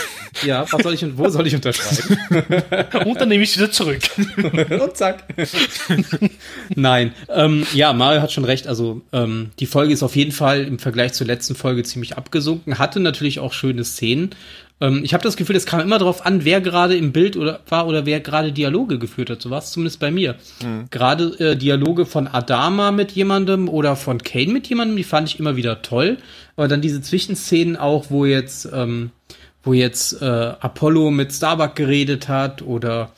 Ja, 0.47 0.65
was 0.73 0.83
soll 0.83 0.95
ich, 0.95 1.05
wo 1.19 1.29
soll 1.29 1.47
ich 1.47 1.55
unterschreiben? 1.55 2.17
Und 3.07 3.21
dann 3.21 3.29
nehme 3.29 3.45
ich 3.45 3.51
es 3.51 3.59
wieder 3.59 3.71
zurück. 3.71 4.01
Und 4.17 4.97
zack. 4.97 5.25
Nein, 6.75 7.13
ähm, 7.29 7.67
ja, 7.75 7.93
Mario 7.93 8.23
hat 8.23 8.33
schon 8.33 8.47
recht. 8.47 8.67
Also 8.67 9.03
ähm, 9.13 9.51
die 9.61 9.67
Folge 9.67 9.93
ist 9.93 10.03
auf 10.03 10.17
jeden 10.17 10.33
Fall 10.33 10.65
im 10.65 10.79
Vergleich 10.79 11.13
zur 11.13 11.27
letzten 11.27 11.55
Folge 11.55 11.83
ziemlich 11.83 12.17
abgesunken. 12.17 12.79
Hatte 12.79 12.99
natürlich 12.99 13.41
auch 13.41 13.53
schöne 13.53 13.85
Szenen. 13.85 14.31
Ähm, 14.83 15.05
ich 15.05 15.15
habe 15.15 15.23
das 15.23 15.37
Gefühl, 15.37 15.57
es 15.57 15.65
kam 15.65 15.81
immer 15.81 15.99
darauf 15.99 16.27
an, 16.27 16.45
wer 16.45 16.61
gerade 16.61 16.97
im 16.97 17.13
Bild 17.13 17.37
oder 17.37 17.61
war 17.69 17.87
oder 17.87 18.05
wer 18.05 18.21
gerade 18.21 18.53
Dialoge 18.53 18.99
geführt 18.99 19.31
hat. 19.31 19.41
So 19.41 19.49
war 19.49 19.61
es 19.61 19.71
zumindest 19.71 20.01
bei 20.01 20.11
mir. 20.11 20.35
Gerade 20.91 21.25
äh, 21.39 21.57
Dialoge 21.57 22.05
von 22.05 22.27
Adama 22.27 22.91
mit 22.91 23.13
jemandem 23.13 23.69
oder 23.69 23.95
von 23.97 24.19
Kane 24.19 24.53
mit 24.53 24.67
jemandem, 24.67 24.97
die 24.97 25.05
fand 25.05 25.29
ich 25.29 25.39
immer 25.39 25.57
wieder 25.57 25.83
toll. 25.83 26.19
Aber 26.57 26.69
dann 26.69 26.83
diese 26.83 27.01
Zwischenszenen 27.01 27.77
auch, 27.77 28.07
wo 28.11 28.27
jetzt 28.27 28.69
ähm, 28.73 29.11
wo 29.63 29.73
jetzt 29.73 30.21
äh, 30.21 30.25
Apollo 30.25 31.13
mit 31.13 31.33
Starbuck 31.33 31.77
geredet 31.77 32.29
hat 32.29 32.63
oder 32.63 33.13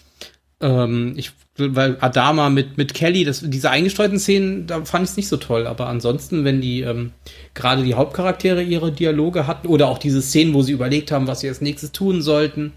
ähm, 0.61 1.15
ich 1.17 1.33
weil 1.57 1.97
Adama 2.01 2.51
mit 2.51 2.77
mit 2.79 2.95
Kelly, 2.95 3.25
das, 3.25 3.43
diese 3.45 3.71
eingestreuten 3.71 4.19
Szenen, 4.19 4.67
da 4.67 4.85
fand 4.85 5.05
ich 5.05 5.11
es 5.11 5.17
nicht 5.17 5.29
so 5.29 5.37
toll. 5.37 5.67
Aber 5.67 5.87
ansonsten, 5.89 6.45
wenn 6.45 6.61
die 6.61 6.81
ähm, 6.81 7.13
gerade 7.55 7.85
die 7.85 7.95
Hauptcharaktere 7.95 8.63
ihre 8.63 8.93
Dialoge 8.93 9.47
hatten 9.47 9.69
oder 9.69 9.89
auch 9.89 9.99
diese 9.99 10.23
Szenen, 10.23 10.55
wo 10.55 10.63
sie 10.63 10.73
überlegt 10.73 11.13
haben, 11.13 11.27
was 11.27 11.41
sie 11.41 11.49
als 11.49 11.61
nächstes 11.61 11.93
tun 11.93 12.23
sollten 12.23 12.73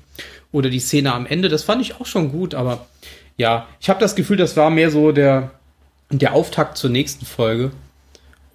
oder 0.52 0.70
die 0.70 0.80
Szene 0.80 1.14
am 1.14 1.26
Ende, 1.26 1.50
das 1.50 1.64
fand 1.64 1.82
ich 1.82 2.00
auch 2.00 2.06
schon 2.06 2.32
gut. 2.32 2.54
Aber 2.54 2.88
ja, 3.38 3.68
ich 3.80 3.90
habe 3.90 4.00
das 4.00 4.16
Gefühl, 4.16 4.38
das 4.38 4.56
war 4.58 4.70
mehr 4.70 4.92
so 4.92 5.12
der 5.12 5.52
der 6.10 6.34
Auftakt 6.34 6.78
zur 6.78 6.90
nächsten 6.90 7.26
Folge. 7.26 7.72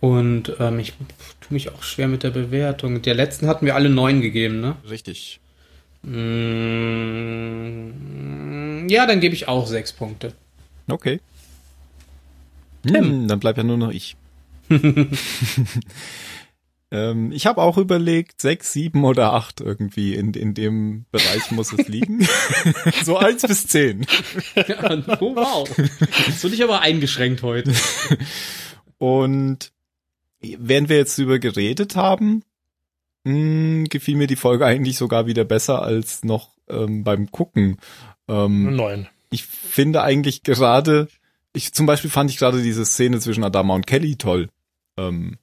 Und 0.00 0.54
ähm, 0.58 0.78
ich 0.80 0.94
tue 1.40 1.52
mich 1.52 1.70
auch 1.70 1.82
schwer 1.82 2.08
mit 2.08 2.22
der 2.22 2.30
Bewertung. 2.30 3.02
Der 3.02 3.14
letzten 3.14 3.46
hatten 3.46 3.66
wir 3.66 3.76
alle 3.76 3.88
neun 3.88 4.20
gegeben, 4.20 4.60
ne? 4.60 4.76
Richtig. 4.88 5.38
Mm, 6.02 7.92
ja, 8.88 9.06
dann 9.06 9.20
gebe 9.20 9.34
ich 9.34 9.48
auch 9.48 9.66
sechs 9.66 9.92
Punkte. 9.92 10.34
Okay. 10.88 11.20
Hm, 12.84 13.28
dann 13.28 13.38
bleibt 13.40 13.58
ja 13.58 13.64
nur 13.64 13.76
noch 13.76 13.90
ich. 13.90 14.16
ähm, 16.90 17.30
ich 17.32 17.46
habe 17.46 17.62
auch 17.62 17.78
überlegt, 17.78 18.40
sechs, 18.40 18.72
sieben 18.72 19.04
oder 19.04 19.32
acht 19.32 19.60
irgendwie. 19.60 20.14
In, 20.14 20.34
in 20.34 20.54
dem 20.54 21.04
Bereich 21.12 21.52
muss 21.52 21.72
es 21.72 21.86
liegen. 21.86 22.26
so 23.04 23.16
eins 23.16 23.42
bis 23.42 23.66
zehn. 23.68 24.04
Ja, 24.56 24.90
oh, 25.20 25.36
wow. 25.36 25.68
Jetzt 26.26 26.42
bin 26.42 26.52
ich 26.52 26.64
aber 26.64 26.80
eingeschränkt 26.80 27.42
heute. 27.42 27.72
Und 28.98 29.72
während 30.40 30.88
wir 30.88 30.96
jetzt 30.96 31.16
drüber 31.18 31.38
geredet 31.38 31.94
haben, 31.94 32.42
mh, 33.24 33.84
gefiel 33.88 34.16
mir 34.16 34.26
die 34.26 34.36
Folge 34.36 34.66
eigentlich 34.66 34.96
sogar 34.96 35.26
wieder 35.26 35.44
besser 35.44 35.82
als 35.82 36.24
noch 36.24 36.50
ähm, 36.68 37.04
beim 37.04 37.30
Gucken. 37.30 37.78
Ähm, 38.28 38.76
Neun. 38.76 39.08
ich 39.30 39.44
finde 39.44 40.02
eigentlich 40.02 40.42
gerade, 40.42 41.08
ich 41.52 41.72
zum 41.72 41.86
Beispiel 41.86 42.10
fand 42.10 42.30
ich 42.30 42.38
gerade 42.38 42.62
diese 42.62 42.84
Szene 42.84 43.20
zwischen 43.20 43.44
Adama 43.44 43.74
und 43.74 43.86
Kelly 43.86 44.16
toll. 44.16 44.48
Ähm, 44.96 45.38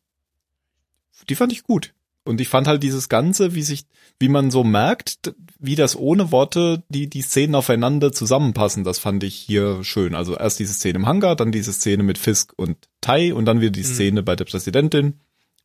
die 1.28 1.36
fand 1.36 1.52
ich 1.52 1.64
gut. 1.64 1.94
Und 2.26 2.42
ich 2.42 2.48
fand 2.48 2.68
halt 2.68 2.84
dieses 2.84 3.10
Ganze, 3.10 3.56
wie 3.56 3.64
sich, 3.64 3.86
wie 4.20 4.30
man 4.30 4.52
so 4.52 4.64
merkt, 4.64 5.34
wie 5.58 5.76
das 5.76 5.96
ohne 5.96 6.32
Worte 6.32 6.84
die, 6.90 7.10
die 7.10 7.22
Szenen 7.22 7.56
aufeinander 7.56 8.12
zusammenpassen, 8.12 8.84
das 8.84 9.00
fand 9.00 9.24
ich 9.24 9.36
hier 9.36 9.84
schön. 9.84 10.14
Also 10.14 10.38
erst 10.38 10.60
diese 10.60 10.74
Szene 10.74 11.00
im 11.00 11.06
Hangar, 11.08 11.36
dann 11.36 11.52
diese 11.52 11.74
Szene 11.74 12.04
mit 12.04 12.18
Fisk 12.18 12.54
und 12.56 12.78
Tai 13.02 13.34
und 13.34 13.46
dann 13.46 13.62
wieder 13.62 13.72
die 13.72 13.84
Szene 13.84 14.22
bei 14.22 14.36
der 14.36 14.46
Präsidentin, 14.46 15.16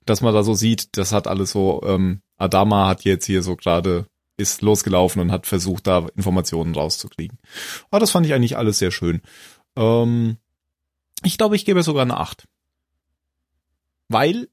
dass 0.06 0.20
man 0.20 0.34
da 0.34 0.42
so 0.42 0.54
sieht, 0.54 0.96
das 0.96 1.12
hat 1.12 1.26
alles 1.26 1.52
so, 1.52 1.82
ähm, 1.84 2.20
Adama 2.36 2.88
hat 2.88 3.04
jetzt 3.04 3.26
hier 3.26 3.42
so 3.42 3.56
gerade, 3.56 4.06
ist 4.36 4.62
losgelaufen 4.62 5.22
und 5.22 5.32
hat 5.32 5.46
versucht, 5.46 5.86
da 5.86 6.06
Informationen 6.16 6.74
rauszukriegen. 6.74 7.38
Aber 7.90 8.00
das 8.00 8.10
fand 8.10 8.26
ich 8.26 8.34
eigentlich 8.34 8.56
alles 8.56 8.78
sehr 8.78 8.90
schön. 8.90 9.22
Ähm, 9.76 10.36
ich 11.22 11.38
glaube, 11.38 11.56
ich 11.56 11.64
gebe 11.64 11.82
sogar 11.82 12.02
eine 12.02 12.18
8. 12.18 12.46
Weil, 14.08 14.48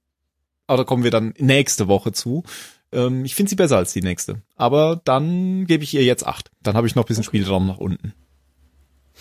aber 0.68 0.78
da 0.78 0.84
kommen 0.84 1.04
wir 1.04 1.12
dann 1.12 1.34
nächste 1.38 1.88
Woche 1.88 2.12
zu. 2.12 2.44
Ähm, 2.92 3.26
ich 3.26 3.36
finde 3.36 3.50
sie 3.50 3.56
besser 3.56 3.78
als 3.78 3.94
die 3.94 4.02
nächste. 4.02 4.42
Aber 4.56 5.02
dann 5.04 5.66
gebe 5.66 5.84
ich 5.84 5.94
ihr 5.94 6.04
jetzt 6.04 6.26
8. 6.26 6.52
Dann 6.62 6.76
habe 6.76 6.88
ich 6.88 6.96
noch 6.96 7.04
ein 7.04 7.08
bisschen 7.08 7.24
Spielraum 7.24 7.68
nach 7.68 7.78
unten. 7.78 8.14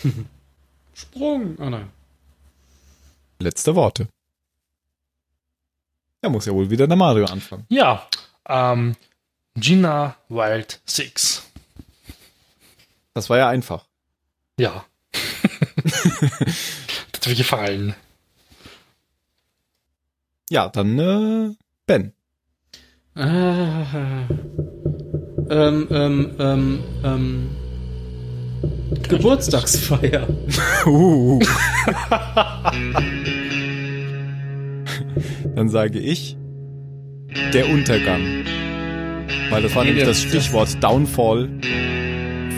Sprung. 0.93 1.55
Oh 1.59 1.69
nein. 1.69 1.89
Letzte 3.39 3.75
Worte. 3.75 4.07
Ja, 6.23 6.29
muss 6.29 6.45
ja 6.45 6.53
wohl 6.53 6.69
wieder 6.69 6.87
der 6.87 6.97
Mario 6.97 7.25
anfangen. 7.25 7.65
Ja, 7.69 8.07
ähm, 8.47 8.95
Gina 9.55 10.15
Wild 10.29 10.79
6. 10.85 11.43
Das 13.13 13.29
war 13.29 13.37
ja 13.37 13.49
einfach. 13.49 13.85
Ja. 14.57 14.85
das 15.83 17.21
hat 17.21 17.27
mir 17.27 17.35
gefallen. 17.35 17.95
Ja, 20.49 20.69
dann 20.69 20.99
äh, 20.99 21.55
Ben. 21.87 22.13
Ah. 23.15 24.27
Ähm, 25.49 25.87
ähm, 25.89 26.35
ähm, 26.39 26.83
ähm. 27.03 27.49
Geburtstagsfeier. 29.03 30.27
Uh. 30.85 31.39
Dann 35.55 35.69
sage 35.69 35.99
ich 35.99 36.37
der 37.53 37.69
Untergang. 37.69 38.21
Weil 39.49 39.61
das 39.63 39.75
war 39.75 39.83
Nee, 39.83 39.89
nämlich 39.89 40.05
das 40.05 40.21
Stichwort 40.21 40.81
Downfall 40.83 41.49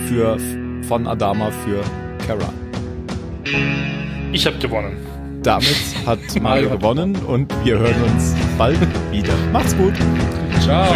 für 0.08 0.38
von 0.88 1.08
Adama 1.08 1.52
für 1.52 1.82
Kara. 2.28 2.54
Ich 4.32 4.46
habe 4.46 4.58
gewonnen. 4.58 4.98
Damit 5.44 5.76
hat 6.06 6.20
Mario 6.42 6.70
gewonnen 6.70 7.16
und 7.28 7.54
wir 7.66 7.78
hören 7.78 8.02
uns 8.04 8.34
bald 8.58 8.80
wieder. 9.12 9.34
Macht's 9.52 9.76
gut. 9.76 9.94
Ciao. 10.62 10.94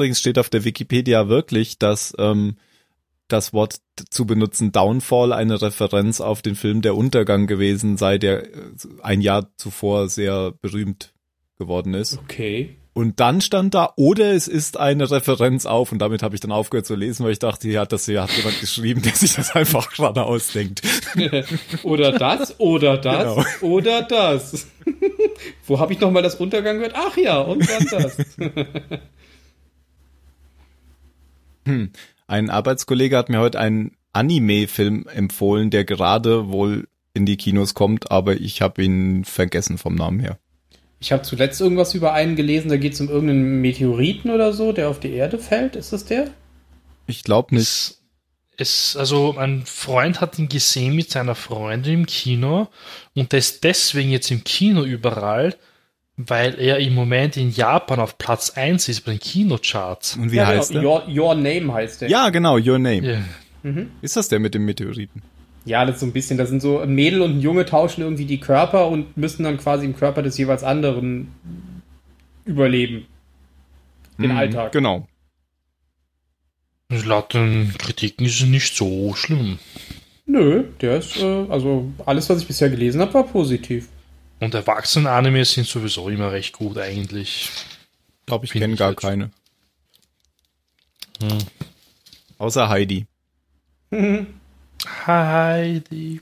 Übrigens 0.00 0.20
steht 0.20 0.38
auf 0.38 0.48
der 0.48 0.64
Wikipedia 0.64 1.28
wirklich, 1.28 1.78
dass 1.78 2.14
ähm, 2.18 2.56
das 3.28 3.52
Wort 3.52 3.82
zu 4.08 4.24
benutzen 4.24 4.72
Downfall 4.72 5.34
eine 5.34 5.60
Referenz 5.60 6.22
auf 6.22 6.40
den 6.40 6.54
Film 6.54 6.80
Der 6.80 6.96
Untergang 6.96 7.46
gewesen 7.46 7.98
sei, 7.98 8.16
der 8.16 8.44
äh, 8.44 8.48
ein 9.02 9.20
Jahr 9.20 9.50
zuvor 9.58 10.08
sehr 10.08 10.52
berühmt 10.62 11.12
geworden 11.58 11.92
ist. 11.92 12.16
Okay. 12.16 12.76
Und 12.94 13.20
dann 13.20 13.42
stand 13.42 13.74
da, 13.74 13.92
oder 13.96 14.32
es 14.32 14.48
ist 14.48 14.78
eine 14.78 15.10
Referenz 15.10 15.66
auf, 15.66 15.92
und 15.92 15.98
damit 15.98 16.22
habe 16.22 16.34
ich 16.34 16.40
dann 16.40 16.50
aufgehört 16.50 16.86
zu 16.86 16.94
lesen, 16.94 17.24
weil 17.24 17.32
ich 17.32 17.38
dachte, 17.38 17.68
ja, 17.68 17.84
das 17.84 18.06
hier 18.06 18.22
hat 18.22 18.34
jemand 18.34 18.58
geschrieben, 18.58 19.02
der 19.02 19.12
sich 19.12 19.34
das 19.34 19.54
einfach 19.54 19.92
gerade 19.92 20.22
ausdenkt. 20.22 20.80
oder 21.82 22.12
das, 22.12 22.58
oder 22.58 22.96
das, 22.96 23.36
Genau. 23.36 23.74
oder 23.76 24.00
das. 24.00 24.66
Wo 25.66 25.78
habe 25.78 25.92
ich 25.92 26.00
nochmal 26.00 26.22
das 26.22 26.36
Untergang 26.36 26.78
gehört? 26.78 26.94
Ach 26.96 27.18
ja, 27.18 27.38
und 27.40 27.68
dann 27.68 27.86
das. 27.90 28.16
Ein 32.26 32.50
Arbeitskollege 32.50 33.16
hat 33.16 33.28
mir 33.28 33.40
heute 33.40 33.58
einen 33.58 33.96
Anime-Film 34.12 35.06
empfohlen, 35.12 35.70
der 35.70 35.84
gerade 35.84 36.48
wohl 36.48 36.88
in 37.14 37.26
die 37.26 37.36
Kinos 37.36 37.74
kommt, 37.74 38.10
aber 38.10 38.34
ich 38.34 38.62
habe 38.62 38.82
ihn 38.82 39.24
vergessen 39.24 39.78
vom 39.78 39.94
Namen 39.94 40.20
her. 40.20 40.38
Ich 41.00 41.12
habe 41.12 41.22
zuletzt 41.22 41.60
irgendwas 41.60 41.94
über 41.94 42.12
einen 42.12 42.36
gelesen, 42.36 42.68
da 42.68 42.76
geht 42.76 42.92
es 42.92 43.00
um 43.00 43.08
irgendeinen 43.08 43.60
Meteoriten 43.60 44.30
oder 44.30 44.52
so, 44.52 44.72
der 44.72 44.88
auf 44.88 45.00
die 45.00 45.12
Erde 45.12 45.38
fällt. 45.38 45.74
Ist 45.74 45.92
das 45.92 46.04
der? 46.04 46.30
Ich 47.06 47.24
glaube 47.24 47.54
nicht. 47.54 47.62
Es, 47.62 48.02
es, 48.58 48.96
also 48.96 49.32
mein 49.34 49.64
Freund 49.64 50.20
hat 50.20 50.38
ihn 50.38 50.48
gesehen 50.48 50.94
mit 50.94 51.10
seiner 51.10 51.34
Freundin 51.34 52.00
im 52.00 52.06
Kino 52.06 52.68
und 53.14 53.32
der 53.32 53.38
ist 53.38 53.64
deswegen 53.64 54.10
jetzt 54.10 54.30
im 54.30 54.44
Kino 54.44 54.84
überall, 54.84 55.56
weil 56.26 56.58
er 56.58 56.78
im 56.78 56.94
Moment 56.94 57.36
in 57.36 57.50
Japan 57.50 58.00
auf 58.00 58.18
Platz 58.18 58.50
1 58.50 58.88
ist 58.88 59.02
bei 59.02 59.12
den 59.12 59.20
Kinocharts. 59.20 60.16
Und 60.16 60.32
wie 60.32 60.36
ja, 60.36 60.46
heißt 60.46 60.72
genau. 60.72 60.98
er? 60.98 61.08
Your, 61.08 61.24
Your 61.28 61.34
Name 61.34 61.72
heißt 61.72 62.02
der. 62.02 62.10
Ja, 62.10 62.28
genau, 62.30 62.56
Your 62.58 62.78
Name. 62.78 63.24
Ja. 63.62 63.72
Ist 64.02 64.16
das 64.16 64.28
der 64.28 64.38
mit 64.38 64.54
dem 64.54 64.64
Meteoriten? 64.64 65.22
Ja, 65.66 65.84
das 65.84 65.96
ist 65.96 66.00
so 66.00 66.06
ein 66.06 66.12
bisschen, 66.12 66.38
da 66.38 66.46
sind 66.46 66.62
so 66.62 66.78
ein 66.78 66.94
Mädel 66.94 67.20
und 67.20 67.36
ein 67.36 67.40
Junge 67.40 67.66
tauschen 67.66 68.00
irgendwie 68.02 68.24
die 68.24 68.40
Körper 68.40 68.88
und 68.88 69.16
müssen 69.16 69.44
dann 69.44 69.58
quasi 69.58 69.84
im 69.84 69.94
Körper 69.94 70.22
des 70.22 70.38
jeweils 70.38 70.64
anderen 70.64 71.28
überleben. 72.44 73.06
Den 74.18 74.30
Mhm, 74.32 74.36
Alltag. 74.36 74.72
Genau. 74.72 75.06
Laut 77.04 77.34
den 77.34 77.72
Kritiken 77.78 78.26
ist 78.26 78.40
es 78.40 78.46
nicht 78.46 78.74
so 78.74 79.14
schlimm. 79.14 79.58
Nö, 80.26 80.64
der 80.80 80.98
ist, 80.98 81.16
äh, 81.18 81.44
also 81.48 81.92
alles, 82.06 82.28
was 82.30 82.40
ich 82.40 82.46
bisher 82.46 82.68
gelesen 82.70 83.00
habe, 83.00 83.14
war 83.14 83.24
positiv. 83.24 83.88
Und 84.40 84.54
Erwachsenen-Anime 84.54 85.44
sind 85.44 85.66
sowieso 85.66 86.08
immer 86.08 86.32
recht 86.32 86.54
gut 86.54 86.78
eigentlich. 86.78 87.50
Ich 88.20 88.26
glaube, 88.26 88.46
ich 88.46 88.52
kenne 88.52 88.74
gar 88.74 88.94
keine. 88.94 89.30
Hm. 91.20 91.38
Außer 92.38 92.68
Heidi. 92.68 93.06
Heidi. 95.06 96.20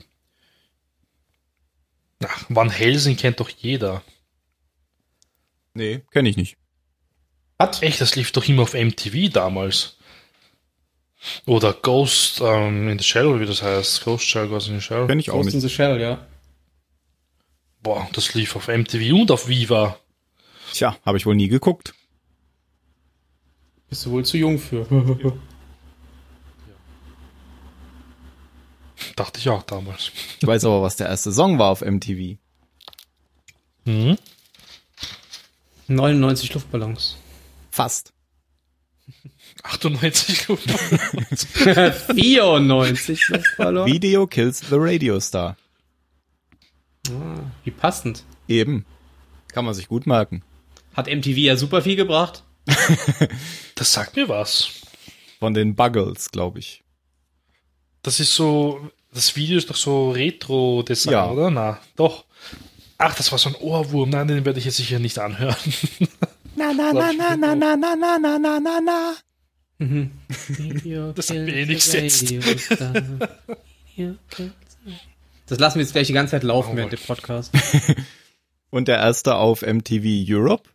Ach, 2.23 2.45
Van 2.49 2.69
Helsing 2.69 3.15
kennt 3.15 3.39
doch 3.39 3.49
jeder. 3.49 4.03
Nee, 5.73 6.01
kenne 6.11 6.27
ich 6.27 6.35
nicht. 6.35 6.57
Hat? 7.57 7.81
Echt, 7.81 8.01
das 8.01 8.15
lief 8.15 8.33
doch 8.33 8.45
immer 8.47 8.63
auf 8.63 8.73
MTV 8.73 9.31
damals. 9.31 9.95
Oder 11.45 11.73
Ghost 11.73 12.41
ähm, 12.41 12.89
in 12.89 12.97
the 12.97 13.03
Shell, 13.03 13.39
wie 13.39 13.45
das 13.45 13.61
heißt. 13.61 14.03
Ghost 14.03 14.25
Shell, 14.25 14.47
Ghost 14.49 14.67
in 14.67 14.75
the 14.79 14.81
Shell. 14.81 15.07
Kenne 15.07 15.21
ich 15.21 15.29
auch 15.29 15.35
Ghost 15.35 15.53
in 15.53 15.59
nicht. 15.59 15.69
the 15.69 15.73
Shell, 15.73 16.01
ja. 16.01 16.25
Boah, 17.81 18.07
das 18.13 18.33
lief 18.33 18.55
auf 18.55 18.67
MTV 18.67 19.13
und 19.13 19.31
auf 19.31 19.47
Viva. 19.47 19.97
Tja, 20.73 20.97
habe 21.05 21.17
ich 21.17 21.25
wohl 21.25 21.35
nie 21.35 21.47
geguckt. 21.47 21.93
Bist 23.89 24.05
du 24.05 24.11
wohl 24.11 24.25
zu 24.25 24.37
jung 24.37 24.59
für. 24.59 24.85
Dachte 29.15 29.39
ich 29.39 29.49
auch 29.49 29.63
damals. 29.63 30.11
Ich 30.39 30.47
weiß 30.47 30.65
aber, 30.65 30.81
was 30.81 30.97
der 30.97 31.07
erste 31.07 31.31
Song 31.31 31.57
war 31.57 31.71
auf 31.71 31.81
MTV. 31.81 32.37
Mhm. 33.85 34.17
99 35.87 36.53
Luftballons. 36.53 37.17
Fast. 37.71 38.13
98 39.63 40.47
gut. 40.47 40.59
94 40.59 43.29
Luftballons. 43.29 43.91
Video 43.91 44.27
Kills 44.27 44.59
the 44.59 44.75
Radio 44.77 45.19
Star. 45.19 45.57
Wie 47.63 47.71
passend. 47.71 48.23
Eben. 48.47 48.85
Kann 49.51 49.65
man 49.65 49.73
sich 49.73 49.87
gut 49.87 50.05
merken. 50.05 50.43
Hat 50.93 51.07
MTV 51.07 51.37
ja 51.37 51.55
super 51.55 51.81
viel 51.81 51.95
gebracht. 51.95 52.43
Das 53.75 53.93
sagt 53.93 54.15
mir 54.15 54.27
was. 54.29 54.69
Von 55.39 55.53
den 55.53 55.75
Buggles, 55.75 56.29
glaube 56.31 56.59
ich. 56.59 56.83
Das 58.03 58.19
ist 58.19 58.35
so, 58.35 58.89
das 59.13 59.35
Video 59.35 59.57
ist 59.57 59.69
doch 59.69 59.75
so 59.75 60.11
Retro-Design, 60.11 61.11
Ja. 61.13 61.29
oder? 61.31 61.49
Na, 61.49 61.79
doch. 61.95 62.25
Ach, 62.97 63.15
das 63.15 63.31
war 63.31 63.39
so 63.39 63.49
ein 63.49 63.55
Ohrwurm. 63.55 64.09
Nein, 64.09 64.27
den 64.27 64.45
werde 64.45 64.59
ich 64.59 64.65
jetzt 64.65 64.77
sicher 64.77 64.99
nicht 64.99 65.17
anhören. 65.19 65.55
Na, 66.55 66.73
na, 66.73 66.91
na, 66.93 67.11
na, 67.13 67.35
na, 67.37 67.55
na, 67.55 67.75
na, 67.75 67.95
na, 67.95 68.17
na, 68.19 68.37
na, 68.39 68.59
na, 68.59 68.81
na. 68.81 69.15
Mhm. 69.77 70.11
Das 71.15 71.27
sagt 71.27 71.39
mir 71.39 71.55
eh 71.55 71.65
nichts 71.65 71.93
jetzt. 71.93 72.33
Das 75.49 75.59
lassen 75.59 75.75
wir 75.79 75.83
jetzt 75.83 75.93
gleich 75.93 76.07
die 76.07 76.13
ganze 76.13 76.31
Zeit 76.31 76.43
laufen 76.43 76.73
Oh 76.73 76.75
während 76.75 76.93
dem 76.93 76.99
Podcast. 76.99 77.51
Und 78.69 78.87
der 78.87 78.97
erste 78.97 79.35
auf 79.35 79.63
MTV 79.63 80.03
Europe. 80.31 80.69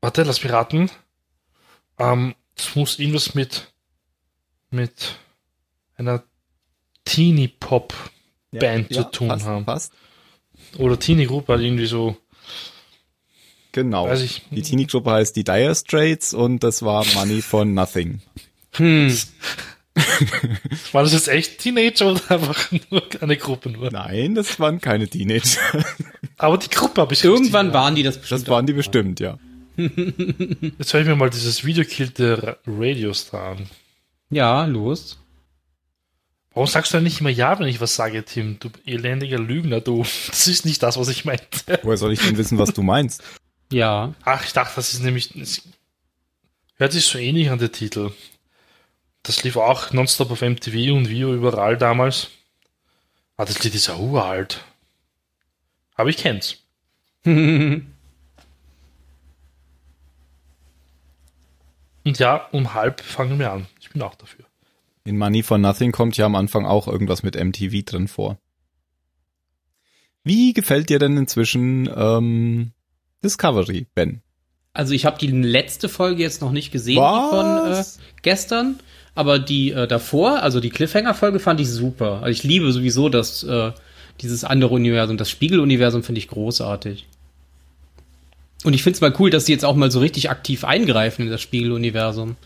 Warte, 0.00 0.22
lass 0.22 0.42
mich 0.42 0.52
raten. 0.52 0.90
Ähm, 1.98 2.34
das 2.56 2.74
muss 2.74 2.98
irgendwas 2.98 3.34
mit, 3.34 3.72
mit 4.70 5.16
einer 5.96 6.24
Teenie-Pop-Band 7.04 8.94
zu 8.94 9.04
tun 9.10 9.28
fast, 9.28 9.44
haben. 9.44 9.64
Fast. 9.66 9.92
Oder 10.78 10.98
Teenie-Gruppe, 10.98 11.52
halt 11.52 11.62
irgendwie 11.62 11.86
so, 11.86 12.16
Genau. 13.72 14.08
weiß 14.08 14.22
ich. 14.22 14.42
Die 14.50 14.62
Teenie-Gruppe 14.62 15.10
heißt 15.10 15.36
die 15.36 15.44
Dire 15.44 15.74
Straits 15.74 16.34
und 16.34 16.64
das 16.64 16.82
war 16.82 17.04
Money 17.14 17.42
for 17.42 17.64
Nothing. 17.64 18.20
Hm. 18.72 19.14
War 20.92 21.02
das 21.02 21.12
jetzt 21.12 21.28
echt 21.28 21.58
Teenager 21.58 22.12
oder 22.12 22.30
einfach 22.30 22.70
nur 22.90 23.02
eine 23.20 23.36
Gruppe 23.36 23.70
nur? 23.70 23.90
Nein, 23.90 24.34
das 24.34 24.58
waren 24.60 24.80
keine 24.80 25.08
Teenager. 25.08 25.60
Aber 26.38 26.58
die 26.58 26.68
Gruppe 26.70 27.00
habe 27.02 27.12
ich 27.14 27.24
Irgendwann 27.24 27.66
richtig- 27.66 27.74
waren 27.74 27.94
die 27.94 28.02
das 28.02 28.18
bestimmt. 28.18 28.42
Das 28.42 28.48
waren 28.48 28.66
die 28.66 28.72
bestimmt, 28.72 29.20
ja. 29.20 29.38
Jetzt 29.76 30.92
höre 30.92 31.00
ich 31.02 31.06
mir 31.06 31.16
mal 31.16 31.30
dieses 31.30 31.64
Video 31.64 31.84
Kill 31.84 32.10
the 32.16 32.24
Ra- 32.24 32.56
Radio 32.66 33.12
Star 33.14 33.52
an. 33.56 33.66
Ja, 34.30 34.64
los. 34.66 35.18
Warum 36.52 36.66
sagst 36.66 36.92
du 36.92 36.96
denn 36.96 37.04
nicht 37.04 37.20
immer 37.20 37.30
ja, 37.30 37.58
wenn 37.58 37.68
ich 37.68 37.80
was 37.80 37.94
sage, 37.94 38.24
Tim? 38.24 38.58
Du 38.58 38.70
elendiger 38.84 39.38
Lügner, 39.38 39.80
du. 39.80 40.04
Das 40.28 40.46
ist 40.48 40.64
nicht 40.66 40.82
das, 40.82 40.98
was 40.98 41.08
ich 41.08 41.24
meinte. 41.24 41.78
Woher 41.82 41.96
soll 41.96 42.12
ich 42.12 42.20
denn 42.20 42.36
wissen, 42.36 42.58
was 42.58 42.72
du 42.72 42.82
meinst? 42.82 43.22
Ja. 43.72 44.14
Ach, 44.24 44.44
ich 44.44 44.52
dachte, 44.52 44.72
das 44.76 44.92
ist 44.92 45.02
nämlich. 45.02 45.34
Es 45.36 45.62
hört 46.76 46.92
sich 46.92 47.04
so 47.04 47.18
ähnlich 47.18 47.50
an 47.50 47.58
der 47.60 47.70
Titel. 47.72 48.10
Das 49.22 49.42
lief 49.42 49.56
auch 49.56 49.92
nonstop 49.92 50.30
auf 50.30 50.40
MTV 50.40 50.94
und 50.94 51.08
Video 51.08 51.34
überall 51.34 51.76
damals. 51.76 52.28
Ah, 53.36 53.44
das 53.44 53.62
Lied 53.62 53.74
ist 53.74 53.88
ja 53.88 53.96
uralt. 53.96 54.64
Aber 55.94 56.08
ich 56.08 56.16
kenn's. 56.16 56.58
Und 57.24 57.86
ja, 62.18 62.48
um 62.52 62.74
halb 62.74 63.00
fangen 63.00 63.38
wir 63.38 63.52
an. 63.52 63.66
Ich 63.80 63.90
bin 63.90 64.02
auch 64.02 64.14
dafür. 64.14 64.44
In 65.04 65.18
Money 65.18 65.42
for 65.42 65.58
Nothing 65.58 65.92
kommt 65.92 66.16
ja 66.16 66.26
am 66.26 66.34
Anfang 66.34 66.66
auch 66.66 66.88
irgendwas 66.88 67.22
mit 67.22 67.36
MTV 67.36 67.84
drin 67.84 68.08
vor. 68.08 68.38
Wie 70.22 70.52
gefällt 70.52 70.90
dir 70.90 70.98
denn 70.98 71.16
inzwischen 71.16 71.90
ähm, 71.94 72.72
Discovery, 73.22 73.86
Ben? 73.94 74.22
Also 74.72 74.94
ich 74.94 75.04
habe 75.04 75.18
die 75.18 75.28
letzte 75.28 75.88
Folge 75.88 76.22
jetzt 76.22 76.42
noch 76.42 76.52
nicht 76.52 76.70
gesehen, 76.70 77.02
die 77.02 77.30
von 77.30 77.46
äh, 77.46 77.70
Was? 77.70 77.98
gestern, 78.22 78.78
aber 79.14 79.38
die 79.38 79.72
äh, 79.72 79.86
davor, 79.86 80.42
also 80.42 80.60
die 80.60 80.70
Cliffhanger-Folge 80.70 81.40
fand 81.40 81.60
ich 81.60 81.68
super. 81.68 82.20
Also 82.22 82.30
ich 82.30 82.42
liebe 82.42 82.70
sowieso 82.72 83.08
das, 83.08 83.42
äh, 83.42 83.72
dieses 84.20 84.44
andere 84.44 84.74
Universum, 84.74 85.16
das 85.16 85.30
Spiegeluniversum 85.30 86.02
finde 86.02 86.18
ich 86.20 86.28
großartig. 86.28 87.06
Und 88.64 88.74
ich 88.74 88.82
finde 88.82 88.96
es 88.96 89.00
mal 89.00 89.14
cool, 89.18 89.30
dass 89.30 89.46
sie 89.46 89.52
jetzt 89.52 89.64
auch 89.64 89.74
mal 89.74 89.90
so 89.90 90.00
richtig 90.00 90.30
aktiv 90.30 90.64
eingreifen 90.64 91.22
in 91.22 91.30
das 91.30 91.40
Spiegeluniversum. 91.40 92.36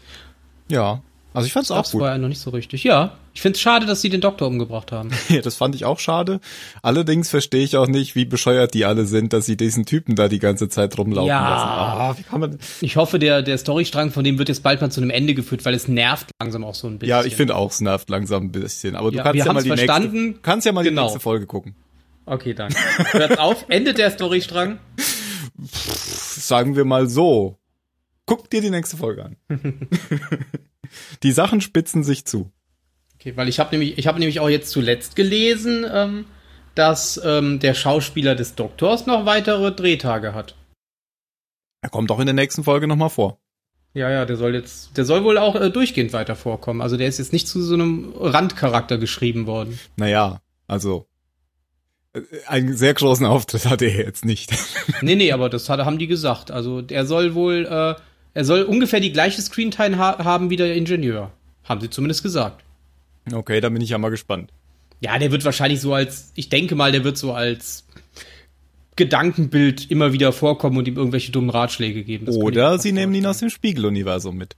Ja, 0.68 1.02
also 1.32 1.46
ich 1.46 1.52
fand's 1.52 1.70
auch 1.70 1.76
Gab's 1.76 1.90
gut. 1.90 2.00
vorher 2.00 2.18
noch 2.18 2.28
nicht 2.28 2.40
so 2.40 2.50
richtig. 2.50 2.84
Ja, 2.84 3.16
ich 3.35 3.43
finde 3.43 3.57
es 3.57 3.61
schade, 3.61 3.85
dass 3.85 4.01
sie 4.01 4.09
den 4.09 4.20
Doktor 4.20 4.47
umgebracht 4.47 4.93
haben. 4.93 5.11
Ja, 5.28 5.41
das 5.43 5.57
fand 5.57 5.74
ich 5.74 5.85
auch 5.85 5.99
schade. 5.99 6.41
Allerdings 6.82 7.28
verstehe 7.28 7.64
ich 7.64 7.76
auch 7.76 7.87
nicht, 7.89 8.14
wie 8.14 8.24
bescheuert 8.24 8.72
die 8.74 8.85
alle 8.85 9.05
sind, 9.07 9.32
dass 9.32 9.45
sie 9.47 9.57
diesen 9.57 9.85
Typen 9.87 10.14
da 10.14 10.28
die 10.28 10.39
ganze 10.39 10.68
Zeit 10.68 10.97
rumlaufen 10.97 11.28
Ja. 11.28 11.51
lassen. 11.51 11.68
Ah, 11.68 12.14
wie 12.18 12.22
kann 12.22 12.41
man? 12.41 12.59
Ich 12.80 12.97
hoffe, 12.97 13.18
der, 13.18 13.43
der 13.43 13.59
Storystrang 13.59 14.11
von 14.12 14.22
dem 14.24 14.39
wird 14.39 14.49
jetzt 14.49 14.62
bald 14.62 14.80
mal 14.80 14.91
zu 14.91 15.01
einem 15.01 15.11
Ende 15.11 15.35
geführt, 15.35 15.64
weil 15.64 15.74
es 15.74 15.89
nervt 15.89 16.30
langsam 16.41 16.62
auch 16.64 16.74
so 16.74 16.87
ein 16.87 16.99
bisschen. 16.99 17.11
Ja, 17.11 17.24
ich 17.24 17.35
finde 17.37 17.57
auch, 17.57 17.70
es 17.70 17.80
nervt 17.80 18.09
langsam 18.09 18.45
ein 18.45 18.53
bisschen. 18.53 18.95
Aber 18.97 19.11
du 19.11 19.16
Ja, 19.18 19.22
kannst 19.24 19.45
ja 19.45 19.53
mal 19.53 19.62
die 19.62 19.68
verstanden. 19.68 20.24
nächste, 20.26 20.41
kannst 20.43 20.66
ja 20.66 20.72
mal 20.72 20.85
Genau. 20.85 21.03
die 21.03 21.05
nächste 21.07 21.20
Folge 21.20 21.47
gucken. 21.47 21.74
Okay, 22.26 22.55
danke. 22.55 22.76
Hört 23.12 23.39
auf, 23.39 23.66
endet 23.68 23.99
der 23.99 24.11
Storystrang. 24.11 24.78
Sagen 25.66 26.76
wir 26.76 26.85
mal 26.85 27.09
so. 27.09 27.59
Guck 28.27 28.48
dir 28.48 28.61
die 28.61 28.70
nächste 28.70 28.97
Folge 28.97 29.24
an. 29.24 29.36
die 31.23 31.32
Sachen 31.32 31.61
spitzen 31.61 32.05
sich 32.05 32.24
zu. 32.24 32.51
Okay, 33.24 33.38
weil 33.38 33.48
ich 33.48 33.59
habe 33.59 33.70
nämlich, 33.70 33.96
ich 33.96 34.06
habe 34.06 34.18
nämlich 34.18 34.38
auch 34.40 34.51
jetzt 34.51 34.70
zuletzt 34.70 35.16
gelesen, 35.16 35.86
ähm, 35.90 36.26
dass 36.74 37.18
ähm, 37.24 37.59
der 37.59 37.72
Schauspieler 37.72 38.34
des 38.34 38.55
Doktors 38.55 39.06
noch 39.06 39.24
weitere 39.24 39.72
Drehtage 39.72 40.34
hat. 40.34 40.55
Er 41.80 41.88
kommt 41.88 42.10
auch 42.10 42.20
in 42.20 42.26
der 42.26 42.34
nächsten 42.34 42.64
Folge 42.64 42.86
nochmal 42.86 43.09
vor. 43.09 43.38
Ja, 43.94 44.10
ja, 44.10 44.26
der 44.26 44.36
soll 44.36 44.55
jetzt, 44.55 44.98
der 44.98 45.06
soll 45.06 45.24
wohl 45.24 45.38
auch 45.38 45.55
äh, 45.55 45.70
durchgehend 45.70 46.12
weiter 46.12 46.36
vorkommen. 46.36 46.82
Also 46.82 46.98
der 46.98 47.09
ist 47.09 47.16
jetzt 47.16 47.32
nicht 47.32 47.48
zu 47.48 47.62
so 47.62 47.72
einem 47.72 48.12
Randcharakter 48.14 48.98
geschrieben 48.98 49.46
worden. 49.46 49.78
Naja, 49.96 50.42
also 50.66 51.06
äh, 52.12 52.20
einen 52.46 52.76
sehr 52.76 52.92
großen 52.92 53.24
Auftritt 53.24 53.64
hatte 53.64 53.86
er 53.86 54.05
jetzt 54.05 54.26
nicht. 54.26 54.52
nee, 55.01 55.14
nee, 55.14 55.32
aber 55.32 55.48
das 55.48 55.70
hat, 55.70 55.80
haben 55.80 55.98
die 55.98 56.09
gesagt. 56.09 56.51
Also 56.51 56.82
der 56.82 57.06
soll 57.06 57.34
wohl, 57.34 57.64
äh, 57.64 57.94
er 58.34 58.44
soll 58.44 58.64
ungefähr 58.64 59.01
die 59.01 59.12
gleiche 59.12 59.40
Screentime 59.40 59.96
ha 59.96 60.22
haben 60.22 60.51
wie 60.51 60.56
der 60.56 60.74
Ingenieur. 60.74 61.30
Haben 61.62 61.80
sie 61.80 61.88
zumindest 61.88 62.22
gesagt. 62.22 62.64
Okay, 63.32 63.60
da 63.60 63.68
bin 63.68 63.80
ich 63.82 63.90
ja 63.90 63.98
mal 63.98 64.10
gespannt. 64.10 64.51
Ja, 65.01 65.18
der 65.18 65.30
wird 65.32 65.44
wahrscheinlich 65.44 65.80
so 65.80 65.94
als, 65.94 66.32
ich 66.34 66.48
denke 66.48 66.74
mal, 66.74 66.92
der 66.92 67.05
wird 67.05 67.16
so 67.18 67.32
als 67.32 67.84
Gedankenbild 68.96 69.90
immer 69.90 70.12
wieder 70.12 70.32
vorkommen 70.32 70.78
und 70.78 70.86
ihm 70.86 70.96
irgendwelche 70.96 71.32
dummen 71.32 71.51
Ratschläge 71.51 72.05
geben. 72.05 72.26
Das 72.26 72.36
Oder 72.36 72.78
sie 72.78 72.92
nehmen 72.92 73.12
ihn 73.14 73.26
aus 73.26 73.38
dem 73.38 73.51
Spiegeluniversum 73.51 74.36
mit. 74.36 74.55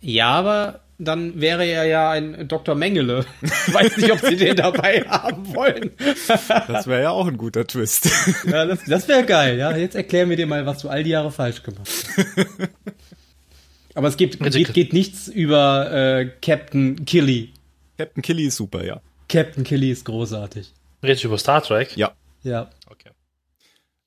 Ja, 0.00 0.28
aber 0.28 0.80
dann 0.98 1.40
wäre 1.40 1.64
er 1.66 1.84
ja 1.84 2.10
ein 2.10 2.48
Dr. 2.48 2.74
Mengele. 2.76 3.26
Ich 3.42 3.50
weiß 3.74 3.96
nicht, 3.98 4.12
ob 4.12 4.20
sie 4.20 4.36
den 4.36 4.56
dabei 4.56 5.02
haben 5.06 5.54
wollen. 5.54 5.90
Das 6.68 6.86
wäre 6.86 7.02
ja 7.02 7.10
auch 7.10 7.26
ein 7.26 7.36
guter 7.36 7.66
Twist. 7.66 8.08
Ja, 8.46 8.64
das 8.64 8.84
das 8.86 9.08
wäre 9.08 9.24
geil. 9.24 9.58
Ja, 9.58 9.76
jetzt 9.76 9.96
erklär 9.96 10.26
mir 10.26 10.36
dir 10.36 10.46
mal, 10.46 10.64
was 10.66 10.78
du 10.82 10.88
all 10.88 11.02
die 11.04 11.10
Jahre 11.10 11.30
falsch 11.32 11.62
gemacht 11.62 11.88
hast. 11.88 12.06
Aber 13.94 14.08
es 14.08 14.14
Also- 14.14 14.58
geht, 14.58 14.72
geht 14.74 14.92
nichts 14.92 15.28
über 15.28 15.92
äh, 15.92 16.30
Captain 16.42 17.04
Killy. 17.04 17.50
Captain 17.98 18.22
Killy 18.22 18.46
ist 18.46 18.56
super, 18.56 18.84
ja. 18.84 19.00
Captain 19.28 19.64
Killy 19.64 19.90
ist 19.90 20.04
großartig. 20.04 20.72
Redest 21.02 21.24
du 21.24 21.28
über 21.28 21.38
Star 21.38 21.62
Trek? 21.62 21.96
Ja. 21.96 22.12
Ja. 22.42 22.70
Okay. 22.90 23.10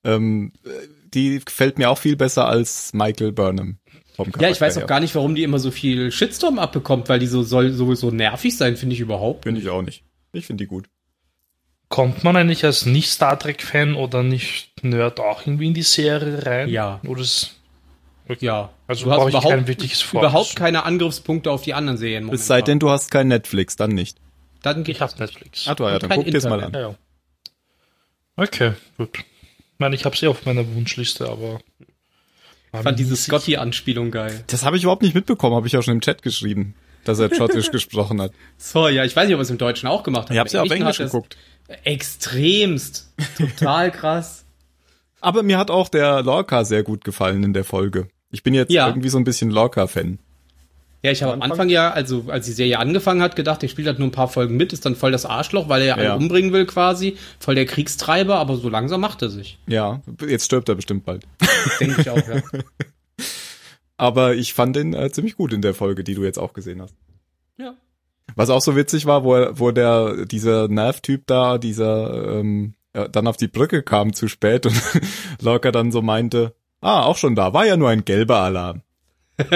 Ähm, 0.04 0.52
äh, 0.64 0.68
die 1.12 1.40
gefällt 1.44 1.78
mir 1.78 1.90
auch 1.90 1.98
viel 1.98 2.16
besser 2.16 2.46
als 2.46 2.92
Michael 2.92 3.32
Burnham. 3.32 3.78
Vom 4.14 4.32
Ja, 4.40 4.50
ich 4.50 4.60
weiß 4.60 4.78
auch 4.78 4.86
gar 4.86 5.00
nicht, 5.00 5.14
warum 5.14 5.34
die 5.34 5.42
immer 5.42 5.58
so 5.58 5.70
viel 5.70 6.10
Shitstorm 6.10 6.58
abbekommt, 6.58 7.08
weil 7.08 7.18
die 7.18 7.26
so 7.26 7.42
soll 7.42 7.72
so, 7.72 7.94
so 7.94 8.10
nervig 8.10 8.56
sein, 8.56 8.76
finde 8.76 8.94
ich 8.94 9.00
überhaupt. 9.00 9.44
Finde 9.44 9.60
ich 9.60 9.68
auch 9.68 9.82
nicht. 9.82 10.04
Ich 10.32 10.46
finde 10.46 10.64
die 10.64 10.68
gut. 10.68 10.88
Kommt 11.88 12.22
man 12.22 12.36
eigentlich 12.36 12.64
als 12.64 12.84
Nicht-Star 12.84 13.38
Trek-Fan 13.38 13.94
oder 13.94 14.22
Nicht-Nerd 14.22 15.20
auch 15.20 15.46
irgendwie 15.46 15.68
in 15.68 15.74
die 15.74 15.82
Serie 15.82 16.44
rein? 16.44 16.68
Ja. 16.68 17.00
Oder 17.06 17.22
ist, 17.22 17.57
Ja. 18.40 18.70
Also 18.86 19.06
du 19.06 19.12
hast 19.12 19.28
überhaupt, 19.28 20.12
überhaupt 20.12 20.56
keine 20.56 20.84
Angriffspunkte 20.84 21.50
auf 21.50 21.62
die 21.62 21.74
anderen 21.74 21.98
Serien. 21.98 22.28
Es 22.30 22.46
sei 22.46 22.62
denn, 22.62 22.78
du 22.78 22.90
hast 22.90 23.10
kein 23.10 23.28
Netflix, 23.28 23.76
dann 23.76 23.90
nicht. 23.90 24.18
dann 24.62 24.84
geht 24.84 24.96
ich 24.96 25.00
habe 25.00 25.12
Netflix. 25.18 25.66
Ah, 25.66 25.74
du, 25.74 25.84
ja, 25.84 25.98
dann 25.98 26.10
guck 26.10 26.26
dir's 26.26 26.44
mal 26.44 26.62
an. 26.62 26.72
Ja, 26.72 26.80
ja. 26.80 26.94
Okay, 28.36 28.72
gut. 28.96 29.18
Ich 29.18 29.24
meine, 29.78 29.94
ich 29.94 30.04
habe 30.04 30.16
sie 30.16 30.28
auf 30.28 30.44
meiner 30.46 30.66
Wunschliste, 30.74 31.28
aber. 31.28 31.60
Ich 32.72 32.80
fand 32.80 32.98
diese 32.98 33.16
Scotty-Anspielung 33.16 34.10
geil. 34.10 34.44
Das 34.48 34.64
habe 34.64 34.76
ich 34.76 34.82
überhaupt 34.82 35.02
nicht 35.02 35.14
mitbekommen, 35.14 35.56
habe 35.56 35.66
ich 35.66 35.76
auch 35.76 35.82
schon 35.82 35.94
im 35.94 36.00
Chat 36.02 36.22
geschrieben, 36.22 36.74
dass 37.04 37.18
er 37.18 37.34
Schottisch 37.34 37.70
gesprochen 37.72 38.20
hat. 38.20 38.32
So, 38.58 38.88
ja, 38.88 39.04
ich 39.04 39.16
weiß 39.16 39.26
nicht, 39.26 39.34
ob 39.34 39.40
er 39.40 39.42
es 39.42 39.50
im 39.50 39.58
Deutschen 39.58 39.88
auch 39.88 40.02
gemacht 40.02 40.28
hat. 40.28 40.32
Ich 40.32 40.38
habe 40.38 40.50
ja 40.50 40.62
auf 40.62 40.70
Englisch 40.70 40.98
geguckt. 40.98 41.36
Extremst. 41.84 43.12
Total 43.36 43.90
krass. 43.90 44.44
Aber 45.20 45.42
mir 45.42 45.58
hat 45.58 45.70
auch 45.70 45.88
der 45.88 46.22
Lorca 46.22 46.64
sehr 46.64 46.82
gut 46.82 47.04
gefallen 47.04 47.42
in 47.42 47.52
der 47.52 47.64
Folge. 47.64 48.08
Ich 48.30 48.42
bin 48.42 48.54
jetzt 48.54 48.70
Ja. 48.72 48.88
irgendwie 48.88 49.08
so 49.08 49.18
ein 49.18 49.24
bisschen 49.24 49.50
Lorca-Fan. 49.50 50.18
Ja, 51.02 51.12
ich 51.12 51.22
habe 51.22 51.32
am 51.32 51.42
Anfang- 51.42 51.68
ja, 51.68 51.90
also 51.92 52.24
als 52.28 52.46
die 52.46 52.52
Serie 52.52 52.78
angefangen 52.80 53.22
hat, 53.22 53.36
gedacht, 53.36 53.62
der 53.62 53.68
spielt 53.68 53.86
halt 53.86 54.00
nur 54.00 54.08
ein 54.08 54.12
paar 54.12 54.26
Folgen 54.28 54.56
mit, 54.56 54.72
ist 54.72 54.84
dann 54.84 54.96
voll 54.96 55.12
das 55.12 55.24
Arschloch, 55.26 55.68
weil 55.68 55.82
er 55.82 55.86
ja 55.86 55.94
alle 55.94 56.04
Ja. 56.06 56.14
umbringen 56.16 56.52
will 56.52 56.66
quasi. 56.66 57.16
Voll 57.38 57.54
der 57.54 57.66
Kriegstreiber, 57.66 58.36
aber 58.36 58.56
so 58.56 58.68
langsam 58.68 59.00
macht 59.00 59.22
er 59.22 59.30
sich. 59.30 59.58
Ja, 59.68 60.02
jetzt 60.26 60.46
stirbt 60.46 60.68
er 60.68 60.74
bestimmt 60.74 61.04
bald. 61.04 61.24
Denke 61.80 62.00
ich 62.00 62.10
auch, 62.10 62.16
ja. 62.16 62.42
Aber 63.96 64.34
ich 64.36 64.54
fand 64.54 64.76
den 64.76 64.94
äh, 64.94 65.10
ziemlich 65.10 65.36
gut 65.36 65.52
in 65.52 65.62
der 65.62 65.74
Folge, 65.74 66.04
die 66.04 66.14
du 66.14 66.22
jetzt 66.24 66.38
auch 66.38 66.52
gesehen 66.52 66.80
hast. 66.80 66.94
ja. 67.58 67.74
Was 68.36 68.50
auch 68.50 68.60
so 68.60 68.76
witzig 68.76 69.06
war, 69.06 69.24
wo, 69.24 69.34
er, 69.34 69.58
wo 69.58 69.70
der 69.72 70.26
dieser 70.26 70.68
Nerv-Typ 70.68 71.26
da, 71.26 71.58
dieser 71.58 72.38
ähm, 72.38 72.74
äh, 72.92 73.08
dann 73.08 73.26
auf 73.26 73.36
die 73.38 73.48
Brücke 73.48 73.82
kam 73.82 74.12
zu 74.12 74.28
spät 74.28 74.66
und 74.66 74.74
Lorca 75.40 75.72
dann 75.72 75.90
so 75.90 76.02
meinte, 76.02 76.54
ah, 76.80 77.04
auch 77.04 77.16
schon 77.16 77.34
da, 77.34 77.52
war 77.52 77.66
ja 77.66 77.76
nur 77.76 77.88
ein 77.90 78.04
gelber 78.04 78.38
Alarm. 78.40 78.82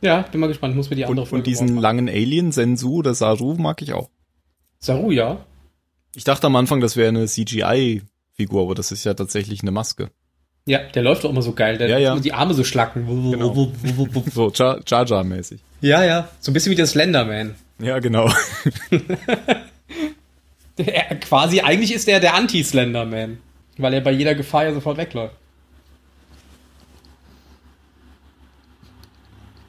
Ja, 0.00 0.22
bin 0.22 0.40
mal 0.40 0.46
gespannt, 0.46 0.76
muss 0.76 0.90
mir 0.90 0.96
die 0.96 1.04
andere 1.04 1.26
Und, 1.26 1.32
und 1.32 1.46
diesen 1.46 1.78
langen 1.78 2.08
Alien, 2.08 2.52
Sensu 2.52 2.96
oder 2.96 3.14
Saru, 3.14 3.54
mag 3.54 3.82
ich 3.82 3.92
auch. 3.92 4.10
Saru, 4.78 5.10
ja. 5.10 5.44
Ich 6.14 6.24
dachte 6.24 6.46
am 6.46 6.56
Anfang, 6.56 6.80
das 6.80 6.96
wäre 6.96 7.08
eine 7.08 7.26
CGI-Figur, 7.26 8.62
aber 8.62 8.74
das 8.74 8.92
ist 8.92 9.04
ja 9.04 9.14
tatsächlich 9.14 9.62
eine 9.62 9.70
Maske. 9.70 10.10
Ja, 10.66 10.80
der 10.94 11.02
läuft 11.02 11.24
doch 11.24 11.30
immer 11.30 11.42
so 11.42 11.52
geil. 11.52 11.78
Der 11.78 11.88
Ja, 11.88 11.98
ja. 11.98 12.18
die 12.18 12.32
Arme 12.32 12.54
so 12.54 12.64
schlacken. 12.64 13.06
Genau. 13.32 13.72
So 14.32 14.50
Jar 14.50 14.82
Jar 14.84 15.24
mäßig. 15.24 15.60
Ja, 15.80 16.04
ja. 16.04 16.28
So 16.40 16.50
ein 16.50 16.54
bisschen 16.54 16.72
wie 16.72 16.76
der 16.76 16.86
Slenderman. 16.86 17.54
Ja, 17.78 17.98
genau. 18.00 18.30
Der, 20.78 21.16
quasi, 21.20 21.60
eigentlich 21.60 21.92
ist 21.92 22.06
der 22.06 22.20
der 22.20 22.34
Anti-Slenderman. 22.34 23.38
Weil 23.78 23.94
er 23.94 24.00
bei 24.00 24.12
jeder 24.12 24.34
Gefahr 24.34 24.64
ja 24.64 24.74
sofort 24.74 24.96
wegläuft. 24.96 25.34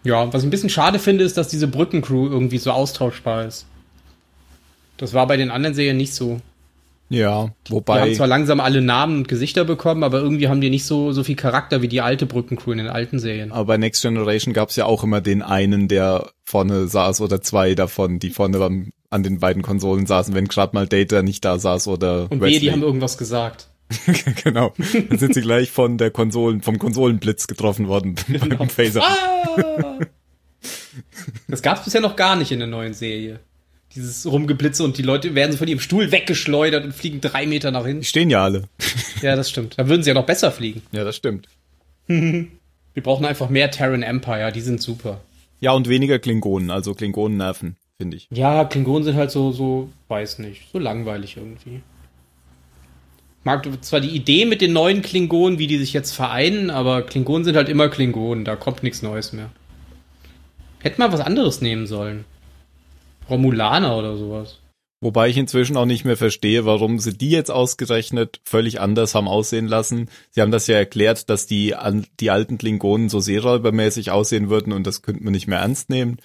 Ja, 0.03 0.31
was 0.31 0.41
ich 0.41 0.47
ein 0.47 0.51
bisschen 0.51 0.69
schade 0.69 0.99
finde, 0.99 1.25
ist, 1.25 1.35
dass 1.37 1.49
diese 1.49 1.67
Brückencrew 1.67 2.27
irgendwie 2.27 2.57
so 2.57 2.71
austauschbar 2.71 3.45
ist. 3.45 3.65
Das 4.95 5.13
war 5.13 5.27
bei 5.27 5.35
den 5.35 5.51
anderen 5.51 5.75
Serien 5.75 5.97
nicht 5.97 6.13
so. 6.13 6.39
Ja, 7.09 7.51
Die 7.67 7.71
wobei. 7.71 8.01
haben 8.01 8.13
zwar 8.15 8.27
langsam 8.27 8.59
alle 8.59 8.81
Namen 8.81 9.19
und 9.19 9.27
Gesichter 9.29 9.63
bekommen, 9.63 10.03
aber 10.03 10.19
irgendwie 10.19 10.49
haben 10.49 10.59
die 10.59 10.69
nicht 10.69 10.85
so, 10.85 11.13
so 11.13 11.23
viel 11.23 11.35
Charakter 11.37 11.81
wie 11.81 11.87
die 11.87 12.01
alte 12.01 12.25
Brückencrew 12.25 12.73
in 12.73 12.79
den 12.79 12.87
alten 12.87 13.17
Serien. 13.19 13.51
Aber 13.53 13.65
bei 13.65 13.77
Next 13.77 14.01
Generation 14.01 14.53
gab's 14.53 14.75
ja 14.75 14.85
auch 14.85 15.03
immer 15.03 15.21
den 15.21 15.41
einen, 15.41 15.87
der 15.87 16.31
vorne 16.43 16.87
saß 16.87 17.21
oder 17.21 17.41
zwei 17.41 17.75
davon, 17.75 18.19
die 18.19 18.29
vorne 18.29 18.57
am, 18.59 18.91
an 19.09 19.23
den 19.23 19.39
beiden 19.39 19.61
Konsolen 19.63 20.05
saßen, 20.05 20.35
wenn 20.35 20.47
gerade 20.49 20.75
mal 20.75 20.85
Data 20.87 21.21
nicht 21.21 21.45
da 21.45 21.59
saß 21.59 21.87
oder 21.87 22.27
Und 22.29 22.41
wehe, 22.41 22.59
die 22.59 22.71
haben 22.71 22.83
irgendwas 22.83 23.17
gesagt. 23.17 23.69
genau. 24.43 24.73
Dann 25.09 25.17
sind 25.17 25.33
sie 25.33 25.41
gleich 25.41 25.71
von 25.71 25.97
der 25.97 26.11
Konsolen, 26.11 26.61
vom 26.61 26.77
Konsolenblitz 26.77 27.47
getroffen 27.47 27.87
worden 27.87 28.15
beim 28.57 28.67
Phaser. 28.69 29.01
Ah! 29.01 29.99
Das 31.47 31.61
gab's 31.61 31.85
bisher 31.85 32.01
noch 32.01 32.17
gar 32.17 32.35
nicht 32.35 32.51
in 32.51 32.59
der 32.59 32.67
neuen 32.67 32.93
Serie. 32.93 33.39
Dieses 33.97 34.25
Rumgeblitze 34.31 34.83
und 34.83 34.97
die 34.99 35.01
Leute 35.01 35.33
werden 35.33 35.51
so 35.51 35.57
von 35.57 35.67
ihrem 35.67 35.79
Stuhl 35.79 36.11
weggeschleudert 36.11 36.85
und 36.85 36.93
fliegen 36.93 37.19
drei 37.19 37.47
Meter 37.47 37.71
nach 37.71 37.81
Die 37.81 37.87
hinten. 37.89 38.03
stehen 38.03 38.29
ja 38.29 38.43
alle. 38.43 38.63
Ja, 39.23 39.35
das 39.35 39.49
stimmt. 39.49 39.73
Da 39.79 39.89
würden 39.89 40.03
sie 40.03 40.09
ja 40.09 40.13
noch 40.13 40.27
besser 40.27 40.51
fliegen. 40.51 40.83
Ja, 40.91 41.03
das 41.03 41.15
stimmt. 41.15 41.47
Wir 42.07 43.03
brauchen 43.03 43.25
einfach 43.25 43.49
mehr 43.49 43.71
Terran 43.71 44.03
Empire, 44.03 44.51
die 44.51 44.61
sind 44.61 44.79
super. 44.79 45.21
Ja, 45.59 45.71
und 45.71 45.89
weniger 45.89 46.19
Klingonen, 46.19 46.69
also 46.69 46.93
Klingonen 46.93 47.35
nerven, 47.37 47.77
finde 47.99 48.17
ich. 48.17 48.27
Ja, 48.31 48.63
Klingonen 48.65 49.03
sind 49.03 49.15
halt 49.15 49.31
so, 49.31 49.51
so, 49.51 49.89
weiß 50.09 50.37
nicht, 50.39 50.71
so 50.71 50.77
langweilig 50.77 51.35
irgendwie. 51.37 51.81
Mag 53.43 53.67
zwar 53.83 54.01
die 54.01 54.09
Idee 54.15 54.45
mit 54.45 54.61
den 54.61 54.73
neuen 54.73 55.01
Klingonen, 55.01 55.57
wie 55.57 55.65
die 55.67 55.79
sich 55.79 55.93
jetzt 55.93 56.11
vereinen, 56.11 56.69
aber 56.69 57.01
Klingonen 57.01 57.43
sind 57.43 57.55
halt 57.55 57.69
immer 57.69 57.89
Klingonen, 57.89 58.45
da 58.45 58.55
kommt 58.55 58.83
nichts 58.83 59.01
Neues 59.01 59.33
mehr. 59.33 59.49
Hätte 60.79 60.99
mal 60.99 61.11
was 61.11 61.21
anderes 61.21 61.61
nehmen 61.61 61.87
sollen. 61.87 62.25
Romulaner 63.29 63.97
oder 63.97 64.15
sowas. 64.17 64.59
Wobei 64.99 65.29
ich 65.29 65.37
inzwischen 65.37 65.77
auch 65.77 65.85
nicht 65.85 66.05
mehr 66.05 66.17
verstehe, 66.17 66.65
warum 66.65 66.97
sie 66.97 67.15
die 67.15 67.29
jetzt 67.29 67.51
ausgerechnet 67.51 68.41
völlig 68.45 68.81
anders 68.81 69.13
haben 69.13 69.27
aussehen 69.27 69.67
lassen. 69.67 70.09
Sie 70.31 70.41
haben 70.41 70.51
das 70.51 70.65
ja 70.65 70.75
erklärt, 70.75 71.29
dass 71.29 71.45
die, 71.45 71.75
die 72.19 72.31
alten 72.31 72.57
Klingonen 72.57 73.07
so 73.07 73.19
seeräubermäßig 73.19 74.09
aussehen 74.09 74.49
würden 74.49 74.73
und 74.73 74.87
das 74.87 75.03
könnte 75.03 75.23
man 75.23 75.33
nicht 75.33 75.47
mehr 75.47 75.59
ernst 75.59 75.91
nehmen. 75.91 76.17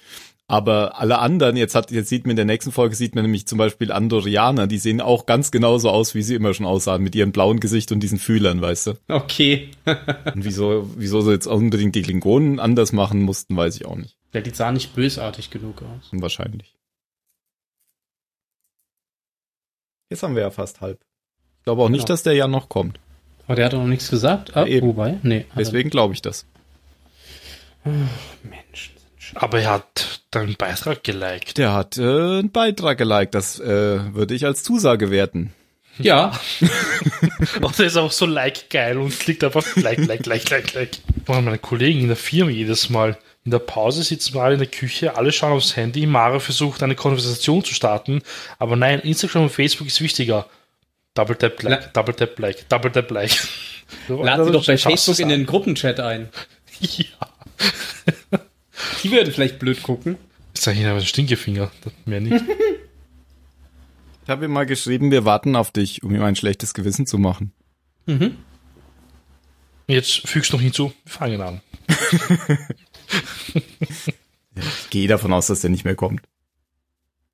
Aber 0.47 0.99
alle 0.99 1.19
anderen, 1.19 1.55
jetzt 1.55 1.73
hat, 1.73 1.91
jetzt 1.91 2.09
sieht 2.09 2.25
man 2.25 2.31
in 2.31 2.35
der 2.35 2.45
nächsten 2.45 2.71
Folge, 2.71 2.95
sieht 2.95 3.15
man 3.15 3.23
nämlich 3.23 3.47
zum 3.47 3.57
Beispiel 3.57 3.91
Andorianer, 3.91 4.67
die 4.67 4.77
sehen 4.77 5.01
auch 5.01 5.25
ganz 5.25 5.51
genauso 5.51 5.89
aus, 5.89 6.15
wie 6.15 6.21
sie 6.21 6.35
immer 6.35 6.53
schon 6.53 6.65
aussahen, 6.65 7.01
mit 7.01 7.15
ihrem 7.15 7.31
blauen 7.31 7.59
Gesicht 7.59 7.91
und 7.91 8.01
diesen 8.01 8.19
Fühlern, 8.19 8.61
weißt 8.61 8.87
du? 8.87 8.93
Okay. 9.07 9.69
Und 9.85 10.43
wieso, 10.43 10.89
wieso 10.97 11.21
sie 11.21 11.31
jetzt 11.31 11.47
unbedingt 11.47 11.95
die 11.95 12.01
Klingonen 12.01 12.59
anders 12.59 12.91
machen 12.91 13.21
mussten, 13.21 13.55
weiß 13.55 13.75
ich 13.77 13.85
auch 13.85 13.95
nicht. 13.95 14.17
Ja, 14.33 14.41
die 14.41 14.49
sah 14.49 14.71
nicht 14.71 14.95
bösartig 14.95 15.49
genug 15.49 15.81
aus. 15.81 16.09
Wahrscheinlich. 16.11 16.75
Jetzt 20.13 20.21
haben 20.23 20.35
wir 20.35 20.43
ja 20.43 20.51
fast 20.51 20.79
halb. 20.81 20.99
Ich 21.59 21.63
glaube 21.65 21.81
auch 21.81 21.89
nicht, 21.89 22.01
Genau. 22.05 22.13
dass 22.13 22.21
der 22.23 22.33
ja 22.33 22.47
noch 22.47 22.69
kommt. 22.69 22.99
Aber 23.47 23.55
der 23.55 23.65
hat 23.65 23.73
doch 23.73 23.79
noch 23.79 23.87
nichts 23.87 24.09
gesagt. 24.11 24.55
Ah, 24.55 24.65
Ja, 24.65 24.81
wobei? 24.83 25.17
Nee. 25.23 25.45
Deswegen 25.57 25.89
glaube 25.89 26.13
ich 26.13 26.21
das. 26.21 26.45
nicht. 27.83 27.95
Menschen 28.43 28.93
sind 28.97 29.11
schön. 29.21 29.37
Aber 29.37 29.59
er 29.59 29.71
hat 29.71 30.21
deinen 30.31 30.55
Beitrag 30.55 31.03
geliked. 31.03 31.57
Der 31.57 31.73
hat 31.73 31.97
äh, 31.97 32.01
einen 32.03 32.51
Beitrag 32.51 32.97
geliked. 32.97 33.33
Das 33.33 33.59
äh, 33.59 34.13
würde 34.13 34.35
ich 34.35 34.45
als 34.45 34.63
Zusage 34.63 35.09
werten. 35.11 35.53
Ja, 35.99 36.39
Und 37.61 37.77
der 37.79 37.85
ist 37.87 37.97
auch 37.97 38.11
so 38.11 38.25
like 38.25 38.69
geil 38.69 38.97
und 38.97 39.17
klickt 39.19 39.43
einfach 39.43 39.65
like, 39.75 40.05
like, 40.05 40.25
like, 40.25 40.49
like, 40.49 40.73
like. 40.73 40.91
Boah, 41.25 41.41
meine 41.41 41.57
Kollegen 41.57 42.01
in 42.01 42.07
der 42.07 42.15
Firma 42.17 42.51
jedes 42.51 42.89
Mal. 42.89 43.17
In 43.45 43.51
der 43.51 43.59
Pause 43.59 44.03
sitzen 44.03 44.33
wir 44.35 44.41
alle 44.43 44.53
in 44.53 44.59
der 44.59 44.69
Küche, 44.69 45.17
alle 45.17 45.31
schauen 45.31 45.51
aufs 45.53 45.75
Handy, 45.75 46.05
Mara 46.05 46.39
versucht 46.39 46.81
eine 46.81 46.95
Konversation 46.95 47.63
zu 47.63 47.73
starten, 47.73 48.21
aber 48.57 48.75
nein, 48.77 49.01
Instagram 49.01 49.43
und 49.43 49.49
Facebook 49.49 49.87
ist 49.87 49.99
wichtiger. 50.01 50.47
Double 51.13 51.35
tap 51.35 51.61
like, 51.61 51.81
La- 51.83 51.87
double 51.91 52.13
tap 52.15 52.39
like, 52.39 52.67
double 52.69 52.91
tap 52.91 53.11
like. 53.11 53.31
Lad 54.07 54.45
sie 54.45 54.51
doch 54.51 54.65
bei 54.65 54.77
Facebook 54.77 55.19
in 55.19 55.29
den 55.29 55.45
Gruppenchat 55.45 55.99
ein. 55.99 56.29
Ja. 56.79 57.05
Die 59.03 59.11
würde 59.11 59.31
vielleicht 59.31 59.59
blöd 59.59 59.83
gucken. 59.83 60.17
Ist 60.53 60.65
da 60.65 60.71
hier 60.71 60.89
aber 60.89 60.99
ein 60.99 61.05
Stinkefinger, 61.05 61.69
das 61.83 61.93
mehr 62.05 62.21
nicht. 62.21 62.43
Ich 64.25 64.29
habe 64.29 64.45
ihm 64.45 64.51
mal 64.51 64.65
geschrieben, 64.65 65.11
wir 65.11 65.25
warten 65.25 65.57
auf 65.57 65.71
dich, 65.71 66.01
um 66.01 66.15
ihm 66.15 66.23
ein 66.23 66.37
schlechtes 66.37 66.73
Gewissen 66.73 67.05
zu 67.05 67.17
machen. 67.17 67.51
Jetzt 69.87 70.27
fügst 70.27 70.51
du 70.51 70.57
noch 70.57 70.61
hinzu, 70.61 70.93
wir 71.03 71.11
fangen 71.11 71.41
an. 71.41 71.61
Ich 74.55 74.89
gehe 74.89 75.07
davon 75.07 75.33
aus, 75.33 75.47
dass 75.47 75.61
der 75.61 75.69
nicht 75.69 75.85
mehr 75.85 75.95
kommt. 75.95 76.21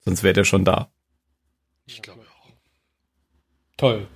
Sonst 0.06 0.24
wäre 0.24 0.34
der 0.34 0.46
schon 0.46 0.64
da. 0.64 0.90
Ich 1.86 2.02
glaube 2.02 2.22
auch. 2.22 2.52
Toll. 3.78 4.08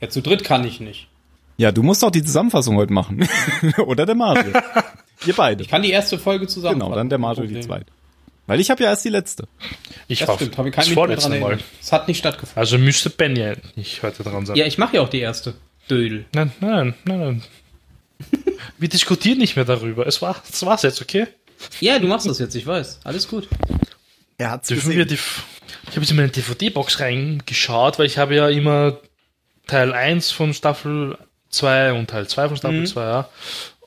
Ja, 0.00 0.08
zu 0.08 0.20
dritt 0.20 0.44
kann 0.44 0.64
ich 0.64 0.80
nicht. 0.80 1.08
Ja, 1.56 1.72
du 1.72 1.82
musst 1.82 2.04
auch 2.04 2.10
die 2.10 2.22
Zusammenfassung 2.22 2.76
heute 2.76 2.92
machen. 2.92 3.28
Oder 3.86 4.06
der 4.06 4.14
Mario. 4.14 4.52
Ihr 5.26 5.34
beide. 5.34 5.62
Ich 5.62 5.68
kann 5.68 5.82
die 5.82 5.90
erste 5.90 6.18
Folge 6.18 6.46
zusammen. 6.46 6.80
Genau, 6.80 6.94
dann 6.94 7.08
der 7.08 7.18
Mario 7.18 7.46
die 7.46 7.60
zweite. 7.60 7.86
Weil 8.46 8.58
ich 8.58 8.70
habe 8.70 8.82
ja 8.82 8.90
erst 8.90 9.04
die 9.04 9.08
letzte. 9.08 9.46
Ich 10.08 10.20
Das 10.20 10.28
war 10.28 10.36
stimmt, 10.36 10.58
habe 10.58 10.68
ich 10.68 10.74
kein 10.74 10.82
das 10.82 10.90
Minute 10.90 11.08
mehr 11.08 11.20
vorletzte 11.20 11.30
dran 11.30 11.58
Mal. 11.58 11.64
Es 11.80 11.92
hat 11.92 12.08
nicht 12.08 12.18
stattgefunden. 12.18 12.58
Also 12.58 12.78
müsste 12.78 13.10
Ben 13.10 13.36
ja 13.36 13.54
nicht 13.76 14.02
heute 14.02 14.24
dran 14.24 14.46
sein. 14.46 14.56
Ja, 14.56 14.66
ich 14.66 14.78
mache 14.78 14.96
ja 14.96 15.02
auch 15.02 15.08
die 15.08 15.20
erste. 15.20 15.54
Dödel. 15.88 16.26
Nein, 16.34 16.52
nein, 16.60 16.94
nein, 17.04 17.18
nein. 17.18 17.42
Wir 18.78 18.88
diskutieren 18.88 19.38
nicht 19.38 19.56
mehr 19.56 19.64
darüber. 19.64 20.06
Es 20.06 20.20
war, 20.22 20.42
das 20.48 20.64
war's 20.66 20.82
jetzt, 20.82 21.00
okay? 21.02 21.26
Ja, 21.80 21.98
du 21.98 22.06
machst 22.08 22.26
das 22.26 22.38
jetzt, 22.38 22.54
ich 22.56 22.66
weiß. 22.66 23.00
Alles 23.04 23.28
gut. 23.28 23.48
Er 24.38 24.50
hat's 24.50 24.68
Dürfen 24.68 24.90
gesehen. 24.90 24.98
wir 24.98 25.04
die, 25.06 25.14
ich 25.14 25.90
habe 25.90 26.00
jetzt 26.00 26.10
in 26.10 26.16
meine 26.16 26.28
DVD-Box 26.30 26.98
reingeschaut, 27.00 27.98
weil 27.98 28.06
ich 28.06 28.18
habe 28.18 28.34
ja 28.34 28.48
immer 28.48 28.98
Teil 29.68 29.92
1 29.92 30.30
von 30.32 30.52
Staffel 30.54 31.16
2 31.50 31.92
und 31.92 32.10
Teil 32.10 32.26
2 32.26 32.48
von 32.48 32.56
Staffel 32.56 32.80
Mhm. 32.80 32.86
2, 32.86 33.02
ja. 33.04 33.28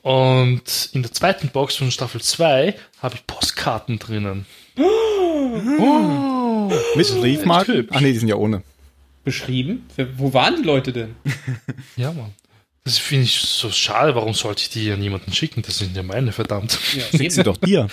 Und 0.02 0.88
in 0.92 1.02
der 1.02 1.12
zweiten 1.12 1.48
Box 1.48 1.76
von 1.76 1.90
Staffel 1.90 2.20
2 2.22 2.74
habe 3.02 3.14
ich 3.16 3.26
Postkarten 3.26 3.98
drinnen. 3.98 4.46
Oh. 5.78 6.72
Mit 6.96 7.08
Briefmarken? 7.20 7.74
hübsch. 7.74 7.92
Ach 7.94 8.00
nee, 8.00 8.12
die 8.12 8.18
sind 8.18 8.28
ja 8.28 8.36
ohne. 8.36 8.62
Beschrieben? 9.24 9.86
Wo 10.16 10.32
waren 10.32 10.56
die 10.56 10.62
Leute 10.62 10.92
denn? 10.92 11.16
Ja, 11.96 12.12
Mann. 12.12 12.32
Das 12.86 12.98
finde 12.98 13.24
ich 13.24 13.40
so 13.40 13.70
schade. 13.72 14.14
Warum 14.14 14.32
sollte 14.32 14.62
ich 14.62 14.70
die 14.70 14.92
an 14.92 15.02
jemanden 15.02 15.32
schicken? 15.32 15.60
Das 15.62 15.78
sind 15.78 15.96
ja 15.96 16.04
meine, 16.04 16.30
verdammt. 16.30 16.78
Ja, 16.94 17.02
Schick 17.18 17.32
sie 17.32 17.42
doch 17.42 17.56
dir. 17.56 17.88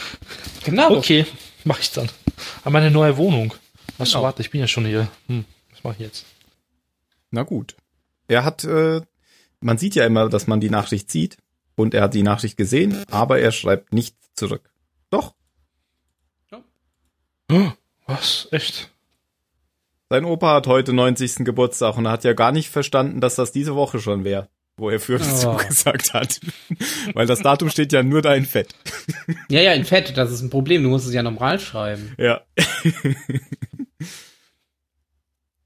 Genau. 0.63 0.95
Okay, 0.95 1.25
mache 1.63 1.81
ich 1.81 1.91
dann. 1.91 2.09
An 2.63 2.71
meine 2.73 2.91
neue 2.91 3.17
Wohnung. 3.17 3.53
Achso, 3.97 4.13
Genau. 4.13 4.23
warte, 4.23 4.41
ich 4.43 4.51
bin 4.51 4.61
ja 4.61 4.67
schon 4.67 4.85
hier. 4.85 5.07
Hm, 5.27 5.45
was 5.71 5.83
mache 5.83 5.95
ich 5.95 5.99
jetzt? 6.01 6.25
Na 7.31 7.41
gut. 7.41 7.75
Er 8.27 8.45
hat, 8.45 8.63
äh, 8.65 9.01
man 9.61 9.79
sieht 9.79 9.95
ja 9.95 10.05
immer, 10.05 10.29
dass 10.29 10.45
man 10.45 10.59
die 10.61 10.69
Nachricht 10.69 11.11
sieht. 11.11 11.37
Und 11.75 11.95
er 11.95 12.03
hat 12.03 12.13
die 12.13 12.21
Nachricht 12.21 12.55
gesehen, 12.55 13.03
aber 13.09 13.39
er 13.39 13.51
schreibt 13.51 13.93
nicht 13.93 14.15
zurück. 14.35 14.69
Doch, 15.09 15.33
Oh, 17.51 17.71
was? 18.07 18.47
Echt? 18.51 18.89
sein 20.09 20.25
Opa 20.25 20.53
hat 20.55 20.67
heute 20.67 20.93
90. 20.93 21.37
Geburtstag 21.45 21.97
und 21.97 22.05
er 22.05 22.11
hat 22.11 22.23
ja 22.23 22.33
gar 22.33 22.51
nicht 22.51 22.69
verstanden, 22.69 23.19
dass 23.21 23.35
das 23.35 23.51
diese 23.51 23.75
Woche 23.75 23.99
schon 23.99 24.23
wäre, 24.23 24.47
wo 24.77 24.89
er 24.89 24.99
für 24.99 25.19
Oh. 25.19 25.23
zugesagt 25.57 26.13
hat. 26.13 26.39
Weil 27.13 27.27
das 27.27 27.41
Datum 27.41 27.69
steht 27.69 27.91
ja 27.93 28.01
nur 28.03 28.21
da 28.21 28.33
in 28.33 28.45
Fett. 28.45 28.73
Ja, 29.49 29.61
ja, 29.61 29.73
in 29.73 29.85
Fett, 29.85 30.17
das 30.17 30.31
ist 30.31 30.41
ein 30.41 30.49
Problem. 30.49 30.83
Du 30.83 30.89
musst 30.89 31.07
es 31.07 31.13
ja 31.13 31.21
normal 31.23 31.59
schreiben. 31.59 32.13
Ja. 32.17 32.41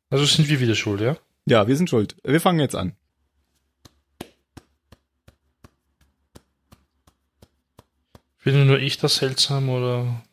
Also 0.09 0.23
sind 0.23 0.47
wir 0.47 0.61
wieder 0.61 0.73
schuld, 0.73 1.01
ja? 1.01 1.17
Ja, 1.47 1.67
wir 1.67 1.75
sind 1.75 1.89
schuld. 1.89 2.15
Wir 2.23 2.39
fangen 2.39 2.61
jetzt 2.61 2.75
an. 2.75 2.95
Finde 8.38 8.65
nur 8.65 8.79
ich 8.79 8.97
das 8.97 9.15
seltsam 9.17 9.69
oder 9.69 10.23